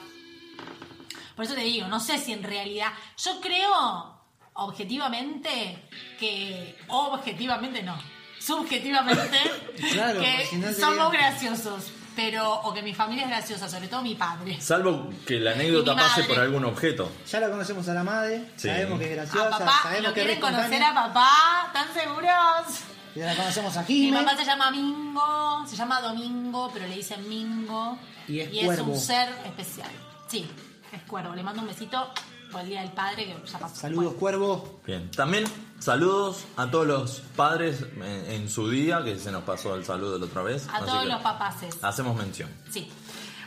Por 1.35 1.45
eso 1.45 1.53
te 1.53 1.61
digo, 1.61 1.87
no 1.87 1.99
sé 1.99 2.17
si 2.17 2.33
en 2.33 2.43
realidad. 2.43 2.91
Yo 3.23 3.39
creo, 3.41 4.16
objetivamente, 4.57 5.83
que. 6.19 6.77
Objetivamente 6.87 7.83
no. 7.83 7.97
Subjetivamente, 8.39 9.37
Claro, 9.91 10.19
que 10.21 10.25
porque 10.27 10.45
si 10.49 10.55
no 10.57 10.73
somos 10.73 11.11
graciosos. 11.11 11.91
Pero. 12.15 12.51
O 12.61 12.73
que 12.73 12.81
mi 12.81 12.93
familia 12.95 13.25
es 13.25 13.29
graciosa, 13.29 13.69
sobre 13.69 13.87
todo 13.87 14.01
mi 14.01 14.15
padre. 14.15 14.59
Salvo 14.59 15.09
que 15.25 15.39
la 15.39 15.51
anécdota 15.51 15.93
Y 15.93 15.95
pase 15.95 16.23
por 16.23 16.39
algún 16.39 16.65
objeto. 16.65 17.11
Ya 17.31 17.39
la 17.39 17.49
conocemos 17.49 17.87
a 17.89 17.93
la 17.93 18.03
madre, 18.03 18.43
Sí. 18.55 18.67
sabemos 18.69 18.99
que 18.99 19.05
es 19.05 19.11
A 19.11 19.15
graciosa, 19.23 19.49
papá, 19.51 19.79
sabemos 19.83 20.07
¿lo 20.07 20.13
que 20.13 20.21
es 20.21 20.25
quieren 20.25 20.41
conocer 20.41 20.83
a 20.83 20.93
papá? 20.93 21.29
¿Están 21.67 21.93
seguros? 21.93 22.81
Ya 23.15 23.25
la 23.25 23.35
conocemos 23.35 23.77
a 23.77 23.83
Mi 23.87 24.11
papá 24.11 24.35
se 24.37 24.45
llama 24.45 24.71
Mingo, 24.71 25.63
se 25.67 25.75
llama 25.75 26.01
Domingo, 26.01 26.69
pero 26.73 26.87
le 26.87 26.95
dicen 26.95 27.27
Mingo. 27.27 27.97
Y 28.27 28.39
es 28.39 28.65
cuervo. 28.65 28.93
un 28.93 28.99
ser 28.99 29.29
especial. 29.45 29.89
Sí, 30.27 30.49
es 30.91 31.01
cuervo. 31.03 31.33
Le 31.35 31.43
mando 31.43 31.61
un 31.61 31.67
besito 31.67 32.11
por 32.51 32.61
el 32.61 32.69
Día 32.69 32.81
del 32.81 32.91
Padre 32.91 33.25
que 33.25 33.37
ya 33.51 33.59
pasó. 33.59 33.75
Saludos, 33.75 34.13
cuervo. 34.15 34.81
Bien, 34.85 35.09
también 35.11 35.43
saludos 35.79 36.45
a 36.55 36.69
todos 36.69 36.87
los 36.87 37.19
padres 37.35 37.83
en, 37.95 38.31
en 38.31 38.49
su 38.49 38.69
día, 38.69 39.03
que 39.03 39.17
se 39.19 39.31
nos 39.31 39.43
pasó 39.43 39.75
el 39.75 39.85
saludo 39.85 40.17
la 40.17 40.25
otra 40.25 40.41
vez. 40.43 40.67
A 40.69 40.77
así 40.77 40.85
todos 40.85 41.03
que 41.03 41.09
los 41.09 41.21
papaces. 41.21 41.83
Hacemos 41.83 42.15
mención. 42.15 42.49
Sí. 42.69 42.89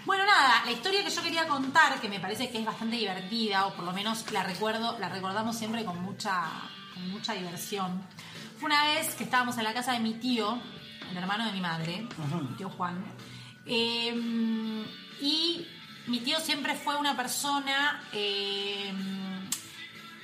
Bueno, 0.07 0.25
nada, 0.25 0.65
la 0.65 0.73
historia 0.73 1.05
que 1.05 1.11
yo 1.11 1.23
quería 1.23 1.47
contar, 1.47 2.01
que 2.01 2.09
me 2.09 2.21
parece 2.21 2.51
que 2.51 2.59
es 2.59 2.65
bastante 2.65 2.97
divertida, 2.97 3.67
o 3.67 3.75
por 3.75 3.85
lo 3.85 3.93
menos 3.93 4.31
la 4.33 4.43
recuerdo, 4.43 4.99
la 4.99 5.09
recordamos 5.11 5.57
siempre 5.57 5.85
con 5.85 6.01
mucha, 6.03 6.45
con 6.95 7.11
mucha 7.11 7.35
diversión. 7.35 8.03
Fue 8.59 8.67
una 8.67 8.87
vez 8.87 9.15
que 9.15 9.25
estábamos 9.25 9.59
en 9.59 9.65
la 9.65 9.75
casa 9.75 9.93
de 9.93 10.01
mi 10.01 10.15
tío, 10.15 10.59
el 11.11 11.17
hermano 11.17 11.45
de 11.47 11.53
mi 11.53 11.61
madre, 11.61 12.07
mi 12.49 12.57
tío 12.57 12.71
Juan. 12.71 13.05
eh, 13.67 14.85
y 15.21 15.67
mi 16.11 16.21
tío 16.21 16.39
siempre 16.41 16.75
fue 16.75 16.97
una 16.97 17.17
persona 17.17 18.03
eh, 18.13 18.93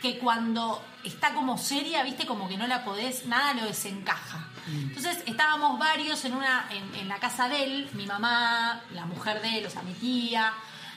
que 0.03 0.19
cuando 0.19 0.85
está 1.05 1.33
como 1.35 1.57
seria, 1.59 2.03
viste, 2.03 2.27
como 2.27 2.49
que 2.49 2.57
no 2.57 2.67
la 2.67 2.85
podés, 2.85 3.27
nada 3.27 3.55
lo 3.55 3.65
desencaja. 3.65 4.49
Entonces 4.69 5.19
estábamos 5.27 5.79
varios 5.79 6.25
en 6.25 6.35
una 6.35 6.67
en, 6.71 6.95
en 6.97 7.09
la 7.09 7.19
casa 7.19 7.49
de 7.49 7.63
él, 7.65 7.89
mi 7.93 8.07
mamá, 8.07 8.83
la 8.93 9.07
mujer 9.07 9.41
de 9.41 9.59
él, 9.59 9.67
o 9.67 9.71
sea, 9.71 9.83
mi 9.83 9.93
tía, 9.95 10.53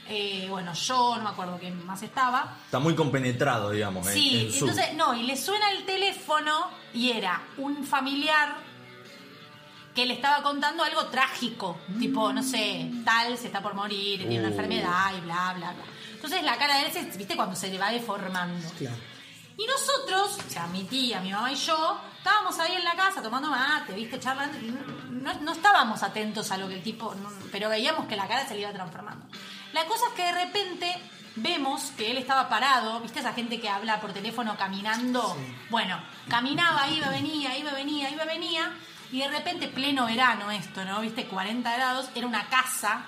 eh, 0.07 0.47
bueno, 0.49 0.73
yo, 0.73 1.15
no 1.18 1.23
me 1.23 1.30
acuerdo 1.30 1.57
quién 1.59 1.85
más 1.85 2.01
estaba. 2.01 2.57
Está 2.65 2.80
muy 2.80 2.95
compenetrado, 2.95 3.69
digamos, 3.69 4.07
en- 4.07 4.14
Sí, 4.14 4.45
en, 4.47 4.51
su. 4.51 4.68
entonces, 4.68 4.95
no, 4.95 5.14
y 5.14 5.22
le 5.23 5.38
suena 5.38 5.69
el 5.72 5.85
teléfono 5.85 6.68
y 6.95 7.11
era 7.11 7.41
un 7.57 7.84
familiar 7.85 8.57
que 9.99 10.05
le 10.05 10.13
estaba 10.13 10.41
contando 10.41 10.84
algo 10.84 11.05
trágico, 11.07 11.77
tipo, 11.99 12.31
no 12.31 12.41
sé, 12.41 12.89
tal 13.03 13.38
se 13.38 13.47
está 13.47 13.61
por 13.61 13.73
morir, 13.73 14.19
tiene 14.19 14.39
una 14.39 14.47
Uh. 14.47 14.51
enfermedad 14.51 15.13
y 15.17 15.21
bla, 15.21 15.53
bla, 15.57 15.71
bla. 15.73 15.84
Entonces 16.13 16.41
la 16.43 16.57
cara 16.57 16.77
de 16.77 16.85
él, 16.85 16.91
se, 16.93 17.03
viste, 17.17 17.35
cuando 17.35 17.55
se 17.55 17.67
le 17.69 17.77
va 17.77 17.91
deformando. 17.91 18.67
Claro. 18.77 18.95
Y 19.57 19.65
nosotros, 19.67 20.38
o 20.47 20.49
sea, 20.49 20.67
mi 20.67 20.85
tía, 20.85 21.19
mi 21.19 21.31
mamá 21.34 21.51
y 21.51 21.55
yo, 21.55 21.99
estábamos 22.17 22.57
ahí 22.59 22.76
en 22.76 22.84
la 22.85 22.93
casa 22.95 23.21
tomando 23.21 23.49
mate, 23.49 23.91
viste, 23.93 24.17
charlando. 24.19 24.57
y 24.57 24.71
No, 25.11 25.34
no 25.41 25.51
estábamos 25.51 26.01
atentos 26.01 26.49
a 26.51 26.57
lo 26.57 26.69
que 26.69 26.76
el 26.76 26.84
tipo. 26.84 27.13
no- 27.15 27.30
pero 27.51 27.67
veíamos 27.67 28.05
que 28.07 28.15
la 28.15 28.26
cara 28.27 28.47
se 28.47 28.53
le 28.53 28.61
iba 28.61 28.71
transformando. 28.71 29.26
La 29.73 29.85
cosa 29.85 30.05
es 30.07 30.13
que 30.13 30.23
de 30.23 30.31
repente 30.31 30.95
vemos 31.35 31.91
que 31.97 32.09
él 32.11 32.17
estaba 32.17 32.47
parado, 32.47 32.99
viste, 33.01 33.19
esa 33.19 33.34
gente 33.34 33.59
que 33.59 33.67
habla 33.69 33.99
por 33.99 34.13
teléfono 34.13 34.55
caminando. 34.57 35.35
Bueno, 35.69 36.01
caminaba, 36.30 36.88
iba, 36.89 37.09
venía, 37.09 37.57
iba, 37.57 37.71
venía, 37.73 38.09
iba, 38.09 38.23
venía. 38.26 38.73
Y 39.11 39.19
de 39.19 39.27
repente, 39.27 39.68
pleno 39.68 40.06
verano 40.06 40.52
esto, 40.52 40.86
¿no? 40.86 41.02
Viste, 41.02 41.26
40 41.26 41.76
grados, 41.76 42.10
era 42.15 42.27
una 42.27 42.48
casa. 42.48 43.03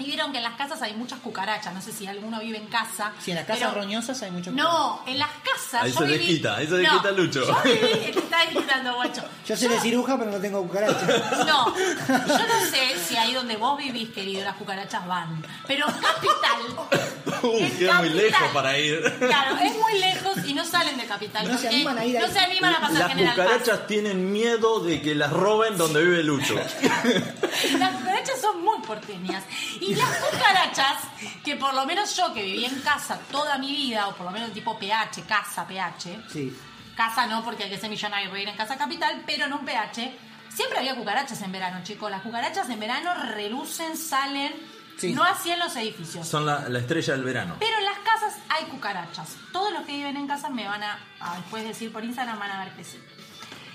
Y 0.00 0.04
vieron 0.06 0.32
que 0.32 0.38
en 0.38 0.44
las 0.44 0.54
casas 0.54 0.80
hay 0.82 0.94
muchas 0.94 1.20
cucarachas. 1.20 1.72
No 1.74 1.80
sé 1.82 1.92
si 1.92 2.06
alguno 2.06 2.40
vive 2.40 2.58
en 2.58 2.66
casa. 2.66 3.12
Si 3.22 3.30
en 3.30 3.36
las 3.36 3.46
casas 3.46 3.68
pero- 3.68 3.82
roñosas 3.82 4.22
hay 4.22 4.30
mucho 4.30 4.50
no, 4.50 5.02
en 5.06 5.18
las 5.18 5.28
casas. 5.44 5.82
Ahí 5.84 5.92
yo 5.92 5.98
se 5.98 6.04
viví- 6.06 6.18
desquita, 6.18 6.56
ahí 6.56 6.66
se 6.66 6.72
No, 6.72 6.78
desquita 6.78 7.10
Lucho. 7.12 7.46
Yo 7.46 7.62
viví, 7.64 8.12
te 8.12 8.18
está 8.18 8.38
desquitando, 8.40 8.94
guacho. 8.94 9.22
Yo 9.46 9.56
sé 9.56 9.68
de 9.68 9.80
ciruja, 9.80 10.18
pero 10.18 10.30
no 10.30 10.38
tengo 10.38 10.62
cucaracha. 10.62 11.06
No, 11.46 11.76
yo 11.76 12.38
no 12.46 12.64
sé 12.70 12.96
si 13.06 13.16
ahí 13.16 13.34
donde 13.34 13.56
vos 13.56 13.76
vivís, 13.78 14.08
querido, 14.10 14.42
las 14.44 14.56
cucarachas 14.56 15.06
van. 15.06 15.44
Pero 15.66 15.86
capital. 15.86 17.10
Uy, 17.42 17.70
queda 17.78 17.94
muy 17.98 18.08
lejos 18.10 18.48
para 18.52 18.78
ir. 18.78 19.00
Claro, 19.18 19.56
es 19.62 19.72
muy 19.76 19.98
lejos 19.98 20.32
y 20.46 20.54
no 20.54 20.64
salen 20.64 20.96
de 20.96 21.04
capital. 21.06 21.46
No 21.48 21.58
se 21.58 21.68
animan 21.68 21.98
a 21.98 22.04
ir 22.04 22.16
ahí. 22.18 22.26
No 22.26 22.32
se 22.32 22.38
animan 22.38 22.74
a 22.74 22.80
pasar 22.80 22.98
Las 22.98 23.08
General 23.10 23.36
Paz. 23.36 23.46
cucarachas 23.46 23.86
tienen 23.86 24.32
miedo 24.32 24.80
de 24.80 25.00
que 25.02 25.14
las 25.14 25.30
roben 25.32 25.76
donde 25.78 26.02
vive 26.02 26.22
Lucho. 26.22 26.54
Las 27.78 27.92
cucarachas 27.96 28.40
son 28.40 28.62
muy 28.62 28.78
porteñas. 28.86 29.44
Y 29.80 29.89
las 29.94 30.08
cucarachas, 30.16 30.96
que 31.44 31.56
por 31.56 31.74
lo 31.74 31.86
menos 31.86 32.14
yo 32.16 32.32
que 32.32 32.42
viví 32.42 32.64
en 32.64 32.80
casa 32.80 33.18
toda 33.30 33.58
mi 33.58 33.70
vida, 33.72 34.08
o 34.08 34.14
por 34.14 34.26
lo 34.26 34.32
menos 34.32 34.52
tipo 34.52 34.78
PH, 34.78 35.22
casa 35.22 35.66
PH, 35.66 36.22
Sí. 36.28 36.56
casa 36.96 37.26
no, 37.26 37.42
porque 37.44 37.64
hay 37.64 37.70
que 37.70 37.78
ser 37.78 37.90
millonario 37.90 38.28
para 38.30 38.42
ir 38.42 38.48
en 38.48 38.56
casa 38.56 38.76
capital, 38.76 39.22
pero 39.26 39.46
en 39.46 39.52
un 39.52 39.64
PH, 39.64 40.12
siempre 40.48 40.78
había 40.78 40.94
cucarachas 40.96 41.40
en 41.42 41.52
verano, 41.52 41.80
chicos. 41.84 42.10
Las 42.10 42.22
cucarachas 42.22 42.68
en 42.70 42.80
verano 42.80 43.14
relucen, 43.34 43.96
salen, 43.96 44.52
Sí. 44.98 45.14
no 45.14 45.24
así 45.24 45.50
en 45.50 45.58
los 45.60 45.74
edificios. 45.76 46.28
Son 46.28 46.44
la, 46.44 46.68
la 46.68 46.78
estrella 46.78 47.14
del 47.14 47.24
verano. 47.24 47.56
Pero 47.58 47.78
en 47.78 47.84
las 47.86 47.98
casas 48.00 48.10
casas 48.10 48.34
hay 48.50 48.64
cucarachas. 48.66 49.36
Todos 49.52 49.72
los 49.72 49.86
que 49.86 49.92
viven 49.92 50.16
en 50.16 50.26
casa 50.26 50.50
me 50.50 50.66
van 50.66 50.82
a, 50.82 50.98
a 51.20 51.36
después 51.36 51.64
decir 51.64 51.90
por 51.92 52.04
Instagram, 52.04 52.38
van 52.38 52.50
a 52.50 52.64
ver 52.64 52.74
que 52.74 52.84
sí. 52.84 52.98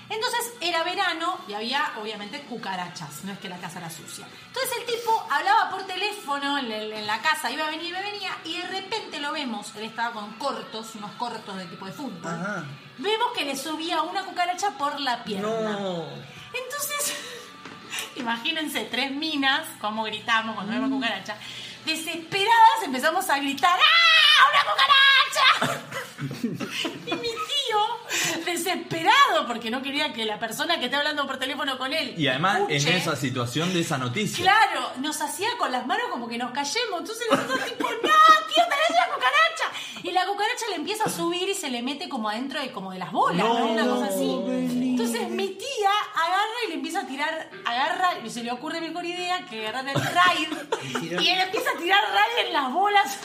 Entonces 0.08 0.52
era 0.60 0.84
verano 0.84 1.38
y 1.48 1.54
había 1.54 1.92
obviamente 2.00 2.40
cucarachas, 2.42 3.24
no 3.24 3.32
es 3.32 3.38
que 3.40 3.48
la 3.48 3.58
casa 3.58 3.78
era 3.80 3.90
sucia. 3.90 4.24
Entonces 4.46 4.72
el 4.78 4.86
tipo 4.86 5.26
hablaba 5.30 5.68
por 5.70 5.84
teléfono 5.84 6.58
en, 6.58 6.70
el- 6.70 6.92
en 6.92 7.06
la 7.08 7.20
casa, 7.20 7.50
iba 7.50 7.66
a 7.66 7.70
venir, 7.70 7.86
iba 7.88 7.98
a 7.98 8.02
venir 8.02 8.22
y 8.44 8.56
de 8.56 8.66
repente 8.68 9.18
lo 9.18 9.32
vemos, 9.32 9.74
él 9.74 9.84
estaba 9.84 10.12
con 10.12 10.32
cortos, 10.34 10.94
unos 10.94 11.10
cortos 11.12 11.56
de 11.56 11.64
tipo 11.66 11.86
de 11.86 11.92
fútbol. 11.92 12.32
Ajá. 12.32 12.64
Vemos 12.98 13.32
que 13.36 13.44
le 13.44 13.56
subía 13.56 14.02
una 14.02 14.22
cucaracha 14.24 14.70
por 14.78 15.00
la 15.00 15.24
pierna. 15.24 15.48
No. 15.48 16.06
Entonces, 16.54 17.16
imagínense, 18.16 18.84
tres 18.84 19.10
minas, 19.10 19.66
como 19.80 20.04
gritamos 20.04 20.54
cuando 20.54 20.72
vemos 20.72 20.90
cucaracha. 20.90 21.36
Desesperadas 21.84 22.82
empezamos 22.84 23.28
a 23.28 23.38
gritar, 23.38 23.78
¡Ah! 23.78 24.44
¡Una 24.52 24.62
cucaracha! 24.72 25.82
desesperado, 28.56 29.46
porque 29.46 29.70
no 29.70 29.82
quería 29.82 30.12
que 30.12 30.24
la 30.24 30.38
persona 30.38 30.78
que 30.78 30.86
esté 30.86 30.96
hablando 30.96 31.26
por 31.26 31.38
teléfono 31.38 31.76
con 31.78 31.92
él. 31.92 32.14
Y 32.16 32.28
además 32.28 32.62
en 32.68 32.88
esa 32.88 33.16
situación 33.16 33.72
de 33.72 33.80
esa 33.80 33.98
noticia. 33.98 34.42
Claro, 34.44 34.92
nos 34.98 35.20
hacía 35.20 35.48
con 35.58 35.70
las 35.72 35.86
manos 35.86 36.06
como 36.10 36.28
que 36.28 36.38
nos 36.38 36.52
callemos. 36.52 37.00
Entonces 37.00 37.26
nosotros 37.30 37.64
tipo, 37.64 37.84
no, 37.84 37.98
tío, 37.98 38.64
tenés 38.64 38.90
una 38.90 39.14
cucaracha. 39.14 40.02
Y 40.02 40.10
la 40.12 40.26
cucaracha 40.26 40.66
le 40.70 40.76
empieza 40.76 41.04
a 41.04 41.10
subir 41.10 41.48
y 41.48 41.54
se 41.54 41.70
le 41.70 41.82
mete 41.82 42.08
como 42.08 42.28
adentro 42.28 42.60
de 42.60 42.70
como 42.72 42.92
de 42.92 42.98
las 42.98 43.12
bolas, 43.12 43.44
¿no? 43.44 43.58
No, 43.58 43.66
Una 43.72 43.86
cosa 43.86 44.06
así. 44.06 44.40
Entonces 44.48 45.28
mi 45.28 45.48
tía 45.48 45.90
agarra 46.14 46.58
y 46.64 46.68
le 46.68 46.74
empieza 46.74 47.00
a 47.00 47.06
tirar, 47.06 47.50
agarra, 47.64 48.18
y 48.24 48.30
se 48.30 48.42
le 48.42 48.50
ocurre 48.52 48.80
mejor 48.80 49.04
idea 49.04 49.44
que 49.46 49.66
agarrar 49.68 49.88
el 49.94 50.02
raid. 50.02 50.48
y 51.20 51.28
él 51.28 51.40
empieza 51.40 51.70
a 51.74 51.78
tirar 51.78 52.00
raid 52.02 52.46
en 52.46 52.52
las 52.52 52.72
bolas 52.72 53.18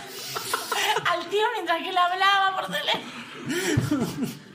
al 1.12 1.26
tío 1.28 1.46
mientras 1.54 1.82
que 1.82 1.90
él 1.90 1.98
hablaba 1.98 2.56
por 2.56 2.68
teléfono. 2.72 4.42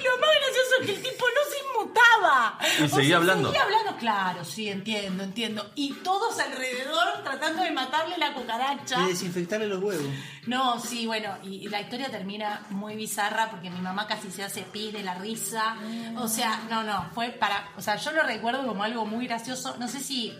Y 0.00 0.04
lo 0.04 0.18
más 0.18 0.30
gracioso 0.40 0.80
es 0.80 0.86
que 0.86 0.92
el 0.96 1.02
tipo 1.02 1.24
no 1.26 1.50
se 1.50 1.58
inmutaba. 1.66 2.58
Y 2.84 2.88
seguía 2.88 3.16
hablando. 3.16 3.48
Seguía 3.48 3.64
hablando, 3.64 3.96
claro, 3.96 4.44
sí, 4.44 4.68
entiendo, 4.68 5.22
entiendo. 5.22 5.70
Y 5.74 5.92
todos 5.94 6.38
alrededor 6.38 7.22
tratando 7.22 7.62
de 7.62 7.70
matarle 7.70 8.16
la 8.18 8.32
cucaracha. 8.32 9.02
Y 9.02 9.08
desinfectarle 9.08 9.66
los 9.66 9.82
huevos. 9.82 10.06
No, 10.46 10.80
sí, 10.80 11.06
bueno, 11.06 11.36
y, 11.42 11.56
y 11.56 11.68
la 11.68 11.80
historia 11.80 12.10
termina 12.10 12.66
muy 12.70 12.96
bizarra 12.96 13.50
porque 13.50 13.70
mi 13.70 13.80
mamá 13.80 14.06
casi 14.06 14.30
se 14.30 14.42
hace 14.42 14.62
pis 14.62 14.92
de 14.92 15.02
la 15.02 15.14
risa. 15.14 15.76
O 16.16 16.28
sea, 16.28 16.62
no, 16.70 16.82
no, 16.82 17.10
fue 17.14 17.28
para. 17.30 17.72
O 17.76 17.82
sea, 17.82 17.96
yo 17.96 18.12
lo 18.12 18.22
recuerdo 18.22 18.66
como 18.66 18.82
algo 18.82 19.04
muy 19.04 19.26
gracioso. 19.26 19.76
No 19.78 19.88
sé 19.88 20.00
si 20.00 20.32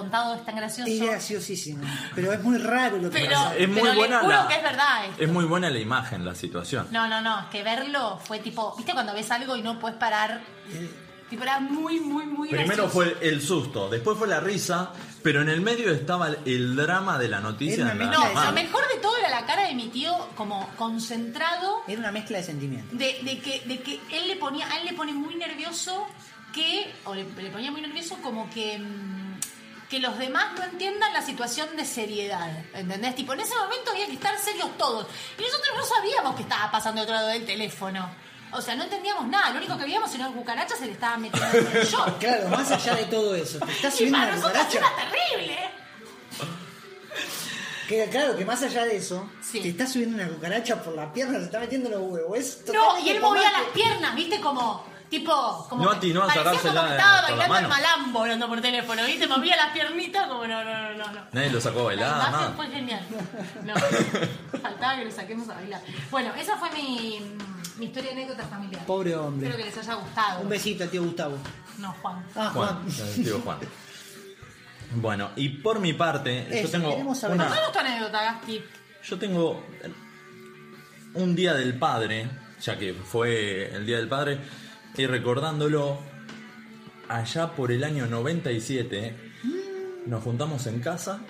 contado 0.00 0.34
es 0.34 0.44
tan 0.44 0.56
gracioso. 0.56 0.90
Es 0.90 1.00
graciosísimo. 1.00 1.82
Pero 2.14 2.32
es 2.32 2.42
muy 2.42 2.58
raro 2.58 2.98
lo 2.98 3.10
que 3.10 3.18
Pero, 3.20 3.34
pasa. 3.34 3.56
Es 3.56 3.68
muy 3.68 3.80
pero 3.82 3.94
buena 3.94 4.18
juro 4.20 4.32
la- 4.36 4.48
que 4.48 4.54
es 4.56 4.62
verdad. 4.62 5.04
esto. 5.10 5.22
Es 5.22 5.28
muy 5.30 5.44
buena 5.44 5.70
la 5.70 5.78
imagen, 5.78 6.24
la 6.24 6.34
situación. 6.34 6.88
No, 6.90 7.08
no, 7.08 7.20
no, 7.20 7.40
es 7.40 7.46
que 7.46 7.62
verlo 7.62 8.18
fue 8.24 8.38
tipo, 8.40 8.74
¿viste 8.76 8.92
cuando 8.92 9.12
ves 9.14 9.30
algo 9.30 9.56
y 9.56 9.62
no 9.62 9.78
puedes 9.78 9.96
parar? 9.98 10.40
Tipo, 11.28 11.42
era 11.42 11.58
muy, 11.58 11.98
muy, 11.98 12.24
muy 12.24 12.48
Primero 12.48 12.84
gracioso. 12.84 12.90
fue 12.94 13.28
el 13.28 13.42
susto, 13.42 13.88
después 13.88 14.16
fue 14.16 14.28
la 14.28 14.38
risa, 14.38 14.92
pero 15.24 15.42
en 15.42 15.48
el 15.48 15.60
medio 15.60 15.90
estaba 15.90 16.28
el, 16.44 16.76
drama 16.76 17.18
de 17.18 17.26
la 17.28 17.40
noticia. 17.40 17.82
Era 17.82 17.92
en 17.94 18.02
una 18.02 18.10
la 18.12 18.32
No, 18.32 18.44
lo 18.44 18.52
mejor 18.52 18.84
de 18.94 19.00
todo 19.00 19.16
era 19.16 19.30
la 19.30 19.44
cara 19.44 19.66
de 19.66 19.74
mi 19.74 19.88
tío 19.88 20.12
como 20.36 20.68
concentrado 20.76 21.82
Era 21.88 21.98
una 21.98 22.12
mezcla 22.12 22.38
de 22.38 22.44
sentimientos. 22.44 22.96
de, 22.96 23.18
de 23.22 23.38
que, 23.40 23.60
de 23.66 23.80
que 23.82 24.00
él 24.12 24.28
le 24.28 24.36
ponía, 24.36 24.68
a 24.70 24.78
él 24.78 24.84
le 24.86 24.92
pone 24.92 25.12
muy 25.14 25.34
nervioso 25.34 26.06
que, 26.54 26.94
o 27.04 27.12
le, 27.14 27.24
le 27.42 27.50
ponía 27.50 27.72
muy 27.72 27.80
nervioso 27.80 28.16
como 28.22 28.48
que, 28.50 28.78
mm, 28.78 29.15
que 29.90 30.00
los 30.00 30.18
demás 30.18 30.46
no 30.58 30.64
entiendan 30.64 31.12
la 31.12 31.22
situación 31.22 31.76
de 31.76 31.84
seriedad, 31.84 32.50
¿entendés? 32.74 33.14
Tipo, 33.14 33.34
en 33.34 33.40
ese 33.40 33.54
momento 33.54 33.90
había 33.92 34.06
que 34.06 34.14
estar 34.14 34.36
serios 34.38 34.76
todos. 34.76 35.06
Y 35.38 35.42
nosotros 35.42 35.70
no 35.76 35.84
sabíamos 35.84 36.34
qué 36.36 36.42
estaba 36.42 36.70
pasando 36.70 37.00
del 37.00 37.04
otro 37.08 37.14
lado 37.14 37.28
del 37.28 37.44
teléfono. 37.46 38.10
O 38.52 38.60
sea, 38.60 38.74
no 38.76 38.84
entendíamos 38.84 39.26
nada. 39.28 39.50
Lo 39.50 39.58
único 39.58 39.76
que 39.76 39.84
veíamos 39.84 40.12
era 40.14 40.28
una 40.28 40.36
cucaracha 40.36 40.76
se 40.76 40.86
le 40.86 40.92
estaba 40.92 41.16
metiendo 41.18 41.58
en 41.58 41.76
el 41.76 41.84
shock. 41.86 42.18
Claro, 42.20 42.48
más 42.48 42.70
allá 42.70 42.94
de 42.94 43.04
todo 43.04 43.34
eso, 43.34 43.58
te 43.60 43.72
está 43.72 43.88
Y 43.88 43.90
subiendo 43.92 44.18
para 44.18 44.32
una 44.32 44.36
nosotros 44.40 44.64
cucaracha. 44.66 44.78
era 45.02 45.10
terrible. 45.10 45.58
Que, 47.88 48.04
claro, 48.10 48.36
que 48.36 48.44
más 48.44 48.60
allá 48.62 48.84
de 48.84 48.96
eso, 48.96 49.30
Sí. 49.40 49.60
te 49.60 49.68
está 49.68 49.86
subiendo 49.86 50.16
una 50.16 50.28
cucaracha 50.28 50.82
por 50.82 50.94
la 50.94 51.12
pierna, 51.12 51.38
se 51.38 51.44
está 51.44 51.60
metiendo 51.60 51.88
los 51.88 52.00
huevos. 52.02 52.36
Es 52.38 52.62
No, 52.72 52.98
y 52.98 53.10
él 53.10 53.20
movía 53.20 53.50
las 53.52 53.66
piernas, 53.72 54.14
¿viste? 54.16 54.40
Como, 54.40 54.84
tipo, 55.10 55.66
como. 55.68 55.84
No 55.84 55.90
a 55.90 55.94
parecía 55.94 56.14
sacársela 56.44 56.74
como 56.74 56.82
que 56.86 56.90
de- 56.92 56.96
estaba 56.98 57.20
bailando 57.22 57.56
el 57.58 57.68
malambo 57.68 58.20
hablando 58.22 58.48
por 58.48 58.60
teléfono, 58.60 59.04
¿viste? 59.04 59.26
Movía 59.26 59.56
las 59.56 59.72
piernitas 59.72 60.26
como, 60.28 60.46
no, 60.46 60.64
no, 60.64 60.82
no, 60.82 60.94
no. 60.94 61.12
no. 61.12 61.20
Nadie 61.32 61.50
lo 61.50 61.60
sacó 61.60 61.88
a 61.88 61.94
La 61.94 62.08
bailar, 62.10 62.28
imagen 62.28 62.54
fue 62.56 62.66
genial. 62.68 63.06
No, 63.64 63.74
faltaba 64.62 64.96
que 64.96 65.04
lo 65.04 65.10
saquemos 65.10 65.48
a 65.48 65.54
bailar. 65.54 65.80
Bueno, 66.10 66.34
esa 66.34 66.56
fue 66.56 66.70
mi, 66.72 67.20
mi 67.78 67.86
historia 67.86 68.10
de 68.14 68.22
anécdota 68.22 68.44
familiar. 68.48 68.84
Pobre 68.86 69.14
hombre. 69.16 69.48
Espero 69.48 69.64
que 69.64 69.70
les 69.70 69.78
haya 69.78 69.94
gustado. 69.94 70.40
Un 70.42 70.48
besito 70.48 70.84
al 70.84 70.90
tío 70.90 71.02
Gustavo. 71.04 71.38
No, 71.78 71.92
Juan. 72.00 72.24
Ah, 72.34 72.50
Juan, 72.54 72.86
tío 73.22 73.40
Juan. 73.40 73.58
Bueno, 74.94 75.30
y 75.36 75.48
por 75.48 75.80
mi 75.80 75.92
parte, 75.92 76.46
yo 76.62 76.68
tengo 76.70 77.14
saber. 77.14 77.36
una, 77.36 77.44
Contanos 77.48 77.72
tu 77.72 77.78
anécdota, 77.80 78.22
Gasti. 78.22 78.64
yo 79.04 79.18
tengo 79.18 79.66
un 81.14 81.34
día 81.34 81.54
del 81.54 81.78
padre, 81.78 82.28
ya 82.60 82.78
que 82.78 82.94
fue 82.94 83.74
el 83.74 83.84
día 83.84 83.96
del 83.98 84.08
padre, 84.08 84.38
y 84.96 85.06
recordándolo, 85.06 85.98
allá 87.08 87.52
por 87.52 87.70
el 87.72 87.84
año 87.84 88.06
97, 88.06 89.14
nos 90.06 90.22
juntamos 90.22 90.66
en 90.66 90.80
casa. 90.80 91.20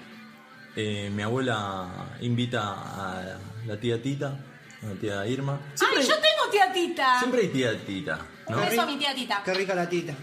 eh, 0.77 1.11
mi 1.15 1.23
abuela 1.23 2.17
invita 2.21 2.61
a 2.75 3.39
la 3.67 3.81
tía 3.81 4.01
Tita, 4.03 4.39
a 4.83 4.87
la 4.87 4.95
tía 5.01 5.27
Irma. 5.27 5.59
¡Ay, 5.81 6.03
yo 6.07 6.15
tengo 6.15 6.51
tía 6.53 6.73
Tita! 6.73 7.19
Siempre 7.19 7.41
hay 7.43 7.49
tía 7.49 7.79
Tita, 7.85 8.19
¿no? 8.49 8.59
Un 8.59 8.65
beso 8.69 8.83
a 8.83 8.87
mi 8.87 8.97
tía 8.99 9.15
Tita. 9.15 9.43
Qué 9.45 9.55
rica 9.55 9.75
la 9.75 9.89
tita. 9.89 10.15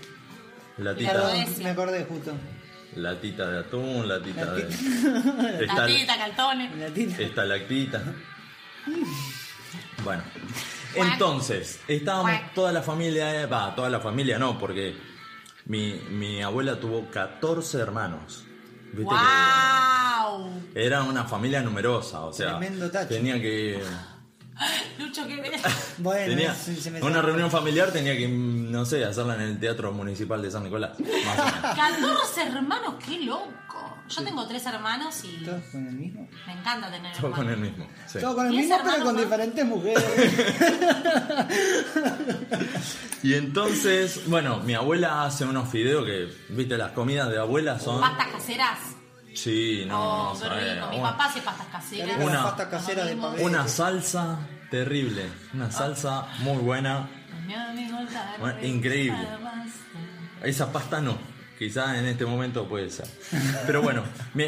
La 0.78 0.91
La 0.91 0.95
tita, 0.98 1.14
Rodesia. 1.14 1.64
Me 1.64 1.70
acordé 1.72 2.03
justo. 2.06 2.34
la 2.95 3.20
tita 3.20 3.49
de 3.49 3.60
atún, 3.60 4.07
la 4.07 4.22
tita 4.22 4.45
La 4.45 4.53
de. 4.53 4.61
tita. 4.64 5.10
La 5.41 5.60
Está, 5.60 5.86
tita, 5.88 6.18
Caltones. 6.18 6.76
La 6.78 6.88
tita. 6.94 7.22
estalactita. 7.22 8.03
Bueno, 10.03 10.22
entonces, 10.95 11.80
estábamos 11.88 12.32
toda 12.53 12.72
la 12.72 12.82
familia, 12.82 13.45
va, 13.48 13.76
toda 13.76 13.90
la 13.90 13.99
familia 13.99 14.38
no, 14.40 14.57
porque 14.60 14.95
mi, 15.65 15.94
mi 16.10 16.41
abuela 16.41 16.80
tuvo 16.80 17.10
14 17.10 17.80
hermanos. 17.80 18.44
¿Viste 18.94 19.03
¡Wow! 19.06 20.52
que 20.74 20.86
era 20.86 21.03
una 21.03 21.24
familia 21.26 21.61
numerosa, 21.61 22.22
o 22.22 22.34
sea, 22.34 22.57
Tremendo 22.60 22.91
tacho. 22.91 23.10
tenía 23.10 23.41
que 23.41 23.82
Lucho, 25.00 25.26
que 25.28 25.42
ves. 25.42 25.62
Bueno, 25.98 26.26
tenía 26.28 26.54
se- 26.56 26.76
se 26.76 26.90
me 26.92 27.02
una 27.02 27.16
sale. 27.16 27.28
reunión 27.28 27.52
familiar 27.52 27.92
tenía 27.92 28.16
que 28.18 28.28
no 28.28 28.86
sé, 28.86 29.04
hacerla 29.06 29.36
en 29.36 29.42
el 29.42 29.60
Teatro 29.60 29.92
Municipal 29.92 30.42
de 30.42 30.50
San 30.52 30.64
Nicolás, 30.64 30.92
más 31.00 31.40
o 31.40 31.46
menos. 31.46 31.62
14 31.76 32.42
hermanos, 32.44 32.96
qué 33.06 33.20
loco. 33.22 33.98
Yo 34.10 34.24
tengo 34.24 34.46
tres 34.48 34.66
hermanos 34.66 35.24
y 35.24 35.44
¿Todos 35.46 35.64
con 35.72 35.88
el 35.88 35.94
mismo? 35.94 36.28
me 36.46 36.54
encanta 36.54 36.92
tener 36.92 37.16
Todo 37.16 37.32
con 37.32 37.48
hermanos. 37.50 37.54
el 37.58 37.62
mismo. 37.72 37.88
sí. 38.08 38.20
Todos 38.20 38.36
con 38.36 38.48
el 38.48 38.54
¿Y 38.54 38.60
ese 38.60 38.68
mismo, 38.76 38.90
pero 38.92 39.06
con 39.06 39.16
más? 39.16 39.24
diferentes 39.24 39.66
mujeres. 39.66 40.04
Y 43.24 43.34
entonces, 43.36 44.22
bueno, 44.28 44.60
mi 44.60 44.74
abuela 44.74 45.24
hace 45.24 45.46
unos 45.46 45.70
fideos 45.70 46.06
que, 46.06 46.28
viste, 46.50 46.78
las 46.78 46.92
comidas 46.92 47.30
de 47.30 47.40
abuela 47.40 47.80
son 47.80 48.02
Pastas 48.02 48.28
caseras. 48.28 48.80
Sí, 49.35 49.84
no, 49.88 50.30
oh, 50.30 50.34
no 50.34 50.39
qué 50.39 50.47
sabés. 50.47 50.76
rico. 50.76 50.88
Mi 50.89 50.97
Una- 50.99 51.11
papá 51.11 51.26
hace 51.26 51.41
pastas 51.41 51.68
caseras. 51.68 52.15
Una 52.18 52.26
Una- 52.26 52.43
pasta 52.43 52.69
casera 52.69 53.05
de. 53.05 53.15
Una 53.15 53.68
salsa 53.68 54.39
terrible, 54.69 55.23
una 55.53 55.72
salsa 55.72 56.27
muy 56.39 56.57
buena. 56.57 57.10
Bueno, 58.39 58.64
increíble. 58.64 59.27
Esa 60.43 60.72
pasta 60.72 60.99
no, 61.01 61.18
quizás 61.57 61.97
en 61.97 62.05
este 62.05 62.26
momento 62.26 62.68
puede 62.68 62.89
ser. 62.89 63.07
Pero 63.65 63.81
bueno, 63.81 64.03
mi, 64.34 64.45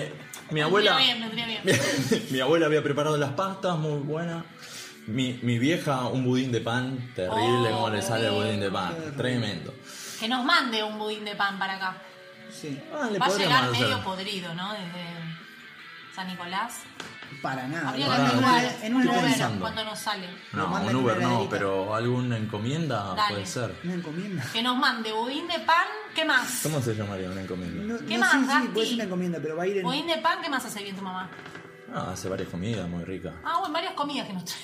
mi 0.51 0.61
abuela, 0.61 0.95
Vendría 0.97 1.15
bien, 1.15 1.29
vendría 1.35 1.61
bien. 1.63 2.27
mi 2.31 2.39
abuela 2.39 2.65
había 2.65 2.83
preparado 2.83 3.17
las 3.17 3.31
pastas 3.31 3.77
muy 3.77 3.99
buenas. 3.99 4.43
Mi, 5.07 5.39
mi 5.43 5.59
vieja 5.59 6.07
un 6.07 6.23
budín 6.25 6.51
de 6.51 6.61
pan 6.61 7.11
terrible, 7.15 7.69
Oh, 7.71 7.75
como 7.75 7.89
le 7.91 8.01
sale 8.01 8.25
el 8.27 8.33
budín 8.33 8.59
de 8.59 8.71
pan, 8.71 8.95
tremendo. 9.15 9.73
Que 10.19 10.27
nos 10.27 10.43
mande 10.43 10.83
un 10.83 10.97
budín 10.97 11.23
de 11.25 11.35
pan 11.35 11.59
para 11.59 11.75
acá. 11.75 11.97
Sí, 12.61 12.79
Ah, 12.93 13.09
le 13.11 13.19
Va 13.19 13.25
a 13.25 13.37
llegar 13.37 13.63
hacer. 13.65 13.81
medio 13.81 14.03
podrido, 14.03 14.53
¿no? 14.55 14.71
Desde 14.71 15.03
San 16.15 16.27
Nicolás. 16.27 16.81
para 17.41 17.67
nada. 17.67 17.89
Habría 17.89 18.07
que 18.79 18.85
en 18.87 18.95
un 18.95 19.07
Uber 19.07 19.59
cuando 19.59 19.83
nos 19.83 19.99
sale. 19.99 20.27
No, 20.53 20.67
un 20.73 20.89
en 20.89 20.95
Uber 20.95 21.21
no, 21.21 21.47
pero 21.49 21.93
alguna 21.93 22.37
encomienda 22.37 23.13
Dale. 23.15 23.33
puede 23.33 23.45
ser. 23.45 23.75
Una 23.83 23.93
encomienda. 23.95 24.43
Que 24.53 24.61
nos 24.61 24.77
mande 24.77 25.11
budín 25.11 25.47
de 25.47 25.59
pan, 25.59 25.85
¿qué 26.15 26.23
más? 26.23 26.61
¿Cómo 26.63 26.81
se 26.81 26.95
llamaría 26.95 27.29
una 27.29 27.41
encomienda? 27.41 27.83
No, 27.93 28.07
¿Qué 28.07 28.17
no 28.17 28.19
más, 28.21 28.31
sí, 28.63 28.67
puede 28.73 28.85
ser 28.87 28.95
una 28.95 29.03
encomienda, 29.03 29.39
pero 29.41 29.55
va 29.57 29.63
a 29.63 29.67
ir 29.67 29.77
en. 29.77 29.83
Budín 29.83 30.07
de 30.07 30.17
pan, 30.19 30.39
¿qué 30.41 30.49
más 30.49 30.65
hace 30.65 30.81
bien 30.83 30.95
tu 30.95 31.01
mamá? 31.01 31.29
Ah, 31.93 32.11
hace 32.13 32.29
varias 32.29 32.49
comidas 32.49 32.87
muy 32.89 33.03
ricas. 33.03 33.33
Ah, 33.43 33.57
bueno, 33.59 33.73
varias 33.73 33.93
comidas 33.93 34.27
que 34.27 34.33
nos 34.33 34.45
trae. 34.45 34.61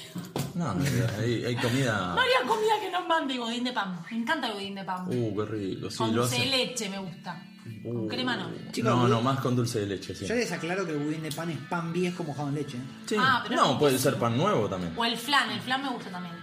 No, 0.55 0.75
hay, 1.19 1.45
hay 1.45 1.55
comida. 1.55 2.13
Varias 2.15 2.41
comidas 2.45 2.79
que 2.81 2.91
nos 2.91 3.07
mande 3.07 3.33
y 3.35 3.37
budín 3.37 3.63
de 3.63 3.71
pan. 3.73 4.01
Me 4.09 4.17
encanta 4.17 4.47
el 4.47 4.53
budín 4.53 4.75
de 4.75 4.83
pan. 4.83 5.05
Uh, 5.07 5.35
qué 5.37 5.45
rico. 5.45 5.89
Sí, 5.89 5.97
Con 5.97 6.15
lo 6.15 6.23
hace. 6.23 6.45
leche 6.45 6.89
me 6.89 6.97
gusta. 6.99 7.41
Con 7.83 8.07
crema 8.07 8.35
no. 8.35 8.49
Chicos, 8.71 8.91
no, 8.91 9.07
no, 9.07 9.21
más 9.21 9.39
con 9.39 9.55
dulce 9.55 9.81
de 9.81 9.85
leche, 9.87 10.15
sí. 10.15 10.25
Yo 10.25 10.35
les 10.35 10.51
aclaro 10.51 10.85
que 10.85 10.93
el 10.93 10.99
budín 10.99 11.21
de 11.21 11.31
pan 11.31 11.49
es 11.49 11.57
pan 11.69 11.93
viejo 11.93 12.23
mojado 12.23 12.49
en 12.49 12.55
leche. 12.55 12.77
¿eh? 12.77 12.81
Sí. 13.05 13.15
Ah, 13.19 13.43
pero 13.47 13.55
no, 13.61 13.79
puede 13.79 13.97
ser 13.97 14.15
pan 14.15 14.35
nuevo 14.37 14.67
también. 14.67 14.93
O 14.95 15.05
el 15.05 15.17
flan, 15.17 15.49
el 15.51 15.61
flan 15.61 15.83
me 15.83 15.89
gusta 15.89 16.09
también. 16.09 16.35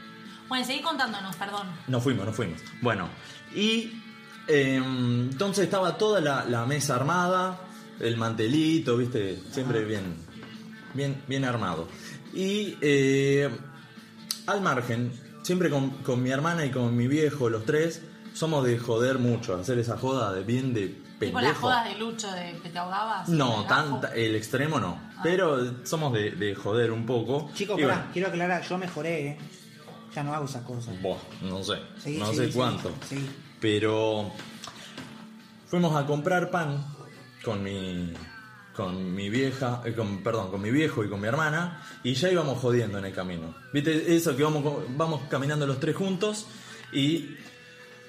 Bueno, 0.48 0.64
seguí 0.64 0.80
contándonos, 0.80 1.34
perdón. 1.36 1.66
Nos 1.88 2.02
fuimos, 2.02 2.24
nos 2.24 2.34
fuimos. 2.34 2.60
Bueno, 2.80 3.08
y 3.54 3.92
eh, 4.46 4.76
entonces 4.76 5.64
estaba 5.64 5.98
toda 5.98 6.20
la, 6.20 6.44
la 6.44 6.64
mesa 6.66 6.94
armada, 6.94 7.60
el 8.00 8.16
mantelito, 8.16 8.96
viste, 8.96 9.42
siempre 9.50 9.84
bien, 9.84 10.14
bien, 10.94 11.22
bien 11.26 11.44
armado. 11.44 11.88
Y 12.32 12.76
eh, 12.80 13.50
al 14.46 14.60
margen, 14.60 15.12
siempre 15.42 15.68
con, 15.68 15.90
con 16.02 16.22
mi 16.22 16.30
hermana 16.30 16.64
y 16.64 16.70
con 16.70 16.96
mi 16.96 17.08
viejo, 17.08 17.50
los 17.50 17.64
tres, 17.64 18.02
somos 18.32 18.64
de 18.64 18.78
joder 18.78 19.18
mucho, 19.18 19.56
hacer 19.56 19.78
esa 19.78 19.98
joda 19.98 20.32
de 20.32 20.44
bien 20.44 20.72
de 20.72 21.07
Tipo 21.18 21.40
las 21.40 21.56
jodas 21.56 21.84
de 21.88 21.98
Lucho 21.98 22.30
de 22.30 22.58
que 22.62 22.68
te 22.68 22.78
ahogabas. 22.78 23.28
No, 23.28 23.66
en 23.68 24.00
el 24.14 24.36
extremo 24.36 24.78
no. 24.78 25.00
Ah. 25.16 25.20
Pero 25.22 25.84
somos 25.84 26.12
de, 26.12 26.30
de 26.32 26.54
joder 26.54 26.92
un 26.92 27.04
poco. 27.06 27.50
Chicos, 27.54 27.78
Y 27.78 27.82
pará, 27.82 27.94
bueno, 27.96 28.10
quiero 28.12 28.28
aclarar, 28.28 28.62
yo 28.62 28.78
mejoré, 28.78 29.26
¿eh? 29.28 29.38
Ya 30.14 30.22
no 30.22 30.34
hago 30.34 30.44
esas 30.46 30.62
cosas. 30.62 31.00
Buah, 31.02 31.18
no 31.42 31.62
sé, 31.62 31.78
no 32.18 32.32
sé 32.32 32.50
cuánto. 32.50 32.92
Pero 33.60 34.30
fuimos 35.66 35.94
a 35.96 36.06
comprar 36.06 36.50
pan 36.50 36.84
con 37.44 37.62
mi 37.62 38.12
con 38.74 39.12
mi 39.12 39.28
vieja, 39.28 39.82
eh, 39.84 39.92
con, 39.92 40.22
perdón, 40.22 40.52
con 40.52 40.62
mi 40.62 40.70
viejo 40.70 41.02
y 41.02 41.08
con 41.08 41.20
mi 41.20 41.26
hermana 41.26 41.82
y 42.04 42.14
ya 42.14 42.30
íbamos 42.30 42.58
jodiendo 42.60 42.98
en 42.98 43.06
el 43.06 43.12
camino. 43.12 43.54
¿Viste 43.72 44.14
eso 44.14 44.36
que 44.36 44.44
vamos 44.44 44.84
vamos 44.90 45.22
caminando 45.28 45.66
los 45.66 45.80
tres 45.80 45.96
juntos 45.96 46.46
y 46.92 47.34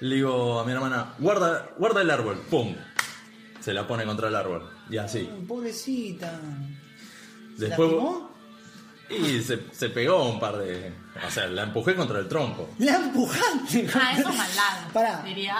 le 0.00 0.14
digo 0.14 0.60
a 0.60 0.64
mi 0.64 0.70
hermana, 0.72 1.14
"Guarda, 1.18 1.70
guarda 1.76 2.02
el 2.02 2.10
árbol." 2.10 2.40
Pum. 2.48 2.76
Se 3.70 3.74
la 3.74 3.86
pone 3.86 4.04
contra 4.04 4.26
el 4.26 4.34
árbol 4.34 4.68
y 4.90 4.96
así. 4.96 5.28
Ay, 5.32 5.44
Pobrecita. 5.46 6.28
¿Se 7.56 7.66
Después 7.66 7.88
lastimó? 7.92 8.30
y 9.10 9.40
se, 9.42 9.60
se 9.70 9.90
pegó 9.90 10.28
un 10.28 10.40
par 10.40 10.56
de, 10.58 10.92
o 11.24 11.30
sea, 11.30 11.46
la 11.46 11.62
empujé 11.62 11.94
contra 11.94 12.18
el 12.18 12.26
tronco. 12.26 12.68
La 12.78 12.96
empujaste. 12.96 13.88
Ah, 13.94 14.12
eso 14.18 14.28
es 14.28 14.36
maldad. 14.36 14.92
Pará. 14.92 15.22
Diría. 15.24 15.54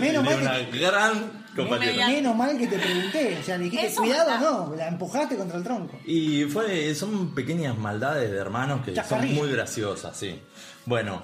Menos 0.00 0.24
mal, 0.24 0.40
una 0.40 0.70
que, 0.70 0.78
gran 0.78 1.44
compañera. 1.54 2.06
menos 2.08 2.34
mal 2.36 2.56
que 2.56 2.66
te 2.68 2.78
pregunté. 2.78 3.38
O 3.38 3.44
sea, 3.44 3.58
le 3.58 3.64
dijiste, 3.64 3.86
Eso 3.88 4.00
cuidado, 4.00 4.30
maldad. 4.30 4.50
no. 4.50 4.74
La 4.76 4.88
empujaste 4.88 5.36
contra 5.36 5.58
el 5.58 5.64
tronco. 5.64 6.00
Y 6.06 6.44
fue, 6.44 6.94
son 6.94 7.34
pequeñas 7.34 7.76
maldades 7.76 8.30
de 8.30 8.36
hermanos 8.38 8.80
que 8.82 8.94
son 9.04 9.34
muy 9.34 9.50
graciosas, 9.52 10.16
sí. 10.16 10.40
Bueno, 10.86 11.22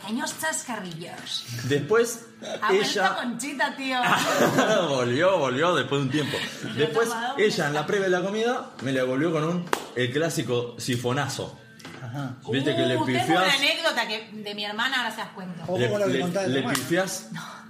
Pequeños 0.00 0.34
chascarrillos. 0.40 1.44
después 1.64 2.26
Ha 2.62 2.72
ella 2.72 3.16
Conchita, 3.16 3.76
tío. 3.76 3.98
volvió, 4.88 5.38
volvió 5.38 5.74
después 5.74 6.00
de 6.00 6.06
un 6.06 6.10
tiempo. 6.10 6.36
Después 6.76 7.08
ella 7.38 7.68
en 7.68 7.74
la 7.74 7.86
previa 7.86 8.04
de 8.06 8.10
la 8.10 8.22
comida 8.22 8.70
me 8.82 8.92
la 8.92 9.04
volvió 9.04 9.30
con 9.32 9.44
un 9.44 9.64
el 9.94 10.12
clásico 10.12 10.74
sifonazo. 10.78 11.58
Ajá. 12.02 12.36
Viste 12.50 12.74
que 12.74 12.82
le 12.82 12.96
Uh, 12.96 13.04
tengo 13.06 13.18
pifiás, 13.20 13.28
una 13.44 13.54
anécdota 13.54 14.08
que 14.08 14.30
de 14.32 14.54
mi 14.54 14.64
hermana 14.64 14.98
ahora 14.98 15.10
se 15.12 15.18
das 15.18 15.30
cuenta. 15.34 15.64
Le, 15.66 15.88
le- 15.88 16.48
le 16.48 16.58
hermano. 16.58 16.74
pifiás, 16.78 17.28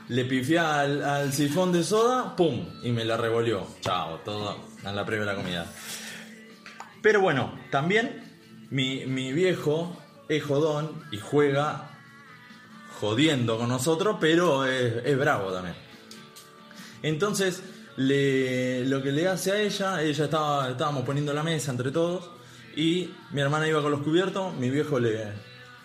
le 0.08 0.24
pifiás 0.24 0.66
al, 0.66 1.04
al 1.04 1.32
sifón 1.32 1.72
de 1.72 1.84
soda, 1.84 2.34
pum, 2.36 2.66
y 2.82 2.90
me 2.90 3.04
la 3.04 3.16
revolvió. 3.16 3.66
Chao, 3.80 4.18
todo 4.24 4.58
en 4.84 4.96
la 4.96 5.04
previa 5.04 5.24
de 5.26 5.32
la 5.32 5.36
comida. 5.36 5.66
Pero 7.02 7.20
bueno, 7.20 7.58
también 7.70 8.38
mi, 8.70 9.04
mi 9.06 9.32
viejo 9.32 9.96
es 10.28 10.42
jodón 10.42 11.04
y 11.12 11.18
juega 11.18 11.90
jodiendo 13.00 13.58
con 13.58 13.68
nosotros, 13.68 14.16
pero 14.20 14.64
es, 14.66 15.18
bravo 15.18 15.52
también. 15.52 15.74
Entonces, 17.02 17.62
le- 17.96 18.84
lo 18.86 19.02
que 19.02 19.12
le 19.12 19.28
hace 19.28 19.52
a 19.52 19.60
ella, 19.60 20.02
ella 20.02 20.24
estaba, 20.24 20.70
estábamos 20.70 21.04
poniendo 21.04 21.32
la 21.32 21.42
mesa 21.42 21.70
entre 21.70 21.90
todos 21.90 22.30
y 22.76 23.10
mi 23.32 23.40
hermana 23.40 23.68
iba 23.68 23.82
con 23.82 23.90
los 23.92 24.02
cubiertos, 24.02 24.54
mi 24.54 24.70
viejo 24.70 24.98
le, 24.98 25.28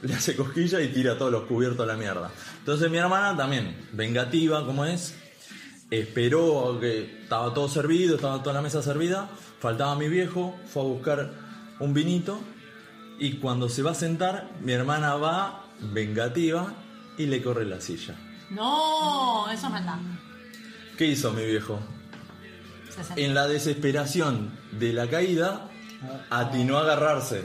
le 0.01 0.13
hace 0.13 0.35
cosquilla 0.35 0.81
y 0.81 0.87
tira 0.89 1.17
todos 1.17 1.31
los 1.31 1.43
cubiertos 1.43 1.81
a 1.83 1.87
la 1.87 1.97
mierda. 1.97 2.31
Entonces 2.59 2.89
mi 2.89 2.97
hermana 2.97 3.35
también, 3.37 3.75
vengativa 3.91 4.65
como 4.65 4.85
es, 4.85 5.15
esperó 5.91 6.77
que 6.79 7.21
estaba 7.23 7.53
todo 7.53 7.67
servido, 7.67 8.15
estaba 8.15 8.41
toda 8.41 8.53
la 8.53 8.61
mesa 8.61 8.81
servida, 8.81 9.29
faltaba 9.59 9.95
mi 9.95 10.07
viejo, 10.07 10.57
fue 10.71 10.83
a 10.83 10.85
buscar 10.85 11.31
un 11.79 11.93
vinito 11.93 12.39
y 13.19 13.33
cuando 13.33 13.67
se 13.69 13.81
va 13.81 13.91
a 13.91 13.95
sentar, 13.95 14.49
mi 14.61 14.71
hermana 14.71 15.15
va 15.15 15.65
vengativa 15.81 16.73
y 17.19 17.25
le 17.27 17.43
corre 17.43 17.65
la 17.65 17.79
silla. 17.79 18.15
No, 18.49 19.47
eso 19.51 19.67
es 19.67 19.71
maldad. 19.73 19.97
¿Qué 20.97 21.05
hizo 21.05 21.31
mi 21.31 21.45
viejo? 21.45 21.79
En 23.15 23.33
la 23.35 23.47
desesperación 23.47 24.57
de 24.71 24.93
la 24.93 25.07
caída, 25.07 25.69
atinó 26.29 26.77
a 26.77 26.81
agarrarse. 26.81 27.43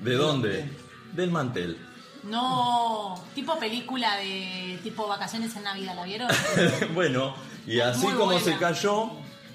¿De 0.00 0.14
dónde? 0.16 0.70
Del 1.12 1.30
mantel. 1.30 1.78
No, 2.24 3.14
tipo 3.34 3.58
película 3.58 4.16
de 4.16 4.78
tipo 4.82 5.08
vacaciones 5.08 5.54
en 5.56 5.64
Navidad, 5.64 5.94
¿la 5.96 6.04
vieron? 6.04 6.28
bueno, 6.94 7.34
y 7.66 7.80
así 7.80 8.04
Muy 8.04 8.12
como 8.14 8.26
buena. 8.26 8.40
se 8.40 8.56
cayó, 8.58 9.10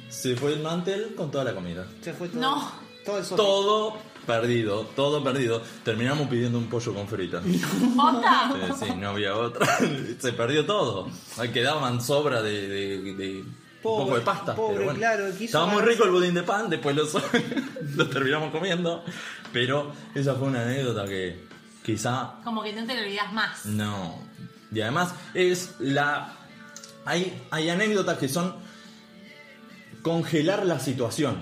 se 0.09 0.35
fue 0.35 0.53
el 0.53 0.61
mantel 0.61 1.13
con 1.15 1.29
toda 1.29 1.43
la 1.43 1.53
comida. 1.53 1.85
Se 2.01 2.13
fue 2.13 2.29
todo. 2.29 2.41
No. 2.41 2.71
Todo 3.05 3.17
el 3.19 3.25
sol. 3.25 3.37
Todo 3.37 3.97
perdido, 4.27 4.81
todo 4.95 5.23
perdido. 5.23 5.63
Terminamos 5.83 6.27
pidiendo 6.27 6.59
un 6.59 6.67
pollo 6.69 6.93
con 6.93 7.07
fritas. 7.07 7.43
¿Posta? 7.95 8.51
Sí, 8.77 8.85
sí, 8.85 8.91
no 8.97 9.09
había 9.09 9.35
otra. 9.35 9.65
Se 10.19 10.33
perdió 10.33 10.65
todo. 10.65 11.09
Ahí 11.37 11.49
quedaban 11.49 11.99
sobra 12.01 12.41
de, 12.43 12.67
de- 12.67 13.13
de 13.15 13.39
un 13.41 13.55
poco 13.81 14.15
de 14.15 14.21
pasta. 14.21 14.53
pobre, 14.53 14.73
pero 14.75 14.85
bueno. 14.85 14.99
claro, 14.99 15.25
quiso 15.31 15.45
Estaba 15.45 15.65
muy 15.67 15.81
rico 15.81 16.03
el 16.03 16.11
budín 16.11 16.33
de 16.33 16.43
pan, 16.43 16.69
después 16.69 16.95
lo, 16.95 17.03
lo 17.95 18.09
terminamos 18.09 18.51
comiendo. 18.51 19.03
Pero 19.53 19.91
esa 20.13 20.35
fue 20.35 20.49
una 20.49 20.61
anécdota 20.63 21.05
que 21.05 21.47
quizá 21.85 22.33
Como 22.43 22.61
que 22.63 22.73
no 22.73 22.85
te 22.85 22.95
lo 22.95 23.01
olvidas 23.01 23.31
más. 23.33 23.65
no. 23.65 24.19
Y 24.71 24.81
además 24.81 25.13
es 25.33 25.75
la... 25.79 26.35
Hay, 27.05 27.41
hay 27.51 27.69
anécdotas 27.69 28.17
que 28.17 28.27
son 28.27 28.53
congelar 30.01 30.65
la 30.65 30.79
situación. 30.79 31.37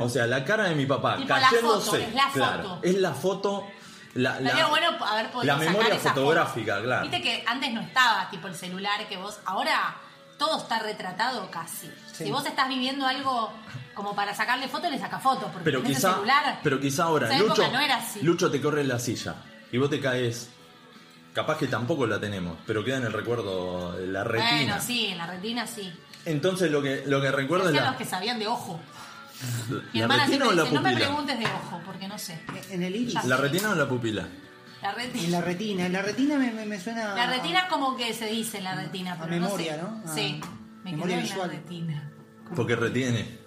O 0.00 0.08
sea, 0.08 0.26
la 0.26 0.44
cara 0.44 0.64
de 0.64 0.74
mi 0.74 0.86
papá 0.86 1.16
Tipo 1.16 1.28
la 1.28 1.40
cayéndose. 1.40 1.86
foto, 1.90 1.96
es 1.96 2.14
la 2.14 2.28
claro, 2.32 2.62
foto. 2.62 2.80
es 2.82 2.94
la 2.96 3.12
foto. 3.14 3.66
La, 4.14 4.40
la- 4.40 4.66
bueno 4.68 4.88
haber 5.04 5.30
podido 5.30 5.44
la 5.54 5.58
sacar 5.58 5.72
memoria 5.76 5.98
foto. 5.98 6.08
fotográfica, 6.14 6.82
claro. 6.82 7.02
Viste 7.02 7.22
que 7.22 7.44
antes 7.46 7.72
no 7.72 7.80
estaba 7.80 8.28
tipo 8.30 8.48
el 8.48 8.54
celular 8.54 9.06
que 9.08 9.16
vos. 9.16 9.38
Ahora 9.44 9.96
todo 10.38 10.58
está 10.58 10.78
retratado 10.80 11.50
casi. 11.50 11.90
Sí. 12.12 12.24
Si 12.24 12.30
vos 12.30 12.44
estás 12.46 12.68
viviendo 12.68 13.06
algo 13.06 13.52
como 13.94 14.14
para 14.14 14.34
sacarle 14.34 14.68
foto, 14.68 14.88
le 14.90 14.98
sacas 14.98 15.22
foto. 15.22 15.42
Porque 15.52 15.64
pero 15.64 15.82
quizá, 15.82 16.08
el 16.08 16.14
celular. 16.14 16.60
pero 16.62 16.80
quizá 16.80 17.04
ahora, 17.04 17.26
Esa 17.26 17.36
época 17.36 17.54
Lucho, 17.56 17.72
no 17.72 17.80
era 17.80 17.96
así. 17.96 18.20
Lucho 18.22 18.50
te 18.50 18.60
corre 18.60 18.80
en 18.80 18.88
la 18.88 18.98
silla 18.98 19.34
y 19.70 19.78
vos 19.78 19.90
te 19.90 20.00
caes. 20.00 20.50
Capaz 21.34 21.58
que 21.58 21.66
tampoco 21.68 22.06
la 22.06 22.18
tenemos, 22.18 22.56
pero 22.66 22.82
queda 22.84 22.96
en 22.96 23.04
el 23.04 23.12
recuerdo 23.12 23.92
de 23.92 24.06
la 24.08 24.24
retina. 24.24 24.50
Bueno, 24.50 24.76
sí, 24.80 25.06
en 25.06 25.18
la 25.18 25.26
retina 25.26 25.66
sí. 25.66 25.92
Entonces 26.24 26.70
lo 26.70 26.82
que, 26.82 27.04
lo 27.06 27.20
que 27.20 27.30
recuerdo 27.30 27.68
es 27.68 27.74
la, 27.76 27.86
los 27.90 27.96
que 27.96 28.04
sabían 28.04 28.38
de 28.40 28.48
ojo. 28.48 28.80
Mi 29.92 29.98
la 30.00 30.04
hermana 30.04 30.24
retina 30.26 30.44
siempre 30.44 30.48
o 30.48 30.52
la 30.52 30.62
dice, 30.62 30.74
no 30.74 30.82
me 30.82 30.94
preguntes 30.94 31.38
de 31.38 31.44
ojo, 31.46 31.80
porque 31.86 32.08
no 32.08 32.18
sé. 32.18 32.40
En 32.70 32.82
el 32.82 32.96
iris. 32.96 33.24
¿La 33.24 33.36
retina 33.36 33.70
o 33.70 33.74
la 33.74 33.88
pupila? 33.88 34.26
La 34.82 34.90
En 34.90 34.96
retina. 34.96 35.28
la 35.28 35.40
retina. 35.44 35.86
En 35.86 35.92
la 35.92 36.02
retina 36.02 36.36
me, 36.38 36.50
me, 36.52 36.64
me 36.66 36.80
suena. 36.80 37.14
La 37.14 37.26
retina 37.26 37.60
es 37.60 37.66
como 37.66 37.96
que 37.96 38.12
se 38.14 38.26
dice 38.26 38.58
en 38.58 38.64
la 38.64 38.74
retina, 38.74 39.12
a 39.20 39.26
memoria, 39.26 39.76
no 39.76 39.90
¿no? 39.90 40.02
sé. 40.04 40.10
A 40.10 40.14
Sí, 40.14 40.40
me 40.84 40.90
memoria 40.92 41.16
quedé 41.16 41.24
en 41.24 41.28
visual. 41.30 41.48
la 41.48 41.54
retina. 41.54 42.10
Porque 42.56 42.76
retiene. 42.76 43.38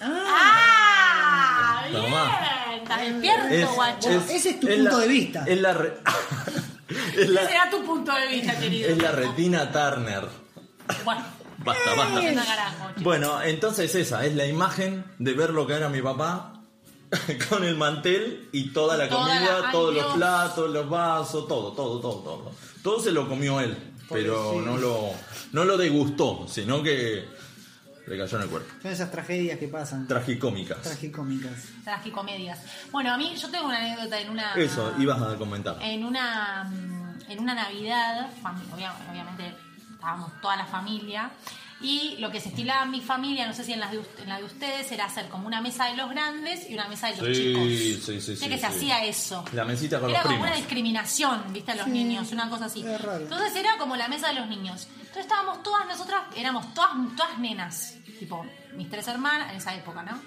¡Ah! 0.00 1.84
Toma. 1.92 2.38
¡Bien! 2.68 2.82
¿Estás 2.82 3.00
despierto, 3.00 3.48
Es- 3.54 3.74
guacho? 3.74 4.08
Bueno, 4.08 4.22
ese 4.30 4.50
es 4.50 4.60
tu 4.60 4.68
es 4.68 4.76
punto 4.76 4.90
la- 4.90 4.98
de 4.98 5.08
vista. 5.08 5.44
Es 5.46 5.60
la, 5.60 5.72
re- 5.74 5.94
es 7.18 7.28
la, 7.30 7.40
Ese 7.42 7.50
será 7.52 7.70
tu 7.70 7.84
punto 7.84 8.12
de 8.14 8.26
vista, 8.28 8.58
querido. 8.58 8.88
es 8.90 8.98
la 8.98 9.12
retina 9.12 9.70
Turner. 9.72 10.28
Bueno, 11.04 11.22
Basta, 11.64 11.94
basta. 11.94 12.92
Bueno, 13.00 13.42
entonces 13.42 13.94
esa 13.94 14.24
es 14.24 14.34
la 14.34 14.46
imagen 14.46 15.04
de 15.18 15.32
ver 15.34 15.50
lo 15.50 15.66
que 15.66 15.74
era 15.74 15.88
mi 15.88 16.02
papá 16.02 16.60
con 17.48 17.64
el 17.64 17.76
mantel 17.76 18.48
y 18.52 18.70
toda 18.70 18.96
la 18.96 19.08
Toda 19.08 19.20
comida, 19.26 19.60
la- 19.60 19.70
todos 19.70 19.94
los 19.94 20.14
platos, 20.14 20.70
los 20.70 20.88
vasos, 20.88 21.46
todo, 21.48 21.72
todo, 21.72 22.00
todo, 22.00 22.18
todo. 22.22 22.52
Todo 22.82 23.00
se 23.00 23.12
lo 23.12 23.28
comió 23.28 23.60
él, 23.60 23.76
pero 24.08 24.60
no 24.64 24.76
lo, 24.76 25.10
no 25.52 25.64
lo 25.64 25.76
degustó, 25.76 26.46
sino 26.48 26.82
que 26.82 27.24
le 28.06 28.18
cayó 28.18 28.36
en 28.38 28.42
el 28.42 28.48
cuerpo. 28.48 28.68
Son 28.82 28.90
esas 28.90 29.10
tragedias 29.12 29.58
que 29.58 29.68
pasan. 29.68 30.08
Tragicómicas. 30.08 30.82
Tragicómicas. 30.82 31.52
Tragicomedias. 31.84 32.58
Bueno, 32.90 33.12
a 33.12 33.16
mí, 33.16 33.34
yo 33.40 33.48
tengo 33.50 33.66
una 33.66 33.78
anécdota 33.78 34.20
en 34.20 34.30
una. 34.30 34.54
Eso, 34.54 34.92
ibas 34.98 35.22
a 35.22 35.36
comentar. 35.36 35.76
En 35.80 36.04
una. 36.04 36.64
mm, 36.64 37.02
En 37.30 37.38
una 37.38 37.54
Navidad, 37.54 38.28
obviamente 39.10 39.54
estábamos 40.02 40.32
toda 40.40 40.56
la 40.56 40.66
familia. 40.66 41.30
Y 41.80 42.16
lo 42.18 42.30
que 42.30 42.40
se 42.40 42.50
estilaba 42.50 42.84
en 42.84 42.92
mi 42.92 43.00
familia, 43.00 43.44
no 43.46 43.52
sé 43.54 43.64
si 43.64 43.72
en, 43.72 43.80
las 43.80 43.90
de, 43.90 44.00
en 44.22 44.28
la 44.28 44.38
de 44.38 44.44
ustedes, 44.44 44.90
era 44.92 45.06
hacer 45.06 45.28
como 45.28 45.46
una 45.48 45.60
mesa 45.60 45.86
de 45.86 45.96
los 45.96 46.10
grandes 46.10 46.68
y 46.70 46.74
una 46.74 46.86
mesa 46.86 47.08
de 47.08 47.16
los 47.16 47.36
Sí, 47.36 47.42
chicos. 47.42 47.62
sí, 47.64 47.76
sí, 47.76 48.12
Viste 48.12 48.36
sí, 48.36 48.48
que 48.48 48.54
se 48.58 48.58
sí. 48.58 48.64
hacía 48.66 49.04
eso. 49.04 49.44
La 49.52 49.64
mesita 49.64 49.98
con 49.98 50.10
Era 50.10 50.20
los 50.20 50.22
como 50.26 50.36
primos. 50.36 50.48
una 50.50 50.56
discriminación, 50.56 51.42
viste, 51.52 51.72
a 51.72 51.74
los 51.74 51.84
Sí, 51.86 51.90
niños, 51.90 52.30
una 52.30 52.48
cosa 52.48 52.66
así. 52.66 52.84
es 52.86 53.00
raro. 53.00 53.22
Entonces 53.24 53.56
era 53.56 53.76
como 53.78 53.96
la 53.96 54.06
mesa 54.08 54.28
de 54.28 54.34
los 54.34 54.46
niños. 54.48 54.86
Entonces 54.92 55.22
estábamos 55.22 55.62
todas 55.64 55.86
nosotras, 55.86 56.22
éramos 56.36 56.72
todas, 56.74 56.90
todas 57.16 57.38
nenas, 57.38 57.94
tipo 58.18 58.46
mis 58.74 58.88
tres 58.88 59.08
hermanas, 59.08 59.50
en 59.50 59.56
esa 59.56 59.74
época, 59.74 60.02
¿no? 60.04 60.20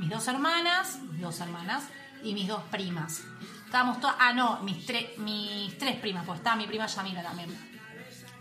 Mis 0.00 0.10
dos 0.10 0.26
hermanas, 0.26 0.98
mis 1.12 1.20
dos 1.20 1.38
hermanas 1.40 1.84
y 2.24 2.34
mis 2.34 2.48
dos 2.48 2.62
primas. 2.64 3.22
Estábamos 3.64 4.00
todas, 4.00 4.16
ah, 4.18 4.32
no, 4.32 4.60
mis, 4.62 4.84
tres 4.86 5.18
mis 5.18 5.76
tres 5.78 5.96
primas, 5.96 6.24
pues 6.26 6.38
estaba 6.38 6.56
mi 6.56 6.66
prima 6.66 6.86
Yamila 6.86 7.22
también, 7.22 7.65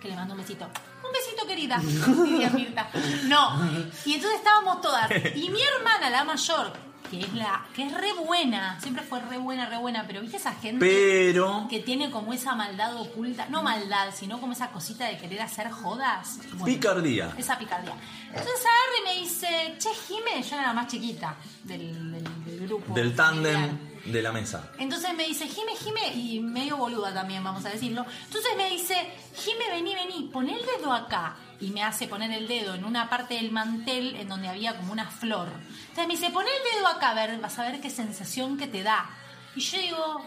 que 0.05 0.11
le 0.11 0.15
mando 0.15 0.33
un 0.35 0.39
besito. 0.41 0.65
Un 0.65 1.11
besito, 1.11 1.45
querida, 1.47 1.77
diría 2.23 2.49
Mirta. 2.49 2.89
No, 3.25 3.63
y 4.05 4.13
entonces 4.13 4.37
estábamos 4.39 4.81
todas. 4.81 5.09
Y 5.35 5.49
mi 5.49 5.59
hermana, 5.61 6.09
la 6.09 6.23
mayor, 6.23 6.73
que 7.09 7.19
es 7.21 7.33
la 7.33 7.63
que 7.75 7.85
es 7.85 7.93
re 7.93 8.13
buena, 8.13 8.79
siempre 8.81 9.03
fue 9.03 9.19
re 9.21 9.37
buena, 9.37 9.67
re 9.67 9.77
buena, 9.77 10.05
pero 10.07 10.21
viste 10.21 10.37
esa 10.37 10.53
gente 10.53 10.79
Pero. 10.85 11.67
que 11.69 11.79
tiene 11.79 12.09
como 12.09 12.33
esa 12.33 12.55
maldad 12.55 12.95
oculta, 12.99 13.45
no 13.49 13.61
maldad, 13.61 14.09
sino 14.15 14.39
como 14.39 14.53
esa 14.53 14.69
cosita 14.71 15.05
de 15.05 15.17
querer 15.17 15.41
hacer 15.41 15.69
jodas. 15.69 16.39
Bueno, 16.53 16.65
Picardía. 16.65 17.31
Esa 17.37 17.57
picardía. 17.59 17.93
Entonces 18.29 18.59
agarra 18.61 18.95
y 18.99 19.03
me 19.15 19.21
dice, 19.23 19.75
che, 19.77 19.89
Jime, 20.07 20.41
yo 20.43 20.55
era 20.55 20.67
la 20.67 20.73
más 20.73 20.87
chiquita 20.87 21.35
del, 21.63 22.11
del- 22.11 22.45
del 22.45 22.59
grupo. 22.67 22.93
Del 22.93 23.15
tándem 23.15 23.77
de 24.05 24.21
la 24.21 24.31
mesa. 24.31 24.71
Entonces 24.77 25.13
me 25.15 25.25
dice, 25.25 25.47
Jime, 25.47 25.75
Jime, 25.75 26.13
y 26.13 26.39
medio 26.39 26.77
boluda 26.77 27.13
también, 27.13 27.43
vamos 27.43 27.65
a 27.65 27.69
decirlo. 27.69 28.05
Entonces 28.25 28.51
me 28.55 28.69
dice, 28.69 28.95
Jime, 29.35 29.67
vení, 29.69 29.95
vení, 29.95 30.29
pon 30.31 30.49
el 30.49 30.59
dedo 30.65 30.93
acá. 30.93 31.35
Y 31.59 31.69
me 31.69 31.83
hace 31.83 32.07
poner 32.07 32.31
el 32.31 32.47
dedo 32.47 32.75
en 32.75 32.83
una 32.83 33.09
parte 33.09 33.35
del 33.35 33.51
mantel 33.51 34.15
en 34.15 34.27
donde 34.27 34.49
había 34.49 34.75
como 34.77 34.91
una 34.91 35.09
flor. 35.09 35.47
Entonces 35.89 36.07
me 36.07 36.13
dice, 36.13 36.29
pon 36.29 36.45
el 36.45 36.77
dedo 36.77 36.87
acá, 36.87 37.11
a 37.11 37.13
ver, 37.13 37.39
vas 37.39 37.57
a 37.57 37.63
ver 37.63 37.79
qué 37.81 37.89
sensación 37.89 38.57
que 38.57 38.67
te 38.67 38.83
da. 38.83 39.09
Y 39.55 39.61
yo 39.61 39.77
digo, 39.79 40.25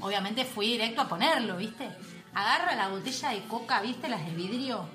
obviamente 0.00 0.44
fui 0.44 0.68
directo 0.68 1.00
a 1.00 1.08
ponerlo, 1.08 1.56
¿viste? 1.56 1.88
Agarra 2.34 2.76
la 2.76 2.88
botella 2.88 3.30
de 3.30 3.44
coca, 3.44 3.80
¿viste? 3.80 4.08
Las 4.08 4.24
de 4.26 4.32
vidrio, 4.32 4.86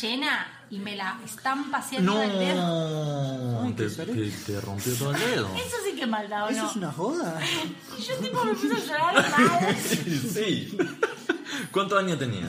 llena 0.00 0.55
y 0.70 0.78
me 0.78 0.96
la 0.96 1.18
estampa 1.24 1.78
hacia 1.78 1.98
arriba 1.98 2.12
No, 2.14 2.18
del 2.20 2.38
dedo. 2.38 3.62
Ay, 3.62 3.72
te, 3.74 3.88
te- 3.88 4.30
te 4.30 4.60
rompió 4.60 4.94
todo 4.94 5.14
el 5.14 5.20
dedo. 5.20 5.48
Eso 5.54 5.76
sí 5.84 5.94
que 5.96 6.02
es 6.02 6.08
maldad, 6.08 6.44
¿o 6.44 6.48
¿Eso 6.48 6.62
no? 6.62 6.70
es 6.70 6.76
una 6.76 6.92
joda? 6.92 7.40
Y 7.98 8.02
yo 8.02 8.16
tipo 8.18 8.44
me 8.44 8.54
puse 8.54 8.74
a 8.74 8.78
llorar 8.78 9.30
mal. 9.30 9.76
sí. 10.34 10.76
¿Cuántos 11.70 11.98
años 12.02 12.18
tenía? 12.18 12.48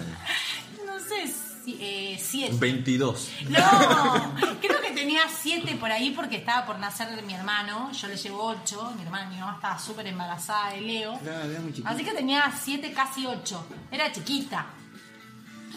No 0.85 0.99
sé, 0.99 1.31
si, 1.63 1.77
eh, 1.79 2.19
siete. 2.21 2.55
22. 2.57 3.29
No, 3.49 4.35
creo 4.61 4.81
que 4.81 4.91
tenía 4.91 5.21
siete 5.29 5.75
por 5.75 5.91
ahí 5.91 6.11
porque 6.11 6.37
estaba 6.37 6.65
por 6.65 6.79
nacer 6.79 7.21
mi 7.23 7.33
hermano. 7.33 7.91
Yo 7.91 8.07
le 8.07 8.15
llevo 8.17 8.43
ocho. 8.43 8.91
Mi 8.97 9.03
hermana, 9.03 9.29
mi 9.29 9.37
mamá 9.37 9.53
estaba 9.55 9.77
súper 9.79 10.07
embarazada 10.07 10.71
de 10.71 10.81
Leo. 10.81 11.19
Claro, 11.19 11.49
era 11.49 11.59
muy 11.61 11.71
chiquito. 11.71 11.87
Así 11.89 12.03
que 12.03 12.11
tenía 12.13 12.51
siete, 12.59 12.91
casi 12.93 13.25
ocho. 13.27 13.65
Era 13.91 14.11
chiquita. 14.11 14.65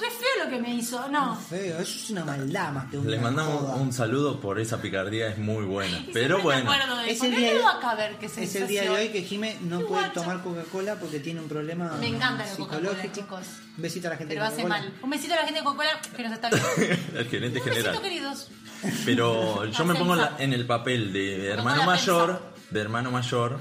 Re 0.01 0.06
feo 0.10 0.44
lo 0.44 0.51
que 0.51 0.59
me 0.60 0.74
hizo, 0.74 1.09
no. 1.09 1.36
Feo, 1.36 1.78
eso 1.81 1.98
es 1.98 2.10
una 2.10 2.24
maldad 2.24 2.72
más 2.72 2.90
que 2.90 2.97
una 2.98 3.10
Le 3.10 3.18
mandamos 3.18 3.60
joda. 3.60 3.74
un 3.77 3.93
saludo 3.93 4.40
por 4.40 4.59
esa 4.59 4.81
picardía, 4.81 5.28
es 5.28 5.39
muy 5.39 5.64
buena. 5.64 5.98
Y 5.98 6.10
Pero 6.12 6.40
bueno, 6.40 6.64
Me 6.70 6.77
acuerdo 6.77 6.97
de 6.97 7.10
Es 7.10 7.22
el 7.22 7.36
día 7.36 7.52
de- 7.55 7.60
a 7.62 7.94
ver 7.94 8.16
qué 8.18 8.27
Es 8.27 8.55
el 8.56 8.66
día 8.66 8.82
de 8.82 8.90
hoy 8.90 9.09
que 9.09 9.22
Jime 9.22 9.56
no 9.62 9.78
Qué 9.81 9.85
puede 9.85 10.01
guacho. 10.05 10.20
tomar 10.22 10.43
Coca-Cola 10.43 10.97
porque 10.97 11.20
tiene 11.20 11.40
un 11.40 11.48
problema 11.48 11.93
Me 12.01 12.06
encanta 12.09 12.47
la 12.47 12.51
Coca-Cola, 12.56 12.90
psicológico. 12.90 13.14
chicos. 13.14 13.47
Un 13.77 13.82
besito 13.82 14.06
a 14.09 14.10
la 14.10 14.16
gente 14.16 14.35
Pero 14.35 14.47
de 14.47 14.52
hace 14.52 14.62
Coca-Cola. 14.62 14.82
mal. 14.90 14.98
Un 15.02 15.10
besito 15.10 15.32
a 15.35 15.36
la 15.36 15.43
gente 15.44 15.60
de 15.60 15.64
Coca-Cola 15.64 15.90
que 16.16 16.22
nos 16.22 16.32
está 16.32 16.48
viendo. 16.51 16.68
el 17.18 17.28
gerente 17.28 17.59
Un 17.59 17.64
besito, 17.66 17.70
general. 17.93 18.02
queridos. 18.02 18.48
Pero 19.05 19.64
yo 19.70 19.85
me 19.85 19.94
pongo 19.94 20.14
en, 20.14 20.20
la- 20.20 20.28
zap. 20.31 20.40
en 20.40 20.52
el 20.55 20.66
papel 20.66 21.12
de 21.12 21.48
hermano 21.51 21.85
mayor, 21.85 22.43
de 22.70 22.81
hermano 22.81 23.10
mayor, 23.10 23.59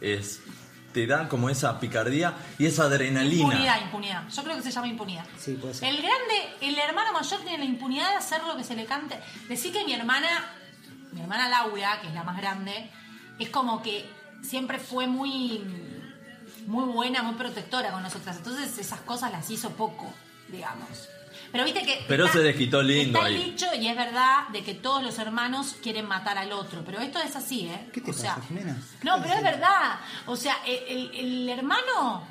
es 0.00 0.40
te 0.92 1.06
da 1.06 1.28
como 1.28 1.50
esa 1.50 1.78
picardía 1.78 2.34
y 2.58 2.66
esa 2.66 2.84
adrenalina. 2.84 3.42
Impunidad, 3.42 3.82
impunidad. 3.82 4.28
Yo 4.28 4.42
creo 4.42 4.56
que 4.56 4.62
se 4.62 4.70
llama 4.70 4.88
impunidad. 4.88 5.24
Sí, 5.38 5.52
puede 5.54 5.74
ser. 5.74 5.88
El 5.88 5.96
grande, 5.96 6.56
el 6.60 6.78
hermano 6.78 7.12
mayor 7.12 7.40
tiene 7.40 7.58
la 7.58 7.64
impunidad 7.64 8.10
de 8.10 8.16
hacer 8.16 8.42
lo 8.44 8.56
que 8.56 8.64
se 8.64 8.74
le 8.74 8.86
cante. 8.86 9.20
Decir 9.48 9.72
que 9.72 9.84
mi 9.84 9.92
hermana, 9.92 10.28
mi 11.12 11.20
hermana 11.20 11.48
Laura, 11.48 12.00
que 12.00 12.08
es 12.08 12.14
la 12.14 12.24
más 12.24 12.36
grande, 12.36 12.90
es 13.38 13.48
como 13.50 13.82
que 13.82 14.08
siempre 14.42 14.78
fue 14.78 15.06
muy, 15.06 15.62
muy 16.66 16.84
buena, 16.84 17.22
muy 17.22 17.34
protectora 17.34 17.92
con 17.92 18.02
nosotras. 18.02 18.36
Entonces 18.36 18.78
esas 18.78 19.00
cosas 19.00 19.30
las 19.32 19.48
hizo 19.50 19.70
poco, 19.70 20.12
digamos. 20.48 21.08
Pero 21.52 21.64
viste 21.64 21.82
que. 21.82 22.04
Pero 22.06 22.28
se 22.28 22.38
desquitó 22.40 22.82
lindo 22.82 23.18
Está 23.18 23.28
el 23.28 23.36
ahí. 23.36 23.44
dicho 23.50 23.66
y 23.78 23.88
es 23.88 23.96
verdad 23.96 24.48
de 24.48 24.62
que 24.62 24.74
todos 24.74 25.02
los 25.02 25.18
hermanos 25.18 25.76
quieren 25.82 26.06
matar 26.06 26.38
al 26.38 26.52
otro. 26.52 26.82
Pero 26.84 27.00
esto 27.00 27.18
es 27.20 27.34
así, 27.36 27.66
¿eh? 27.66 27.88
¿Qué 27.92 28.00
te 28.00 28.10
o 28.10 28.14
sea, 28.14 28.36
pasa, 28.36 28.46
Jimena? 28.48 28.76
no, 29.02 29.20
pero 29.22 29.34
es 29.34 29.42
verdad. 29.42 29.98
O 30.26 30.36
sea, 30.36 30.56
el, 30.66 30.78
el- 30.88 31.10
el 31.14 31.48
hermano 31.48 32.24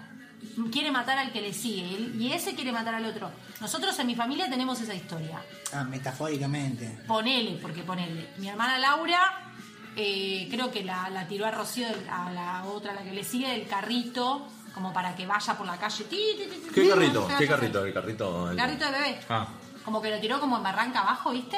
quiere 0.71 0.89
matar 0.91 1.17
al 1.17 1.31
que 1.33 1.41
le 1.41 1.53
sigue 1.53 2.11
y 2.17 2.31
ese 2.31 2.55
quiere 2.55 2.71
matar 2.71 2.95
al 2.95 3.05
otro. 3.05 3.29
Nosotros 3.59 3.97
en 3.99 4.07
mi 4.07 4.15
familia 4.15 4.49
tenemos 4.49 4.79
esa 4.79 4.93
historia. 4.93 5.41
Ah, 5.73 5.83
metafóricamente. 5.83 6.99
Ponele, 7.07 7.57
porque 7.61 7.83
ponele. 7.83 8.29
Mi 8.37 8.47
hermana 8.47 8.77
Laura, 8.79 9.51
eh, 9.97 10.47
creo 10.49 10.71
que 10.71 10.83
la, 10.83 11.09
la 11.09 11.27
tiró 11.27 11.45
a 11.45 11.51
Rocío, 11.51 11.87
a 12.09 12.31
la 12.31 12.63
otra, 12.63 12.91
a 12.91 12.95
la 12.95 13.03
que 13.03 13.11
le 13.11 13.23
sigue, 13.25 13.49
del 13.49 13.67
carrito, 13.67 14.47
como 14.73 14.93
para 14.93 15.15
que 15.15 15.25
vaya 15.25 15.57
por 15.57 15.65
la 15.67 15.77
calle. 15.77 16.03
Ti, 16.05 16.15
ti, 16.37 16.43
ti, 16.45 16.59
ti, 16.61 16.69
¿Qué 16.73 16.89
carrito? 16.89 17.27
¿Qué 17.37 17.47
carrito? 17.47 17.85
El 17.85 17.93
carrito. 17.93 18.51
El 18.51 18.57
carrito 18.57 18.85
de 18.85 18.91
bebé. 18.91 19.19
Ah. 19.29 19.47
Como 19.85 20.01
que 20.01 20.09
lo 20.11 20.19
tiró 20.19 20.39
como 20.39 20.57
en 20.57 20.63
barranca 20.63 21.01
abajo, 21.01 21.31
¿viste? 21.31 21.57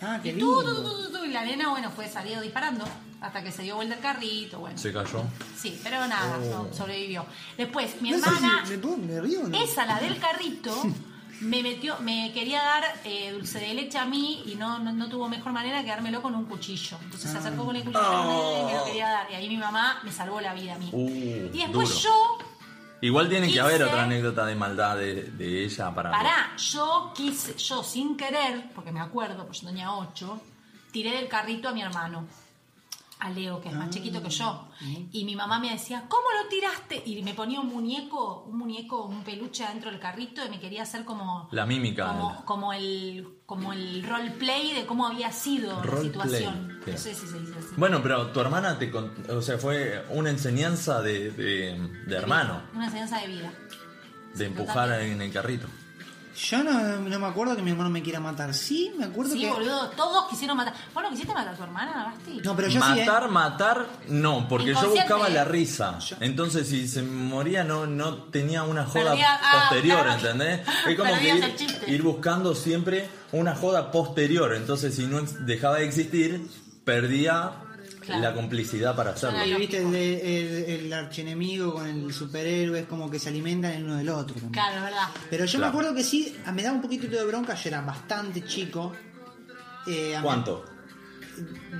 Ah, 0.00 0.18
qué 0.22 0.30
y, 0.30 0.38
tú, 0.38 0.62
lindo. 0.62 0.82
tú, 0.82 0.82
tú, 0.82 1.02
tú, 1.12 1.18
tú, 1.18 1.24
y 1.24 1.28
la 1.28 1.44
nena, 1.44 1.68
bueno, 1.70 1.90
fue 1.90 2.08
salido 2.08 2.40
disparando 2.40 2.84
hasta 3.20 3.42
que 3.42 3.52
se 3.52 3.62
dio 3.62 3.76
vuelta 3.76 3.94
el 3.94 4.00
carrito, 4.00 4.58
bueno. 4.58 4.76
Se 4.76 4.92
cayó. 4.92 5.22
Sí, 5.56 5.78
pero 5.82 6.06
nada, 6.08 6.38
Oh. 6.38 6.64
no, 6.68 6.74
sobrevivió. 6.74 7.24
Después, 7.56 8.00
mi 8.02 8.10
No 8.10 8.18
hermana, 8.18 8.64
si 8.66 8.76
me, 8.76 8.96
me 8.96 9.20
río 9.20 9.44
no. 9.48 9.56
esa, 9.56 9.86
la 9.86 10.00
del 10.00 10.18
carrito, 10.18 10.74
me 11.40 11.62
metió, 11.62 11.98
me 12.00 12.32
quería 12.32 12.62
dar 12.62 12.84
eh, 13.04 13.30
dulce 13.32 13.60
de 13.60 13.74
leche 13.74 13.96
a 13.98 14.04
mí 14.04 14.42
y 14.46 14.56
no, 14.56 14.78
no, 14.80 14.92
no 14.92 15.08
tuvo 15.08 15.28
mejor 15.28 15.52
manera 15.52 15.82
que 15.82 15.88
dármelo 15.90 16.20
con 16.20 16.34
un 16.34 16.46
cuchillo. 16.46 16.98
Entonces 17.02 17.30
se 17.30 17.38
acercó 17.38 17.64
con 17.64 17.76
el 17.76 17.84
cuchillo 17.84 18.60
y 18.60 18.64
me 18.66 18.74
lo 18.78 18.84
quería 18.84 19.08
dar. 19.08 19.30
Y 19.30 19.34
ahí 19.34 19.48
mi 19.48 19.56
mamá 19.56 20.00
me 20.02 20.10
salvó 20.12 20.40
la 20.40 20.52
vida 20.54 20.74
a 20.74 20.78
mí. 20.78 20.88
Uh, 20.92 21.08
y 21.54 21.58
después 21.58 21.88
duro. 21.90 22.00
yo, 22.00 22.38
Igual 23.02 23.28
tiene 23.28 23.52
que 23.52 23.60
haber 23.60 23.82
otra 23.82 24.04
anécdota 24.04 24.46
de 24.46 24.54
maldad 24.54 24.96
de, 24.96 25.24
de 25.24 25.64
ella 25.64 25.94
para. 25.94 26.10
pará, 26.10 26.56
yo 26.56 27.12
quise, 27.14 27.54
yo 27.58 27.82
sin 27.82 28.16
querer, 28.16 28.70
porque 28.74 28.92
me 28.92 29.00
acuerdo, 29.00 29.44
pues 29.44 29.60
yo 29.60 29.68
tenía 29.68 29.92
ocho, 29.92 30.40
tiré 30.92 31.10
del 31.16 31.28
carrito 31.28 31.68
a 31.68 31.72
mi 31.72 31.82
hermano. 31.82 32.26
A 33.18 33.30
Leo, 33.30 33.60
que 33.60 33.68
es 33.68 33.74
más 33.76 33.88
chiquito 33.90 34.20
que 34.20 34.30
yo. 34.30 34.66
Y 35.12 35.24
mi 35.24 35.36
mamá 35.36 35.60
me 35.60 35.70
decía, 35.70 36.06
¿cómo 36.08 36.24
lo 36.42 36.48
tiraste? 36.48 37.04
Y 37.06 37.22
me 37.22 37.34
ponía 37.34 37.60
un 37.60 37.68
muñeco, 37.68 38.42
un 38.48 38.58
muñeco, 38.58 39.04
un 39.04 39.22
peluche 39.22 39.64
dentro 39.64 39.92
del 39.92 40.00
carrito 40.00 40.44
y 40.44 40.48
me 40.48 40.58
quería 40.58 40.82
hacer 40.82 41.04
como 41.04 41.48
La 41.52 41.64
mímica. 41.64 42.08
como, 42.08 42.44
como 42.44 42.72
el 42.72 43.28
como 43.52 43.74
el 43.74 44.02
roleplay 44.08 44.72
de 44.72 44.86
cómo 44.86 45.06
había 45.06 45.30
sido 45.30 45.84
la 45.84 46.00
situación. 46.00 46.68
bien. 46.86 46.96
No 46.96 46.96
sé 46.98 47.14
si 47.14 47.26
se 47.26 47.38
dice 47.38 47.52
así. 47.58 47.68
Bueno, 47.76 48.02
pero 48.02 48.28
tu 48.28 48.40
hermana 48.40 48.78
te 48.78 48.90
con- 48.90 49.12
o 49.28 49.42
sea, 49.42 49.58
fue 49.58 50.02
una 50.08 50.30
enseñanza 50.30 51.02
de, 51.02 51.30
de, 51.32 51.78
de 52.06 52.16
hermano, 52.16 52.62
Una 52.74 52.86
enseñanza 52.86 53.18
de 53.20 53.26
vida. 53.26 53.52
de 54.34 54.46
empujar 54.46 55.02
en 55.02 55.20
el 55.20 55.30
carrito. 55.30 55.66
Yo 56.34 56.62
no, 56.64 56.72
no 56.98 57.18
me 57.18 57.26
acuerdo 57.26 57.54
que 57.56 57.62
mi 57.62 57.70
hermano 57.72 57.90
me 57.90 58.02
quiera 58.02 58.18
matar. 58.18 58.54
Sí, 58.54 58.92
me 58.98 59.04
acuerdo 59.04 59.34
Sí, 59.34 59.40
que. 59.42 59.50
boludo, 59.50 59.90
todos 59.90 60.28
quisieron 60.30 60.56
matar. 60.56 60.72
¿Vos 60.94 61.02
no 61.02 61.10
quisiste 61.10 61.32
matar 61.34 61.52
a 61.52 61.56
tu 61.56 61.62
hermana, 61.62 62.04
Basti? 62.16 62.40
No, 62.42 62.56
pero 62.56 62.68
yo 62.68 62.80
sí. 62.82 62.86
¿eh? 63.00 63.04
matar, 63.04 63.28
matar, 63.28 63.86
no, 64.08 64.48
porque 64.48 64.74
yo 64.74 64.90
buscaba 64.90 65.28
la 65.28 65.44
risa. 65.44 65.98
Entonces, 66.20 66.68
si 66.68 66.88
se 66.88 67.02
moría, 67.02 67.64
no, 67.64 67.86
no 67.86 68.14
tenía 68.24 68.62
una 68.62 68.84
joda 68.86 69.12
Perdía- 69.12 69.40
ah, 69.42 69.68
posterior, 69.68 70.02
claro. 70.04 70.12
¿entendés? 70.18 70.60
Es 70.88 70.96
como 70.98 71.14
que 71.18 71.28
ir, 71.28 71.56
ir 71.88 72.02
buscando 72.02 72.54
siempre 72.54 73.08
una 73.32 73.54
joda 73.54 73.90
posterior. 73.90 74.54
Entonces, 74.54 74.94
si 74.94 75.06
no 75.06 75.20
dejaba 75.40 75.76
de 75.76 75.84
existir, 75.86 76.48
perdía 76.84 77.52
Claro. 78.02 78.20
la 78.20 78.34
complicidad 78.34 78.94
para 78.96 79.12
hacerlo. 79.12 79.44
Y 79.44 79.54
viste 79.54 79.78
el, 79.78 79.94
el, 79.94 80.84
el 80.86 80.92
archienemigo 80.92 81.72
con 81.74 81.86
el 81.86 82.12
superhéroe, 82.12 82.80
es 82.80 82.86
como 82.86 83.10
que 83.10 83.18
se 83.18 83.28
alimentan 83.30 83.70
el 83.72 83.84
uno 83.84 83.96
del 83.96 84.08
otro. 84.10 84.34
también. 84.34 84.52
Claro, 84.52 84.76
es 84.78 84.82
verdad. 84.82 85.08
Pero 85.30 85.44
yo 85.44 85.50
Claro. 85.58 85.64
me 85.64 85.68
acuerdo 85.68 85.94
que 85.94 86.02
sí, 86.04 86.36
me 86.52 86.62
daba 86.62 86.76
un 86.76 86.82
poquito 86.82 87.06
de 87.06 87.24
bronca, 87.24 87.54
yo 87.54 87.68
era 87.68 87.80
bastante 87.80 88.44
chico. 88.44 88.92
Eh, 89.86 90.16
¿Cuánto? 90.22 90.64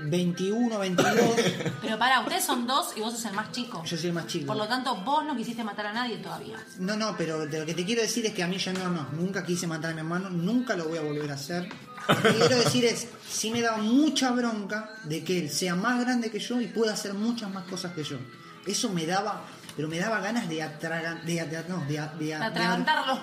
21, 0.06 0.78
22. 0.78 1.14
Pero 1.82 1.98
pará, 1.98 2.20
ustedes 2.20 2.44
son 2.44 2.66
dos 2.66 2.94
y 2.96 3.00
vos 3.00 3.12
sos 3.12 3.24
el 3.26 3.32
más 3.34 3.52
chico. 3.52 3.82
yo 3.84 3.96
soy 3.96 4.06
el 4.08 4.12
más 4.14 4.26
chico. 4.26 4.46
Por 4.46 4.56
lo 4.56 4.66
tanto, 4.66 4.96
vos 5.04 5.24
no 5.24 5.36
quisiste 5.36 5.62
matar 5.62 5.86
a 5.86 5.92
nadie 5.92 6.16
todavía. 6.18 6.56
No, 6.78 6.96
no, 6.96 7.14
pero 7.16 7.46
de 7.46 7.60
lo 7.60 7.66
que 7.66 7.74
te 7.74 7.84
quiero 7.84 8.00
decir 8.02 8.24
es 8.26 8.32
que 8.32 8.42
a 8.42 8.46
mí 8.48 8.56
yo 8.58 8.72
no, 8.72 8.88
no, 8.88 9.08
nunca 9.12 9.44
quise 9.44 9.66
matar 9.66 9.90
a 9.90 9.94
mi 9.94 10.00
hermano, 10.00 10.30
nunca 10.30 10.74
lo 10.74 10.88
voy 10.88 10.98
a 10.98 11.02
volver 11.02 11.30
a 11.30 11.34
hacer. 11.34 11.68
Lo 12.08 12.22
que 12.22 12.30
quiero 12.38 12.56
decir 12.58 12.84
es, 12.84 13.06
sí 13.28 13.50
me 13.50 13.60
da 13.60 13.76
mucha 13.76 14.30
bronca 14.32 14.90
de 15.04 15.22
que 15.24 15.38
él 15.38 15.50
sea 15.50 15.74
más 15.74 16.00
grande 16.00 16.30
que 16.30 16.38
yo 16.40 16.60
y 16.60 16.66
pueda 16.66 16.92
hacer 16.94 17.14
muchas 17.14 17.50
más 17.52 17.64
cosas 17.66 17.92
que 17.94 18.04
yo. 18.04 18.18
Eso 18.66 18.90
me 18.90 19.06
daba, 19.06 19.44
pero 19.76 19.88
me 19.88 19.98
daba 19.98 20.20
ganas 20.20 20.48
de 20.48 20.62
atragan, 20.62 21.24
de, 21.26 21.34
de- 21.44 21.64
no, 21.68 21.84
de, 21.86 22.00
de- 22.18 22.24
de- 22.26 22.34
Atragantarlo. 22.34 23.20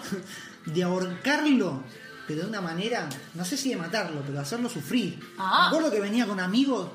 de 0.66 0.84
ahorcarlo 0.84 1.84
pero 2.28 2.42
de 2.44 2.48
una 2.48 2.62
manera, 2.62 3.10
no 3.34 3.44
sé 3.44 3.58
si 3.58 3.70
de 3.70 3.76
matarlo, 3.76 4.22
pero 4.24 4.40
hacerlo 4.40 4.70
sufrir. 4.70 5.20
Ah. 5.40 5.62
Me 5.64 5.68
acuerdo 5.78 5.90
que 5.92 6.00
venía 6.00 6.28
con 6.28 6.40
amigos 6.40 6.90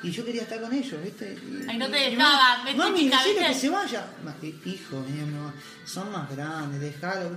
y 0.00 0.12
yo 0.12 0.24
quería 0.24 0.42
estar 0.42 0.60
con 0.60 0.72
ellos, 0.72 1.02
¿viste? 1.02 1.36
Ay, 1.68 1.76
no 1.76 1.86
te 1.90 1.96
dejaban, 1.96 2.76
Mami, 2.76 3.00
chica, 3.10 3.48
que 3.48 3.54
se 3.54 3.68
vaya. 3.68 4.06
Hijo, 4.64 5.02
venía, 5.02 5.26
no, 5.26 5.52
son 5.84 6.12
más 6.12 6.30
grandes, 6.30 6.80
dejalo. 6.80 7.36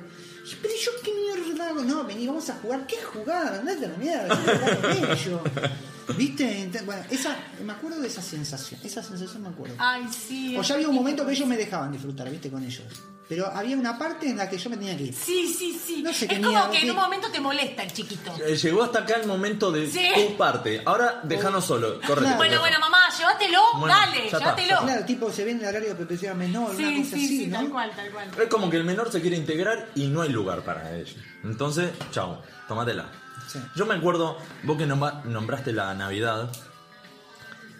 Yo, 0.49 0.57
Pero 0.61 0.73
yo 0.75 0.91
qué 1.03 1.11
mierda 1.13 1.69
hago? 1.69 1.83
No, 1.83 2.03
vení, 2.03 2.25
vamos 2.27 2.49
a 2.49 2.55
jugar. 2.55 2.87
¿Qué 2.87 2.97
jugar? 3.01 3.55
Andate 3.55 3.85
a 3.85 3.89
la 3.89 3.97
mierda. 3.97 4.39
¿Viste? 6.17 6.69
Bueno, 6.85 7.03
esa, 7.11 7.37
me 7.63 7.73
acuerdo 7.73 8.01
de 8.01 8.07
esa 8.07 8.21
sensación. 8.21 8.79
Esa 8.83 9.03
sensación 9.03 9.43
me 9.43 9.49
acuerdo. 9.49 9.75
Ay, 9.77 10.07
sí. 10.11 10.57
O 10.57 10.61
ya 10.63 10.75
había 10.75 10.89
un 10.89 10.95
momento 10.95 11.25
que 11.25 11.33
ellos 11.33 11.47
me 11.47 11.57
dejaban 11.57 11.91
disfrutar, 11.91 12.29
¿viste? 12.29 12.49
Con 12.49 12.63
ellos. 12.63 12.83
Pero 13.29 13.45
había 13.45 13.77
una 13.77 13.95
parte 13.95 14.27
en 14.27 14.37
la 14.37 14.49
que 14.49 14.57
yo 14.57 14.71
me 14.71 14.77
tenía 14.77 14.97
que 14.97 15.03
ir. 15.03 15.13
Sí, 15.13 15.53
sí, 15.55 15.79
sí. 15.85 16.01
No 16.01 16.11
sé 16.11 16.27
qué 16.27 16.35
es 16.35 16.41
como 16.45 16.71
que 16.71 16.79
en 16.79 16.89
un 16.89 16.95
momento 16.95 17.29
te 17.31 17.39
molesta 17.39 17.83
el 17.83 17.93
chiquito. 17.93 18.33
Eh, 18.43 18.55
Llegó 18.57 18.81
hasta 18.81 18.99
acá 18.99 19.17
el 19.17 19.27
momento 19.27 19.71
de 19.71 19.87
Sí. 19.89 20.01
tu 20.15 20.35
parte. 20.35 20.81
Ahora 20.83 21.19
déjanos 21.23 21.63
solo. 21.63 21.97
Correcto. 22.01 22.21
Claro. 22.21 22.37
Bueno, 22.37 22.59
bueno, 22.59 22.79
mamá, 22.79 22.97
llévatelo, 23.15 23.59
Bueno, 23.77 23.95
dale, 23.95 24.17
ya 24.17 24.23
está, 24.25 24.39
llévatelo. 24.39 24.77
Claro, 24.81 25.05
tipo, 25.05 25.31
se 25.31 25.45
viene 25.45 25.61
el 25.61 25.67
horario 25.67 25.89
de 25.89 25.95
protección 25.95 26.37
menor, 26.39 26.71
una 26.71 26.77
Sí, 26.77 26.97
cosa 27.03 27.15
sí, 27.15 27.25
así, 27.25 27.27
sí, 27.27 27.47
¿no? 27.47 27.57
tal 27.59 27.69
cual, 27.69 27.91
tal 27.95 28.09
cual. 28.11 28.29
Es 28.41 28.47
como 28.49 28.69
que 28.71 28.77
el 28.77 28.83
menor 28.83 29.11
se 29.11 29.21
quiere 29.21 29.37
integrar 29.37 29.89
y 29.93 30.07
no 30.07 30.23
hay 30.23 30.29
lugar 30.29 30.61
para 30.63 30.95
ello. 30.97 31.13
Entonces, 31.43 31.91
chao, 32.11 32.41
tómatela. 32.67 33.11
Sí. 33.47 33.59
Yo 33.75 33.85
me 33.85 33.93
acuerdo, 33.93 34.37
vos 34.63 34.75
que 34.75 34.87
nombraste 34.87 35.71
la 35.71 35.93
Navidad, 35.93 36.49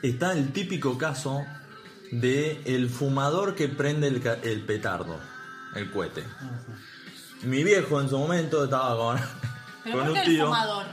está 0.03 0.31
el 0.34 0.51
típico 0.53 0.95
caso 0.97 1.43
de 2.11 2.61
el 2.65 2.89
fumador 2.89 3.55
que 3.55 3.67
prende 3.67 4.07
el 4.07 4.61
petardo, 4.65 5.19
el 5.76 5.91
cohete. 5.91 6.24
Mi 7.44 7.64
viejo 7.64 8.00
en 8.02 8.10
su 8.10 8.18
momento 8.18 8.64
estaba 8.66 8.96
con, 8.98 9.20
Pero 9.84 9.98
con 9.98 10.06
¿por 10.06 10.10
un 10.10 10.14
qué 10.16 10.22
el 10.22 10.26
tío. 10.36 10.46
fumador? 10.46 10.86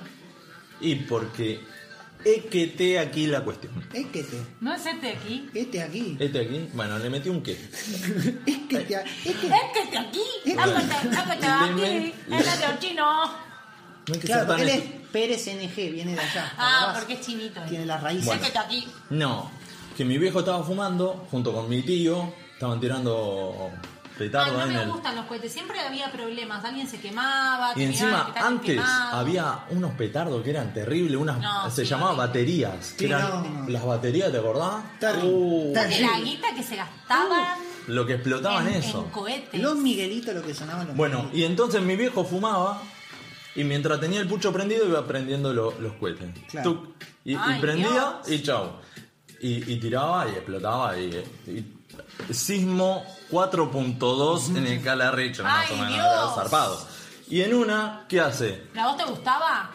Y 0.80 0.94
porque 0.96 1.64
es 2.24 2.44
que 2.46 2.66
te 2.68 2.98
aquí 2.98 3.26
la 3.26 3.42
cuestión. 3.42 3.72
Es 3.92 4.06
que 4.06 4.22
te, 4.22 4.36
¿No 4.60 4.74
es 4.74 4.84
este 4.86 5.10
aquí? 5.12 5.48
este 5.54 5.82
aquí. 5.82 6.16
Este 6.20 6.40
aquí, 6.40 6.68
bueno, 6.74 6.98
le 6.98 7.10
metí 7.10 7.28
un 7.28 7.42
qué. 7.42 7.52
Es 7.52 8.58
que 8.68 8.78
te, 8.80 8.94
es 8.94 9.06
que, 9.24 9.30
Es 9.30 9.34
que 9.72 9.80
este 9.84 9.98
aquí, 9.98 10.22
Es 10.44 10.58
hágate, 10.58 11.16
hágate 11.16 11.46
aquí, 11.46 12.14
es 12.30 12.44
de 12.60 12.78
chino. 12.78 13.04
No 14.08 14.14
hay 14.14 14.20
que 14.20 14.26
claro, 14.28 14.46
porque 14.46 14.62
él 14.62 14.68
es 14.68 14.82
Pérez 15.10 15.46
NG, 15.48 15.92
viene 15.92 16.14
de 16.14 16.20
allá. 16.20 16.52
Ah, 16.58 16.94
porque 16.96 17.14
es 17.14 17.22
chinito. 17.22 17.60
Tiene 17.62 17.86
las 17.86 18.00
raíces. 18.02 18.26
Bueno. 18.26 18.40
Es 18.44 18.50
que 18.52 18.58
este 18.58 18.58
aquí. 18.64 18.88
No, 19.10 19.50
que 19.96 20.04
mi 20.04 20.16
viejo 20.18 20.40
estaba 20.40 20.62
fumando 20.62 21.26
junto 21.30 21.52
con 21.52 21.68
mi 21.68 21.82
tío, 21.82 22.32
estaban 22.52 22.78
tirando 22.80 23.70
Ay, 24.18 24.26
petardo 24.28 24.56
no 24.58 24.62
en 24.64 24.72
me 24.74 24.82
el. 24.82 24.88
gustan 24.90 25.14
los 25.16 25.26
cohetes. 25.26 25.52
Siempre 25.52 25.78
había 25.80 26.10
problemas. 26.10 26.64
Alguien 26.64 26.88
se 26.88 26.98
quemaba. 26.98 27.72
Y 27.76 27.82
encima 27.84 28.32
antes 28.36 28.76
quemado. 28.76 29.16
había 29.16 29.64
unos 29.70 29.92
petardos 29.92 30.42
que 30.42 30.50
eran 30.50 30.72
terribles, 30.72 31.16
unas 31.20 31.38
No, 31.40 31.70
se 31.70 31.84
sí, 31.84 31.90
llamaban 31.90 32.16
baterías, 32.16 32.92
que 32.92 33.06
Sí, 33.06 33.12
eran 33.12 33.64
no. 33.64 33.68
las 33.68 33.84
baterías, 33.84 34.32
¿te 34.32 34.38
acordás? 34.38 34.84
Terrible, 34.98 35.28
Uh, 35.30 35.74
la 35.74 36.20
guita 36.20 36.54
que 36.54 36.62
se 36.62 36.76
gastaban 36.76 37.58
lo 37.88 38.04
que 38.06 38.14
explotaban 38.14 38.66
en, 38.68 38.74
eso. 38.74 39.04
en 39.04 39.10
cohetes. 39.10 39.60
Los 39.60 39.76
Miguelitos, 39.76 40.34
lo 40.34 40.42
que 40.42 40.54
sonaban 40.54 40.86
los 40.88 40.96
Bueno, 40.96 41.16
Miguelitos. 41.18 41.38
y 41.40 41.44
entonces 41.44 41.82
mi 41.82 41.94
viejo 41.96 42.24
fumaba 42.24 42.82
y 43.54 43.64
mientras 43.64 44.00
tenía 44.00 44.20
el 44.20 44.26
pucho 44.28 44.52
prendido 44.52 44.86
iba 44.88 45.06
prendiendo 45.06 45.52
lo- 45.52 45.78
los 45.78 45.92
cohetes. 45.94 46.28
Claro. 46.48 46.72
Tuc, 46.72 46.94
y, 47.24 47.36
prendía 47.60 47.88
Dios. 48.24 48.28
y 48.30 48.42
chau. 48.42 48.70
Y, 49.40 49.72
y 49.72 49.76
tiraba 49.78 50.26
y 50.28 50.30
explotaba 50.32 50.98
y, 50.98 51.04
y- 51.46 51.72
sismo 52.32 53.04
4.2 53.30 54.56
en 54.56 54.66
el 54.66 54.82
calarrecho, 54.82 55.42
más 55.44 55.70
o 55.70 55.74
menos, 55.76 55.92
Dios. 55.94 56.04
era 56.06 56.28
zarpado. 56.34 56.88
Y 57.28 57.40
en 57.42 57.54
una, 57.54 58.04
¿qué 58.08 58.20
hace? 58.20 58.62
¿Pero 58.72 58.84
a 58.84 58.88
vos 58.92 58.96
te 58.96 59.04
gustaba? 59.04 59.70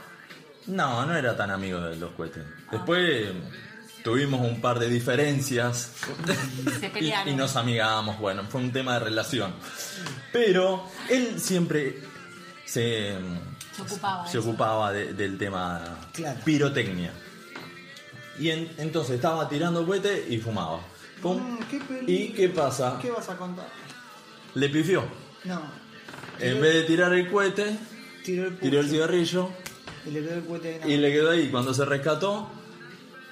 No, 0.67 1.05
no 1.05 1.15
era 1.15 1.35
tan 1.35 1.51
amigo 1.51 1.79
de 1.81 1.95
los 1.97 2.11
cohetes. 2.11 2.43
Después 2.71 3.29
tuvimos 4.03 4.41
un 4.41 4.61
par 4.61 4.79
de 4.79 4.87
diferencias 4.89 5.91
Se 6.79 6.85
y, 6.87 6.89
pelearon. 6.89 7.33
y 7.33 7.35
nos 7.35 7.55
amigamos. 7.55 8.19
Bueno, 8.19 8.43
fue 8.49 8.61
un 8.61 8.71
tema 8.71 8.93
de 8.93 8.99
relación. 9.01 9.53
Pero 10.31 10.87
él 11.09 11.39
siempre 11.39 12.01
se, 12.65 13.17
Se 13.75 13.81
ocupaba. 13.81 14.25
se 14.27 14.33
de 14.33 14.39
eso. 14.39 14.49
ocupaba 14.49 14.91
de- 14.93 15.13
del 15.13 15.37
tema 15.37 15.97
Claro. 16.13 16.39
pirotecnia. 16.45 17.11
Y 18.39 18.49
en- 18.49 18.71
entonces 18.77 19.15
estaba 19.15 19.49
tirando 19.49 19.85
cohete 19.85 20.25
y 20.29 20.37
fumaba. 20.37 20.79
Pum. 21.21 21.37
Mm, 21.37 21.59
qué. 21.69 21.81
¿Y 22.07 22.29
qué 22.29 22.49
pasa? 22.49 22.97
¿Qué 23.01 23.11
vas 23.11 23.29
a 23.29 23.37
contar? 23.37 23.67
Le 24.55 24.69
pifió. 24.69 25.03
No. 25.43 25.61
En 26.39 26.61
vez 26.61 26.73
de 26.73 26.83
tirar 26.83 27.13
el 27.13 27.29
cohete, 27.29 27.77
Tiró 28.23 28.47
el 28.47 28.57
tiró 28.57 28.79
el 28.79 28.89
cigarrillo 28.89 29.49
y 30.05 30.11
le 30.11 30.21
quedó 30.21 30.35
el 30.35 30.45
cohete 30.45 30.81
en 30.81 30.89
Y 30.89 30.97
le 30.97 31.11
quedó 31.11 31.31
ahí. 31.31 31.49
Cuando 31.49 31.73
se 31.73 31.85
rescató, 31.85 32.49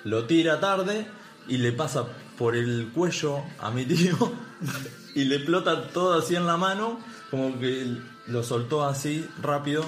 lo 0.04 0.26
tira 0.26 0.60
tarde 0.60 1.06
y 1.48 1.58
le 1.58 1.72
pasa 1.72 2.06
por 2.38 2.56
el 2.56 2.90
cuello 2.94 3.44
a 3.60 3.72
mi 3.72 3.86
tío 3.86 4.16
y 5.16 5.26
le 5.26 5.36
explota 5.36 5.90
todo 5.90 6.18
así 6.18 6.36
en 6.36 6.46
la 6.46 6.58
mano, 6.58 7.00
como 7.30 7.60
que 7.60 7.98
lo 8.28 8.44
soltó 8.44 8.86
así 8.86 9.28
rápido. 9.42 9.84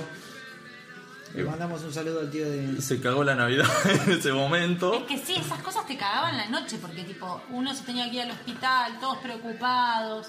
Le 1.36 1.44
mandamos 1.44 1.82
un 1.84 1.94
saludo 1.94 2.20
al 2.22 2.30
tío 2.30 2.50
de. 2.50 2.82
Se 2.82 3.00
cagó 3.00 3.24
la 3.24 3.36
Navidad 3.36 3.68
en 4.06 4.12
ese 4.14 4.32
momento. 4.34 4.94
Es 4.94 5.04
que 5.04 5.18
sí, 5.18 5.36
esas 5.40 5.62
cosas 5.62 5.86
te 5.88 5.98
cagaban 5.98 6.36
la 6.38 6.48
noche, 6.50 6.78
porque 6.82 7.04
tipo, 7.04 7.42
uno 7.52 7.74
se 7.74 7.84
tenía 7.84 8.10
que 8.10 8.18
ir 8.18 8.22
al 8.24 8.32
hospital, 8.32 9.00
todos 9.00 9.18
preocupados. 9.20 10.28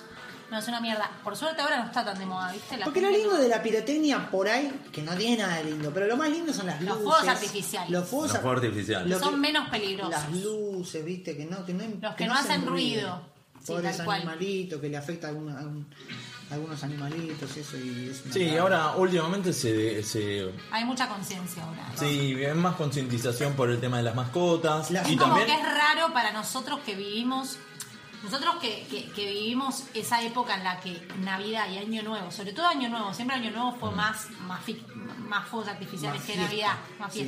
No, 0.50 0.58
es 0.58 0.68
una 0.68 0.80
mierda. 0.80 1.10
Por 1.24 1.34
suerte 1.34 1.62
ahora 1.62 1.78
no 1.78 1.86
está 1.86 2.04
tan 2.04 2.18
de 2.18 2.26
moda, 2.26 2.52
¿viste? 2.52 2.76
La 2.76 2.84
Porque 2.84 3.00
lo 3.00 3.10
lindo 3.10 3.32
no- 3.32 3.38
de 3.38 3.48
la 3.48 3.62
pirotecnia 3.62 4.30
por 4.30 4.46
ahí, 4.48 4.70
que 4.92 5.00
no 5.02 5.12
tiene 5.16 5.38
nada 5.42 5.56
de 5.56 5.64
lindo, 5.64 5.90
pero 5.94 6.06
lo 6.06 6.16
más 6.18 6.28
lindo 6.28 6.52
son 6.52 6.66
las 6.66 6.78
Los 6.82 6.98
luces. 6.98 7.04
fuegos 7.10 7.28
artificiales. 7.28 7.90
Los 7.90 8.06
fuegos, 8.08 8.32
Los 8.34 8.42
fuegos 8.42 8.62
artificiales. 8.62 9.08
lo 9.08 9.18
Son 9.18 9.40
menos 9.40 9.68
peligrosos. 9.70 10.10
Las 10.10 10.30
luces, 10.30 11.02
viste, 11.06 11.36
que 11.38 11.46
no, 11.46 11.64
que 11.64 11.72
no, 11.72 11.84
Los 12.02 12.14
que 12.16 12.26
no 12.26 12.34
hacen 12.34 12.66
ruido. 12.66 13.22
Sí, 13.60 13.72
Pobres 13.72 13.96
tal 13.96 14.04
cual. 14.06 14.20
animalitos, 14.22 14.80
que 14.80 14.88
le 14.90 14.96
afecta 14.98 15.28
a, 15.28 15.30
alguna- 15.30 15.58
a 15.58 15.62
un- 15.62 15.86
a 16.31 16.31
algunos 16.52 16.82
animalitos, 16.84 17.56
eso 17.56 17.76
y 17.78 18.08
es 18.10 18.22
una 18.24 18.34
Sí, 18.34 18.56
ahora 18.56 18.92
últimamente 18.96 19.52
se, 19.52 20.02
se 20.02 20.50
Hay 20.70 20.84
mucha 20.84 21.08
conciencia 21.08 21.64
ahora. 21.64 21.86
sí, 21.96 22.36
hay 22.44 22.54
más 22.54 22.76
concientización 22.76 23.54
por 23.54 23.70
el 23.70 23.80
tema 23.80 23.96
de 23.98 24.02
las 24.04 24.14
mascotas 24.14 24.90
Las- 24.90 25.08
y 25.08 25.12
Es 25.14 25.18
como 25.20 25.34
también 25.36 25.46
que 25.58 25.62
es 25.62 25.74
raro 25.74 26.12
para 26.12 26.32
nosotros 26.32 26.80
que 26.84 26.94
vivimos, 26.94 27.56
nosotros 28.22 28.56
que, 28.60 28.86
que- 28.90 29.10
que 29.12 29.26
vivimos 29.32 29.84
esa 29.94 30.22
época 30.22 30.54
en 30.56 30.64
la 30.64 30.78
que 30.80 31.06
Navidad 31.20 31.68
y 31.70 31.78
Año 31.78 32.02
Nuevo, 32.02 32.30
sobre 32.30 32.52
todo 32.52 32.66
Año 32.68 32.88
Nuevo, 32.88 33.12
siempre 33.14 33.36
Año 33.36 33.50
Nuevo 33.50 33.72
Mm. 33.72 33.80
fue 33.80 33.90
más, 33.92 34.30
más, 34.46 34.62
fi- 34.64 34.84
más 35.28 35.48
fuegos 35.48 35.68
artificiales 35.68 36.20
Más 36.20 36.26
que 36.26 36.32
fiesta, 36.34 36.48
Navidad, 36.50 36.74
más 37.00 37.12
sí. 37.12 37.18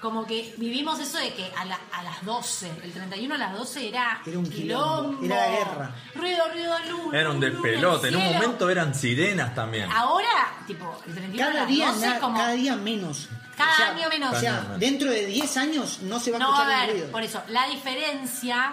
Como 0.00 0.26
que 0.26 0.54
vivimos 0.56 0.98
eso 0.98 1.18
de 1.18 1.34
que 1.34 1.52
a, 1.56 1.64
la- 1.66 1.78
a 1.92 2.02
las 2.02 2.24
12, 2.24 2.70
el 2.84 2.90
31 2.92 3.34
a 3.34 3.38
las 3.38 3.52
12 3.52 3.88
era, 3.88 4.22
Era 4.24 4.38
un 4.38 4.48
quilombo, 4.48 5.22
era 5.24 5.36
la 5.36 5.48
guerra. 5.58 5.94
Ruido, 6.14 6.42
ruido, 6.52 6.78
luz. 6.88 7.14
era 7.14 7.30
un 7.30 7.38
despelote. 7.40 8.08
En 8.08 8.16
un 8.16 8.24
momento 8.32 8.70
eran 8.70 8.94
sirenas 8.94 9.54
también. 9.54 9.90
Ahora, 9.92 10.54
tipo, 10.66 10.98
el 11.06 11.14
31 11.14 11.42
a 11.44 11.46
cada 11.52 11.60
las 11.60 11.68
día, 11.68 11.92
12 11.92 12.06
na- 12.08 12.18
como... 12.18 12.38
cada 12.38 12.52
día 12.52 12.76
menos. 12.76 13.28
Cada 13.56 13.90
año 13.90 14.08
menos. 14.08 14.34
O 14.34 14.40
sea, 14.40 14.74
dentro 14.78 15.10
de 15.10 15.26
10 15.26 15.56
años 15.58 15.98
no 16.00 16.18
se 16.18 16.30
va 16.30 16.38
a 16.38 16.40
No, 16.40 16.46
escuchar 16.54 16.70
a 16.70 16.80
el 16.80 16.86
ver, 16.86 16.96
ruido. 16.96 17.12
por 17.12 17.22
eso, 17.22 17.42
la 17.48 17.66
diferencia 17.68 18.72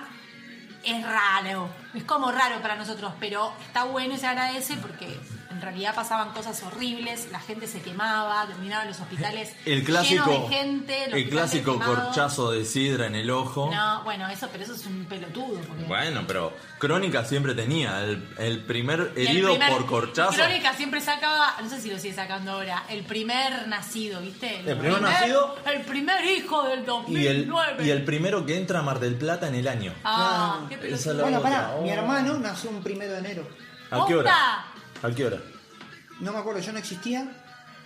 es 0.85 1.03
raro. 1.05 1.69
Es 1.93 2.05
como 2.05 2.31
raro 2.31 2.61
para 2.61 2.77
nosotros, 2.77 3.11
pero 3.19 3.51
está 3.65 3.83
bueno 3.83 4.15
y 4.15 4.17
se 4.17 4.27
agradece 4.27 4.77
porque 4.77 5.19
en 5.57 5.61
realidad 5.63 5.95
pasaban 5.95 6.29
cosas 6.33 6.61
horribles, 6.63 7.29
la 7.31 7.39
gente 7.39 7.65
se 7.67 7.81
quemaba, 7.81 8.45
terminaban 8.47 8.87
los 8.87 8.99
hospitales 8.99 9.53
El 9.65 9.83
clásico, 9.83 10.25
llenos 10.29 10.49
de 10.49 10.55
gente. 10.55 11.03
el 11.11 11.29
clásico 11.29 11.79
corchazo 11.79 12.51
de 12.51 12.63
sidra 12.63 13.07
en 13.07 13.15
el 13.15 13.29
ojo. 13.31 13.69
No, 13.73 14.03
bueno, 14.03 14.27
eso, 14.29 14.47
pero 14.51 14.63
eso 14.63 14.75
es 14.75 14.85
un 14.85 15.05
pelotudo. 15.05 15.59
porque- 15.61 15.83
Bueno, 15.85 16.21
pero 16.27 16.53
Crónica 16.77 17.25
siempre 17.25 17.55
tenía 17.55 18.03
el, 18.03 18.27
el 18.37 18.63
primer 18.63 19.11
Y 19.15 19.21
el 19.21 19.27
herido 19.29 19.49
primer- 19.51 19.69
por 19.71 19.85
corchazo. 19.87 20.33
Crónica 20.33 20.73
siempre 20.75 21.01
sacaba, 21.01 21.55
no 21.61 21.69
sé 21.69 21.81
si 21.81 21.89
lo 21.91 21.97
sigue 21.97 22.13
sacando 22.13 22.51
ahora, 22.51 22.83
el 22.89 23.03
primer 23.03 23.67
nacido, 23.67 24.21
¿viste? 24.21 24.59
El 24.59 24.77
primer 24.77 25.01
nacido. 25.01 25.55
El 25.65 25.81
primer 25.81 26.23
hijo 26.25 26.63
del 26.63 26.79
Y 27.07 27.25
el, 27.25 27.47
2009. 27.47 27.85
y 27.85 27.89
el 27.89 28.03
primero 28.05 28.45
que 28.45 28.57
entra 28.57 28.79
a 28.79 28.83
Mar 28.83 28.99
del 28.99 29.15
Plata 29.15 29.47
en 29.47 29.55
el 29.55 29.67
año. 29.67 29.93
Ah, 30.03 30.61
qué 30.69 30.77
pelotudo. 30.77 31.21
Bueno, 31.23 31.41
pará, 31.41 31.73
Oh. 31.75 31.81
mi 31.81 31.89
hermano 31.89 32.37
nació 32.37 32.69
un 32.69 32.83
primero 32.83 33.13
de 33.13 33.19
enero. 33.19 33.47
¿A 33.89 34.05
qué 34.05 34.15
hora? 34.15 34.65
¿A 35.03 35.11
qué 35.11 35.25
hora? 35.25 35.37
No 36.19 36.31
me 36.33 36.39
acuerdo, 36.39 36.59
yo 36.61 36.71
no 36.71 36.79
existía, 36.79 37.27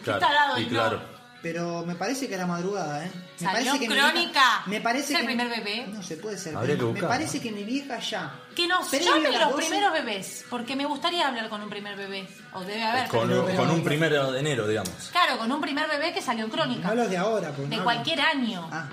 Claro. 0.03 0.19
tarado 0.19 0.57
y 0.59 0.63
el 0.63 0.69
claro. 0.69 1.01
pero 1.41 1.83
me 1.85 1.95
parece 1.95 2.27
que 2.27 2.33
era 2.35 2.45
madrugada, 2.47 3.05
¿eh? 3.05 3.11
Me 3.39 3.45
¿Salió 3.47 3.71
parece 3.71 3.79
que 3.79 3.89
mi 3.89 3.95
Crónica? 3.99 4.63
me 4.67 4.81
parece 4.81 5.13
¿Es 5.13 5.19
que 5.19 5.19
el 5.19 5.25
primer 5.25 5.49
bebé? 5.49 5.87
No 5.87 6.01
se 6.03 6.15
puede 6.17 6.37
ser. 6.37 6.55
Habría 6.55 6.75
pero 6.75 6.87
que 6.87 6.93
me 6.93 6.99
buscar, 7.01 7.09
parece 7.09 7.37
¿no? 7.37 7.43
que 7.43 7.51
mi 7.51 7.63
vieja 7.63 7.99
ya. 7.99 8.31
Que 8.55 8.67
nos 8.67 8.87
Previo 8.87 9.11
a 9.13 9.15
llamen 9.17 9.31
las 9.33 9.41
los 9.41 9.51
12. 9.51 9.67
primeros 9.67 9.93
bebés, 9.93 10.45
porque 10.49 10.75
me 10.75 10.85
gustaría 10.85 11.27
hablar 11.27 11.49
con 11.49 11.61
un 11.61 11.69
primer 11.69 11.95
bebé. 11.97 12.27
O 12.53 12.61
debe 12.61 12.83
haber. 12.83 13.07
Con, 13.09 13.27
pero- 13.27 13.45
pero- 13.45 13.57
con 13.57 13.71
un 13.71 13.83
primero 13.83 14.31
de 14.31 14.39
enero, 14.39 14.67
digamos. 14.67 14.93
Claro, 15.11 15.37
con 15.37 15.51
un 15.51 15.59
primer 15.61 15.87
bebé 15.89 16.13
que 16.13 16.21
salió 16.21 16.45
en 16.45 16.51
crónica. 16.51 16.87
No 16.87 16.95
los 16.95 17.09
de 17.09 17.17
ahora, 17.17 17.49
porque 17.51 17.69
de 17.69 17.77
no 17.77 17.83
cualquier 17.83 18.21
año. 18.21 18.69
Ah. 18.71 18.87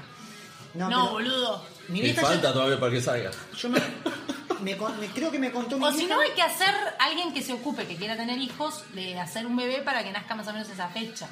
no, 0.74 0.88
No, 0.90 0.96
pero 1.02 1.10
boludo. 1.12 1.64
mi 1.88 1.98
Y 2.00 2.02
vieja 2.02 2.22
falta 2.22 2.48
ya- 2.48 2.52
todavía 2.54 2.80
para 2.80 2.92
que 2.92 3.00
salga. 3.02 3.30
yo 3.56 3.68
me, 3.68 3.78
me 4.62 4.76
con- 4.76 4.98
me- 5.00 5.08
creo 5.08 5.30
que 5.30 5.38
me 5.38 5.50
contó 5.50 5.78
mi 5.78 5.84
O 5.84 5.92
si 5.92 6.06
no, 6.06 6.20
hay 6.20 6.30
que 6.32 6.42
hacer 6.42 6.74
alguien 6.98 7.32
que 7.32 7.42
se 7.42 7.52
ocupe, 7.52 7.86
que 7.86 7.96
quiera 7.96 8.16
tener 8.16 8.38
hijos, 8.38 8.84
de 8.94 9.18
hacer 9.18 9.46
un 9.46 9.56
bebé 9.56 9.82
para 9.82 10.02
que 10.04 10.10
nazca 10.12 10.34
más 10.34 10.46
o 10.48 10.52
menos 10.52 10.68
esa 10.70 10.88
fecha. 10.88 11.28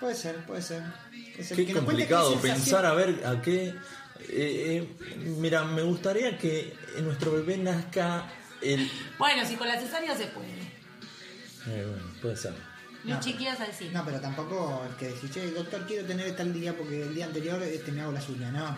Puede 0.00 0.14
ser, 0.14 0.36
puede 0.46 0.62
ser. 0.62 0.82
Puede 0.82 1.44
ser. 1.44 1.56
Qué 1.56 1.66
Que 1.66 1.72
qué 1.72 1.78
complicado 1.78 2.36
pensar 2.40 2.84
a 2.86 2.94
ver 2.94 3.22
a 3.26 3.40
qué. 3.40 3.68
eh, 3.68 3.74
eh, 4.28 4.88
mira, 5.38 5.64
me 5.64 5.82
gustaría 5.82 6.36
que 6.38 6.76
nuestro 7.00 7.32
bebé 7.32 7.56
nazca 7.58 8.26
el. 8.60 8.90
Bueno, 9.18 9.46
si 9.46 9.54
con 9.56 9.68
la 9.68 9.78
cesárea 9.80 10.16
se 10.16 10.26
puede. 10.26 10.48
Eh, 11.68 11.86
bueno, 11.88 12.02
puede 12.20 12.36
ser. 12.36 12.54
Chiquillas 13.20 13.60
al 13.60 13.66
decir. 13.68 13.90
No, 13.92 14.04
pero 14.04 14.20
tampoco 14.20 14.84
es 14.88 14.94
que 14.96 15.06
decís, 15.08 15.30
che, 15.32 15.50
doctor, 15.50 15.84
quiero 15.86 16.06
tener 16.06 16.34
tal 16.36 16.52
día 16.52 16.72
porque 16.76 17.02
el 17.02 17.14
día 17.14 17.26
anterior 17.26 17.60
este, 17.62 17.90
me 17.90 18.00
hago 18.02 18.12
las 18.12 18.28
uñas. 18.28 18.52
No. 18.52 18.76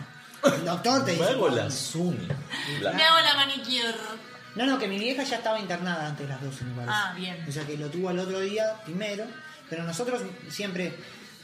El 0.53 0.65
doctor 0.65 1.05
te 1.05 1.13
Me 1.13 1.17
dice. 1.19 1.29
hago 1.31 1.49
"No". 1.49 1.55
las 1.55 1.95
uñas. 1.95 2.37
La- 2.81 2.93
Me 2.93 3.03
hago 3.03 3.19
la 3.19 3.33
manicure. 3.35 3.95
No, 4.55 4.65
no, 4.65 4.79
que 4.79 4.87
mi 4.87 4.97
vieja 4.97 5.23
ya 5.23 5.37
estaba 5.37 5.59
internada 5.59 6.07
antes 6.07 6.27
de 6.27 6.33
las 6.33 6.41
12, 6.41 6.63
me 6.63 6.73
parece. 6.75 6.93
Ah, 6.95 7.13
bien. 7.17 7.45
O 7.47 7.51
sea 7.51 7.65
que 7.65 7.77
lo 7.77 7.89
tuvo 7.89 8.09
al 8.09 8.19
otro 8.19 8.39
día 8.39 8.75
primero. 8.85 9.25
Pero 9.69 9.83
nosotros 9.83 10.21
siempre 10.49 10.93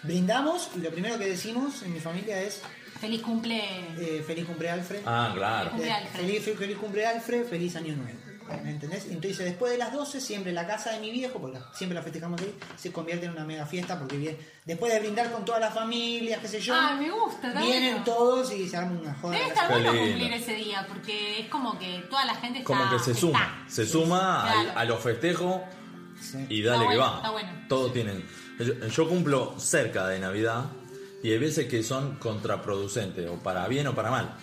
brindamos 0.04 0.70
y 0.76 0.80
lo 0.80 0.92
primero 0.92 1.18
que 1.18 1.26
decimos 1.28 1.82
en 1.84 1.94
mi 1.94 2.00
familia 2.00 2.40
es 2.42 2.62
Feliz 3.00 3.22
cumple. 3.22 3.58
eh, 3.98 4.24
feliz 4.26 4.46
cumple 4.46 4.70
Alfred. 4.70 5.02
Ah, 5.06 5.32
claro. 5.36 5.72
Cumple 5.72 5.88
Eh, 5.90 5.92
Alfred. 5.92 6.22
Feliz, 6.22 6.58
feliz 6.58 6.78
cumple 6.78 7.06
Alfred, 7.08 7.46
feliz 7.48 7.76
año 7.76 7.96
nuevo. 7.96 8.20
¿Me 8.64 8.72
entendés? 8.72 9.06
Entonces 9.10 9.38
después 9.40 9.72
de 9.72 9.78
las 9.78 9.94
12 9.94 10.20
siempre 10.22 10.52
la 10.54 10.66
casa 10.68 10.92
de 10.92 11.00
mi 11.00 11.12
viejo, 11.12 11.40
porque 11.40 11.60
siempre 11.74 11.96
la 11.96 12.02
festejamos 12.04 12.42
ahí, 12.42 12.54
se 12.78 12.92
convierte 12.92 13.26
en 13.26 13.32
una 13.34 13.46
mega 13.46 13.66
fiesta 13.66 13.98
porque 14.00 14.18
bien, 14.18 14.38
después 14.66 14.92
de 14.94 15.00
brindar 15.00 15.32
con 15.32 15.46
todas 15.46 15.62
las 15.62 15.74
familias, 15.74 16.40
qué 16.42 16.48
sé 16.48 16.60
yo, 16.62 16.74
Ah, 16.76 16.96
me 17.00 17.10
gusta, 17.12 17.50
está 17.50 17.62
vienen 17.62 17.90
bueno. 17.98 18.04
todos 18.06 18.52
y 18.54 18.68
se 18.68 18.78
arma 18.78 19.00
una 19.00 19.14
joda. 19.16 19.34
Debe 19.38 19.48
estar 19.50 19.70
bueno 19.72 19.90
cumplir 19.92 20.34
ese 20.34 20.54
día, 20.56 20.86
porque 20.88 21.40
es 21.42 21.48
como 21.50 21.78
que 21.80 22.04
toda 22.10 22.26
la 22.26 22.36
gente 22.36 22.60
está. 22.60 22.68
Como 22.68 22.90
que 22.90 23.00
se 23.00 23.14
suma. 23.14 23.40
está. 23.68 23.74
Se 23.74 23.86
suma 23.86 24.42
Claro. 24.52 24.80
a 24.80 24.86
los 24.86 25.00
festejos 25.02 25.62
Sí. 26.22 26.46
y 26.50 26.62
dale 26.62 26.84
Está 26.84 26.92
que 26.92 26.98
bueno, 26.98 27.12
va. 27.12 27.18
está 27.18 27.30
bueno. 27.32 27.50
Todos 27.68 27.94
tienen. 27.94 28.24
Yo, 28.60 28.88
yo 28.88 29.10
cumplo 29.10 29.60
cerca 29.60 30.08
de 30.08 30.20
Navidad 30.20 30.66
y 31.24 31.32
hay 31.32 31.40
veces 31.40 31.66
que 31.68 31.82
son 31.84 32.18
contraproducentes, 32.18 33.28
o 33.28 33.36
para 33.40 33.68
bien 33.68 33.88
o 33.88 33.96
para 33.96 34.12
mal. 34.12 34.36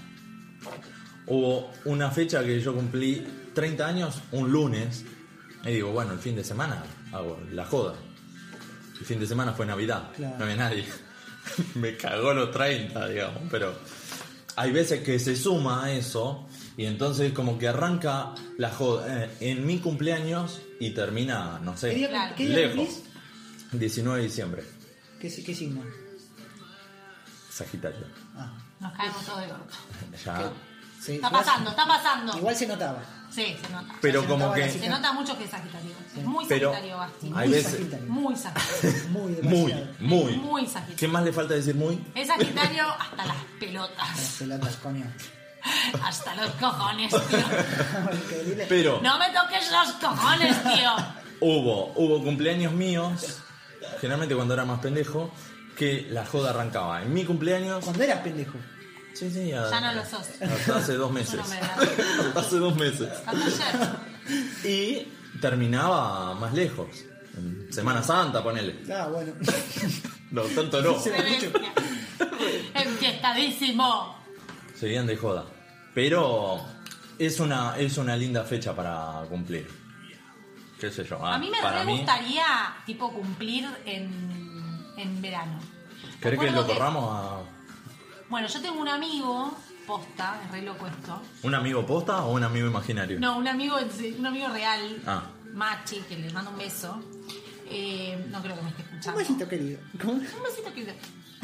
Hubo 1.26 1.70
una 1.84 2.10
fecha 2.10 2.42
que 2.42 2.60
yo 2.60 2.74
cumplí 2.74 3.26
30 3.54 3.86
años, 3.86 4.22
un 4.32 4.50
lunes, 4.52 5.04
y 5.64 5.70
digo, 5.72 5.90
bueno, 5.92 6.12
el 6.12 6.18
fin 6.18 6.36
de 6.36 6.44
semana 6.44 6.82
hago 7.12 7.40
la 7.52 7.64
joda. 7.64 7.94
El 8.98 9.06
fin 9.06 9.20
de 9.20 9.26
semana 9.26 9.52
fue 9.52 9.66
Navidad, 9.66 10.10
Claro. 10.16 10.36
no 10.38 10.44
había 10.44 10.56
nadie. 10.56 10.84
Me 11.74 11.96
cagó 11.96 12.34
los 12.34 12.50
30, 12.50 13.08
digamos, 13.08 13.42
pero 13.50 13.74
hay 14.56 14.72
veces 14.72 15.02
que 15.02 15.18
se 15.18 15.36
suma 15.36 15.84
a 15.84 15.92
eso 15.92 16.48
y 16.76 16.84
entonces 16.84 17.32
como 17.32 17.58
que 17.58 17.68
arranca 17.68 18.34
la 18.58 18.70
joda 18.70 19.24
eh, 19.24 19.30
en 19.40 19.66
mi 19.66 19.78
cumpleaños 19.78 20.60
y 20.80 20.90
termina, 20.90 21.58
no 21.62 21.76
sé, 21.76 21.90
¿Qué 21.90 21.96
día, 22.08 22.34
qué 22.36 22.46
día 22.46 22.56
lejos. 22.56 22.76
cumplís? 22.76 23.02
19 23.80 24.18
de 24.18 24.24
diciembre, 24.24 24.64
¿Qué, 25.20 25.28
qué 25.44 25.54
signo? 25.54 25.82
Sagitario. 27.50 28.06
Ah, 28.36 28.52
Nos 28.80 28.92
caemos 28.92 29.24
todos 29.24 29.40
de 29.46 29.52
orto. 29.52 29.76
Ya. 30.24 30.52
sí, 31.00 31.12
Está 31.16 31.30
pasando, 31.30 31.70
está 31.70 31.86
pasando. 31.86 32.36
Igual 32.38 32.56
se 32.56 32.66
notaba. 32.66 33.02
Sí, 33.30 33.56
se 33.60 33.72
nota. 33.72 33.94
Pero 34.00 34.22
se 34.22 34.26
como 34.26 34.52
que 34.52 34.70
Se 34.70 34.88
nota 34.88 35.12
mucho 35.12 35.36
que 35.38 35.44
es 35.44 35.50
Sagitario. 35.50 35.90
Es 36.16 36.24
muy 36.24 36.44
Pero 36.46 36.70
Sagitario, 36.72 36.96
Basti. 36.98 37.26
Muy 37.30 37.48
veces 37.48 37.72
Sagitario. 37.72 38.06
Muy 38.08 38.36
Sagitario. 38.36 39.08
Muy, 39.10 39.32
muy, 39.42 39.74
muy. 39.98 40.36
Muy 40.38 40.66
Sagitario. 40.66 40.96
¿Qué 40.96 41.08
más 41.08 41.22
le 41.24 41.32
falta 41.32 41.54
decir 41.54 41.74
muy? 41.74 42.04
Es 42.14 42.28
Sagitario 42.28 42.84
hasta 42.98 43.16
las 43.26 43.36
Las 43.36 43.44
pelotas. 43.60 44.36
pelotas, 44.38 44.76
coño. 44.76 45.04
Hasta 46.02 46.34
los 46.36 46.50
cojones, 46.52 47.10
tío. 47.10 47.38
Pero 48.68 49.00
No 49.02 49.18
me 49.18 49.26
toques 49.30 49.70
los 49.70 49.92
cojones, 49.94 50.62
tío. 50.62 50.90
hubo, 51.40 51.92
hubo 51.96 52.22
cumpleaños 52.24 52.72
míos, 52.72 53.38
generalmente 54.00 54.34
cuando 54.34 54.54
era 54.54 54.64
más 54.64 54.80
pendejo, 54.80 55.30
que 55.76 56.06
la 56.10 56.24
joda 56.24 56.50
arrancaba. 56.50 57.02
En 57.02 57.12
mi 57.12 57.24
cumpleaños, 57.24 57.84
Cuando 57.84 58.02
eras 58.02 58.20
pendejo. 58.20 58.58
Sí, 59.18 59.30
sí, 59.30 59.52
a- 59.52 59.70
Ya 59.70 59.80
no 59.80 59.92
lo 59.94 60.04
sos. 60.04 60.26
hasta 60.40 60.76
hace 60.76 60.94
dos 60.94 61.10
meses. 61.12 61.34
no 62.34 62.40
hace 62.40 62.56
dos 62.56 62.76
meses. 62.76 63.08
Y 64.64 65.06
terminaba 65.40 66.34
más 66.34 66.52
lejos. 66.54 66.88
En 67.36 67.72
Semana 67.72 68.02
Santa, 68.02 68.42
ponele. 68.42 68.82
Ah, 68.92 69.08
bueno. 69.12 69.32
No, 70.30 70.42
tanto 70.42 70.82
no. 70.82 70.94
Enfiestadísimo. 72.74 74.16
Serían 74.78 75.06
de 75.06 75.16
joda. 75.16 75.46
Pero 75.94 76.60
es 77.18 77.40
una, 77.40 77.78
es 77.78 77.96
una 77.98 78.14
linda 78.16 78.44
fecha 78.44 78.74
para 78.74 79.22
cumplir. 79.28 79.66
¿Qué 80.78 80.90
sé 80.90 81.04
yo? 81.04 81.18
ah, 81.24 81.34
A 81.34 81.38
mí 81.38 81.50
me 81.50 81.60
para 81.60 81.82
re 81.82 81.90
gustaría, 81.92 82.44
tipo, 82.86 83.12
cumplir 83.12 83.66
en, 83.84 84.84
en 84.96 85.22
verano. 85.22 85.58
¿Querés 86.20 86.38
que 86.40 86.50
lo 86.50 86.66
corramos 86.66 87.10
a 87.10 87.47
Bueno, 88.28 88.46
yo 88.48 88.60
tengo 88.60 88.80
un 88.80 88.88
amigo, 88.88 89.56
posta, 89.86 90.40
es 90.44 90.50
re 90.50 90.62
loco 90.62 90.86
esto. 90.86 91.22
un 91.42 91.54
amigo 91.54 91.86
posta 91.86 92.24
o 92.24 92.32
un 92.34 92.44
amigo 92.44 92.66
imaginario? 92.66 93.18
No, 93.18 93.38
un 93.38 93.48
amigo, 93.48 93.76
un 94.18 94.26
amigo 94.26 94.48
real, 94.48 95.02
Ah. 95.06 95.22
Machi, 95.54 96.00
que 96.08 96.16
le 96.18 96.30
mando 96.32 96.50
un 96.50 96.58
beso. 96.58 97.00
Eh, 97.70 98.26
no 98.30 98.40
creo 98.42 98.54
que 98.56 98.62
me 98.62 98.68
esté 98.70 98.82
Un 98.82 98.88
escuchando. 98.90 99.18
besito, 99.18 99.48
querido. 99.48 99.80
¿Cómo? 100.00 100.12
Un 100.12 100.42
besito 100.44 100.72
querido. 100.74 100.92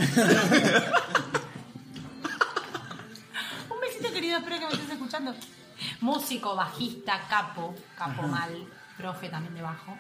un 3.71 3.81
besito 3.81 4.13
querido, 4.13 4.39
espero 4.39 4.59
que 4.59 4.67
me 4.67 4.73
estés 4.73 4.91
escuchando. 4.91 5.35
Músico, 6.01 6.55
bajista, 6.55 7.27
capo, 7.29 7.75
capo 7.97 8.23
mal, 8.23 8.53
profe 8.97 9.29
también 9.29 9.55
de 9.55 9.63
bajo. 9.63 9.99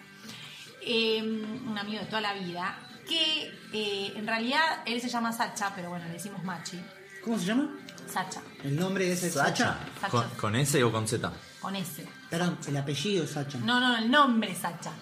Eh, 0.82 1.22
un 1.66 1.76
amigo 1.78 2.00
de 2.00 2.06
toda 2.06 2.20
la 2.20 2.34
vida. 2.34 2.76
Que 3.08 3.52
eh, 3.72 4.12
en 4.16 4.26
realidad 4.26 4.82
él 4.86 5.00
se 5.00 5.08
llama 5.08 5.32
Sacha, 5.32 5.72
pero 5.74 5.90
bueno, 5.90 6.04
le 6.06 6.12
decimos 6.12 6.42
Machi. 6.44 6.80
¿Cómo 7.22 7.38
se 7.38 7.44
llama? 7.46 7.70
Sacha, 8.12 8.40
El 8.62 8.76
nombre 8.76 9.10
es 9.10 9.20
Sacha. 9.20 9.78
Sacha. 10.00 10.10
¿Con, 10.10 10.28
con 10.30 10.56
S 10.56 10.82
o 10.84 10.92
con 10.92 11.08
Z? 11.08 11.32
con 11.60 11.74
S. 11.76 12.06
Perdón, 12.28 12.58
el 12.66 12.76
apellido 12.76 13.26
Sacha. 13.26 13.58
No, 13.58 13.80
no, 13.80 13.96
el 13.96 14.10
nombre 14.10 14.52
es 14.52 14.58
Sacha. 14.58 14.92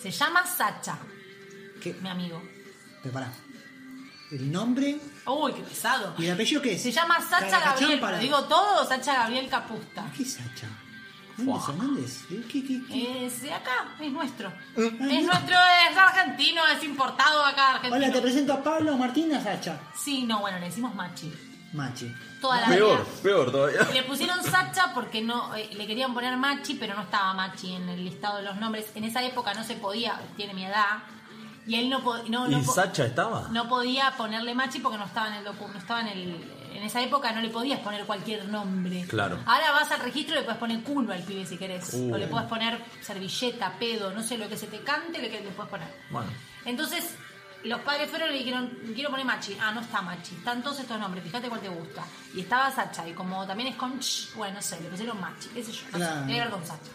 Se 0.00 0.10
llama 0.10 0.46
Sacha, 0.46 0.98
¿Qué? 1.82 1.94
mi 2.02 2.08
amigo. 2.08 2.42
Pero 3.02 3.12
pará. 3.14 3.32
El 4.30 4.52
nombre 4.52 5.00
Uy, 5.26 5.52
qué 5.54 5.62
pesado. 5.62 6.14
y 6.18 6.26
el 6.26 6.32
apellido 6.32 6.62
qué 6.62 6.74
es? 6.74 6.82
Se 6.82 6.92
llama 6.92 7.18
Sacha 7.20 7.58
Gabriel, 7.60 8.00
¿lo 8.00 8.18
digo 8.18 8.44
todo 8.44 8.86
Sacha 8.86 9.14
Gabriel 9.14 9.48
Capusta? 9.48 10.10
¿Qué 10.16 10.22
es 10.22 10.34
Sacha? 10.34 10.68
¿Eh? 11.42 12.42
¿Qué, 12.50 12.64
qué, 12.64 12.82
qué? 12.86 13.26
Es 13.26 13.42
de 13.42 13.52
acá, 13.52 13.88
es 14.00 14.12
nuestro. 14.12 14.48
Ah, 14.48 14.52
Es 14.76 15.24
nuestro, 15.24 15.56
es 15.90 15.96
argentino, 15.96 16.62
es 16.76 16.84
importado 16.84 17.44
acá 17.44 17.62
de 17.62 17.74
Argentina. 17.76 17.96
Hola, 18.06 18.12
te 18.12 18.20
presento 18.20 18.52
a 18.52 18.62
Pablo 18.62 18.96
Martínez 18.96 19.42
Sacha. 19.42 19.78
Sí, 19.96 20.22
no, 20.24 20.40
bueno, 20.40 20.58
le 20.58 20.66
decimos 20.66 20.94
Machi. 20.94 21.32
Machi. 21.72 22.12
Toda 22.40 22.60
la 22.62 22.66
Peor, 22.68 22.98
vida. 22.98 23.08
peor 23.22 23.52
todavía. 23.52 23.82
Le 23.92 24.02
pusieron 24.02 24.42
Sacha 24.42 24.92
porque 24.94 25.20
no 25.22 25.54
eh, 25.54 25.70
le 25.74 25.86
querían 25.86 26.12
poner 26.14 26.36
Machi, 26.36 26.74
pero 26.74 26.94
no 26.94 27.02
estaba 27.02 27.32
Machi 27.34 27.74
en 27.74 27.88
el 27.88 28.04
listado 28.04 28.38
de 28.38 28.42
los 28.44 28.56
nombres. 28.56 28.86
En 28.94 29.04
esa 29.04 29.22
época 29.22 29.54
no 29.54 29.62
se 29.64 29.74
podía, 29.74 30.20
tiene 30.36 30.54
mi 30.54 30.64
edad. 30.64 30.98
Y 31.66 31.76
él 31.76 31.88
no, 31.90 32.02
po- 32.02 32.16
no, 32.28 32.48
no 32.48 32.58
¿Y 32.58 32.62
po- 32.62 32.72
Sacha 32.72 33.04
estaba? 33.04 33.48
no 33.52 33.68
podía 33.68 34.10
ponerle 34.16 34.54
Machi 34.54 34.80
porque 34.80 34.98
no 34.98 35.04
estaba 35.04 35.28
en 35.28 35.34
el 35.34 35.44
docu- 35.46 35.70
no 35.72 35.78
estaba 35.78 36.00
en 36.00 36.08
el 36.08 36.44
en 36.76 36.82
esa 36.82 37.00
época 37.02 37.32
no 37.32 37.40
le 37.40 37.48
podías 37.50 37.80
poner 37.80 38.04
cualquier 38.04 38.46
nombre. 38.48 39.04
Claro. 39.08 39.38
Ahora 39.46 39.72
vas 39.72 39.90
al 39.90 40.00
registro 40.00 40.34
y 40.36 40.38
le 40.38 40.44
puedes 40.44 40.58
poner 40.60 40.80
culo 40.82 41.12
al 41.12 41.22
pibe 41.22 41.44
si 41.46 41.56
querés. 41.56 41.90
Uh. 41.94 42.14
O 42.14 42.18
le 42.18 42.26
puedes 42.26 42.48
poner 42.48 42.78
servilleta, 43.00 43.74
pedo, 43.78 44.12
no 44.12 44.22
sé, 44.22 44.38
lo 44.38 44.48
que 44.48 44.56
se 44.56 44.66
te 44.66 44.80
cante, 44.80 45.18
le, 45.20 45.28
le 45.30 45.50
puedes 45.50 45.70
poner. 45.70 45.88
Bueno, 46.10 46.28
Entonces, 46.64 47.14
los 47.64 47.80
padres 47.80 48.08
fueron 48.08 48.30
y 48.30 48.32
le 48.32 48.38
dijeron, 48.38 48.78
quiero 48.94 49.10
poner 49.10 49.26
Machi. 49.26 49.56
Ah, 49.60 49.72
no 49.72 49.80
está 49.80 50.00
Machi. 50.02 50.34
Están 50.36 50.62
todos 50.62 50.80
estos 50.80 50.98
nombres, 50.98 51.22
fíjate 51.24 51.48
cuál 51.48 51.60
te 51.60 51.68
gusta. 51.68 52.04
Y 52.34 52.40
estaba 52.40 52.70
Sacha, 52.70 53.06
y 53.08 53.12
como 53.12 53.46
también 53.46 53.68
es 53.70 53.76
con 53.76 53.98
ch, 54.00 54.34
bueno, 54.34 54.54
no 54.56 54.62
sé, 54.62 54.80
le 54.80 54.88
pusieron 54.88 55.20
Machi, 55.20 55.48
qué 55.50 55.62
sé 55.62 55.72
yo. 55.72 55.82
No 55.92 55.98
Claro. 55.98 56.12
sé, 56.20 56.26
tiene 56.26 56.34
que 56.34 56.40
ver 56.40 56.50
con 56.50 56.66
Sacha. 56.66 56.90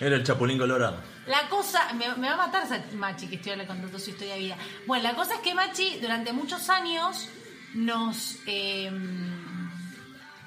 era 0.00 0.16
el 0.16 0.24
Chapulín 0.24 0.58
Colorado. 0.58 0.96
La 1.26 1.48
cosa, 1.48 1.92
me, 1.92 2.08
me 2.16 2.26
va 2.28 2.34
a 2.34 2.36
matar 2.48 2.64
Machi 2.94 3.28
que 3.28 3.36
estoy 3.36 3.52
contando 3.64 3.96
su 3.98 4.10
historia 4.10 4.34
de 4.34 4.40
vida. 4.40 4.56
Bueno, 4.88 5.04
la 5.04 5.14
cosa 5.14 5.34
es 5.34 5.40
que 5.40 5.54
Machi 5.54 6.00
durante 6.00 6.32
muchos 6.32 6.68
años 6.68 7.28
nos... 7.74 8.36
eh, 8.46 8.90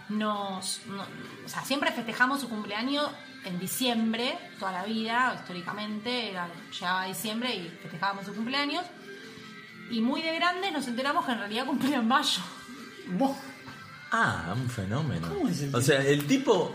nos 0.09 0.81
no- 0.87 1.03
o 1.45 1.49
sea, 1.49 1.63
siempre 1.63 1.91
festejamos 1.91 2.41
su 2.41 2.49
cumpleaños 2.49 3.09
en 3.43 3.59
diciembre, 3.59 4.37
toda 4.59 4.71
la 4.71 4.83
vida, 4.83 5.35
históricamente, 5.39 6.31
era, 6.31 6.47
llegaba 6.71 7.03
a 7.03 7.05
diciembre 7.07 7.55
y 7.55 7.69
festejábamos 7.81 8.25
su 8.25 8.33
cumpleaños. 8.33 8.83
Y 9.91 10.01
muy 10.01 10.21
de 10.23 10.33
grande 10.35 10.71
nos 10.71 10.87
enteramos 10.87 11.25
que 11.25 11.31
en 11.33 11.37
realidad 11.39 11.65
cumplía 11.67 11.97
en 11.97 12.07
mayo. 12.07 12.41
Ah, 14.11 14.53
un 14.55 14.67
fenómeno. 14.69 15.27
¿Cómo 15.29 15.47
es 15.47 15.61
el 15.61 15.75
o 15.75 15.81
sea, 15.81 16.01
el 16.01 16.25
tipo 16.25 16.73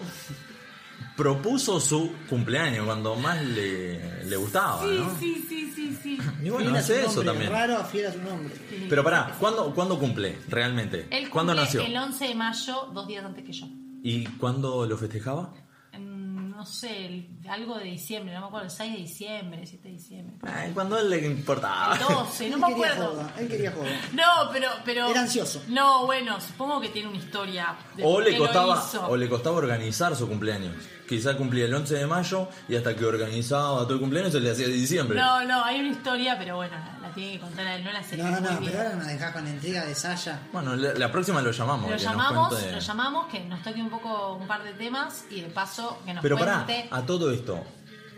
propuso 1.20 1.78
su 1.80 2.10
cumpleaños 2.30 2.86
cuando 2.86 3.14
más 3.14 3.42
le, 3.44 4.24
le 4.24 4.36
gustaba, 4.36 4.82
Sí, 4.82 4.96
¿no? 4.98 5.18
sí, 5.18 5.44
sí, 5.46 5.72
sí, 5.74 5.98
sí. 6.02 6.18
Y 6.42 6.48
bueno, 6.48 6.70
Fiel 6.70 6.76
a 6.76 6.78
hace 6.78 6.94
su 6.94 7.00
eso 7.00 7.24
nombre, 7.24 7.26
también. 7.46 7.52
Raro, 7.52 7.84
fiel 7.84 8.06
a 8.06 8.12
su 8.12 8.18
nombre. 8.22 8.54
Pero 8.88 9.04
pará, 9.04 9.36
¿cuándo, 9.38 9.74
¿cuándo 9.74 9.98
cumple 9.98 10.38
realmente? 10.48 11.06
Él 11.10 11.28
¿Cuándo 11.28 11.52
cumple 11.52 11.64
nació? 11.66 11.82
el 11.82 11.94
11 11.96 12.28
de 12.28 12.34
mayo, 12.34 12.88
dos 12.94 13.06
días 13.06 13.22
antes 13.24 13.44
que 13.44 13.52
yo. 13.52 13.66
¿Y 14.02 14.24
cuándo 14.38 14.86
lo 14.86 14.96
festejaba? 14.96 15.52
En, 15.92 16.50
no 16.50 16.64
sé, 16.64 17.06
el 17.06 17.28
algo 17.50 17.76
de 17.78 17.84
diciembre, 17.84 18.32
no 18.32 18.40
me 18.40 18.46
acuerdo, 18.46 18.66
el 18.66 18.70
6 18.70 18.92
de 18.92 18.98
diciembre, 18.98 19.66
7 19.66 19.88
de 19.88 19.94
diciembre. 19.94 20.36
Ay, 20.42 20.70
cuando 20.72 20.96
a 20.96 21.00
él 21.00 21.10
le 21.10 21.26
importaba. 21.26 21.96
El 21.96 22.14
12, 22.14 22.48
no 22.50 22.54
él 22.56 22.60
me 22.62 22.66
acuerdo. 22.72 23.06
joda, 23.08 23.34
él 23.38 23.48
quería 23.48 23.72
joda. 23.72 23.88
No, 24.14 24.50
pero, 24.52 24.68
pero. 24.86 25.08
Era 25.10 25.20
ansioso. 25.22 25.62
No, 25.68 26.06
bueno, 26.06 26.40
supongo 26.40 26.80
que 26.80 26.88
tiene 26.88 27.08
una 27.08 27.18
historia. 27.18 27.76
De 27.96 28.02
O 28.06 28.20
le 28.20 28.38
costaba, 28.38 28.82
hizo. 28.88 29.06
o 29.06 29.16
le 29.16 29.28
costaba 29.28 29.56
organizar 29.56 30.14
su 30.16 30.26
cumpleaños. 30.28 30.74
Quizá 31.10 31.36
cumplía 31.36 31.64
el 31.64 31.74
11 31.74 31.92
de 31.96 32.06
mayo 32.06 32.48
y 32.68 32.76
hasta 32.76 32.94
que 32.94 33.04
organizaba 33.04 33.82
todo 33.82 33.94
el 33.94 33.98
cumpleaños 34.00 34.30
se 34.32 34.38
le 34.38 34.48
hacía 34.52 34.68
de 34.68 34.74
diciembre. 34.74 35.18
No, 35.18 35.44
no, 35.44 35.64
hay 35.64 35.80
una 35.80 35.88
historia, 35.90 36.38
pero 36.38 36.54
bueno, 36.54 36.76
la, 36.78 37.08
la 37.08 37.12
tiene 37.12 37.32
que 37.32 37.40
contar 37.40 37.66
a 37.66 37.74
él, 37.74 37.82
no 37.82 37.90
la 37.90 38.02
sé. 38.04 38.16
No, 38.16 38.30
no, 38.30 38.38
no, 38.40 38.60
pero 38.64 38.78
ahora 38.78 38.94
nos 38.94 39.06
dejás 39.08 39.32
con 39.32 39.42
la 39.42 39.50
intriga 39.50 39.84
de 39.84 39.94
Saya. 39.96 40.38
Bueno, 40.52 40.76
la, 40.76 40.94
la 40.94 41.10
próxima 41.10 41.42
lo 41.42 41.50
llamamos. 41.50 41.90
Lo 41.90 41.96
llamamos, 41.96 42.48
cuente- 42.50 42.70
lo 42.72 42.78
llamamos, 42.78 43.26
que 43.26 43.40
nos 43.40 43.60
toque 43.60 43.82
un 43.82 43.90
poco 43.90 44.34
un 44.36 44.46
par 44.46 44.62
de 44.62 44.72
temas 44.74 45.24
y 45.32 45.40
de 45.40 45.48
paso 45.48 46.00
que 46.06 46.14
nos 46.14 46.22
Pero 46.22 46.38
pará, 46.38 46.64
cuente. 46.64 46.88
a 46.92 47.02
todo 47.04 47.32
esto, 47.32 47.60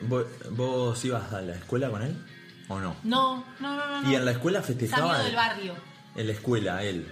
¿vos, 0.03 0.27
vos 0.51 1.03
ibas 1.07 1.33
a 1.33 1.41
la 1.41 1.55
escuela 1.55 1.89
con 1.89 2.03
él 2.03 2.15
o 2.69 2.79
no? 2.79 2.95
No, 3.05 3.43
no, 3.59 3.75
no, 3.75 4.03
no. 4.03 4.11
¿Y 4.11 4.15
en 4.17 4.25
la 4.27 4.33
escuela 4.33 4.59
Es 4.59 4.67
festejaba? 4.67 5.15
amigo 5.15 5.25
del 5.25 5.35
barrio. 5.37 5.75
En 6.15 6.27
la 6.27 6.33
escuela, 6.35 6.83
él. 6.85 7.09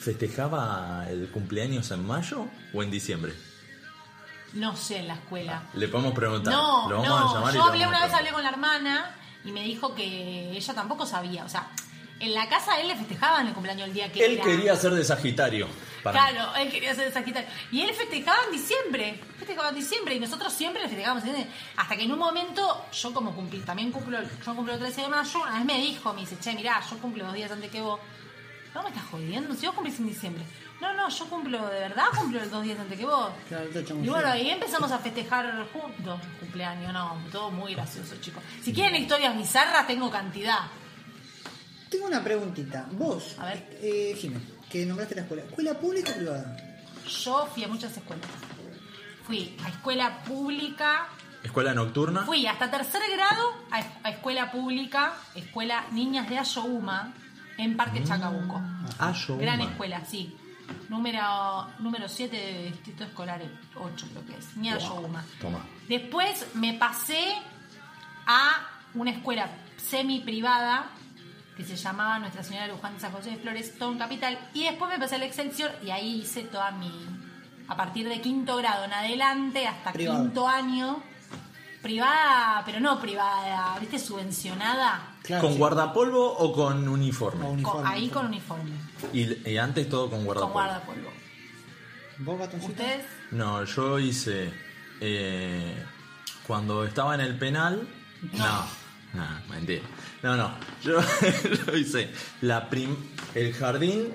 ¿Festejaba 0.00 1.06
el 1.08 1.28
cumpleaños 1.30 1.90
en 1.92 2.04
mayo 2.04 2.46
o 2.74 2.82
en 2.82 2.90
diciembre? 2.90 3.32
No 4.58 4.76
sé, 4.76 4.98
en 4.98 5.08
la 5.08 5.14
escuela. 5.14 5.62
Le 5.74 5.88
podemos 5.88 6.12
preguntar. 6.12 6.52
No, 6.52 6.88
lo 6.88 6.96
vamos 7.02 7.08
no, 7.08 7.28
a 7.28 7.34
llamar 7.34 7.54
yo 7.54 7.62
hablé 7.62 7.86
una 7.86 8.04
vez 8.04 8.12
hablé 8.12 8.30
con 8.32 8.42
la 8.42 8.48
hermana 8.50 9.14
y 9.44 9.52
me 9.52 9.62
dijo 9.62 9.94
que 9.94 10.50
ella 10.50 10.74
tampoco 10.74 11.06
sabía, 11.06 11.44
o 11.44 11.48
sea, 11.48 11.68
en 12.20 12.34
la 12.34 12.48
casa 12.48 12.80
él 12.80 12.88
le 12.88 12.96
festejaban 12.96 13.46
el 13.46 13.54
cumpleaños 13.54 13.86
el 13.86 13.94
día 13.94 14.10
que 14.10 14.24
Él 14.24 14.32
era. 14.32 14.42
quería 14.44 14.74
ser 14.74 14.92
de 14.92 15.04
Sagitario. 15.04 15.68
para 16.02 16.24
mí. 16.24 16.30
Claro, 16.32 16.56
él 16.56 16.70
quería 16.72 16.92
ser 16.92 17.04
de 17.06 17.12
Sagitario. 17.12 17.48
Y 17.70 17.82
él 17.82 17.94
festejaba 17.94 18.38
en 18.46 18.52
diciembre. 18.52 19.20
Festejaba 19.38 19.68
en 19.68 19.76
diciembre 19.76 20.14
y 20.16 20.20
nosotros 20.20 20.52
siempre 20.52 20.82
le 20.82 20.88
festejábamos. 20.88 21.22
Hasta 21.76 21.96
que 21.96 22.02
en 22.02 22.10
un 22.10 22.18
momento, 22.18 22.86
yo 22.92 23.14
como 23.14 23.32
cumplí, 23.36 23.60
también 23.60 23.92
cumplo, 23.92 24.18
yo 24.20 24.54
cumplo 24.56 24.72
el 24.74 24.80
13 24.80 25.02
de 25.02 25.08
mayo, 25.08 25.40
una 25.40 25.54
vez 25.54 25.64
me 25.64 25.78
dijo, 25.78 26.12
me 26.12 26.22
dice, 26.22 26.36
che, 26.40 26.52
mirá, 26.54 26.82
yo 26.90 26.98
cumplo 26.98 27.24
dos 27.24 27.34
días 27.34 27.52
antes 27.52 27.70
que 27.70 27.80
vos. 27.80 28.00
No 28.74 28.82
me 28.82 28.88
estás 28.90 29.04
jodiendo, 29.10 29.54
si 29.54 29.66
vos 29.66 29.74
cumplís 29.74 29.98
en 29.98 30.06
diciembre. 30.08 30.44
No, 30.80 30.92
no, 30.94 31.08
yo 31.08 31.24
cumplo 31.28 31.66
de 31.68 31.80
verdad, 31.80 32.04
cumplo 32.16 32.46
dos 32.48 32.62
días 32.62 32.78
antes 32.78 32.96
que 32.98 33.04
vos. 33.04 33.30
Claro, 33.48 33.66
te 33.70 33.80
echamos 33.80 34.04
Y 34.06 34.08
bueno, 34.08 34.28
ahí 34.28 34.50
empezamos 34.50 34.92
a 34.92 34.98
festejar 34.98 35.66
juntos 35.72 36.20
el 36.22 36.38
cumpleaños, 36.38 36.92
no, 36.92 37.18
todo 37.32 37.50
muy 37.50 37.74
gracioso, 37.74 38.14
chicos. 38.20 38.42
Si 38.62 38.72
quieren 38.72 38.94
historias 39.02 39.36
bizarras, 39.36 39.86
tengo 39.86 40.10
cantidad. 40.10 40.60
Tengo 41.90 42.06
una 42.06 42.22
preguntita. 42.22 42.86
Vos, 42.92 43.34
A 43.38 43.46
ver. 43.46 43.78
eh, 43.82 44.14
Jimé, 44.16 44.40
que 44.70 44.84
nombraste 44.86 45.14
la 45.16 45.22
escuela. 45.22 45.42
¿Escuela 45.44 45.74
pública 45.74 46.10
o 46.12 46.14
privada? 46.14 46.56
Yo 47.06 47.46
fui 47.52 47.64
a 47.64 47.68
muchas 47.68 47.96
escuelas. 47.96 48.26
Fui 49.26 49.56
a 49.64 49.68
escuela 49.70 50.22
pública, 50.24 51.08
Escuela 51.42 51.72
nocturna. 51.74 52.24
fui 52.24 52.46
hasta 52.46 52.70
tercer 52.70 53.00
grado 53.12 53.54
a 53.70 54.10
escuela 54.10 54.50
pública, 54.50 55.14
escuela 55.34 55.86
Niñas 55.92 56.28
de 56.28 56.38
Ayohuma, 56.38 57.14
en 57.58 57.76
Parque 57.76 58.02
Chacabuco. 58.04 58.62
Ayohuma. 58.98 59.42
Gran 59.42 59.60
escuela, 59.60 60.04
sí. 60.04 60.34
Número 60.88 61.66
número 61.78 62.08
7 62.08 62.36
de 62.36 62.64
distrito 62.70 63.04
escolar 63.04 63.40
8 63.74 64.06
creo 64.10 64.26
que 64.26 64.36
es. 64.36 64.60
De 64.60 64.70
Ayohuma. 64.70 65.24
Toma. 65.40 65.60
Después 65.88 66.46
me 66.54 66.74
pasé 66.74 67.34
a 68.26 68.66
una 68.94 69.10
escuela 69.10 69.48
semi 69.76 70.20
privada 70.20 70.90
que 71.56 71.64
se 71.64 71.74
llamaba 71.76 72.18
Nuestra 72.20 72.42
Señora 72.44 72.68
Luján 72.68 72.94
de 72.94 73.00
San 73.00 73.10
José 73.12 73.30
de 73.30 73.36
Flores, 73.38 73.76
todo 73.78 73.90
en 73.92 73.98
capital. 73.98 74.38
Y 74.54 74.64
después 74.64 74.90
me 74.90 74.98
pasé 74.98 75.16
al 75.16 75.24
Excelsior 75.24 75.72
y 75.84 75.90
ahí 75.90 76.20
hice 76.20 76.42
toda 76.44 76.70
mi. 76.70 76.90
A 77.66 77.76
partir 77.76 78.08
de 78.08 78.20
quinto 78.20 78.56
grado 78.56 78.84
en 78.84 78.92
adelante 78.92 79.66
hasta 79.66 79.92
Privado. 79.92 80.22
quinto 80.22 80.46
año. 80.48 81.02
Privada, 81.82 82.62
pero 82.66 82.80
no 82.80 83.00
privada, 83.00 83.78
¿viste? 83.78 83.98
Subvencionada. 83.98 85.14
Claro, 85.22 85.42
¿Con 85.44 85.52
sí. 85.52 85.58
guardapolvo 85.58 86.32
o 86.38 86.52
con 86.52 86.88
uniforme? 86.88 87.40
O 87.42 87.44
Con- 87.46 87.54
uniforme. 87.54 87.88
ahí 87.88 88.08
con 88.08 88.26
uniforme. 88.26 88.70
Y, 89.12 89.48
y 89.50 89.56
antes 89.58 89.88
todo 89.88 90.10
con 90.10 90.18
Con 90.18 90.24
guardapolvo. 90.26 90.52
guardapolvo. 90.54 91.10
¿Vos? 92.18 92.48
¿Ustedes? 92.68 93.06
No, 93.30 93.62
yo 93.64 93.98
hice. 93.98 94.52
eh, 95.00 95.84
cuando 96.46 96.84
estaba 96.84 97.14
en 97.14 97.20
el 97.20 97.38
penal. 97.38 97.86
No, 98.32 98.64
no, 99.14 99.26
mentira. 99.48 99.84
No, 100.22 100.36
no. 100.36 100.50
Yo 100.82 100.98
lo 101.66 101.76
hice. 101.76 102.10
La 102.40 102.68
prim, 102.68 102.96
el 103.36 103.52
jardín. 103.54 104.08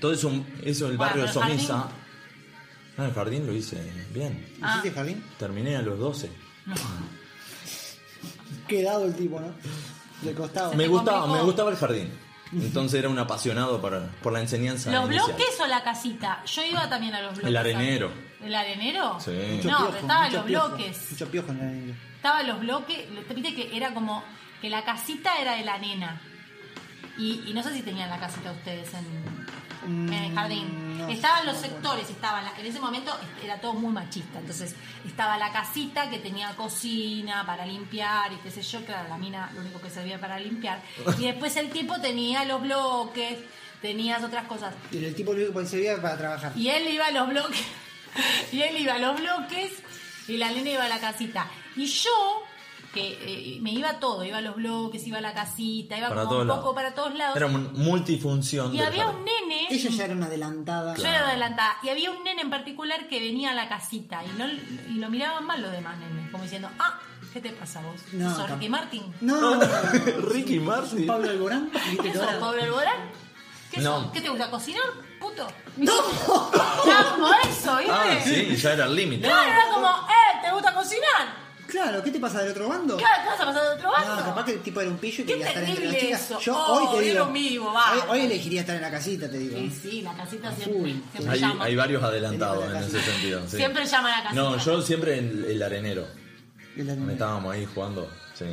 Todo 0.00 0.12
eso, 0.12 0.28
eso 0.64 0.88
el 0.88 0.96
Bueno, 0.96 1.10
barrio 1.14 1.26
pero 1.26 1.44
el 1.46 1.48
jardín- 1.52 1.66
Somisa. 1.66 1.88
No, 2.96 3.04
el 3.06 3.12
jardín 3.14 3.46
lo 3.46 3.52
hice 3.52 3.80
bien. 4.12 4.46
Ah. 4.60 4.72
¿Hiciste 4.78 4.92
jardín? 4.92 5.24
Terminé 5.38 5.76
a 5.76 5.82
los 5.82 5.98
12. 5.98 6.30
Qué 8.68 8.82
dado 8.82 9.06
el 9.06 9.14
tipo, 9.14 9.40
¿no? 9.40 9.52
Le 10.22 10.34
costaba. 10.34 10.74
Me 10.74 10.86
gustaba, 10.86 11.20
complicó. 11.20 11.38
me 11.38 11.44
gustaba 11.44 11.70
el 11.70 11.76
jardín. 11.76 12.10
Entonces 12.52 12.98
era 12.98 13.08
un 13.08 13.18
apasionado 13.18 13.80
por, 13.80 14.06
por 14.22 14.32
la 14.32 14.40
enseñanza. 14.40 14.90
¿Los 14.90 15.06
inicial. 15.06 15.26
bloques 15.26 15.60
o 15.60 15.66
la 15.66 15.82
casita? 15.82 16.42
Yo 16.44 16.62
iba 16.64 16.88
también 16.88 17.14
a 17.14 17.22
los 17.22 17.32
bloques. 17.32 17.48
El 17.48 17.56
arenero. 17.56 18.12
¿El 18.42 18.54
arenero? 18.54 19.18
Sí. 19.20 19.30
Mucho 19.30 19.70
No, 19.70 19.78
piojo, 19.78 19.92
mucho 19.92 20.36
los 20.36 20.44
piojo, 20.44 20.68
bloques. 20.68 21.10
Mucho 21.12 21.30
piojo 21.30 21.52
en 21.52 21.60
el 21.60 21.94
Estaban 22.16 22.46
los 22.46 22.60
bloques. 22.60 23.26
Te 23.26 23.34
viste 23.34 23.54
que 23.54 23.76
era 23.76 23.94
como 23.94 24.22
que 24.60 24.68
la 24.68 24.84
casita 24.84 25.38
era 25.40 25.56
de 25.56 25.64
la 25.64 25.78
nena. 25.78 26.20
Y, 27.18 27.42
y 27.46 27.54
no 27.54 27.62
sé 27.62 27.72
si 27.72 27.82
tenían 27.82 28.10
la 28.10 28.18
casita 28.20 28.52
ustedes 28.52 28.92
en, 28.94 29.46
en 29.84 30.12
el 30.12 30.34
jardín. 30.34 30.66
Mm, 30.66 30.98
no 30.98 31.08
estaban 31.08 31.46
los 31.46 31.56
sectores, 31.56 32.08
estaban 32.08 32.44
en 32.58 32.66
ese 32.66 32.80
momento 32.80 33.16
era 33.42 33.60
todo 33.60 33.74
muy 33.74 33.92
machista. 33.92 34.38
Entonces 34.38 34.74
estaba 35.06 35.36
la 35.38 35.52
casita 35.52 36.08
que 36.10 36.18
tenía 36.18 36.54
cocina 36.56 37.44
para 37.46 37.66
limpiar 37.66 38.32
y 38.32 38.36
qué 38.36 38.50
sé 38.50 38.62
yo, 38.62 38.84
claro, 38.84 39.08
la 39.08 39.18
mina 39.18 39.50
lo 39.54 39.60
único 39.60 39.80
que 39.80 39.90
servía 39.90 40.20
para 40.20 40.38
limpiar. 40.38 40.82
Y 41.18 41.26
después 41.26 41.56
el 41.56 41.70
tipo 41.70 42.00
tenía 42.00 42.44
los 42.44 42.62
bloques, 42.62 43.38
tenías 43.80 44.22
otras 44.22 44.46
cosas. 44.46 44.74
Y 44.90 45.04
el 45.04 45.14
tipo 45.14 45.32
lo 45.32 45.44
único 45.44 45.60
que 45.60 45.66
servía 45.66 46.00
para 46.00 46.16
trabajar. 46.16 46.52
Y 46.56 46.68
él 46.68 46.88
iba 46.88 47.06
a 47.06 47.10
los 47.10 47.28
bloques. 47.28 47.62
Y 48.52 48.60
él 48.60 48.76
iba 48.76 48.94
a 48.94 48.98
los 48.98 49.18
bloques 49.18 49.72
y 50.28 50.36
la 50.36 50.50
nena 50.50 50.70
iba 50.70 50.84
a 50.84 50.88
la 50.88 51.00
casita. 51.00 51.46
Y 51.76 51.86
yo, 51.86 52.42
que 52.92 53.56
eh, 53.56 53.58
me 53.60 53.70
iba 53.72 53.98
todo, 54.00 54.22
iba 54.24 54.38
a 54.38 54.40
los 54.42 54.56
bloques, 54.56 55.06
iba 55.06 55.18
a 55.18 55.20
la 55.22 55.32
casita, 55.32 55.96
iba 55.96 56.08
Para 56.10 56.24
como 56.24 56.40
un 56.40 56.46
poco 56.46 56.58
lados. 56.60 56.74
para 56.74 56.94
todos 56.94 57.14
lados. 57.14 57.36
Era 57.36 57.46
un 57.46 57.72
multifunción. 57.74 58.74
y 58.74 58.80
había 58.82 59.04
jardín. 59.04 59.20
un 59.20 59.24
nene. 59.48 59.66
Ella 59.70 59.90
ya 59.90 60.04
era 60.04 60.14
una 60.14 60.26
adelantada. 60.26 60.94
Yo 60.96 61.06
era 61.06 61.26
adelantada. 61.28 61.76
Y 61.82 61.88
había 61.88 62.10
un 62.10 62.22
nene 62.22 62.42
en 62.42 62.50
particular 62.50 63.08
que 63.08 63.18
venía 63.20 63.50
a 63.50 63.54
la 63.54 63.68
casita 63.68 64.22
y, 64.24 64.28
no, 64.38 64.46
y 64.48 64.98
lo 64.98 65.08
miraban 65.08 65.46
mal 65.46 65.62
los 65.62 65.72
demás 65.72 65.96
nenes, 65.98 66.30
como 66.30 66.44
diciendo, 66.44 66.68
ah, 66.78 66.98
¿qué 67.32 67.40
te 67.40 67.50
pasa 67.50 67.80
vos? 67.80 68.00
No, 68.12 68.28
¿Sos 68.34 68.44
cap- 68.46 68.58
Ricky 68.58 68.68
Martin? 68.68 69.14
No, 69.22 69.40
no, 69.40 69.54
no, 69.56 69.66
no. 69.66 70.28
Ricky 70.28 70.58
Martin. 70.60 71.06
Pablo 71.06 71.30
Alborán. 71.30 71.70
¿viste 71.90 72.12
¿Qué 72.12 72.18
sos, 72.18 72.26
Pablo 72.34 72.62
Alborán? 72.62 73.10
¿Qué, 73.70 73.80
No. 73.80 74.02
sos? 74.02 74.12
¿Qué 74.12 74.20
te 74.20 74.28
gusta 74.28 74.50
cocinar, 74.50 74.82
puto? 75.18 75.46
¡No! 75.78 75.92
Era 76.84 77.04
como 77.14 77.28
eso, 77.48 77.76
¿viste? 77.78 77.90
Ah, 77.92 78.20
sí, 78.22 78.54
ya 78.56 78.72
era 78.74 78.84
el 78.84 78.94
límite. 78.94 79.22
Claro, 79.22 79.50
era 79.50 79.64
como, 79.72 79.88
eh, 79.88 80.38
¿te 80.42 80.52
gusta 80.52 80.74
cocinar? 80.74 81.41
Claro, 81.72 82.02
¿qué 82.02 82.10
te 82.10 82.20
pasa 82.20 82.42
del 82.42 82.50
otro 82.50 82.68
bando? 82.68 82.96
Claro, 82.98 83.22
¿qué 83.22 83.28
vas 83.30 83.40
a 83.40 83.46
pasar 83.46 83.62
de 83.62 83.68
otro 83.76 83.90
bando? 83.90 84.14
No, 84.16 84.24
capaz 84.26 84.44
que 84.44 84.52
el 84.52 84.60
tipo 84.60 84.80
era 84.82 84.90
un 84.90 84.98
pillo 84.98 85.24
y 85.24 85.26
quería 85.26 85.48
estar 85.48 85.64
entre 85.64 85.84
las 85.86 85.96
chicas. 85.96 86.20
eso. 86.22 86.40
Yo 86.40 86.54
Oh, 86.54 86.90
hoy 86.90 86.98
te 86.98 87.06
es 87.08 87.12
digo. 87.14 87.26
mismo, 87.30 87.72
va. 87.72 87.92
hoy, 87.92 88.00
hoy 88.10 88.20
elegiría 88.26 88.60
estar 88.60 88.76
en 88.76 88.82
la 88.82 88.90
casita, 88.90 89.30
te 89.30 89.38
digo. 89.38 89.56
Sí, 89.58 89.70
sí, 89.82 90.02
la 90.02 90.12
casita 90.14 90.52
siempre, 90.54 90.94
Hay, 91.28 91.40
llama. 91.40 91.64
hay 91.64 91.74
varios 91.74 92.02
adelantados 92.02 92.64
en 92.70 92.76
ese 92.76 93.00
sentido. 93.00 93.40
sí. 93.48 93.56
Siempre 93.56 93.86
llama 93.86 94.12
a 94.12 94.18
la 94.18 94.22
casita. 94.24 94.42
No, 94.42 94.58
yo 94.58 94.82
siempre 94.82 95.18
el, 95.18 95.44
el 95.46 95.62
arenero. 95.62 96.06
El 96.76 96.82
anime. 96.82 96.96
Donde 96.96 97.12
estábamos 97.14 97.54
ahí 97.54 97.66
jugando. 97.74 98.08
Sí. 98.34 98.44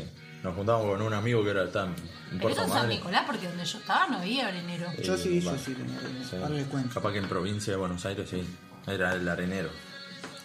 Nos 0.41 0.55
juntábamos 0.55 0.87
con 0.91 1.01
un 1.01 1.13
amigo 1.13 1.43
que 1.43 1.49
era 1.49 1.69
tan. 1.69 1.89
En 2.31 2.37
Pero 2.37 2.49
eso 2.51 2.63
en 2.63 2.69
San. 2.69 2.87
Nicolás, 2.87 3.23
porque 3.27 3.47
donde 3.49 3.65
yo 3.65 3.77
estaba 3.79 4.07
no 4.07 4.17
había 4.19 4.47
arenero. 4.47 4.87
Yo 5.03 5.17
sí, 5.17 5.41
yo 5.41 5.51
sí 5.57 5.73
tenía 5.73 5.97
arenero. 5.97 6.25
Sí. 6.29 6.35
Ahora 6.37 6.49
les 6.55 6.67
cuento. 6.67 6.93
Capaz 6.93 7.11
que 7.11 7.17
en 7.17 7.27
provincia 7.27 7.73
de 7.73 7.77
Buenos 7.77 8.05
Aires 8.05 8.29
sí. 8.29 8.41
Era 8.87 9.13
el 9.15 9.27
arenero. 9.27 9.69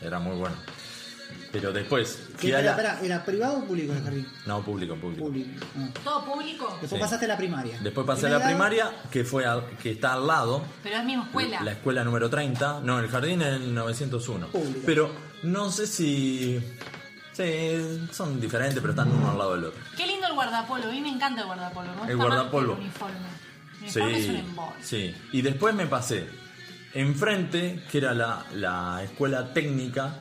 Era 0.02 0.18
muy 0.18 0.36
bueno. 0.36 0.56
Pero 1.54 1.72
después. 1.72 2.18
¿Qué, 2.32 2.38
fui 2.48 2.52
a 2.52 2.60
la- 2.62 2.98
¿Era 3.02 3.24
privado 3.24 3.58
o 3.58 3.64
público 3.64 3.92
el 3.92 4.02
jardín? 4.02 4.26
No, 4.46 4.62
público, 4.62 4.94
público. 4.96 5.24
Público. 5.24 5.50
Ah. 5.78 5.88
Todo 6.04 6.24
público, 6.24 6.68
Después 6.80 6.90
Sí. 6.90 6.98
pasaste 6.98 7.24
a 7.24 7.28
la 7.28 7.36
primaria. 7.36 7.78
Después 7.80 8.06
pasé 8.06 8.26
a 8.26 8.30
la 8.30 8.44
primaria, 8.44 8.90
que 9.10 9.24
fue 9.24 9.46
al- 9.46 9.66
que 9.82 9.92
está 9.92 10.12
al 10.14 10.26
lado. 10.26 10.62
pero 10.82 10.96
es 10.96 11.04
misma 11.04 11.24
escuela. 11.24 11.60
La 11.62 11.72
escuela 11.72 12.04
número 12.04 12.28
30. 12.28 12.80
No, 12.82 12.98
el 12.98 13.08
jardín 13.08 13.40
es 13.42 13.48
el 13.54 13.74
901. 13.74 14.48
Pública. 14.48 14.80
Pero 14.84 15.10
no 15.44 15.70
sé 15.70 15.86
si. 15.86 16.60
Sí, 17.32 18.06
son 18.12 18.40
diferentes, 18.40 18.78
pero 18.80 18.90
están 18.92 19.10
uno 19.10 19.30
al 19.32 19.38
lado 19.38 19.54
del 19.56 19.64
otro. 19.64 19.80
Qué 19.96 20.06
lindo 20.06 20.26
el 20.28 20.34
guardapolvo, 20.34 20.86
a 20.88 20.92
mí 20.92 21.00
me 21.00 21.08
encanta 21.10 21.40
el 21.40 21.46
guardapolvo. 21.48 21.92
Gusta 21.94 22.10
El 22.10 22.16
guardapolvo. 22.16 22.72
El 22.74 22.78
uniforme. 22.80 23.16
El 23.16 23.82
uniforme 23.82 24.18
es 24.18 24.26
un 24.28 24.34
Sí, 24.34 24.40
embole. 24.40 24.72
sí. 24.82 25.14
Y 25.32 25.42
después 25.42 25.74
me 25.74 25.86
pasé 25.86 26.28
enfrente, 26.94 27.82
que 27.90 27.98
era 27.98 28.14
la, 28.14 28.44
la 28.54 29.00
escuela 29.02 29.52
técnica 29.52 30.20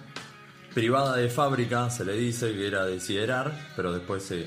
privada 0.74 1.16
de 1.18 1.30
fábrica, 1.30 1.90
se 1.90 2.06
le 2.06 2.14
dice 2.14 2.54
que 2.54 2.68
era 2.68 2.86
de 2.86 3.00
Siderar, 3.00 3.72
pero 3.76 3.92
después 3.94 4.24
se, 4.24 4.46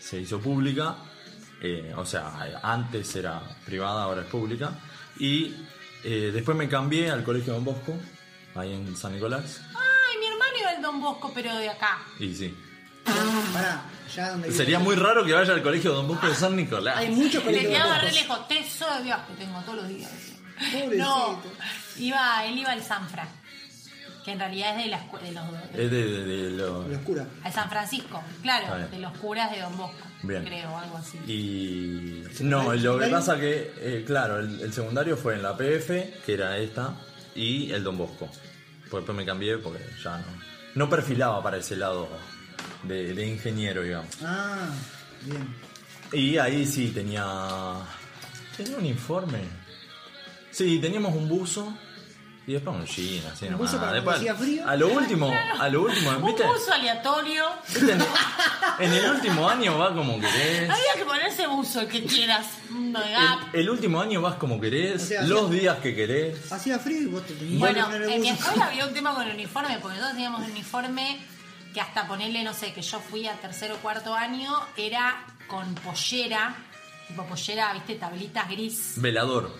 se 0.00 0.20
hizo 0.20 0.40
pública. 0.40 0.96
Eh, 1.60 1.92
o 1.96 2.04
sea, 2.04 2.60
antes 2.62 3.14
era 3.16 3.40
privada, 3.64 4.02
ahora 4.04 4.22
es 4.22 4.28
pública. 4.28 4.72
Y 5.18 5.54
eh, 6.04 6.30
después 6.32 6.56
me 6.56 6.68
cambié 6.68 7.10
al 7.10 7.24
colegio 7.24 7.54
Don 7.54 7.64
Bosco, 7.64 7.94
ahí 8.54 8.72
en 8.72 8.96
San 8.96 9.12
Nicolás. 9.14 9.60
Ay, 9.74 10.18
mi 10.20 10.26
hermano 10.26 10.52
iba 10.60 10.70
al 10.70 10.82
Don 10.82 11.00
Bosco, 11.00 11.32
pero 11.34 11.54
de 11.56 11.68
acá. 11.70 11.98
Y 12.18 12.34
sí. 12.34 12.54
Pará, 13.52 13.82
ya 14.14 14.30
donde 14.30 14.50
Sería 14.50 14.78
muy 14.80 14.96
raro 14.96 15.24
que 15.24 15.32
vaya 15.32 15.52
al 15.54 15.62
colegio 15.62 15.92
Don 15.92 16.08
Bosco 16.08 16.26
de 16.28 16.34
San 16.34 16.56
Nicolás. 16.56 16.96
Hay 16.98 17.10
muchos 17.10 17.34
Le 17.44 17.50
colegios 17.52 17.72
quedaba 17.72 17.94
de 17.94 18.00
re 18.00 18.06
Boscos. 18.08 18.20
lejos. 18.22 18.48
Tesoro 18.48 18.94
de 18.96 19.02
Dios 19.04 19.18
que 19.28 19.44
tengo 19.44 19.60
todos 19.60 19.76
los 19.76 19.88
días. 19.88 20.10
Pobrecito. 20.72 20.96
No, 21.04 21.42
iba, 21.98 22.44
él 22.46 22.58
iba 22.58 22.72
al 22.72 22.82
Sanfra, 22.82 23.28
que 24.26 24.32
en 24.32 24.38
realidad 24.40 24.76
es 24.76 24.84
de, 24.84 24.90
la 24.90 24.98
de 24.98 25.32
los 25.32 25.44
Es 25.72 25.90
de, 25.90 26.04
de- 26.04 26.24
de 26.26 26.50
lo- 26.50 26.86
Los 26.88 26.98
curas. 27.02 27.26
al 27.44 27.52
San 27.52 27.70
Francisco, 27.70 28.20
claro, 28.42 28.88
de 28.90 28.98
los 28.98 29.16
curas 29.18 29.50
de 29.52 29.60
Don 29.60 29.76
Bosco, 29.76 29.96
Bien. 30.24 30.44
creo, 30.44 30.76
algo 30.76 30.96
así. 30.98 31.16
Y. 31.32 32.24
No, 32.42 32.74
lo 32.74 32.98
que 32.98 33.06
pasa 33.06 33.38
que, 33.38 33.72
eh, 33.78 34.04
claro, 34.04 34.40
el, 34.40 34.60
el 34.60 34.72
secundario 34.72 35.16
fue 35.16 35.34
en 35.36 35.42
la 35.44 35.56
PF, 35.56 36.14
que 36.26 36.34
era 36.34 36.58
esta, 36.58 36.94
y 37.36 37.70
el 37.70 37.84
Don 37.84 37.96
Bosco. 37.96 38.28
Pues 38.90 39.02
después 39.02 39.16
me 39.16 39.24
cambié 39.24 39.58
porque 39.58 39.82
ya 40.02 40.18
no. 40.18 40.24
No 40.74 40.90
perfilaba 40.90 41.40
para 41.42 41.56
ese 41.58 41.76
lado 41.76 42.08
de, 42.82 43.14
de 43.14 43.26
ingeniero, 43.28 43.82
digamos. 43.82 44.10
Ah, 44.22 44.68
bien. 45.22 45.54
Y 46.12 46.36
ahí 46.38 46.66
sí 46.66 46.88
tenía. 46.90 47.24
Tenía 48.56 48.76
un 48.76 48.86
informe. 48.86 49.38
Sí, 50.50 50.78
teníamos 50.80 51.14
un 51.14 51.28
buzo. 51.28 51.76
Y 52.46 52.52
después 52.52 52.76
un 52.76 52.84
jean, 52.86 53.26
así 53.32 53.46
¿Un 53.46 53.52
nomás. 53.52 53.74
para 53.74 53.92
Después, 53.94 54.16
hacía 54.18 54.34
frío? 54.36 54.68
A 54.68 54.76
lo 54.76 54.88
último, 54.88 55.32
a 55.60 55.68
lo 55.68 55.82
último, 55.82 56.10
Un 56.10 56.26
¿viste? 56.26 56.44
buzo 56.46 56.72
aleatorio. 56.72 57.44
¿Viste? 57.68 57.92
En, 58.78 58.92
el 58.92 59.10
último 59.10 59.48
año 59.48 59.76
va 59.78 59.92
como 59.94 60.20
querés. 60.20 60.70
Había 60.70 60.92
que 60.96 61.04
ponerse 61.04 61.46
buzo 61.48 61.80
el 61.80 61.88
que 61.88 62.04
quieras. 62.04 62.46
Gap. 62.70 63.52
El, 63.54 63.60
el 63.62 63.70
último 63.70 64.00
año 64.00 64.20
vas 64.22 64.36
como 64.36 64.60
querés, 64.60 65.02
O 65.02 65.06
sea, 65.06 65.22
los 65.22 65.46
hacía- 65.46 65.60
días 65.60 65.78
que 65.78 65.94
querés. 65.94 66.52
Hacía 66.52 66.78
frío 66.78 67.02
y 67.02 67.06
vos 67.06 67.26
te 67.26 67.34
tenías 67.34 67.58
Bueno, 67.58 67.88
que 67.90 68.14
en 68.14 68.20
mi 68.22 68.28
escuela 68.30 68.66
había 68.68 68.86
un 68.86 68.94
tema 68.94 69.12
con 69.14 69.26
el 69.26 69.34
uniforme, 69.34 69.78
porque 69.82 69.96
nosotros 69.96 70.12
teníamos 70.12 70.40
un 70.44 70.50
uniforme 70.52 71.18
que 71.74 71.80
hasta 71.80 72.06
ponerle, 72.06 72.42
no 72.44 72.54
sé, 72.54 72.72
que 72.72 72.80
yo 72.80 73.00
fui 73.00 73.26
a 73.26 73.34
tercero 73.34 73.74
o 73.74 73.78
cuarto 73.78 74.14
año, 74.14 74.50
era 74.76 75.26
con 75.46 75.74
pollera, 75.74 76.54
tipo 77.08 77.24
pollera, 77.26 77.72
viste, 77.74 77.96
tablitas 77.96 78.48
gris. 78.48 78.94
Velador. 78.96 79.52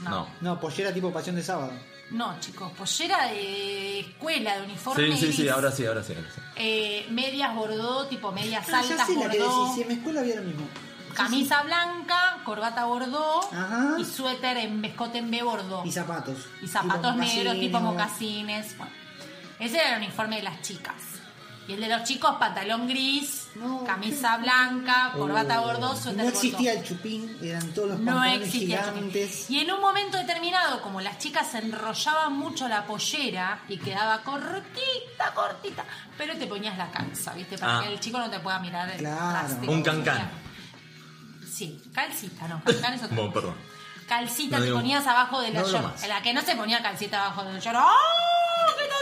No. 0.00 0.28
No. 0.40 0.60
Pollera 0.60 0.92
tipo 0.92 1.12
pasión 1.12 1.36
de 1.36 1.42
sábado. 1.42 1.72
No, 2.10 2.40
chicos, 2.40 2.72
pollera 2.72 3.26
de 3.26 4.00
escuela, 4.00 4.56
de 4.56 4.62
uniforme 4.62 5.08
Sí, 5.12 5.16
sí, 5.18 5.24
gris. 5.26 5.36
sí, 5.36 5.48
ahora 5.48 5.70
sí, 5.70 5.84
ahora 5.84 6.02
sí. 6.02 6.14
ahora 6.16 6.28
sí. 6.34 6.40
Eh, 6.56 7.06
medias 7.10 7.54
bordó, 7.54 8.06
tipo 8.06 8.32
medias 8.32 8.64
Ah, 8.68 8.70
ya 8.72 8.78
altas 8.80 9.06
sé 9.06 9.14
la 9.14 9.28
que 9.30 9.38
bordó. 9.38 9.62
decís, 9.64 9.74
si 9.74 9.82
en 9.82 9.88
mi 9.88 9.94
escuela 9.94 10.20
había 10.20 10.36
lo 10.36 10.42
mismo. 10.42 10.66
Camisa 11.14 11.62
blanca, 11.64 12.38
corbata 12.44 12.84
bordó 12.86 13.40
Ajá. 13.52 13.96
y 13.98 14.04
suéter 14.04 14.56
en 14.56 14.82
escote 14.84 15.18
en 15.18 15.30
B 15.30 15.42
bordó. 15.42 15.84
Y 15.84 15.90
zapatos. 15.92 16.46
Y 16.62 16.68
zapatos 16.68 16.96
Tipo 17.02 17.12
negros 17.12 17.24
mocasines, 17.26 17.60
tipo 17.60 17.80
mocasines. 17.80 18.78
Bueno, 18.78 18.92
ese 19.58 19.76
era 19.78 19.96
el 19.96 19.98
uniforme 20.02 20.36
de 20.36 20.42
las 20.44 20.62
chicas. 20.62 20.94
Y 21.68 21.74
el 21.74 21.80
de 21.82 21.88
los 21.88 22.02
chicos, 22.04 22.36
pantalón 22.40 22.88
gris, 22.88 23.48
No, 23.56 23.84
camisa 23.84 24.38
blanca, 24.38 25.12
corbata 25.14 25.60
Oh, 25.60 25.94
suéter 25.94 26.22
No 26.24 26.28
existía 26.30 26.72
bordó. 26.72 26.82
el 26.82 26.88
chupín, 26.88 27.38
eran 27.42 27.68
todos 27.74 27.88
los 27.90 27.98
No 28.00 28.06
pantalones 28.14 28.46
existía 28.48 28.82
gigantes. 28.84 29.50
Y 29.50 29.60
en 29.60 29.70
un 29.70 29.80
momento 29.82 30.16
determinado, 30.16 30.80
como 30.80 31.02
las 31.02 31.18
chicas 31.18 31.50
se 31.50 31.58
enrollaban 31.58 32.32
mucho 32.32 32.66
la 32.68 32.86
pollera 32.86 33.60
y 33.68 33.76
quedaba 33.76 34.22
cortita, 34.22 35.34
cortita, 35.34 35.84
pero 36.16 36.34
te 36.38 36.46
ponías 36.46 36.78
la 36.78 36.90
calza, 36.90 37.34
¿viste? 37.34 37.58
Para 37.58 37.78
Ah. 37.78 37.82
que 37.82 37.92
el 37.92 38.00
chico 38.00 38.18
no 38.18 38.30
te 38.30 38.40
pueda 38.40 38.58
mirar 38.60 38.88
el 38.90 38.98
Claro. 38.98 39.48
Un 39.68 39.82
cancán. 39.82 40.30
Sí, 41.52 41.82
calcita, 41.92 42.48
no, 42.48 42.62
cancán 42.64 42.94
es 42.94 43.02
otra 43.02 43.14
Bueno, 43.16 43.32
cosa. 43.32 43.46
perdón. 43.46 43.68
Calcita 44.08 44.56
No 44.56 44.60
te 44.62 44.66
digo- 44.68 44.78
ponías 44.78 45.06
abajo 45.06 45.40
de 45.42 45.50
la 45.50 45.60
no. 45.60 45.92
En 46.02 46.08
la 46.08 46.22
que 46.22 46.32
no 46.32 46.40
se 46.40 46.56
ponía 46.56 46.80
calcita 46.80 47.26
abajo 47.26 47.44
de 47.44 47.52
la 47.52 47.58
llora. 47.58 47.84
¡Oh! 48.68 48.76
¿Qué 48.76 48.84
está 48.84 48.96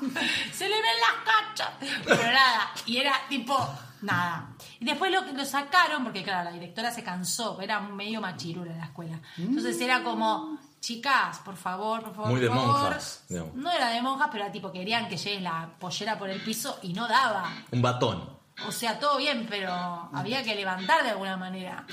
haciendo? 0.00 0.24
Se 0.52 0.68
le 0.68 0.74
ven 0.76 0.84
las 1.00 1.34
cachas. 1.34 1.70
Pero 2.04 2.22
nada. 2.32 2.70
Y 2.86 2.96
era 2.98 3.14
tipo, 3.28 3.56
nada. 4.02 4.48
Y 4.80 4.84
después 4.84 5.10
lo, 5.12 5.22
lo 5.22 5.44
sacaron, 5.44 6.04
porque 6.04 6.22
claro, 6.22 6.44
la 6.44 6.52
directora 6.52 6.90
se 6.90 7.02
cansó. 7.02 7.60
Era 7.60 7.80
medio 7.80 8.20
machirula 8.20 8.76
la 8.76 8.84
escuela. 8.84 9.20
Entonces 9.38 9.80
era 9.80 10.02
como, 10.02 10.58
chicas, 10.80 11.38
por 11.38 11.56
favor, 11.56 12.02
por 12.02 12.14
favor. 12.14 12.30
Muy 12.30 12.40
de 12.40 12.48
por 12.48 12.56
favor. 12.56 12.80
monjas, 12.82 13.24
digamos. 13.28 13.54
No 13.54 13.70
era 13.70 13.88
de 13.90 14.02
monjas, 14.02 14.28
pero 14.30 14.44
era 14.44 14.52
tipo, 14.52 14.70
querían 14.72 15.08
que 15.08 15.16
llegue 15.16 15.40
la 15.40 15.70
pollera 15.78 16.18
por 16.18 16.28
el 16.30 16.42
piso 16.42 16.78
y 16.82 16.92
no 16.92 17.08
daba. 17.08 17.50
Un 17.70 17.82
batón. 17.82 18.34
O 18.68 18.70
sea, 18.70 19.00
todo 19.00 19.16
bien, 19.16 19.46
pero 19.50 19.72
había 20.12 20.42
que 20.44 20.54
levantar 20.54 21.02
de 21.02 21.10
alguna 21.10 21.36
manera. 21.36 21.84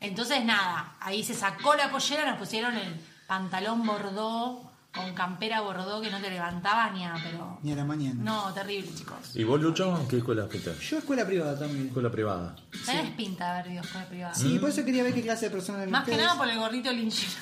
Entonces, 0.00 0.44
nada, 0.44 0.94
ahí 1.00 1.22
se 1.22 1.32
sacó 1.32 1.76
la 1.76 1.90
pollera, 1.90 2.28
nos 2.28 2.38
pusieron 2.38 2.76
el 2.76 3.00
pantalón 3.28 3.86
bordó 3.86 4.71
con 4.94 5.14
campera 5.14 5.60
bordó 5.62 6.00
que 6.02 6.10
no 6.10 6.20
te 6.20 6.28
levantaba 6.30 6.90
ni 6.90 7.04
a, 7.04 7.14
pero... 7.22 7.58
Ni 7.62 7.72
a 7.72 7.76
la 7.76 7.84
mañana. 7.84 8.22
No, 8.22 8.52
terrible, 8.52 8.90
chicos. 8.94 9.34
¿Y 9.34 9.44
vos, 9.44 9.60
Lucho, 9.60 9.96
en 9.98 10.06
qué 10.06 10.18
escuela 10.18 10.46
fuiste? 10.50 10.74
Yo 10.80 10.98
escuela 10.98 11.26
privada 11.26 11.58
también. 11.58 11.86
Escuela 11.86 12.10
privada. 12.10 12.56
Tenés 12.84 13.10
pinta 13.12 13.44
de 13.54 13.60
haber 13.60 13.72
ido 13.72 13.80
a 13.82 13.84
escuela 13.84 14.06
privada. 14.08 14.34
Sí, 14.34 14.58
por 14.58 14.68
eso 14.68 14.84
quería 14.84 15.02
ver 15.02 15.14
qué 15.14 15.22
clase 15.22 15.46
de 15.46 15.50
persona 15.50 15.86
Más 15.86 16.04
que 16.04 16.16
nada 16.16 16.36
por 16.36 16.48
el 16.48 16.58
gorrito 16.58 16.92
linchero. 16.92 17.32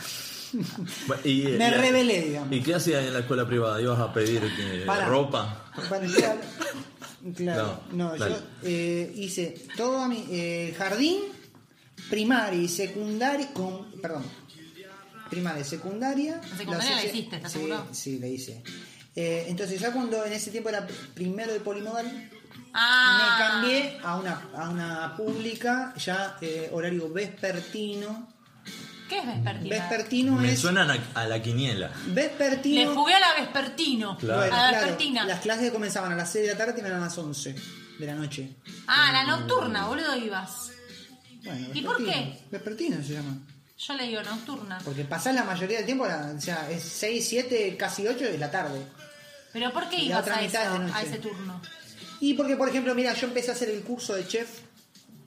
Y, 1.24 1.42
eh, 1.46 1.56
Me 1.58 1.68
y- 1.68 1.70
rebelé, 1.70 2.20
digamos. 2.22 2.52
¿Y 2.52 2.60
qué 2.60 2.74
hacías 2.74 3.04
en 3.04 3.12
la 3.12 3.20
escuela 3.20 3.46
privada? 3.46 3.80
¿Ibas 3.80 3.98
a 4.00 4.12
pedir 4.12 4.42
eh, 4.58 4.84
Para. 4.86 5.06
ropa? 5.06 5.64
Claro, 6.14 6.40
claro. 7.36 7.80
No, 7.92 8.16
yo 8.16 8.26
eh, 8.62 9.12
hice 9.16 9.66
todo 9.76 10.06
mi 10.08 10.24
eh, 10.30 10.74
jardín, 10.76 11.18
primaria 12.08 12.60
y 12.60 12.68
secundaria, 12.68 13.52
con, 13.52 13.90
perdón, 14.02 14.24
primaria 15.30 15.60
y 15.62 15.64
secundaria. 15.64 16.40
La 16.50 16.56
secundaria 16.56 16.96
la 16.96 17.04
hiciste, 17.04 17.36
¿estás 17.36 17.52
sí, 17.52 17.58
seguro? 17.58 17.86
Sí, 17.92 18.18
la 18.18 18.26
hice. 18.26 18.62
Eh, 19.16 19.46
entonces 19.48 19.80
ya 19.80 19.92
cuando 19.92 20.24
en 20.24 20.32
ese 20.32 20.50
tiempo 20.50 20.68
era 20.68 20.86
primero 21.14 21.52
de 21.52 21.60
polimodal, 21.60 22.30
Ah, 22.72 23.18
me 23.18 23.44
cambié 23.44 23.98
a 24.04 24.16
una, 24.16 24.48
a 24.56 24.68
una 24.70 25.16
pública, 25.16 25.92
ya 25.96 26.36
eh, 26.40 26.70
horario 26.72 27.12
vespertino. 27.12 28.32
¿Qué 29.08 29.18
es 29.18 29.26
vespertina? 29.26 29.76
Vespertino 29.76 30.36
Me 30.36 30.52
es... 30.52 30.60
suenan 30.60 30.88
a, 30.88 30.96
a 31.14 31.26
la 31.26 31.42
quiniela. 31.42 31.90
Vespertino... 32.06 32.90
Le 32.90 32.96
jugué 32.96 33.14
a 33.14 33.18
la 33.20 33.34
vespertino. 33.40 34.16
Claro. 34.18 34.40
Bueno, 34.42 34.54
a 34.54 34.62
la 34.62 34.68
claro, 34.68 34.86
vespertina. 34.86 35.24
las 35.24 35.40
clases 35.40 35.70
comenzaban 35.72 36.12
a 36.12 36.14
las 36.16 36.30
6 36.30 36.46
de 36.46 36.52
la 36.52 36.58
tarde 36.58 36.72
y 36.72 36.74
terminaban 36.76 37.02
a 37.02 37.06
las 37.06 37.18
11 37.18 37.56
de 37.98 38.06
la 38.06 38.14
noche. 38.14 38.56
Ah, 38.86 39.10
la 39.12 39.24
nocturna, 39.24 39.88
boludo, 39.88 40.16
ibas. 40.16 40.70
Bueno, 41.42 41.68
¿Y 41.74 41.82
por 41.82 41.98
vespertino. 41.98 42.32
qué? 42.36 42.46
Vespertino 42.52 43.02
se 43.02 43.12
llama. 43.14 43.36
Yo 43.86 43.94
le 43.94 44.06
digo 44.08 44.22
nocturna. 44.22 44.78
Porque 44.84 45.04
pasás 45.04 45.34
la 45.34 45.44
mayoría 45.44 45.78
del 45.78 45.86
tiempo, 45.86 46.04
o 46.04 46.40
sea, 46.40 46.70
es 46.70 46.82
6, 46.82 47.26
7, 47.28 47.76
casi 47.78 48.06
8 48.06 48.24
de 48.24 48.38
la 48.38 48.50
tarde. 48.50 48.80
¿Pero 49.52 49.72
por 49.72 49.88
qué 49.88 49.96
Y 49.96 50.08
ibas 50.08 50.26
a, 50.28 50.36
mitad 50.40 50.62
eso- 50.86 50.94
a 50.96 51.02
ese 51.02 51.18
turno? 51.18 51.60
Y 52.20 52.34
porque, 52.34 52.56
por 52.56 52.68
ejemplo, 52.68 52.94
mira, 52.94 53.14
yo 53.14 53.26
empecé 53.26 53.50
a 53.50 53.54
hacer 53.54 53.70
el 53.70 53.82
curso 53.82 54.14
de 54.14 54.26
chef 54.28 54.60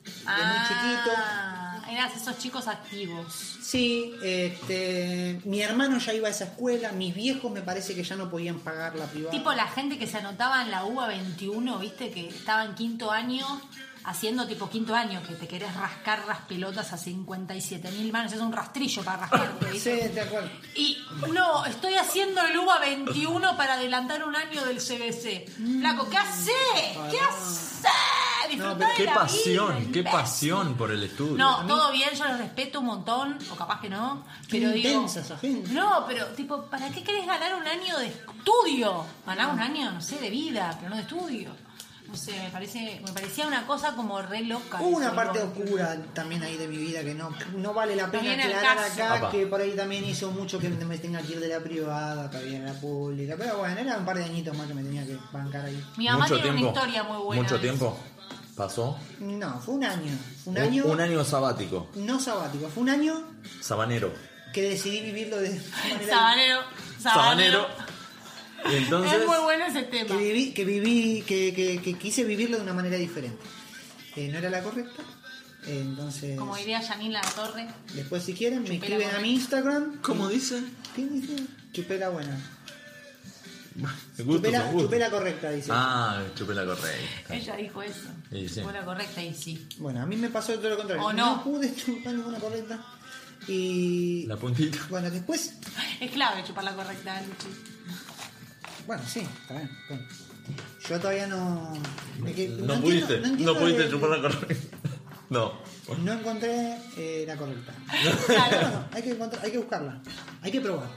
de 0.04 0.12
muy 0.24 0.68
chiquito. 0.68 1.12
Ah, 1.18 1.84
eras 1.90 2.16
esos 2.16 2.38
chicos 2.38 2.68
activos. 2.68 3.34
Sí, 3.64 4.14
este, 4.24 5.42
mi 5.46 5.62
hermano 5.62 5.98
ya 5.98 6.14
iba 6.14 6.28
a 6.28 6.32
esa 6.32 6.44
escuela, 6.46 6.92
mis 6.92 7.16
viejos 7.16 7.52
me 7.52 7.62
parece 7.62 7.96
que 7.96 8.04
ya 8.04 8.16
no 8.16 8.30
podían 8.30 8.60
pagar 8.60 8.96
la 8.96 9.06
privada. 9.08 9.32
Tipo 9.32 9.52
la 9.54 9.68
gente 9.68 9.98
que 9.98 10.06
se 10.06 10.18
anotaba 10.20 10.62
en 10.62 10.70
la 10.72 10.86
UBA 10.86 11.08
21, 11.08 11.80
viste, 11.80 12.12
que 12.12 12.30
estaba 12.30 12.64
en 12.66 12.76
quinto 12.76 13.10
año, 13.12 13.46
haciendo 14.06 14.46
tipo 14.48 14.70
quinto 14.70 14.94
año, 14.96 15.22
que 15.28 15.34
te 15.36 15.48
querés 15.48 15.74
rascar 15.76 16.26
las 16.28 16.40
pelotas 16.42 16.92
a 16.94 16.98
57 16.98 17.92
mil 17.92 18.12
manos, 18.12 18.34
es 18.34 18.40
un 18.40 18.52
rastrillo 18.52 19.04
para 19.04 19.18
rascarte, 19.28 19.80
Sí, 19.80 19.90
de 20.10 20.22
acuerdo. 20.22 20.50
Y 20.76 20.98
no, 21.32 21.66
estoy 21.66 21.96
haciendo 21.96 22.42
el 22.42 22.58
UBA 22.58 22.80
21 22.80 23.58
para 23.58 23.76
adelantar 23.76 24.24
un 24.24 24.36
año 24.36 24.64
del 24.66 24.78
CBC. 24.78 25.50
Flaco, 25.80 26.10
¿qué 26.10 26.18
hace? 26.18 26.52
¿Qué 27.12 27.20
hace? 27.20 27.88
Disfrutá 28.50 28.76
pero 28.78 28.90
de 28.90 28.96
Qué 28.96 29.06
pasión, 29.06 29.68
vida, 29.68 29.92
qué 29.94 30.00
imbécil. 30.00 30.04
pasión 30.20 30.76
por 30.76 30.92
el 30.92 31.04
estudio. 31.04 31.38
No, 31.38 31.66
todo 31.66 31.92
bien, 31.92 32.10
yo 32.14 32.26
los 32.26 32.38
respeto 32.38 32.82
un 32.82 32.88
montón, 32.88 33.38
o 33.52 33.56
capaz 33.56 33.80
que 33.80 33.90
no, 33.90 34.26
Qué 34.50 34.60
pero 34.60 34.72
digo... 34.72 34.90
intensa 34.90 35.22
esa 35.22 35.38
gente. 35.38 35.72
No, 35.72 36.04
pero 36.06 36.28
tipo, 36.28 36.64
¿para 36.66 36.90
qué 36.90 37.04
querés 37.04 37.26
ganar 37.26 37.56
un 37.56 37.66
año 37.66 37.98
de 38.00 38.08
estudio? 38.08 39.06
Ganar 39.26 39.54
un 39.54 39.60
año, 39.60 39.92
no 39.92 40.02
sé, 40.02 40.18
de 40.20 40.30
vida, 40.30 40.76
pero 40.78 40.90
no 40.90 40.96
de 40.98 41.02
estudio. 41.04 41.56
No 42.14 42.20
sé, 42.20 42.32
me 42.44 42.50
parece, 42.52 43.02
me 43.04 43.12
parecía 43.12 43.48
una 43.48 43.66
cosa 43.66 43.96
como 43.96 44.22
re 44.22 44.42
loca. 44.44 44.80
Hubo 44.80 44.98
una 44.98 45.16
parte 45.16 45.40
oscura 45.40 45.98
también 46.14 46.44
ahí 46.44 46.58
de 46.58 46.68
mi 46.68 46.78
vida 46.78 47.02
que 47.04 47.16
no, 47.16 47.34
no 47.58 47.74
vale 47.74 47.96
la 47.96 48.12
pena 48.12 48.34
aclarar 48.34 48.78
acá, 48.78 49.14
Apa. 49.16 49.32
que 49.32 49.48
por 49.48 49.60
ahí 49.60 49.72
también 49.72 50.06
hizo 50.06 50.30
mucho 50.30 50.60
que 50.60 50.70
me 50.70 51.00
tenga 51.00 51.20
que 51.24 51.32
ir 51.32 51.40
de 51.40 51.48
la 51.48 51.60
privada, 51.62 52.30
todavía 52.30 52.58
en 52.58 52.66
la 52.66 52.74
pública. 52.74 53.34
Pero 53.36 53.58
bueno, 53.58 53.80
era 53.80 53.98
un 53.98 54.06
par 54.06 54.18
de 54.20 54.26
añitos 54.26 54.56
más 54.56 54.68
que 54.68 54.76
me 54.76 54.84
tenía 54.84 55.04
que 55.08 55.18
bancar 55.32 55.66
ahí. 55.66 55.84
Mi 55.98 56.06
mamá 56.06 56.20
mucho 56.20 56.36
tiene 56.36 56.50
tiempo. 56.52 56.70
una 56.70 56.78
historia 56.80 57.04
muy 57.04 57.18
buena. 57.24 57.42
Mucho 57.42 57.60
tiempo 57.60 57.98
pasó. 58.56 58.96
No, 59.20 59.60
fue 59.60 59.74
un 59.74 59.84
año. 59.84 60.12
Fue 60.44 60.54
un 60.54 60.58
Un- 60.60 60.64
año 60.64 60.86
un 60.86 61.02
año 61.02 61.26
sabático. 61.26 61.90
no 61.96 62.20
sabático, 62.20 62.70
fue 62.70 62.84
un 62.84 62.90
año 62.90 63.24
Sabanero. 63.60 64.14
que 64.54 64.62
decidí 64.70 65.02
vivirlo 65.02 65.38
de 65.38 65.48
eso. 65.56 65.66
manera 65.90 66.14
Sabanero, 66.14 66.60
sabanero. 67.02 67.62
Sabanero. 67.64 67.93
Entonces. 68.72 69.22
Es 69.22 69.28
muy 69.28 69.38
bueno 69.44 69.66
ese 69.66 69.84
tema. 69.84 70.08
que 70.08 70.18
viví, 70.18 70.52
que 70.54 70.66
viví, 70.66 71.22
que, 71.28 71.54
que- 71.54 71.82
que 71.82 71.94
quise 71.98 72.24
vivirlo 72.24 72.58
de 72.58 72.64
una 72.64 72.74
manera 72.74 72.98
diferente. 72.98 73.38
Eh, 74.16 74.30
no 74.32 74.38
era 74.38 74.50
la 74.50 74.62
correcta. 74.64 75.02
Eh, 75.66 75.80
entonces, 75.82 76.38
Como 76.38 76.56
diría 76.58 76.82
Janine 76.82 77.14
La 77.14 77.22
Torre. 77.22 77.68
después 77.94 78.24
si 78.24 78.34
quieren 78.34 78.64
me 78.64 78.76
escriben 78.76 79.10
a 79.16 79.20
mi 79.20 79.34
Instagram. 79.36 80.00
¿Cómo 80.02 80.28
dice? 80.28 80.62
¿Qué 80.96 81.06
dice? 81.06 81.36
Chupé 81.72 81.98
la 81.98 82.10
buena. 82.10 82.38
Gustos 83.76 84.36
Chupé 84.36 84.52
la, 84.52 84.60
son 84.60 84.68
gustos. 84.74 84.84
chupé 84.84 85.00
la 85.00 85.10
correcta, 85.10 85.50
dice. 85.50 85.70
Ah, 85.72 86.22
chupé 86.36 86.54
la 86.54 86.64
correcta. 86.66 87.36
Ella 87.36 87.56
dijo 87.56 87.82
eso. 87.82 88.10
Y 88.32 88.48
sí. 88.48 88.62
La 88.62 88.86
correcta 88.86 89.24
y 89.24 89.34
sí. 89.34 89.68
Bueno, 89.80 90.02
a 90.02 90.06
mí 90.06 90.16
me 90.16 90.30
pasó 90.30 90.54
todo 90.60 90.70
lo 90.70 90.78
contrario. 90.78 91.04
¿O 91.04 91.12
no? 91.14 91.44
pude 91.44 91.74
chupar 91.76 92.14
ninguna 92.14 92.38
correcta. 92.40 92.80
Y. 93.48 94.26
La 94.28 94.38
puntita. 94.38 94.78
Bueno, 94.90 95.10
después. 95.10 95.56
Es 96.00 96.12
clave 96.12 96.44
chupar 96.44 96.66
la 96.66 96.76
correcta, 96.76 97.20
Luchi. 97.22 97.48
Bueno, 98.88 99.04
sí, 99.08 99.20
está 99.42 99.54
bien. 99.56 99.70
Yo 100.90 101.00
todavía 101.00 101.28
no. 101.28 101.74
es 102.28 102.36
que 102.36 102.48
No, 102.50 102.74
entiendo- 102.74 102.82
pudiste, 102.82 103.20
no, 103.20 103.28
entiendo 103.28 103.58
pudiste 103.60 103.84
de- 103.84 103.90
chupar 103.90 104.10
la 104.10 104.22
correcta. 104.22 104.78
No. 105.30 105.52
No 106.04 106.14
encontré 106.14 106.78
eh, 106.96 107.24
la 107.26 107.36
correcta. 107.36 107.74
Claro. 108.28 108.58
Bueno, 108.60 108.86
hay 108.92 109.02
que, 109.02 109.10
encontrar, 109.12 109.44
hay 109.44 109.52
que 109.52 109.58
buscarla. 109.58 110.02
Hay 110.42 110.52
que 110.52 110.62
probar. 110.62 110.88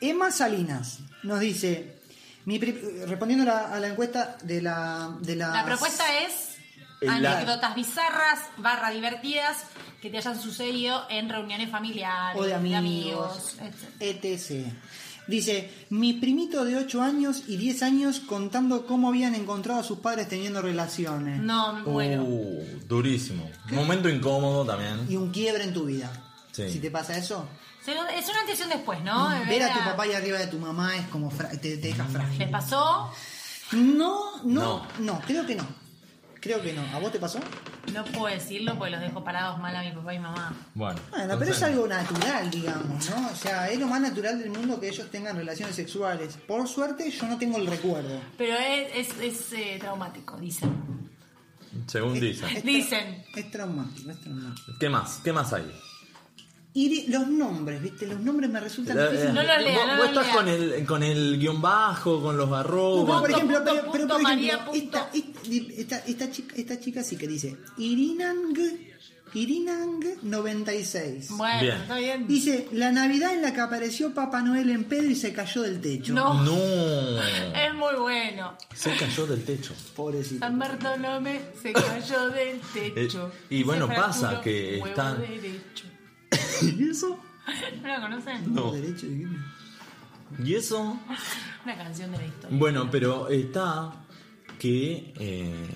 Emma 0.00 0.30
Salinas 0.30 0.98
nos 1.22 1.40
dice, 1.40 1.96
mi 2.44 2.58
respondiendo 2.58 3.50
a 3.50 3.54
la, 3.54 3.74
a 3.74 3.80
la 3.80 3.88
encuesta 3.88 4.36
de 4.42 4.62
la... 4.62 5.16
De 5.20 5.36
La 5.36 5.64
propuesta 5.64 6.04
es 6.20 6.56
El 7.00 7.22
la- 7.22 7.36
anécdotas 7.38 7.74
bizarras 7.74 8.40
barra 8.58 8.90
divertidas 8.90 9.64
que 10.00 10.10
te 10.10 10.18
hayan 10.18 10.40
sucedido 10.40 11.04
en 11.10 11.28
reuniones 11.28 11.70
familiares, 11.70 12.40
o 12.40 12.44
de 12.44 12.54
amigos, 12.54 13.56
etc. 14.00 14.30
etc. 14.30 14.66
Dice, 15.26 15.72
mi 15.90 16.12
primito 16.12 16.64
de 16.64 16.76
8 16.76 17.02
años 17.02 17.42
y 17.48 17.56
10 17.56 17.82
años 17.82 18.20
contando 18.20 18.86
cómo 18.86 19.08
habían 19.08 19.34
encontrado 19.34 19.80
a 19.80 19.82
sus 19.82 19.98
padres 19.98 20.28
teniendo 20.28 20.62
relaciones. 20.62 21.40
No, 21.40 21.82
bueno. 21.82 22.22
Uh, 22.22 22.64
durísimo. 22.86 23.50
Momento 23.72 24.08
incómodo 24.08 24.64
también. 24.64 25.04
Y 25.08 25.16
un 25.16 25.32
quiebre 25.32 25.64
en 25.64 25.72
tu 25.74 25.86
vida. 25.86 26.12
Sí. 26.52 26.70
Si 26.70 26.78
te 26.78 26.92
pasa 26.92 27.18
eso, 27.18 27.48
Es 27.92 28.28
una 28.28 28.40
antes 28.40 28.58
y 28.58 28.62
un 28.62 28.68
después, 28.70 29.02
¿no? 29.02 29.28
Ver 29.46 29.62
a 29.62 29.72
tu 29.72 29.78
papá 29.84 30.02
ahí 30.04 30.12
arriba 30.12 30.38
de 30.38 30.46
tu 30.48 30.58
mamá 30.58 30.96
es 30.96 31.06
como 31.08 31.30
fra- 31.30 31.50
te, 31.50 31.58
te 31.58 31.76
deja 31.78 32.04
frágil. 32.04 32.38
¿Les 32.38 32.48
pasó? 32.48 33.12
No, 33.72 34.42
no, 34.44 34.44
No. 34.44 34.86
no, 35.00 35.20
creo 35.26 35.46
que 35.46 35.54
no. 35.54 35.66
Creo 36.40 36.62
que 36.62 36.72
no. 36.72 36.82
¿A 36.94 37.00
vos 37.00 37.10
te 37.10 37.18
pasó? 37.18 37.40
No 37.92 38.04
puedo 38.04 38.26
decirlo 38.32 38.76
porque 38.76 38.90
los 38.92 39.00
dejo 39.00 39.24
parados 39.24 39.58
mal 39.58 39.74
a 39.74 39.82
mi 39.82 39.90
papá 39.92 40.14
y 40.14 40.18
mamá. 40.18 40.54
Bueno. 40.74 41.00
Bueno, 41.10 41.36
pero 41.38 41.50
es 41.50 41.62
algo 41.62 41.86
natural, 41.88 42.50
digamos, 42.50 43.10
¿no? 43.10 43.28
O 43.30 43.34
sea, 43.34 43.68
es 43.68 43.78
lo 43.80 43.86
más 43.88 44.00
natural 44.00 44.38
del 44.38 44.50
mundo 44.50 44.78
que 44.78 44.88
ellos 44.88 45.10
tengan 45.10 45.36
relaciones 45.36 45.74
sexuales. 45.74 46.36
Por 46.46 46.68
suerte, 46.68 47.10
yo 47.10 47.26
no 47.26 47.36
tengo 47.38 47.58
el 47.58 47.66
recuerdo. 47.66 48.20
Pero 48.38 48.56
es, 48.58 48.94
es, 48.94 49.20
es, 49.20 49.52
eh, 49.54 49.76
traumático, 49.80 50.36
dicen. 50.36 50.70
Según 51.86 52.14
dicen. 52.20 52.62
Dicen. 52.64 53.24
Es 53.34 53.50
traumático, 53.50 54.10
es 54.10 54.20
traumático. 54.20 54.72
¿Qué 54.78 54.88
más? 54.88 55.20
¿Qué 55.24 55.32
más 55.32 55.52
hay? 55.52 55.70
Y 56.78 57.06
los 57.10 57.26
nombres, 57.26 57.80
¿viste? 57.82 58.06
Los 58.06 58.20
nombres 58.20 58.50
me 58.50 58.60
resultan 58.60 58.98
Eh, 58.98 59.02
difíciles. 59.04 59.32
No 59.32 59.42
lo 59.42 59.58
lea, 59.58 59.78
vos, 59.78 59.86
no 59.86 59.92
vos 59.92 59.98
lo 59.98 60.04
estás 60.20 60.26
lea. 60.26 60.34
con 60.34 60.48
el, 60.48 60.84
con 60.86 61.02
el 61.02 61.38
guion 61.38 61.62
bajo, 61.62 62.20
con 62.22 62.36
los 62.36 62.48
No, 62.50 62.56
arrobas. 62.56 63.20
por 63.22 63.30
ejemplo, 63.30 63.56
punto, 63.58 63.70
pero, 63.72 63.92
pero, 63.92 64.06
punto, 64.06 64.18
por 64.22 64.32
ejemplo, 64.32 64.72
esta, 64.74 65.98
esta, 66.06 66.30
chica, 66.30 66.54
esta 66.56 66.78
chica 66.78 67.02
sí 67.02 67.16
que 67.16 67.26
dice 67.26 67.56
Irinang, 67.78 68.52
Irinang 69.32 70.00
96. 70.22 71.28
Bueno, 71.30 71.60
Bien. 71.62 71.76
está 71.76 71.96
bien. 71.96 72.26
Dice, 72.28 72.68
la 72.72 72.92
Navidad 72.92 73.32
en 73.34 73.42
la 73.42 73.52
que 73.54 73.60
apareció 73.60 74.12
Papá 74.14 74.42
Noel 74.42 74.70
en 74.70 74.84
pedo 74.84 75.04
y 75.04 75.14
se 75.14 75.32
cayó 75.32 75.62
del 75.62 75.80
techo. 75.80 76.12
No, 76.12 76.42
No. 76.44 76.52
es 77.54 77.74
muy 77.74 77.94
bueno. 78.00 78.56
Se 78.74 78.94
cayó 78.96 79.26
del 79.26 79.44
techo. 79.44 79.72
Pobrecito. 79.94 80.40
San 80.40 80.58
Bartolomé 80.58 81.40
se 81.60 81.72
cayó 81.72 82.28
del 82.30 82.60
techo. 82.72 83.30
Eh, 83.50 83.56
y 83.56 83.62
bueno, 83.62 83.88
pasa 83.88 84.40
que 84.42 84.78
están- 84.78 85.20
derecho. 85.20 85.84
¿Y 86.62 86.90
eso? 86.90 87.18
¿No 87.82 87.88
la 87.88 88.00
conocen? 88.00 88.54
No. 88.54 88.72
Derecho, 88.72 89.06
¿y 89.06 90.54
eso? 90.54 90.98
Una 91.64 91.76
canción 91.76 92.10
de 92.12 92.18
la 92.18 92.24
historia. 92.26 92.58
Bueno, 92.58 92.88
pero 92.90 93.28
está 93.28 93.92
que. 94.58 95.12
eh, 95.18 95.68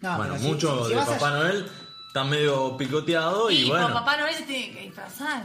No, 0.00 0.16
bueno, 0.16 0.32
pero 0.34 0.42
si- 0.44 0.48
mucho 0.48 0.78
si- 0.78 0.84
si 0.84 0.90
de 0.90 0.96
vas 0.96 1.08
a- 1.08 1.12
Papá 1.14 1.30
Noel 1.30 1.66
está 2.08 2.24
medio 2.24 2.76
picoteado 2.76 3.50
y, 3.50 3.58
y 3.58 3.68
bueno. 3.68 3.84
como 3.88 3.94
Papá 4.00 4.16
Noel 4.18 4.34
se 4.34 4.42
tiene 4.42 4.72
que 4.74 4.80
disfrazar. 4.82 5.42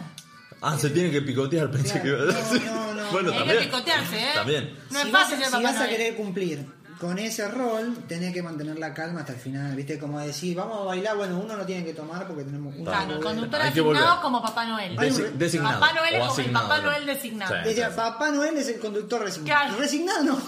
Ah, 0.60 0.76
se 0.78 0.90
tiene 0.90 1.12
que 1.12 1.22
picotear, 1.22 1.70
pensé 1.70 2.02
Claro, 2.02 2.04
que 2.04 2.10
iba 2.10 2.18
a 2.18 2.26
no, 2.26 2.34
decir. 2.52 2.66
no, 2.66 2.94
no. 2.96 3.12
Bueno, 3.12 3.30
Hay 3.32 3.38
que 3.38 3.44
también. 3.46 3.64
picotearse, 3.66 4.20
¿eh? 4.24 4.32
También. 4.34 4.76
No 4.90 5.00
es 5.00 5.06
si 5.06 5.12
fácil 5.12 5.12
vas, 5.12 5.28
ser 5.30 5.46
si 5.46 5.52
Papá 5.52 5.64
vas 5.64 5.76
a 5.76 5.80
Noel. 5.80 5.90
querer 5.92 6.16
cumplir 6.16 6.66
con 7.00 7.20
ese 7.20 7.48
rol, 7.48 7.96
tenés 8.08 8.34
que 8.34 8.42
mantener 8.42 8.80
la 8.80 8.94
calma 8.94 9.20
hasta 9.20 9.34
el 9.34 9.40
final, 9.40 9.76
¿viste? 9.76 10.00
Como 10.00 10.20
decir, 10.20 10.56
vamos 10.58 10.82
a 10.82 10.84
bailar, 10.86 11.16
bueno, 11.16 11.40
uno 11.40 11.56
no 11.56 11.66
tiene 11.66 11.86
que 11.86 11.94
tomar 11.94 12.28
porque 12.28 12.44
tenemos 12.44 12.76
un 12.76 12.84
Claro, 12.86 13.16
el 13.18 13.24
conductor 13.24 13.62
Hay 13.62 13.72
que 13.74 13.80
asignado 13.82 14.06
volver. 14.08 14.22
como 14.24 14.42
Papá 14.42 14.66
Noel. 14.66 14.98
Desi- 14.98 15.32
designado. 15.34 15.80
Papá 15.80 15.94
Noel 15.94 16.16
es 16.16 16.22
o 16.22 16.28
como 16.28 16.34
el 16.34 16.42
asignado, 16.42 16.68
Papá 16.68 16.78
¿no? 16.82 16.84
Noel 16.92 17.06
designado. 17.06 17.56
Sí. 17.56 17.70
Decía, 17.70 17.96
Papá 17.96 18.32
Noel 18.32 18.58
es 18.58 18.68
el 18.70 18.80
conductor 18.80 19.22
resignado. 19.22 19.62
Claro. 19.62 19.80
Resignado 19.80 20.24
no. 20.24 20.40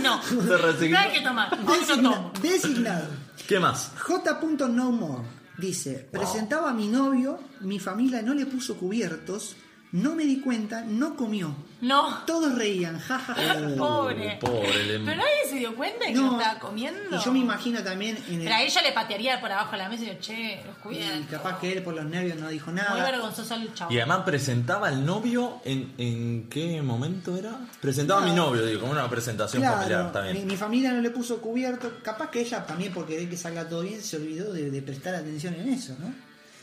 No, 0.00 0.22
Se 0.22 0.56
resignó. 0.56 0.98
no 0.98 0.98
hay 1.04 1.12
que 1.12 1.20
tomar. 1.20 1.52
Hoy 1.52 1.58
no 1.66 1.74
Designa- 1.74 2.02
tomo. 2.14 2.32
designado. 2.42 3.08
¿Qué 3.48 3.58
más? 3.58 3.90
J. 3.98 4.40
No 4.68 4.90
More 4.92 5.22
dice, 5.58 6.08
presentaba 6.10 6.70
a 6.70 6.74
mi 6.74 6.88
novio, 6.88 7.38
mi 7.60 7.78
familia 7.78 8.22
no 8.22 8.34
le 8.34 8.44
puso 8.46 8.76
cubiertos, 8.76 9.54
no 9.94 10.16
me 10.16 10.24
di 10.24 10.40
cuenta, 10.40 10.82
no 10.84 11.14
comió. 11.14 11.54
No. 11.80 12.24
Todos 12.26 12.56
reían, 12.56 12.98
jajaja. 12.98 13.76
Pobre. 13.78 14.38
Pobre, 14.40 14.84
le- 14.86 14.98
Pero 15.04 15.16
nadie 15.18 15.48
se 15.48 15.56
dio 15.56 15.76
cuenta 15.76 16.00
de 16.06 16.12
que 16.12 16.18
No. 16.18 16.40
estaba 16.40 16.58
comiendo. 16.58 17.16
Y 17.16 17.22
yo 17.24 17.30
me 17.32 17.38
imagino 17.38 17.80
también 17.84 18.16
en 18.28 18.40
Pero 18.40 18.54
a 18.54 18.60
el... 18.60 18.66
ella 18.66 18.82
le 18.82 18.90
patearía 18.92 19.40
por 19.40 19.52
abajo 19.52 19.72
de 19.72 19.78
la 19.78 19.88
mesa 19.88 20.02
y 20.02 20.06
yo, 20.08 20.14
che, 20.18 20.62
los 20.66 20.76
Y 20.76 20.80
cuidan. 20.82 21.22
capaz 21.24 21.60
que 21.60 21.72
él 21.72 21.82
por 21.84 21.94
los 21.94 22.04
nervios 22.06 22.36
no 22.38 22.48
dijo 22.48 22.72
Muy 22.72 22.80
nada. 22.80 23.04
vergonzoso 23.08 23.54
el 23.54 23.72
chavo. 23.72 23.92
Y 23.92 23.98
además 23.98 24.22
presentaba 24.24 24.88
al 24.88 25.06
novio 25.06 25.60
en, 25.64 25.92
en 25.98 26.48
qué 26.48 26.82
momento 26.82 27.36
era? 27.36 27.56
Presentaba 27.80 28.20
a 28.22 28.24
mi 28.24 28.32
novio, 28.32 28.66
digo, 28.66 28.80
como 28.80 28.92
una 28.92 29.08
presentación 29.08 29.62
familiar, 29.62 30.10
Claro, 30.10 30.26
mi, 30.26 30.32
bien. 30.32 30.46
mi 30.48 30.56
familia 30.56 30.90
no 30.92 31.00
le 31.02 31.10
puso 31.10 31.40
cubierto. 31.40 31.92
Capaz 32.02 32.30
que 32.30 32.40
ella 32.40 32.66
también, 32.66 32.92
por 32.92 33.06
querer 33.06 33.28
que 33.30 33.36
salga 33.36 33.68
todo 33.68 33.82
bien, 33.82 34.02
se 34.02 34.16
olvidó 34.16 34.52
de, 34.52 34.70
de 34.72 34.82
prestar 34.82 35.14
atención 35.14 35.54
en 35.54 35.68
eso, 35.68 35.94
¿no? 36.00 36.12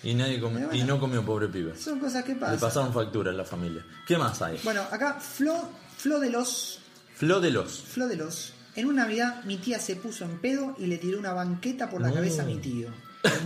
Y 0.04 0.14
nadie 0.16 0.40
comió, 0.40 0.68
bueno. 0.68 0.74
y 0.76 0.84
no 0.84 1.00
comió 1.00 1.24
pobre 1.26 1.48
pibe. 1.48 1.78
Son 1.78 2.00
cosas 2.00 2.24
que 2.24 2.34
Le 2.34 2.40
pasan. 2.40 2.60
pasaron 2.60 2.94
factura 2.94 3.32
en 3.32 3.38
la 3.38 3.46
familia. 3.46 3.86
¿Qué 4.08 4.18
más 4.18 4.42
hay? 4.42 4.60
Bueno, 4.64 4.82
acá 4.92 5.20
Flo, 5.20 5.70
Flo 5.98 6.20
de 6.20 6.30
los 6.30 6.80
Flo 7.16 7.40
de 7.40 7.52
los. 7.52 7.82
Flo 7.82 8.08
de 8.08 8.16
los. 8.16 8.54
En 8.76 8.88
una 8.88 9.04
Navidad 9.04 9.44
mi 9.44 9.58
tía 9.58 9.78
se 9.80 9.96
puso 9.98 10.24
en 10.26 10.40
pedo 10.40 10.76
y 10.80 10.88
le 10.88 10.98
tiró 10.98 11.20
una 11.20 11.34
banqueta 11.34 11.90
por 11.90 12.02
la 12.02 12.08
No. 12.08 12.16
cabeza 12.16 12.42
a 12.42 12.46
mi 12.46 12.58
tío. 12.58 12.90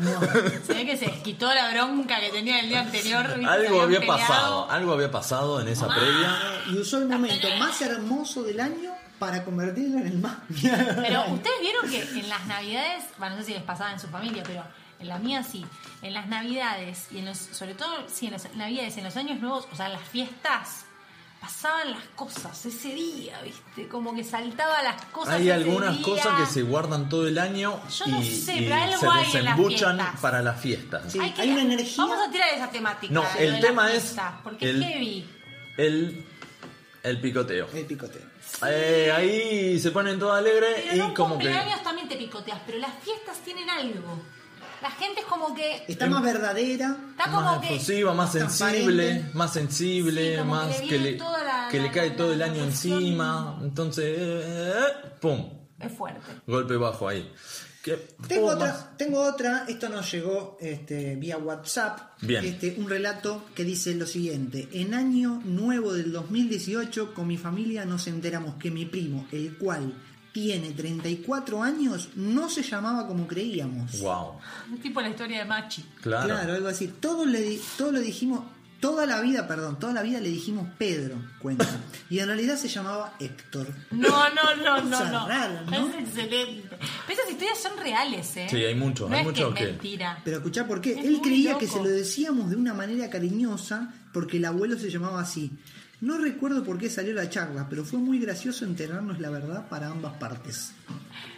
No. 0.01 0.21
Se 0.65 0.73
ve 0.73 0.85
que 0.85 0.95
se 0.95 1.07
desquitó 1.07 1.53
la 1.53 1.69
bronca 1.73 2.21
que 2.21 2.29
tenía 2.29 2.61
el 2.61 2.69
día 2.69 2.79
anterior. 2.81 3.25
Algo 3.45 3.81
había 3.81 3.99
peleado. 3.99 4.17
pasado, 4.19 4.71
algo 4.71 4.93
había 4.93 5.11
pasado 5.11 5.59
en 5.59 5.67
esa 5.67 5.87
previa. 5.89 6.37
Y 6.71 6.77
usó 6.77 6.99
el 6.99 7.09
momento 7.09 7.47
más 7.59 7.81
hermoso 7.81 8.43
del 8.43 8.61
año 8.61 8.93
para 9.19 9.43
convertirlo 9.43 9.97
en 9.99 10.07
el 10.07 10.17
más. 10.19 10.37
Pero 10.61 11.25
ustedes 11.33 11.59
vieron 11.59 11.89
que 11.89 12.01
en 12.19 12.29
las 12.29 12.45
navidades, 12.47 13.03
bueno, 13.17 13.35
no 13.35 13.41
sé 13.41 13.47
si 13.47 13.53
les 13.55 13.63
pasaba 13.63 13.91
en 13.91 13.99
su 13.99 14.07
familia, 14.07 14.43
pero 14.47 14.63
en 14.99 15.07
la 15.07 15.19
mía 15.19 15.43
sí, 15.43 15.65
en 16.01 16.13
las 16.13 16.27
navidades 16.27 17.07
y 17.11 17.19
en 17.19 17.25
los, 17.25 17.37
sobre 17.37 17.73
todo, 17.75 18.07
sí, 18.07 18.27
en 18.27 18.33
las 18.33 18.53
navidades, 18.55 18.97
en 18.97 19.03
los 19.03 19.15
años 19.17 19.39
nuevos, 19.39 19.67
o 19.71 19.75
sea, 19.75 19.87
en 19.87 19.93
las 19.93 20.03
fiestas, 20.03 20.85
pasaban 21.41 21.91
las 21.91 22.03
cosas 22.15 22.65
ese 22.65 22.93
día, 22.95 23.39
¿viste? 23.41 23.87
Como 23.87 24.15
que 24.15 24.23
saltaba 24.23 24.81
las 24.81 24.99
cosas. 25.05 25.35
Hay 25.35 25.43
ese 25.43 25.53
algunas 25.53 25.95
día. 25.97 26.03
cosas 26.05 26.39
que 26.39 26.45
se 26.53 26.63
guardan 26.63 27.07
todo 27.07 27.27
el 27.27 27.37
año 27.37 27.79
Yo 27.99 28.07
no 28.07 28.21
y, 28.21 28.31
sé, 28.35 28.55
y 28.55 28.61
pero 28.63 28.75
algo 28.75 28.97
se 28.99 29.07
hay 29.07 29.23
en 29.37 29.45
las 29.45 29.57
desembuchan 29.57 29.99
para 30.21 30.41
las 30.41 30.59
fiestas. 30.59 31.11
Sí, 31.11 31.19
Hay, 31.19 31.31
que- 31.31 31.41
hay 31.43 31.51
una 31.51 31.61
energía. 31.61 32.03
Vamos 32.03 32.27
a 32.27 32.31
tirar 32.31 32.49
esa 32.53 32.69
temática. 32.71 33.13
No, 33.13 33.23
el 33.37 33.53
de 33.53 33.59
tema 33.61 33.91
es 33.93 34.15
Porque 34.43 34.69
el- 34.71 34.81
es 34.81 34.89
heavy. 34.89 35.29
El, 35.77 36.25
el 37.03 37.21
picoteo. 37.21 37.67
El 37.73 37.85
picoteo. 37.85 38.25
Eh, 38.67 39.11
ahí 39.15 39.79
se 39.79 39.91
ponen 39.91 40.17
todo 40.17 40.31
alegre 40.33 40.85
Pero 40.89 41.09
y 41.09 41.13
como 41.13 41.37
que... 41.37 41.45
cumpleaños 41.45 41.83
también 41.83 42.07
te 42.07 42.15
picoteas, 42.15 42.59
pero 42.65 42.77
las 42.79 42.93
fiestas 43.03 43.37
tienen 43.39 43.69
algo. 43.69 44.19
La 44.81 44.91
gente 44.91 45.21
es 45.21 45.25
como 45.25 45.53
que. 45.55 45.83
Está 45.87 46.07
más 46.07 46.21
verdadera. 46.23 46.95
Está 47.11 47.25
como 47.31 47.41
Más 47.41 47.63
efusiva, 47.63 48.13
más 48.13 48.31
sensible, 48.31 49.25
más 49.33 49.53
sensible, 49.53 50.31
Sí, 50.33 50.37
como 50.39 50.55
más 50.55 50.75
que 50.81 50.97
le 50.99 51.13
que 51.13 51.17
la- 51.23 51.67
que 51.71 51.79
le 51.79 51.91
cae 51.91 52.09
la- 52.09 52.15
todo 52.15 52.33
el 52.33 52.41
año 52.41 52.63
encima. 52.63 53.59
Entonces, 53.63 54.15
eh, 54.19 54.73
¡pum! 55.19 55.49
Es 55.79 55.91
fuerte. 55.91 56.19
Golpe 56.47 56.75
bajo 56.77 57.07
ahí. 57.07 57.31
¿Qué? 57.83 58.15
Tengo 58.27 58.47
otra, 58.47 58.67
más. 58.71 58.97
tengo 58.97 59.21
otra, 59.21 59.65
esto 59.67 59.89
nos 59.89 60.11
llegó 60.11 60.57
este, 60.59 61.15
vía 61.17 61.37
WhatsApp. 61.37 61.99
Bien. 62.21 62.43
Este, 62.43 62.73
un 62.79 62.89
relato 62.89 63.45
que 63.53 63.63
dice 63.63 63.93
lo 63.93 64.07
siguiente: 64.07 64.67
En 64.73 64.93
año 64.95 65.39
nuevo 65.45 65.93
del 65.93 66.11
2018, 66.11 67.13
con 67.13 67.27
mi 67.27 67.37
familia 67.37 67.85
nos 67.85 68.07
enteramos 68.07 68.55
que 68.55 68.71
mi 68.71 68.85
primo, 68.85 69.27
el 69.31 69.55
cual 69.59 69.93
tiene 70.35 70.71
34 70.71 71.63
años, 71.63 72.09
no 72.15 72.49
se 72.49 72.61
llamaba 72.61 73.07
como 73.07 73.25
creíamos. 73.25 73.97
Wow, 74.01 74.33
Es 74.73 74.81
tipo 74.81 74.99
la 74.99 75.07
historia 75.07 75.39
de 75.39 75.45
Machi. 75.45 75.81
claro. 76.01 76.27
Claro, 76.27 76.53
algo 76.55 76.67
así. 76.67 76.89
Todos 76.89 77.25
le, 77.25 77.39
di- 77.39 77.61
todos 77.77 77.93
le 77.93 78.01
dijimos, 78.01 78.41
toda 78.81 79.05
la 79.05 79.21
vida, 79.21 79.47
perdón, 79.47 79.79
toda 79.79 79.93
la 79.93 80.01
vida 80.01 80.19
le 80.19 80.27
dijimos 80.27 80.67
Pedro, 80.77 81.15
cuenta. 81.41 81.65
Y 82.09 82.19
en 82.19 82.27
realidad 82.27 82.57
se 82.57 82.67
llamaba 82.67 83.13
Héctor. 83.17 83.67
No, 83.91 84.09
no, 84.09 84.55
no, 84.61 84.81
no, 84.81 85.05
no. 85.09 85.25
rara, 85.27 85.63
¿no? 85.71 85.87
Es 85.87 85.95
excelente. 86.03 86.67
Pero 87.07 87.19
esas 87.21 87.31
historias 87.31 87.57
son 87.61 87.77
reales, 87.77 88.35
¿eh? 88.35 88.47
Sí, 88.49 88.57
hay 88.57 88.75
muchos, 88.75 89.09
no 89.09 89.15
hay 89.15 89.21
es 89.21 89.27
muchos 89.27 89.53
que 89.55 89.63
es 89.63 89.69
mentira. 89.69 90.19
Pero 90.25 90.37
escuchá 90.37 90.67
por 90.67 90.81
qué. 90.81 90.99
Es 90.99 91.05
Él 91.05 91.19
creía 91.23 91.57
que 91.57 91.65
se 91.65 91.77
lo 91.81 91.87
decíamos 91.87 92.49
de 92.49 92.57
una 92.57 92.73
manera 92.73 93.09
cariñosa 93.09 93.93
porque 94.11 94.35
el 94.37 94.43
abuelo 94.45 94.77
se 94.77 94.89
llamaba 94.91 95.21
así. 95.21 95.51
No 96.01 96.17
recuerdo 96.17 96.63
por 96.63 96.77
qué 96.77 96.89
salió 96.89 97.13
la 97.13 97.29
charla, 97.29 97.67
pero 97.69 97.85
fue 97.85 97.99
muy 97.99 98.19
gracioso 98.19 98.65
enterarnos 98.65 99.19
la 99.19 99.29
verdad 99.29 99.67
para 99.69 99.87
ambas 99.89 100.13
partes. 100.17 100.73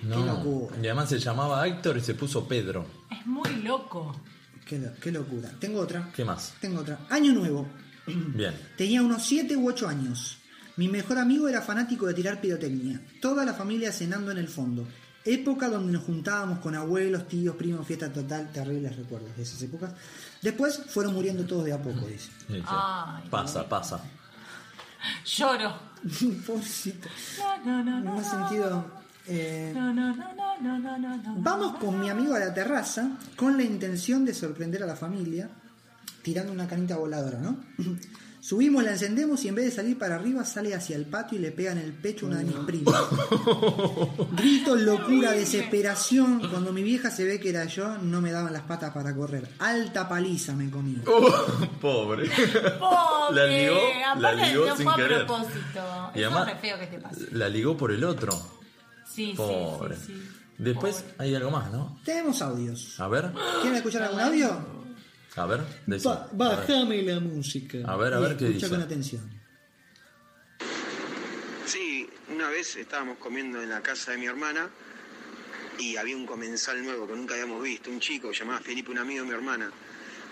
Qué 0.02 0.08
No. 0.08 0.26
locura. 0.26 0.76
Y 0.82 0.86
además 0.88 1.10
se 1.10 1.20
llamaba 1.20 1.66
Héctor 1.68 1.98
y 1.98 2.02
se 2.02 2.16
puso 2.16 2.48
Pedro. 2.48 2.86
Es 3.12 3.26
muy 3.26 3.56
loco. 3.64 4.20
Qué, 4.66 4.80
lo- 4.80 4.94
qué 4.96 5.12
locura. 5.12 5.52
Tengo 5.60 5.80
otra. 5.80 6.12
¿Qué 6.14 6.26
más? 6.26 6.54
Tengo 6.60 6.82
otra. 6.82 7.00
Año 7.10 7.34
nuevo. 7.34 7.68
Bien. 8.08 8.54
Tenía 8.76 9.02
unos 9.02 9.24
7 9.24 9.56
u 9.56 9.68
8 9.70 9.88
años. 9.88 10.40
Mi 10.76 10.88
mejor 10.88 11.18
amigo 11.18 11.48
era 11.48 11.62
fanático 11.62 12.06
de 12.08 12.14
tirar 12.14 12.42
pirotecnia. 12.42 13.02
Toda 13.22 13.46
la 13.46 13.54
familia 13.54 13.92
cenando 13.92 14.32
en 14.32 14.38
el 14.40 14.48
fondo. 14.48 14.88
Época 15.26 15.68
donde 15.70 15.92
nos 15.92 16.04
juntábamos 16.04 16.60
con 16.60 16.74
abuelos, 16.76 17.28
tíos, 17.28 17.56
primos, 17.56 17.86
fiesta 17.86 18.12
total, 18.14 18.52
terribles 18.52 18.96
recuerdos 18.96 19.36
de 19.36 19.44
esas 19.44 19.62
épocas. 19.62 19.92
Después 20.42 20.82
fueron 20.88 21.14
muriendo 21.14 21.44
todos 21.46 21.66
de 21.66 21.74
a 21.74 21.82
poco, 21.82 22.06
dice. 22.08 22.30
Sí, 22.48 22.54
sí. 22.56 22.62
Ay. 22.66 23.24
Pasa, 23.30 23.68
pasa. 23.68 24.02
Lloro. 25.26 25.80
Pobrecito. 26.46 27.10
No, 27.66 27.84
no, 27.84 28.00
no, 28.02 28.16
No 28.16 28.24
sentido. 28.24 28.86
eh, 29.28 29.72
no, 29.76 29.94
no, 29.94 30.16
no, 30.16 30.34
no, 30.62 30.80
no, 30.80 30.98
no, 30.98 31.18
no. 31.18 31.36
Vamos 31.38 31.76
con 31.78 32.00
mi 32.00 32.10
amigo 32.10 32.36
a 32.36 32.40
la 32.40 32.54
terraza 32.54 33.10
con 33.36 33.58
la 33.58 33.64
intención 33.64 34.24
de 34.26 34.34
sorprender 34.34 34.84
a 34.84 34.86
la 34.86 34.96
familia 34.96 35.50
tirando 36.24 36.52
una 36.52 36.68
canita 36.68 36.98
voladora, 36.98 37.40
¿no? 37.40 37.58
Subimos, 38.48 38.82
la 38.82 38.92
encendemos 38.92 39.44
y 39.44 39.50
en 39.50 39.56
vez 39.56 39.66
de 39.66 39.72
salir 39.72 39.98
para 40.00 40.16
arriba 40.16 40.46
sale 40.46 40.74
hacia 40.74 40.96
el 40.96 41.06
patio 41.06 41.38
y 41.38 41.42
le 41.42 41.52
pega 41.52 41.74
en 41.74 41.80
el 41.80 41.92
pecho 41.92 42.28
una 42.28 42.38
de 42.38 42.46
mis 42.46 42.56
primas. 42.56 42.96
Gritos, 44.38 44.80
locura, 44.80 45.32
desesperación. 45.34 46.40
Cuando 46.50 46.72
mi 46.72 46.82
vieja 46.82 47.12
se 47.12 47.26
ve 47.26 47.42
que 47.42 47.50
era 47.50 47.66
yo, 47.66 47.98
no 47.98 48.22
me 48.22 48.32
daban 48.32 48.54
las 48.54 48.62
patas 48.62 48.94
para 48.94 49.14
correr. 49.14 49.50
Alta 49.60 50.08
paliza 50.08 50.54
me 50.54 50.70
comí. 50.72 50.94
Pobre. 51.82 52.30
Pobre. 52.80 53.36
La 53.36 53.46
ligó, 53.48 53.80
la 54.18 54.32
ligó 54.32 54.66
no 54.68 54.76
sin 54.78 54.86
fue 54.86 54.94
a 54.94 54.96
querer. 54.96 55.26
propósito. 55.26 56.12
Y 56.16 56.20
Eso 56.22 56.28
además, 56.30 56.48
es 56.48 56.54
re 56.54 56.60
feo 56.62 56.80
que 56.80 56.88
te 56.88 57.00
pase. 57.00 57.28
la 57.34 57.50
ligó 57.50 57.76
por 57.76 57.92
el 57.92 58.06
otro. 58.06 58.32
Sí, 59.06 59.32
sí, 59.32 59.34
Pobre. 59.36 59.98
sí, 59.98 60.04
sí. 60.08 60.30
Después 60.58 61.04
hay 61.18 61.36
algo 61.36 61.52
más, 61.52 61.70
¿no? 61.70 62.00
Tenemos 62.06 62.42
audios. 62.42 62.98
A 63.02 63.10
ver, 63.10 63.30
¿Quieren 63.62 63.76
escuchar 63.76 64.04
algún 64.04 64.22
audio? 64.22 64.77
A 65.38 65.46
ver, 65.46 65.62
decí. 65.86 66.08
Ba- 66.08 66.28
bájame 66.34 67.02
la 67.04 67.20
música. 67.20 67.78
A 67.86 67.96
ver, 67.96 68.14
a 68.14 68.20
ver 68.20 68.36
qué 68.38 68.46
escucha 68.48 68.66
dice. 68.66 68.70
con 68.70 68.82
atención. 68.82 69.30
Sí, 71.66 72.10
una 72.34 72.50
vez 72.50 72.76
estábamos 72.76 73.18
comiendo 73.18 73.62
en 73.62 73.70
la 73.70 73.82
casa 73.82 74.12
de 74.12 74.18
mi 74.18 74.26
hermana 74.26 74.70
y 75.78 75.98
había 75.98 76.16
un 76.16 76.26
comensal 76.26 76.84
nuevo 76.84 77.08
que 77.08 77.14
nunca 77.14 77.34
habíamos 77.36 77.62
visto, 77.62 77.90
un 77.90 78.00
chico 78.00 78.32
llamado 78.32 78.62
Felipe, 78.64 78.92
un 78.92 78.98
amigo 79.00 79.24
de 79.24 79.30
mi 79.30 79.34
hermana. 79.36 79.72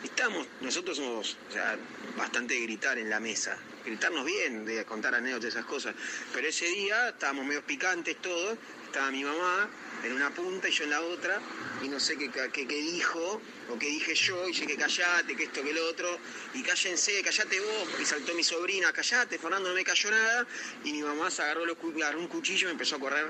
Y 0.03 0.07
estábamos, 0.07 0.47
nosotros 0.61 0.97
somos 0.97 1.37
o 1.49 1.53
sea, 1.53 1.77
bastante 2.17 2.53
de 2.53 2.61
gritar 2.61 2.97
en 2.97 3.09
la 3.09 3.19
mesa, 3.19 3.57
gritarnos 3.85 4.25
bien, 4.25 4.65
de 4.65 4.85
contar 4.85 5.13
anécdotas, 5.15 5.49
esas 5.49 5.65
cosas. 5.65 5.93
Pero 6.33 6.47
ese 6.47 6.65
día 6.67 7.09
estábamos 7.09 7.45
medio 7.45 7.63
picantes 7.65 8.17
todos, 8.21 8.57
estaba 8.85 9.11
mi 9.11 9.23
mamá 9.23 9.69
en 10.05 10.13
una 10.13 10.29
punta 10.29 10.69
y 10.69 10.71
yo 10.71 10.83
en 10.83 10.91
la 10.91 11.01
otra, 11.01 11.41
y 11.83 11.87
no 11.87 11.99
sé 11.99 12.17
qué, 12.17 12.29
qué, 12.29 12.65
dijo, 12.65 13.41
o 13.69 13.79
qué 13.79 13.87
dije 13.87 14.13
yo, 14.13 14.43
y 14.45 14.51
dije 14.51 14.67
que 14.67 14.77
callate, 14.77 15.35
que 15.35 15.45
esto, 15.45 15.63
que 15.63 15.73
lo 15.73 15.85
otro, 15.87 16.19
y 16.53 16.61
cállense, 16.61 17.21
callate 17.23 17.59
vos, 17.59 17.89
y 17.99 18.05
saltó 18.05 18.33
mi 18.35 18.43
sobrina, 18.43 18.93
callate, 18.93 19.39
Fernando, 19.39 19.69
no 19.69 19.75
me 19.75 19.83
cayó 19.83 20.11
nada, 20.11 20.45
y 20.83 20.93
mi 20.93 21.01
mamá 21.01 21.31
se 21.31 21.41
agarró, 21.41 21.63
un 21.63 22.27
cuchillo 22.27 22.63
y 22.63 22.65
me 22.65 22.71
empezó 22.73 22.97
a 22.97 22.99
correr. 22.99 23.25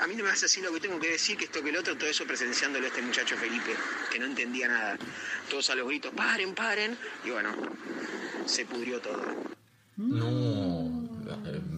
A, 0.00 0.06
mí 0.06 0.14
no 0.14 0.24
me 0.24 0.30
hace 0.30 0.46
así 0.46 0.60
lo 0.60 0.72
que 0.72 0.80
tengo 0.80 1.00
que 1.00 1.10
decir, 1.10 1.36
que 1.36 1.46
esto, 1.46 1.62
que 1.62 1.72
lo 1.72 1.80
otro, 1.80 1.96
todo 1.96 2.08
eso 2.08 2.26
presenciándolo 2.26 2.84
a 2.84 2.88
este 2.88 3.00
muchacho 3.00 3.36
Felipe, 3.36 3.74
que 4.10 4.18
no 4.18 4.26
entendía 4.26 4.68
nada. 4.68 4.98
Todos 5.48 5.70
a 5.70 5.74
los 5.74 5.88
gritos, 5.88 6.12
paren, 6.14 6.54
paren, 6.54 6.96
y 7.24 7.30
bueno, 7.30 7.56
se 8.46 8.66
pudrió 8.66 9.00
todo. 9.00 9.34
No, 9.96 10.91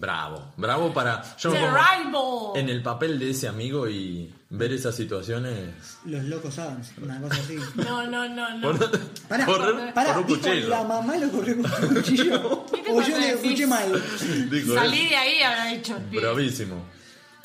bravo, 0.05 0.53
bravo 0.55 0.93
para. 0.93 1.35
Yo 1.37 1.51
me 1.51 2.59
en 2.59 2.69
el 2.69 2.83
papel 2.83 3.17
de 3.17 3.31
ese 3.31 3.47
amigo 3.47 3.89
y 3.89 4.31
ver 4.49 4.71
esas 4.71 4.95
situaciones. 4.95 5.73
Los 6.05 6.23
locos 6.25 6.59
Adams, 6.59 6.91
una 7.01 7.19
cosa 7.19 7.41
así. 7.41 7.57
No, 7.75 8.05
no, 8.07 8.29
no, 8.29 8.57
no. 8.57 8.79
Pará, 9.27 9.45
correr 9.45 9.93
pará, 9.93 10.13
por 10.13 10.21
un 10.21 10.27
dijo, 10.27 10.39
cuchillo. 10.41 10.69
la 10.69 10.83
mamá 10.83 11.17
lo 11.17 11.29
corrió 11.31 11.61
con 11.61 11.71
un 11.71 11.95
cuchillo. 11.95 12.65
¿Qué 12.71 12.81
te 12.83 12.91
o 12.93 13.01
yo 13.01 13.17
le 13.17 13.31
escuché 13.31 13.67
mal. 13.67 14.03
Salí 14.73 15.09
de 15.09 15.15
ahí, 15.15 15.41
habrá 15.41 15.65
dicho. 15.65 15.99
Bravísimo. 16.11 16.85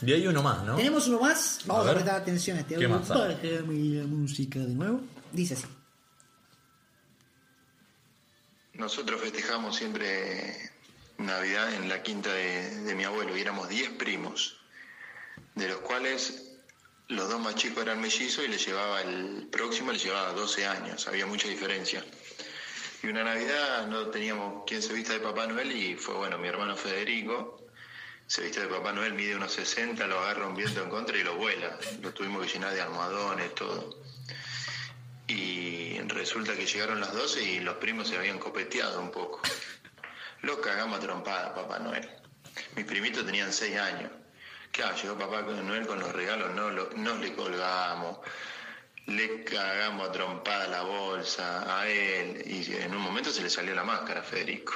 Y 0.03 0.13
hay 0.13 0.27
uno 0.27 0.43
más, 0.43 0.63
¿no? 0.65 0.77
Tenemos 0.77 1.07
uno 1.09 1.21
más. 1.21 1.61
Vamos 1.67 1.87
A 1.87 1.93
prestar 1.93 2.21
atención 2.21 2.57
a 2.59 2.61
este 2.61 2.77
¿Qué 2.77 2.85
audio. 2.85 2.99
más 2.99 3.11
hay? 3.11 3.35
Bájame 3.35 3.75
la 4.01 4.07
música 4.07 4.59
de 4.59 4.75
nuevo. 4.75 5.01
Dice 5.33 5.55
así. 5.55 5.67
Nosotros 8.75 9.21
festejamos 9.21 9.77
siempre 9.77 10.70
Navidad 11.27 11.73
en 11.75 11.89
la 11.89 12.03
quinta 12.03 12.33
de, 12.33 12.81
de 12.81 12.95
mi 12.95 13.05
abuelo 13.05 13.37
y 13.37 13.41
éramos 13.41 13.69
10 13.69 13.91
primos, 13.91 14.61
de 15.55 15.69
los 15.69 15.79
cuales 15.79 16.51
los 17.09 17.29
dos 17.29 17.41
más 17.41 17.57
chicos 17.57 17.83
eran 17.83 18.01
mellizos 18.01 18.45
y 18.45 18.49
le 18.49 18.59
llevaba 18.59 19.03
el 19.03 19.49
próximo 19.51 19.93
le 19.93 19.99
llevaba 19.99 20.33
12 20.33 20.67
años, 20.67 21.07
había 21.09 21.27
mucha 21.27 21.49
diferencia. 21.49 22.05
Y 23.03 23.07
una 23.09 23.25
Navidad 23.25 23.87
no 23.87 24.09
teníamos 24.09 24.65
quien 24.67 24.83
se 24.83 24.93
vista 24.93 25.15
de 25.15 25.21
Papá 25.21 25.47
Noel 25.47 25.73
y 25.73 25.97
fue 25.97 26.15
bueno, 26.15 26.39
mi 26.39 26.49
hermano 26.49 26.77
Federico 26.77 27.61
se 28.31 28.43
viste 28.43 28.61
de 28.61 28.69
Papá 28.69 28.93
Noel, 28.93 29.15
mide 29.15 29.35
unos 29.35 29.53
60, 29.55 30.07
lo 30.07 30.21
agarra 30.21 30.47
un 30.47 30.55
viento 30.55 30.81
en 30.81 30.89
contra 30.89 31.19
y 31.19 31.25
lo 31.25 31.35
vuela. 31.35 31.77
Lo 32.01 32.15
tuvimos 32.15 32.47
que 32.47 32.53
llenar 32.53 32.73
de 32.73 32.81
almohadones, 32.81 33.53
todo. 33.57 34.05
Y 35.27 35.99
resulta 36.03 36.55
que 36.55 36.65
llegaron 36.65 37.01
las 37.01 37.13
12 37.13 37.43
y 37.43 37.59
los 37.59 37.79
primos 37.79 38.07
se 38.07 38.17
habían 38.17 38.39
copeteado 38.39 39.01
un 39.01 39.11
poco. 39.11 39.43
Lo 40.43 40.61
cagamos 40.61 40.99
a 40.99 41.03
trompada, 41.03 41.55
Papá 41.55 41.79
Noel. 41.79 42.09
Mis 42.77 42.85
primitos 42.85 43.25
tenían 43.27 43.53
6 43.53 43.77
años. 43.79 44.11
Claro, 44.73 44.97
llegó 44.97 45.19
Papá 45.19 45.43
Noel 45.43 45.87
con 45.87 45.99
los 45.99 46.13
regalos, 46.13 46.55
no 46.55 46.71
lo- 46.71 46.91
nos 46.97 47.19
le 47.21 47.35
colgamos, 47.35 48.19
le 49.07 49.43
cagamos 49.45 50.09
a 50.09 50.13
trompada 50.13 50.69
la 50.69 50.83
bolsa 50.83 51.81
a 51.81 51.89
él 51.89 52.43
y 52.47 52.73
en 52.77 52.95
un 52.95 53.03
momento 53.03 53.31
se 53.31 53.43
le 53.43 53.51
salió 53.51 53.75
la 53.75 53.83
máscara 53.85 54.21
a 54.21 54.23
Federico. 54.23 54.73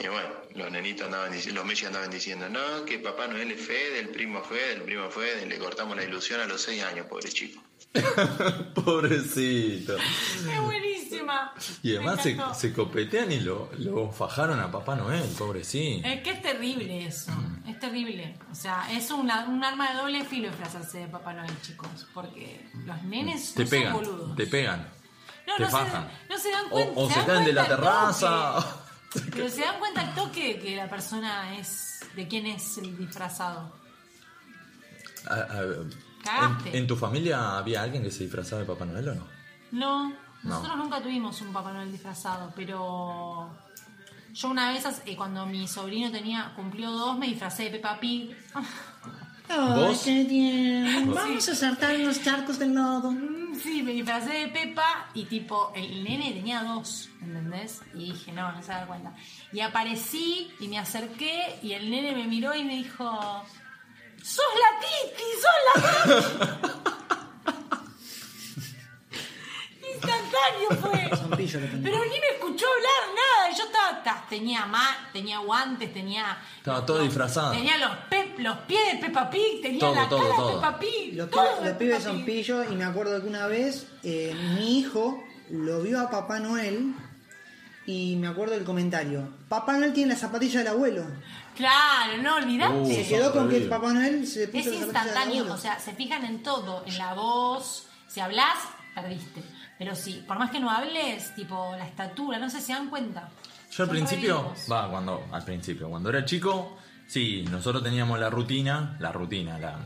Y 0.00 0.08
bueno, 0.08 0.28
los 0.56 0.72
nenitos 0.72 1.06
andaban 1.06 1.30
diciendo, 1.30 1.60
los 1.60 1.68
mellos 1.68 1.86
andaban 1.86 2.10
diciendo, 2.10 2.48
no, 2.48 2.84
que 2.84 2.98
Papá 2.98 3.28
Noel 3.28 3.52
es 3.52 3.64
Fede, 3.64 4.00
el 4.00 4.08
primo 4.08 4.40
es 4.40 4.48
Fede, 4.48 4.72
el 4.72 4.82
primo 4.82 5.06
es 5.06 5.14
Fede, 5.14 5.46
le 5.46 5.56
cortamos 5.58 5.96
la 5.96 6.02
ilusión 6.02 6.40
a 6.40 6.46
los 6.46 6.60
6 6.62 6.82
años, 6.82 7.06
pobre 7.06 7.28
chico. 7.30 7.62
Pobrecito. 8.74 9.96
Buenísimo. 10.44 10.93
Buenísima. 11.22 11.52
Y 11.82 11.96
además 11.96 12.22
se, 12.22 12.36
se 12.54 12.72
copetean 12.72 13.32
y 13.32 13.40
lo, 13.40 13.70
lo 13.78 14.10
fajaron 14.10 14.60
a 14.60 14.70
Papá 14.70 14.94
Noel, 14.96 15.22
pobrecito. 15.38 16.06
Es 16.08 16.22
que 16.22 16.30
es 16.30 16.42
terrible 16.42 17.06
eso, 17.06 17.32
Mm. 17.32 17.68
es 17.68 17.78
terrible. 17.80 18.38
O 18.50 18.54
sea, 18.54 18.86
es 18.92 19.10
una, 19.10 19.44
un 19.46 19.62
arma 19.64 19.90
de 19.90 19.96
doble 19.98 20.24
filo 20.24 20.48
disfrazarse 20.48 20.98
de 20.98 21.08
Papá 21.08 21.32
Noel, 21.32 21.50
chicos. 21.62 22.06
Porque 22.14 22.68
los 22.86 23.02
nenes 23.04 23.54
Te 23.54 23.64
no 23.64 23.70
pegan, 23.70 23.92
son 23.94 24.04
boludos. 24.04 24.36
te 24.36 24.46
pegan, 24.46 24.88
No, 25.46 25.56
te 25.56 25.62
no 25.62 25.66
se, 25.68 25.72
fajan. 25.72 26.08
no 26.28 26.38
se 26.38 26.50
dan 26.50 26.64
O, 26.66 26.70
cuenta. 26.70 27.00
o 27.00 27.08
se 27.08 27.16
dan 27.16 27.26
caen 27.26 27.44
de 27.44 27.52
la 27.52 27.66
terraza. 27.66 28.54
toque. 29.12 29.30
Pero 29.32 29.48
se 29.48 29.60
dan 29.60 29.78
cuenta 29.78 30.00
al 30.00 30.14
toque 30.14 30.58
que 30.58 30.74
la 30.76 30.88
persona 30.90 31.56
es. 31.58 32.00
de 32.16 32.28
quién 32.28 32.46
es 32.46 32.78
el 32.78 32.96
disfrazado. 32.96 33.72
A- 35.28 35.34
a- 35.34 35.64
Cagaste. 36.24 36.70
¿En, 36.70 36.76
en 36.76 36.86
tu 36.86 36.96
familia 36.96 37.58
había 37.58 37.82
alguien 37.82 38.02
que 38.02 38.10
se 38.10 38.24
disfrazaba 38.24 38.62
de 38.62 38.66
Papá 38.68 38.84
Noel 38.86 39.08
o? 39.10 39.14
No, 39.14 39.26
No. 39.72 40.12
Nosotros 40.44 40.76
nunca 40.76 41.02
tuvimos 41.02 41.40
un 41.40 41.52
Papá 41.52 41.72
Noel 41.72 41.90
disfrazado, 41.90 42.52
pero 42.54 43.50
yo 44.32 44.48
una 44.48 44.72
vez, 44.72 44.84
eh, 45.06 45.16
cuando 45.16 45.46
mi 45.46 45.66
sobrino 45.68 46.10
tenía 46.10 46.52
cumplió 46.54 46.90
dos, 46.90 47.18
me 47.18 47.26
disfracé 47.26 47.64
de 47.64 47.70
Peppa 47.70 47.98
Pig. 47.98 48.36
¿Vos? 49.48 50.02
qué. 50.04 50.24
Sí. 50.26 51.04
Vamos 51.06 51.48
a 51.48 51.54
saltar 51.54 51.94
en 51.94 52.06
los 52.06 52.22
charcos 52.22 52.58
del 52.58 52.74
lodo. 52.74 53.10
Mm, 53.12 53.44
Sí, 53.62 53.82
me 53.82 53.92
disfracé 53.92 54.32
de 54.32 54.48
Pepa 54.48 55.06
y 55.14 55.24
tipo, 55.26 55.72
el 55.74 56.02
nene 56.02 56.32
tenía 56.32 56.62
dos, 56.62 57.08
¿entendés? 57.22 57.82
Y 57.94 58.12
dije, 58.12 58.32
no, 58.32 58.50
no 58.52 58.60
se 58.62 58.72
da 58.72 58.86
cuenta. 58.86 59.14
Y 59.52 59.60
aparecí 59.60 60.50
y 60.60 60.68
me 60.68 60.78
acerqué 60.78 61.58
y 61.62 61.72
el 61.72 61.88
nene 61.90 62.12
me 62.12 62.24
miró 62.26 62.54
y 62.54 62.64
me 62.64 62.76
dijo, 62.76 63.04
¡Sos 64.22 64.44
la 64.60 64.80
Titi! 64.80 65.22
¡Sos 65.40 65.82
la 65.84 66.60
Titi! 66.62 66.78
Fue. 70.80 71.10
Que 71.44 71.58
tenía. 71.58 71.80
Pero 71.82 71.98
ni 72.04 72.10
me 72.20 72.26
escuchó 72.34 72.64
hablar, 72.66 73.14
nada. 73.14 73.56
Yo 73.56 73.64
estaba, 73.64 74.02
ta- 74.02 74.24
tenía 74.28 74.64
ma, 74.66 74.96
tenía 75.12 75.38
guantes, 75.38 75.92
tenía, 75.92 76.38
Estaba 76.58 76.84
todo 76.86 77.00
disfrazado. 77.02 77.52
tenía 77.52 77.76
los, 77.78 77.90
pep- 78.10 78.38
los 78.38 78.56
pies 78.60 78.92
de 78.94 78.98
Peppa 79.06 79.28
Pig, 79.30 79.60
tenía 79.62 79.80
Todo, 79.80 79.94
la 79.94 80.08
todo, 80.08 80.20
cara 80.22 80.36
todo. 80.36 80.48
de 80.48 80.54
Peppa 80.54 80.78
Pig. 80.78 81.14
Los, 81.14 81.30
todo 81.30 81.44
pibes- 81.78 81.94
los 81.94 82.02
son 82.02 82.24
pillos 82.24 82.66
y 82.70 82.74
me 82.74 82.84
acuerdo 82.84 83.20
que 83.20 83.28
una 83.28 83.46
vez 83.46 83.86
eh, 84.02 84.34
mi 84.58 84.78
hijo 84.78 85.22
lo 85.50 85.82
vio 85.82 86.00
a 86.00 86.08
Papá 86.10 86.40
Noel 86.40 86.94
y 87.86 88.16
me 88.16 88.28
acuerdo 88.28 88.54
del 88.54 88.64
comentario. 88.64 89.28
Papá 89.48 89.74
Noel 89.74 89.92
tiene 89.92 90.14
la 90.14 90.18
zapatilla 90.18 90.60
del 90.60 90.68
abuelo. 90.68 91.04
Claro, 91.54 92.20
no 92.22 92.36
olvidate. 92.36 92.74
Uh, 92.74 92.86
Se 92.86 93.06
quedó 93.06 93.32
con 93.32 93.48
que 93.48 93.56
horrible. 93.56 93.68
Papá 93.68 93.92
Noel 93.92 94.26
se 94.26 94.44
Es 94.44 94.48
puso 94.50 94.70
la 94.70 94.76
zapatilla 94.78 94.80
del 94.80 94.86
instantáneo, 95.34 95.52
o 95.52 95.58
sea, 95.58 95.78
se 95.78 95.92
fijan 95.94 96.24
en 96.24 96.42
todo, 96.42 96.82
en 96.86 96.96
la 96.98 97.12
voz, 97.14 97.86
si 98.08 98.20
hablas, 98.20 98.56
perdiste. 98.94 99.42
Pero 99.78 99.94
si, 99.94 100.14
por 100.26 100.38
más 100.38 100.50
que 100.50 100.60
no 100.60 100.70
hables, 100.70 101.34
tipo 101.34 101.74
la 101.76 101.86
estatura, 101.86 102.38
no 102.38 102.48
sé 102.48 102.60
si 102.60 102.66
se 102.66 102.72
dan 102.72 102.88
cuenta. 102.88 103.28
Yo 103.70 103.82
al 103.82 103.88
Son 103.88 103.88
principio, 103.88 104.54
va, 104.70 104.88
cuando, 104.88 105.26
al 105.32 105.44
principio, 105.44 105.90
cuando 105.90 106.08
era 106.08 106.24
chico, 106.24 106.76
sí, 107.06 107.44
nosotros 107.50 107.82
teníamos 107.82 108.18
la 108.20 108.30
rutina, 108.30 108.96
la 109.00 109.10
rutina, 109.10 109.58
la, 109.58 109.78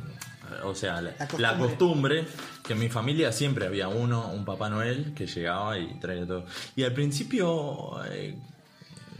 o 0.64 0.74
sea, 0.74 1.00
la, 1.00 1.12
costumbre. 1.12 1.38
la 1.42 1.58
costumbre, 1.58 2.28
que 2.62 2.74
en 2.74 2.78
mi 2.80 2.88
familia 2.90 3.32
siempre 3.32 3.66
había 3.66 3.88
uno, 3.88 4.28
un 4.28 4.44
Papá 4.44 4.68
Noel, 4.68 5.14
que 5.14 5.26
llegaba 5.26 5.78
y 5.78 5.98
traía 6.00 6.26
todo. 6.26 6.44
Y 6.76 6.84
al 6.84 6.92
principio 6.92 8.04
eh, 8.04 8.36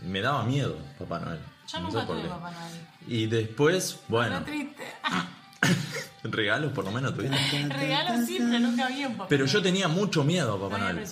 me 0.03 0.21
daba 0.21 0.45
miedo 0.45 0.77
Papá 0.99 1.19
Noel. 1.21 1.41
Yo 1.73 1.81
no 1.81 1.87
nunca 1.87 2.01
sé 2.01 2.07
por 2.07 2.17
tuve 2.17 2.25
qué. 2.25 2.29
Papá 2.29 2.51
Noel. 2.51 2.73
Y 3.07 3.27
después, 3.27 4.01
bueno, 4.09 4.39
Re 4.41 4.45
triste. 4.45 4.85
regalos 6.25 6.73
por 6.73 6.85
lo 6.85 6.91
menos 6.93 7.15
tuviste. 7.15 7.37
Regalo 7.69 8.25
siempre, 8.27 8.59
nunca 8.61 8.87
había 8.87 9.09
un 9.09 9.15
papá. 9.17 9.29
Pero 9.29 9.47
yo 9.47 9.63
tenía 9.63 9.89
mucho 9.89 10.25
miedo 10.25 10.55
a 10.55 10.61
Papá 10.61 10.79
Noel. 10.79 11.05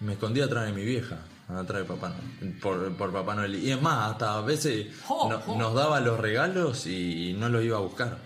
Me 0.00 0.12
escondí 0.14 0.40
atrás 0.40 0.66
de 0.66 0.72
mi 0.72 0.84
vieja, 0.84 1.18
atrás 1.48 1.82
de 1.82 1.84
Papá 1.84 2.10
Noel, 2.10 2.58
por, 2.60 2.96
por 2.96 3.12
Papá 3.12 3.34
Noel. 3.34 3.54
Y 3.56 3.70
es 3.70 3.80
más, 3.80 4.12
hasta 4.12 4.34
a 4.38 4.40
veces 4.40 4.86
Jo, 5.04 5.28
no- 5.30 5.40
jo. 5.40 5.56
nos 5.58 5.74
daba 5.74 6.00
los 6.00 6.18
regalos 6.18 6.86
y 6.86 7.34
no 7.38 7.48
los 7.48 7.62
iba 7.64 7.76
a 7.78 7.80
buscar. 7.80 8.18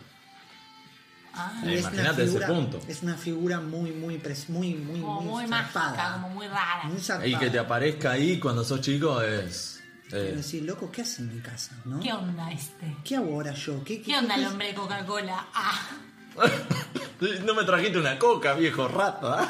Ah, 1.40 1.52
una 1.62 1.72
Imagínate 1.72 2.22
ese 2.24 2.32
figura- 2.32 2.46
punto. 2.48 2.80
Es 2.88 3.02
una 3.02 3.14
figura 3.16 3.60
muy, 3.60 3.92
muy, 3.92 4.18
pres- 4.18 4.48
muy, 4.48 4.74
muy, 4.74 5.00
como 5.00 5.20
muy 5.20 5.46
zarpada. 5.46 5.90
mágica, 5.90 6.12
como 6.14 6.28
muy 6.34 6.46
rara. 6.48 6.82
Muy. 6.84 7.30
Y 7.30 7.36
que 7.36 7.50
te 7.50 7.58
aparezca 7.60 8.10
ahí 8.12 8.40
cuando 8.40 8.64
sos 8.64 8.80
chico 8.80 9.22
es... 9.22 9.77
Eh, 10.12 10.32
decir, 10.36 10.62
loco, 10.62 10.90
¿qué 10.90 11.02
hace 11.02 11.22
en 11.22 11.34
mi 11.34 11.40
casa? 11.40 11.72
¿no? 11.84 12.00
¿Qué 12.00 12.12
onda 12.12 12.50
este? 12.50 12.96
¿Qué 13.04 13.16
hago 13.16 13.34
ahora 13.34 13.52
yo? 13.52 13.84
¿Qué, 13.84 14.00
¿Qué 14.00 14.16
onda 14.16 14.36
el 14.36 14.46
hombre 14.46 14.68
de 14.68 14.74
Coca-Cola? 14.74 15.48
Ah. 15.52 16.07
No 17.44 17.54
me 17.54 17.64
trajiste 17.64 17.98
una 17.98 18.18
coca, 18.18 18.54
viejo 18.54 18.86
rato. 18.88 19.28
¿ah? 19.32 19.48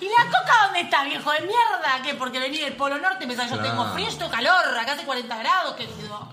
¿Y 0.00 0.06
la 0.06 0.24
coca 0.26 0.52
dónde 0.66 0.80
está, 0.80 1.04
viejo 1.04 1.30
de 1.32 1.40
mierda? 1.40 2.02
¿Qué? 2.02 2.14
Porque 2.14 2.38
vení 2.38 2.58
del 2.58 2.74
Polo 2.74 2.98
Norte 2.98 3.24
y 3.24 3.26
pensás, 3.26 3.50
yo 3.50 3.58
tengo 3.60 3.92
frío, 3.92 4.08
tengo 4.16 4.30
calor, 4.30 4.78
acá 4.78 4.92
hace 4.92 5.04
40 5.04 5.36
grados, 5.38 5.74
querido. 5.76 6.28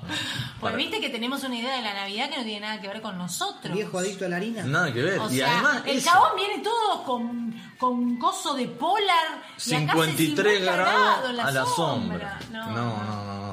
Pues 0.60 0.74
Para- 0.74 0.76
viste 0.76 1.00
que 1.02 1.10
tenemos 1.10 1.44
una 1.44 1.56
idea 1.56 1.76
de 1.76 1.82
la 1.82 1.94
Navidad 1.94 2.30
que 2.30 2.38
no 2.38 2.44
tiene 2.44 2.60
nada 2.68 2.80
que 2.82 2.88
ver 2.88 3.02
con 3.02 3.18
nosotros. 3.18 3.74
Viejo 3.74 3.98
adicto 3.98 4.26
a 4.26 4.30
la 4.30 4.36
harina. 4.36 4.64
Nada 4.64 4.94
que 4.94 5.02
ver. 5.02 5.20
O 5.20 5.30
y 5.32 5.38
sea, 5.38 5.52
además 5.54 5.82
el 5.86 5.98
eso, 5.98 6.12
chabón 6.12 6.36
viene 6.36 6.60
todo 6.64 7.04
con, 7.04 7.62
con 7.80 8.18
coso 8.20 8.54
de 8.54 8.68
polar. 8.68 9.42
y 9.66 9.74
acá 9.74 9.94
hace 9.94 10.12
53 10.18 10.58
50 10.60 10.76
grados 10.76 11.30
a 11.40 11.52
la 11.52 11.66
sombra. 11.66 11.76
sombra. 11.76 12.40
No. 12.52 12.66
No, 12.72 13.04
no, 13.04 13.46
no. 13.48 13.51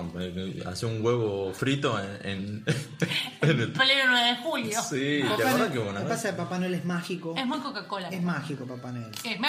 Hace 0.67 0.87
un 0.87 1.05
huevo 1.05 1.53
frito 1.53 1.99
en, 2.01 2.19
en, 2.23 2.65
en 3.43 3.61
el... 3.61 3.73
Pleno 3.73 4.11
9 4.11 4.27
de 4.29 4.37
julio. 4.37 4.83
Sí, 4.83 5.21
Papá 5.23 5.37
¿te 5.37 5.45
Noel- 5.45 5.73
que 5.73 5.79
una 5.79 5.93
Lo 5.93 6.01
que 6.01 6.07
pasa 6.07 6.29
es 6.29 6.35
que 6.35 6.43
Papá 6.43 6.59
Noel 6.59 6.75
es 6.75 6.85
mágico. 6.85 7.35
Es 7.37 7.47
muy 7.47 7.59
Coca-Cola. 7.59 8.09
Es 8.09 8.23
mágico 8.23 8.67
Papá 8.67 8.93
Noel. 8.93 9.11
Es 9.25 9.41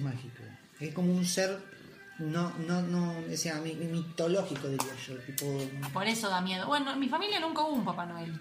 mágico. 0.00 0.42
Es 0.78 0.94
como 0.94 1.12
un 1.12 1.24
ser 1.24 1.58
no, 2.20 2.52
no, 2.58 2.82
no, 2.82 3.14
o 3.32 3.36
sea, 3.36 3.56
mitológico 3.60 4.68
diría 4.68 4.94
yo. 5.06 5.16
Tipo, 5.20 5.58
Por 5.92 6.06
eso 6.06 6.28
da 6.28 6.40
miedo. 6.42 6.66
Bueno, 6.66 6.92
en 6.92 7.00
mi 7.00 7.08
familia 7.08 7.40
nunca 7.40 7.62
hubo 7.62 7.72
un 7.72 7.84
Papá 7.84 8.04
Noel. 8.04 8.38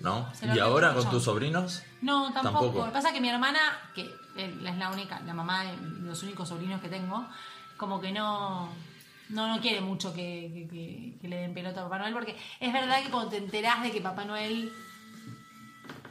¿No? 0.00 0.30
¿Y 0.54 0.58
ahora 0.58 0.92
con 0.92 1.08
tus 1.08 1.24
sobrinos? 1.24 1.82
No, 2.02 2.32
tampoco. 2.34 2.42
Tampoco. 2.42 2.78
Lo 2.80 2.84
que 2.86 2.92
pasa 2.92 3.08
es 3.08 3.14
que 3.14 3.20
mi 3.20 3.30
hermana, 3.30 3.58
que 3.94 4.02
es 4.36 4.76
la 4.76 4.90
única, 4.90 5.20
la 5.20 5.32
mamá 5.32 5.64
de 5.64 5.76
los 6.02 6.22
únicos 6.22 6.48
sobrinos 6.50 6.82
que 6.82 6.88
tengo, 6.88 7.26
como 7.78 7.98
que 7.98 8.12
no, 8.12 8.70
no, 9.30 9.48
no 9.48 9.60
quiere 9.60 9.80
mucho 9.80 10.12
que, 10.14 10.50
que- 10.54 10.68
que- 10.68 11.14
que 11.20 11.28
le 11.28 11.36
den 11.36 11.54
pelota 11.54 11.80
a 11.80 11.84
Papá 11.84 11.98
Noel, 11.98 12.12
porque 12.14 12.36
es 12.60 12.72
verdad 12.72 13.02
que 13.02 13.10
cuando 13.10 13.30
te 13.30 13.36
enterás 13.38 13.82
de 13.82 13.90
que 13.90 14.00
Papá 14.00 14.24
Noel 14.24 14.70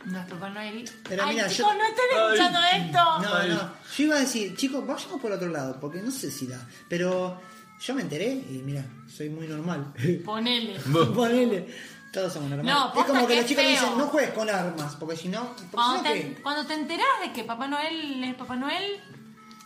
no 0.05 0.19
es 0.19 0.25
Papá 0.27 0.49
Noel. 0.49 0.89
Pero 1.09 1.23
Ay, 1.23 1.35
mira, 1.35 1.47
chicos, 1.49 1.71
yo- 1.71 1.77
no 1.79 1.85
estén 1.85 2.05
escuchando 2.13 2.59
esto. 2.75 3.21
No, 3.21 3.47
no. 3.55 3.71
Yo 3.97 4.03
iba 4.03 4.15
a 4.15 4.19
decir, 4.19 4.55
chicos, 4.55 4.85
vayamos 4.85 5.19
por 5.21 5.31
otro 5.31 5.47
lado, 5.49 5.79
porque 5.79 6.01
no 6.01 6.11
sé 6.11 6.29
si 6.29 6.45
da. 6.47 6.59
Pero 6.89 7.41
yo 7.79 7.95
me 7.95 8.01
enteré 8.03 8.27
y 8.33 8.61
mira, 8.63 8.85
soy 9.07 9.29
muy 9.29 9.47
normal. 9.47 9.93
Ponele. 10.23 10.79
Ponele. 11.15 11.67
Todos 12.13 12.31
somos 12.33 12.49
normales. 12.49 12.73
No, 12.73 12.99
es 13.01 13.05
como 13.07 13.21
que 13.27 13.33
que 13.33 13.39
los 13.41 13.45
chicos 13.49 13.63
feo. 13.63 13.71
dicen, 13.71 13.97
no 13.97 14.05
juegues 14.07 14.31
con 14.33 14.49
armas, 14.49 14.95
porque 14.95 15.17
si 15.17 15.27
no. 15.27 15.47
porque 15.53 15.67
Cuando 15.71 15.97
si 15.97 16.03
no, 16.03 16.13
te, 16.35 16.41
cuando 16.41 16.65
te 16.65 16.73
enterás 16.75 17.07
de 17.23 17.33
que 17.33 17.43
Papá 17.43 17.67
Noel 17.67 18.23
es 18.23 18.35
Papá 18.35 18.55
Noel, 18.55 19.01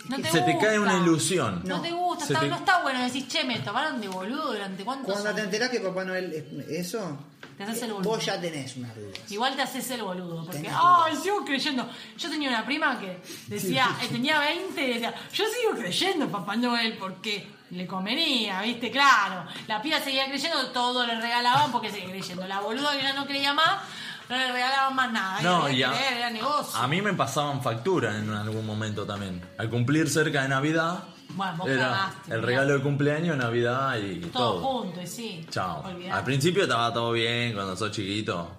no 0.10 0.18
te 0.18 0.30
Se 0.32 0.42
te 0.42 0.58
cae 0.58 0.78
una 0.80 0.98
ilusión. 0.98 1.62
No, 1.66 1.82
te 1.82 1.92
gusta, 1.92 2.26
Se 2.26 2.34
está- 2.34 2.44
te- 2.44 2.50
no 2.50 2.56
está 2.58 2.82
bueno 2.82 3.02
decir, 3.02 3.28
che, 3.28 3.44
me 3.46 3.60
tomaron 3.60 4.02
de 4.02 4.08
boludo 4.10 4.52
durante 4.54 4.84
cuántos 4.84 5.14
Cuando 5.14 5.34
te 5.34 5.42
enterás 5.42 5.70
que 5.70 5.80
Papá 5.80 6.04
Noel 6.04 6.34
es 6.34 6.88
eso, 6.88 7.18
Te 7.58 7.64
haces 7.64 7.84
el 7.84 7.94
boludo. 7.94 8.10
vos 8.10 8.26
ya 8.26 8.40
tenés 8.42 8.76
una 8.78 8.94
duda. 8.94 9.12
Igual 9.30 9.56
te 9.56 9.62
haces 9.62 9.90
el 9.92 10.02
boludo, 10.02 10.44
porque, 10.46 10.58
Tenés 10.62 10.74
ay, 10.76 11.16
sigo 11.16 11.46
creyendo. 11.46 11.90
Yo 12.18 12.30
tenía 12.30 12.50
una 12.50 12.66
prima 12.66 13.00
que 13.00 13.22
decía, 13.48 13.88
tenía 14.12 14.40
20 14.40 14.82
y 14.84 14.94
decía, 14.96 15.14
yo 15.34 15.44
sigo 15.46 15.72
creyendo 15.80 16.26
en 16.26 16.32
Papá 16.32 16.56
Noel 16.56 16.98
porque 16.98 17.48
le 17.72 17.86
convenía, 17.86 18.62
¿viste? 18.62 18.90
Claro. 18.90 19.46
La 19.68 19.80
piba 19.82 20.00
seguía 20.00 20.26
creyendo, 20.28 20.68
todo 20.72 21.06
le 21.06 21.20
regalaban 21.22 21.72
porque 21.72 21.92
seguía 21.92 22.10
creyendo. 22.10 22.48
La 22.48 22.62
boluda 22.62 22.94
que 22.98 23.04
ya 23.04 23.14
no 23.14 23.26
creía 23.28 23.54
más, 23.54 23.82
no 24.30 24.38
le 24.38 24.52
regalaban 24.52 24.96
más 24.96 25.12
nada. 25.12 25.42
No, 25.42 25.68
era 25.68 26.30
negocio. 26.30 26.80
a 26.80 26.88
mí 26.88 27.02
me 27.02 27.14
pasaban 27.14 27.62
factura 27.64 28.18
en 28.18 28.30
algún 28.30 28.66
momento 28.66 29.06
también. 29.06 29.42
Al 29.58 29.70
cumplir 29.70 30.10
cerca 30.10 30.44
de 30.44 30.50
Navidad, 30.50 31.04
Bueno, 31.30 31.58
vos 31.58 31.68
era 31.70 31.90
cagaste, 31.90 32.34
el 32.36 32.44
regalo 32.44 32.74
de 32.74 32.82
cumpleaños, 32.82 33.36
Navidad 33.38 33.98
y 33.98 34.20
todo, 34.22 34.32
todo. 34.32 34.62
junto, 34.82 35.02
y 35.02 35.08
sí. 35.08 35.46
Chao. 35.50 35.82
Olvidate. 35.86 36.12
Al 36.12 36.24
principio 36.24 36.64
estaba 36.64 36.94
todo 36.94 37.12
bien, 37.12 37.54
cuando 37.54 37.76
sos 37.76 37.92
chiquito, 37.92 38.58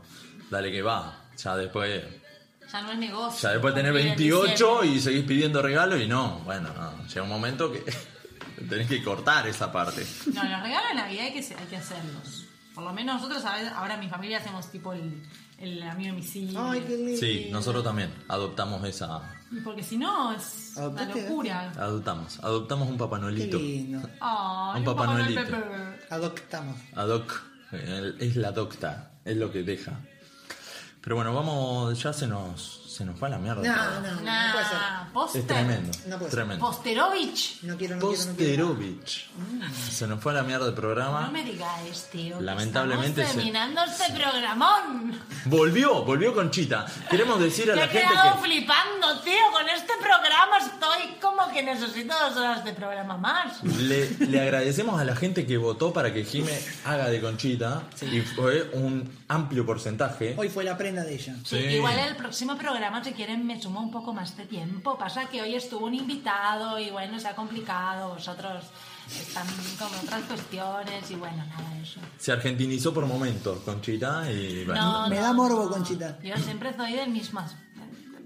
dale 0.51 0.71
que 0.73 0.83
va. 0.83 1.17
Ya 1.37 1.57
después, 1.57 2.03
Ya 2.73 2.83
no 2.83 2.93
es 2.93 2.99
negocio. 2.99 3.49
ya 3.49 3.53
después 3.53 3.73
tenés 3.75 3.93
Cumplir 3.93 4.11
en 4.13 4.17
28 4.19 4.51
diciembre. 4.51 4.87
y 4.89 5.01
seguís 5.01 5.25
pidiendo 5.25 5.63
regalos 5.63 6.01
y 6.01 6.07
no. 6.07 6.41
Bueno, 6.41 6.69
no, 6.77 7.07
llega 7.07 7.23
un 7.23 7.29
momento 7.29 7.73
que 7.73 7.85
tenés 8.69 8.89
que 8.89 9.03
cortar 9.03 9.47
esa 9.47 9.71
parte. 9.73 10.05
No, 10.35 10.43
los 10.45 10.63
regalos 10.63 10.89
de 10.91 10.95
Navidad 10.97 11.25
hay 11.27 11.33
que, 11.33 11.55
hay 11.55 11.67
que 11.67 11.77
hacerlos. 11.77 12.45
Por 12.75 12.85
lo 12.85 12.93
menos 12.93 13.17
nosotros 13.21 13.45
ahora 13.45 13.95
en 13.95 14.01
mi 14.01 14.09
familia 14.09 14.39
hacemos 14.39 14.71
tipo 14.71 14.93
el, 14.93 15.23
el 15.61 15.83
amigo 15.83 16.11
invisible. 16.11 16.59
Ay, 16.59 16.81
qué 16.87 16.97
lindo. 16.97 17.21
Sí, 17.21 17.49
nosotros 17.53 17.85
también 17.85 18.11
adoptamos 18.29 18.83
esa. 18.85 19.21
Y 19.51 19.61
Porque 19.61 19.83
si 19.83 19.97
no 19.99 20.33
es 20.33 20.73
una 20.77 21.05
locura. 21.05 21.73
Adoptamos, 21.77 22.39
adoptamos 22.43 22.89
un 22.89 22.97
Papá 22.97 23.17
Qué 23.17 23.23
Noelito. 23.23 23.59
lindo. 23.59 23.99
Un 23.99 24.85
Papá 24.85 25.07
Noel 25.07 25.35
Noelito. 25.35 25.43
Pepe. 25.43 26.07
Adoptamos. 26.11 26.81
Adoc, 26.95 27.43
eh, 27.73 28.13
es 28.21 28.37
la 28.37 28.53
docta, 28.53 29.13
es 29.25 29.37
lo 29.37 29.53
que 29.53 29.63
deja. 29.63 30.01
Pero 31.03 31.17
bueno, 31.17 31.35
vamos, 31.35 32.03
ya 32.03 32.13
se 32.13 32.27
nos, 32.27 32.80
Se 32.91 33.05
nos 33.05 33.17
fue 33.19 33.29
a 33.29 33.31
la 33.31 33.39
mierda. 33.39 33.63
No, 33.63 34.01
no, 34.01 34.15
no, 34.17 34.21
Nah, 34.23 34.53
puede 34.53 34.65
ser. 34.65 34.79
Poster. 35.13 35.41
Es 35.43 35.47
tremendo. 35.47 35.91
No 36.07 36.19
puede 36.19 36.31
ser. 36.31 36.41
tremendo. 36.41 36.67
Posterovich. 36.67 37.63
No 37.63 37.77
quiero, 37.77 37.97
no 37.97 38.01
quiero, 38.09 38.25
no 38.25 38.37
quiero. 38.37 38.67
Posterovich. 38.69 39.31
Se 39.91 40.07
nos 40.09 40.21
fue 40.21 40.33
a 40.33 40.35
la 40.37 40.43
mierda 40.43 40.67
el 40.67 40.75
programa. 40.75 41.21
No 41.27 41.31
me 41.31 41.45
digáis, 41.45 42.09
tío. 42.11 42.39
que 42.39 42.45
Lamentablemente 42.45 43.23
Estamos 43.23 43.31
se- 43.31 43.37
terminando 43.37 43.81
este 43.85 44.13
programón. 44.13 45.21
Volvió, 45.45 46.03
volvió 46.05 46.35
Conchita. 46.35 46.85
Queremos 47.09 47.39
decir 47.41 47.71
a 47.71 47.75
Que 47.75 47.81
la 47.81 47.87
he 47.87 47.89
gente 47.91 48.09
quedado 48.13 48.37
que. 48.43 48.49
flipando, 48.49 49.21
tío. 49.21 49.53
Con 49.53 49.69
este 49.69 49.93
programa 50.01 50.59
estoy 50.59 51.15
como 51.21 51.53
que 51.53 51.63
necesito 51.63 52.13
dos 52.19 52.37
horas 52.37 52.65
de 52.65 52.73
programa 52.73 53.17
más. 53.17 53.63
Le, 53.63 54.11
le 54.19 54.41
agradecemos 54.41 55.01
a 55.01 55.05
la 55.05 55.15
gente 55.15 55.47
que 55.47 55.57
votó 55.59 55.93
para 55.93 56.13
que 56.13 56.25
Jime 56.25 56.59
haga 56.85 57.09
de 57.09 57.21
Conchita. 57.21 57.83
Y 58.03 58.21
fue 58.23 58.69
un 58.75 59.20
amplio 59.31 59.65
porcentaje. 59.65 60.35
Hoy 60.37 60.49
fue 60.49 60.65
la 60.65 60.77
prenda 60.77 61.05
de 61.05 61.15
ella. 61.15 61.37
Sí, 61.45 61.57
Igual 61.57 61.99
el 62.01 62.17
próximo 62.17 62.57
programa, 62.59 63.03
si 63.05 63.13
quieren, 63.13 63.47
me 63.47 63.61
sumo 63.63 63.81
un 63.81 63.91
poco 63.91 64.13
más 64.13 64.37
de 64.37 64.45
tiempo. 64.45 64.99
Pasa 64.99 65.27
que 65.29 65.41
hoy 65.41 65.55
estuvo 65.55 65.87
un 65.87 65.95
invitado 65.95 66.79
y 66.81 66.91
bueno, 66.91 67.19
se 67.21 67.29
ha 67.29 67.37
complicado. 67.37 68.11
Vosotros 68.15 68.65
están 69.07 69.47
con 69.79 69.89
otras 70.03 70.23
cuestiones 70.23 71.09
y 71.11 71.15
bueno, 71.15 71.37
nada 71.47 71.75
de 71.77 71.83
eso. 71.83 72.01
Se 72.19 72.33
argentinizó 72.33 72.93
por 72.93 73.07
momentos 73.07 73.61
Conchita 73.61 74.31
y 74.31 74.65
bueno, 74.65 75.03
No, 75.05 75.09
Me 75.09 75.17
no, 75.17 75.23
da 75.23 75.33
morbo. 75.33 75.69
Conchita. 75.71 76.19
Yo 76.23 76.37
siempre 76.37 76.75
soy 76.77 76.93
del 76.95 77.11
mismo, 77.11 77.41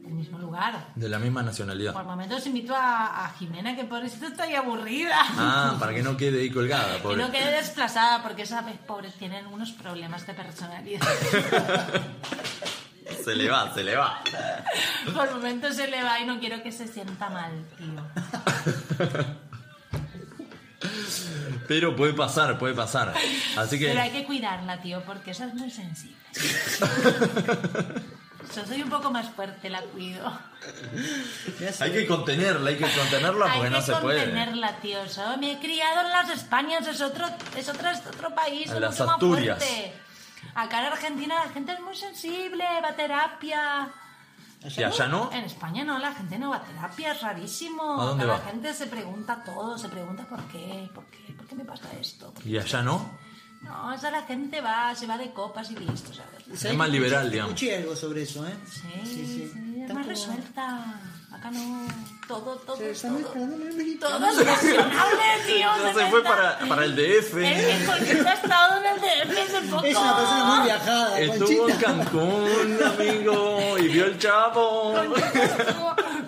del 0.05 0.15
mismo 0.15 0.39
lugar. 0.39 0.89
de 0.95 1.09
la 1.09 1.19
misma 1.19 1.43
nacionalidad. 1.43 1.93
Por 1.93 2.05
momentos 2.05 2.47
invito 2.47 2.75
a, 2.75 3.25
a 3.25 3.31
Jimena, 3.39 3.75
que 3.75 3.85
por 3.85 4.05
eso 4.05 4.27
estoy 4.27 4.55
aburrida. 4.55 5.17
Ah, 5.19 5.77
para 5.79 5.95
que 5.95 6.03
no 6.03 6.17
quede 6.17 6.43
ahí 6.43 6.51
colgada. 6.51 6.99
Que 7.03 7.17
no 7.17 7.31
quede 7.31 7.53
desplazada, 7.57 8.23
porque 8.23 8.43
esa 8.43 8.63
vez, 8.63 8.77
pobre, 8.87 9.11
tienen 9.11 9.47
unos 9.47 9.73
problemas 9.73 10.27
de 10.27 10.35
personalidad. 10.35 11.07
Se 13.25 13.35
le 13.35 13.49
va, 13.51 13.73
se 13.73 13.83
le 13.83 13.97
va. 13.97 14.23
Por 15.15 15.31
momentos 15.35 15.77
se 15.77 15.89
le 15.89 16.03
va 16.03 16.21
y 16.21 16.27
no 16.27 16.39
quiero 16.41 16.63
que 16.63 16.71
se 16.73 16.87
sienta 16.89 17.31
mal, 17.31 17.65
tío. 17.79 18.03
Pero 21.69 21.97
puede 21.97 22.13
pasar, 22.13 22.59
puede 22.59 22.75
pasar. 22.75 23.15
Así 23.57 23.79
Pero 23.79 24.01
hay 24.01 24.11
que 24.11 24.21
que 24.21 24.27
cuidarla, 24.27 24.81
tío, 24.83 25.03
porque 25.05 25.31
esa 25.31 25.47
es 25.47 25.55
muy 25.55 25.71
sensible. 25.71 26.17
Yo 28.55 28.67
soy 28.67 28.83
un 28.83 28.91
poco 28.91 29.11
más 29.11 29.29
fuerte, 29.31 29.71
la 29.71 29.81
cuido. 29.83 30.27
hay 31.81 31.93
que 31.93 32.07
contenerla, 32.07 32.71
hay 32.71 32.77
que 32.77 32.91
contenerla 32.91 33.47
porque 33.47 33.67
hay 33.67 33.71
no 33.71 33.77
que 33.79 33.83
se 33.83 33.95
puede. 33.97 34.19
contenerla, 34.25 34.77
tío. 34.81 35.05
Yo 35.07 35.37
me 35.39 35.53
he 35.53 35.59
criado 35.59 36.01
en 36.03 36.11
las 36.11 36.31
Españas, 36.31 36.87
es 36.87 37.01
otro, 37.01 37.27
es 37.57 37.69
otro, 37.69 37.91
es 37.91 38.07
otro 38.07 38.35
país, 38.35 38.71
En 38.71 38.81
las 38.81 38.93
mucho 38.93 39.07
más 39.07 39.15
Asturias. 39.15 39.59
fuerte. 39.59 39.95
Acá 40.55 40.81
en 40.87 40.93
Argentina 40.93 41.35
la 41.47 41.53
gente 41.53 41.73
es 41.73 41.81
muy 41.81 41.97
sensible, 41.97 42.65
va 42.83 42.89
a 42.89 42.97
terapia. 42.97 43.89
¿Y 44.77 44.83
allá 44.83 45.09
no? 45.09 45.31
En 45.33 45.45
España 45.45 45.85
no, 45.85 45.99
la 45.99 46.13
gente 46.15 46.39
no 46.39 46.51
va 46.51 46.57
a 46.57 46.63
terapia, 46.63 47.13
es 47.13 47.21
rarísimo. 47.21 48.01
¿A 48.01 48.05
dónde 48.07 48.25
Acá 48.25 48.33
va? 48.33 48.39
La 48.39 48.45
gente 48.51 48.73
se 48.75 48.87
pregunta 48.87 49.43
todo, 49.45 49.77
se 49.77 49.89
pregunta 49.89 50.25
por 50.25 50.43
qué, 50.45 50.89
por 50.95 51.05
qué, 51.07 51.33
por 51.35 51.47
qué 51.47 51.55
me 51.55 51.65
pasa 51.65 51.85
esto. 52.01 52.33
¿Y 52.45 52.57
allá 52.59 52.83
no? 52.83 53.19
No, 53.65 53.93
esa 53.93 54.11
la 54.11 54.23
gente 54.23 54.61
va, 54.61 54.95
se 54.95 55.07
va 55.07 55.17
de 55.19 55.33
copas 55.33 55.71
y 55.71 55.77
listo, 55.77 56.13
¿sabes? 56.13 56.65
Es 56.65 56.75
más 56.75 56.89
liberal, 56.91 57.31
digamos. 57.31 57.55
Escuché 57.55 57.77
algo 57.79 57.97
sobre 57.97 58.23
eso, 58.23 58.47
¿eh? 58.47 58.55
Sí, 58.71 58.91
sí, 59.05 59.43
es 59.53 59.81
Está 59.83 59.95
más 59.95 60.03
como- 60.05 60.09
resuelta. 60.15 61.01
Acá 61.33 61.51
no, 61.51 61.89
todo, 62.29 62.57
todo, 62.59 62.77
Se 62.77 62.93
está 62.93 63.09
todo. 63.09 63.19
el 63.19 63.99
Todo 63.99 64.27
es 64.29 64.47
racionable, 64.47 65.23
tío. 65.47 65.67
No 65.79 65.93
se 65.99 66.07
fue 66.07 66.23
para, 66.23 66.59
para 66.61 66.85
el 66.85 66.95
DF. 66.95 67.35
Es 67.43 67.79
que 67.81 67.87
Conchita 67.87 68.31
ha 68.31 68.35
estado 68.35 68.77
en 68.79 68.85
el 68.87 69.01
DF 69.01 69.39
hace 69.43 69.61
poco. 69.69 69.85
Es 69.85 69.97
una 69.97 70.17
persona 70.17 70.45
muy 70.45 70.65
viajada, 70.65 71.21
Estuvo 71.21 71.69
en 71.69 71.77
Conchita. 71.77 71.87
Cancún, 71.87 72.79
amigo, 72.87 73.79
y 73.79 73.89
vio 73.89 74.05
el 74.07 74.19
chavo. 74.19 74.95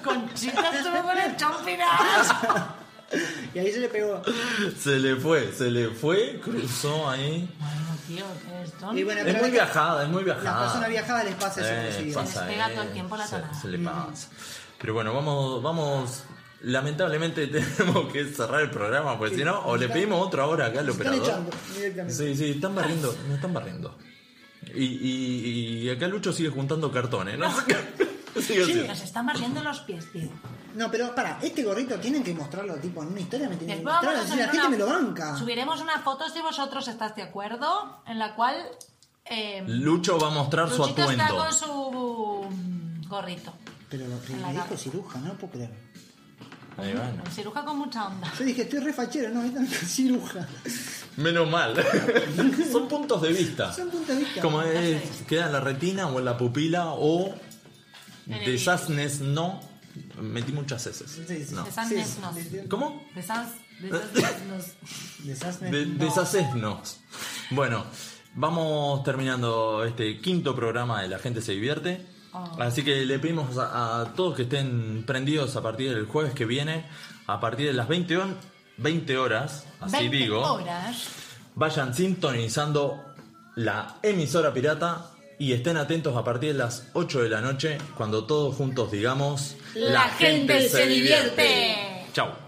Conchita 0.03 0.71
estuvo 0.71 1.03
con 1.03 1.19
el 1.19 1.37
Chompiras. 1.37 2.35
Y 3.55 3.59
ahí 3.59 3.73
se 3.73 3.81
le 3.81 3.89
pegó. 3.89 4.21
Se 4.79 4.99
le 4.99 5.17
fue, 5.17 5.53
se 5.53 5.71
le 5.71 5.89
fue, 5.91 6.41
cruzó 6.43 7.09
ahí. 7.09 7.49
Bueno, 7.59 7.97
tío, 8.07 8.25
esto 8.65 8.93
Y 8.99 9.05
bueno, 9.05 9.21
Es 9.21 9.27
pero 9.27 9.39
muy 9.41 9.51
viajada, 9.51 10.03
es 10.05 10.09
muy 10.09 10.25
Las 10.25 10.41
viajada. 10.43 10.65
personas 10.65 10.89
viajadas 10.91 11.25
les 11.25 11.35
pasa 11.37 11.61
eso. 11.61 11.99
Eh, 11.99 12.05
sí. 12.09 12.13
pasa, 12.15 12.33
Se 12.33 12.39
les 12.47 12.49
pega 12.55 12.71
eh, 12.71 12.75
todo 12.75 12.83
el 12.85 12.91
tiempo 12.93 13.17
la 13.17 13.27
se- 13.27 13.37
tonada. 13.37 13.55
se 13.61 13.69
le 13.69 13.79
pasa. 13.79 14.29
Pero 14.79 14.95
bueno, 14.95 15.15
vamos, 15.15 15.63
vamos. 15.63 16.25
Lamentablemente 16.63 17.47
tenemos 17.79 18.13
que 18.13 18.25
cerrar 18.27 18.63
el 18.63 18.71
programa, 18.71 19.19
porque 19.19 19.37
si 19.37 19.45
no, 19.45 19.61
o 19.67 19.77
le 19.77 19.89
pedimos 19.89 20.27
otra 20.27 20.47
hora 20.47 20.67
acá 20.67 20.81
al 20.81 20.89
están 20.89 21.07
operador. 21.09 21.29
echando 21.29 21.51
directamente. 21.75 22.15
Sí, 22.15 22.37
sí, 22.37 22.51
están 22.51 22.75
barriendo, 22.75 23.17
me 23.29 23.35
están 23.37 23.53
barriendo. 23.55 23.97
Y, 24.75 24.85
y, 24.85 25.79
y 25.85 25.91
acá 25.91 26.09
Lucho 26.09 26.33
sigue 26.33 26.49
juntando 26.51 26.91
cartones, 26.91 27.39
¿no? 27.39 27.49
Sigue 28.41 28.63
haciendo. 28.65 28.87
Nos 28.89 29.01
están 29.01 29.25
barriendo 29.27 29.63
los 29.63 29.81
pies, 29.81 30.11
tío. 30.13 30.29
No, 30.77 30.91
pero 30.91 31.15
para, 31.15 31.39
este 31.43 31.63
gorrito 31.65 31.99
tienen 31.99 32.23
que 32.23 32.35
mostrarlo 32.35 32.75
tipo 32.77 33.03
en 33.03 33.09
una 33.09 33.21
historia, 33.21 33.49
me 33.49 33.57
tienen 33.57 33.79
que 33.79 33.85
mostrarlo, 33.85 34.21
a 34.21 34.23
la 34.25 34.29
gente 34.49 34.59
una- 34.59 34.69
me 34.69 34.77
lo 34.79 34.87
banca. 34.87 35.37
Subiremos 35.37 35.81
una 35.81 35.99
foto 36.01 36.29
si 36.29 36.41
vosotros 36.43 36.87
estás 36.89 37.17
de 37.17 37.23
acuerdo, 37.23 38.03
en 38.07 38.19
la 38.19 38.35
cual 38.35 38.55
eh, 39.25 39.65
Lucho 39.67 40.19
va 40.19 40.29
a 40.29 40.31
mostrar 40.31 40.69
su 40.71 40.79
Luchito 40.83 41.11
está 41.11 41.25
atuendo. 41.25 41.45
con 41.45 41.53
su 41.55 42.47
mm, 42.51 43.09
gorrito. 43.09 43.53
Pero 43.89 44.07
lo 44.07 44.21
que 44.23 44.33
En 44.35 44.43
la 44.43 44.49
me 44.49 44.53
dijo 44.55 44.77
ciruja, 44.77 45.19
no 45.21 45.29
lo 45.29 45.35
puedo 45.35 45.53
creer. 45.55 45.71
Ahí 46.79 46.93
va, 46.93 47.11
¿no? 47.11 47.25
Ciruja 47.31 47.65
con 47.65 47.79
mucha 47.79 48.07
onda. 48.09 48.31
Yo 48.39 48.45
dije, 48.45 48.63
estoy 48.63 48.81
re 48.81 48.93
fachero, 48.93 49.31
no, 49.31 49.41
ahorita 49.41 49.61
me 49.61 49.67
dijo 49.69 49.87
ciruja. 49.87 50.47
Menos 51.17 51.49
mal. 51.51 51.75
Son 52.71 52.87
puntos 52.87 53.23
de 53.23 53.33
vista. 53.33 53.73
Son 53.73 53.89
puntos 53.89 54.09
de 54.09 54.23
vista. 54.23 54.43
Como 54.43 54.61
es, 54.61 55.01
queda 55.27 55.47
en 55.47 55.53
la 55.53 55.61
retina 55.61 56.07
o 56.09 56.19
en 56.19 56.25
la 56.27 56.37
pupila 56.37 56.93
o 56.93 57.35
desasnes 58.27 59.21
no. 59.21 59.61
Metí 60.21 60.53
muchas 60.53 60.87
heces. 60.87 61.11
Sí, 61.27 61.45
sí. 61.45 61.55
No. 61.55 61.65
Desasnesnos. 61.65 62.35
¿Cómo? 62.69 63.07
Desas, 63.15 63.49
desasnesnos. 65.25 67.01
De. 67.51 67.55
Bueno, 67.55 67.85
vamos 68.35 69.03
terminando 69.05 69.85
este 69.85 70.21
quinto 70.21 70.55
programa 70.55 71.03
de 71.03 71.09
La 71.09 71.19
Gente 71.19 71.41
Se 71.43 71.53
Divierte. 71.53 72.07
Oh. 72.33 72.57
Así 72.61 72.83
que 72.83 73.05
le 73.07 73.19
pedimos 73.19 73.57
a, 73.57 74.01
a 74.03 74.15
todos 74.15 74.35
que 74.37 74.43
estén 74.43 75.05
prendidos 75.07 75.57
a 75.57 75.63
partir 75.63 75.95
del 75.95 76.07
jueves 76.07 76.35
que 76.35 76.45
viene, 76.45 76.87
a 77.27 77.41
partir 77.41 77.67
de 77.69 77.73
las 77.73 77.89
20, 77.89 78.19
hon- 78.19 78.37
20 78.79 79.17
horas, 79.17 79.65
así 79.81 79.97
20 80.09 80.17
digo, 80.17 80.41
horas. 80.43 81.05
vayan 81.55 81.95
sintonizando 81.95 83.03
la 83.55 83.97
emisora 84.03 84.53
pirata 84.53 85.13
y 85.39 85.53
estén 85.53 85.77
atentos 85.77 86.17
a 86.17 86.25
partir 86.25 86.53
de 86.53 86.59
las 86.59 86.89
8 86.95 87.23
de 87.23 87.29
la 87.29 87.41
noche 87.41 87.79
cuando 87.97 88.25
todos 88.25 88.55
juntos 88.57 88.91
digamos 88.91 89.57
La 89.75 90.09
gente 90.09 90.69
se 90.69 90.87
divierte. 90.87 92.07
Chao. 92.13 92.46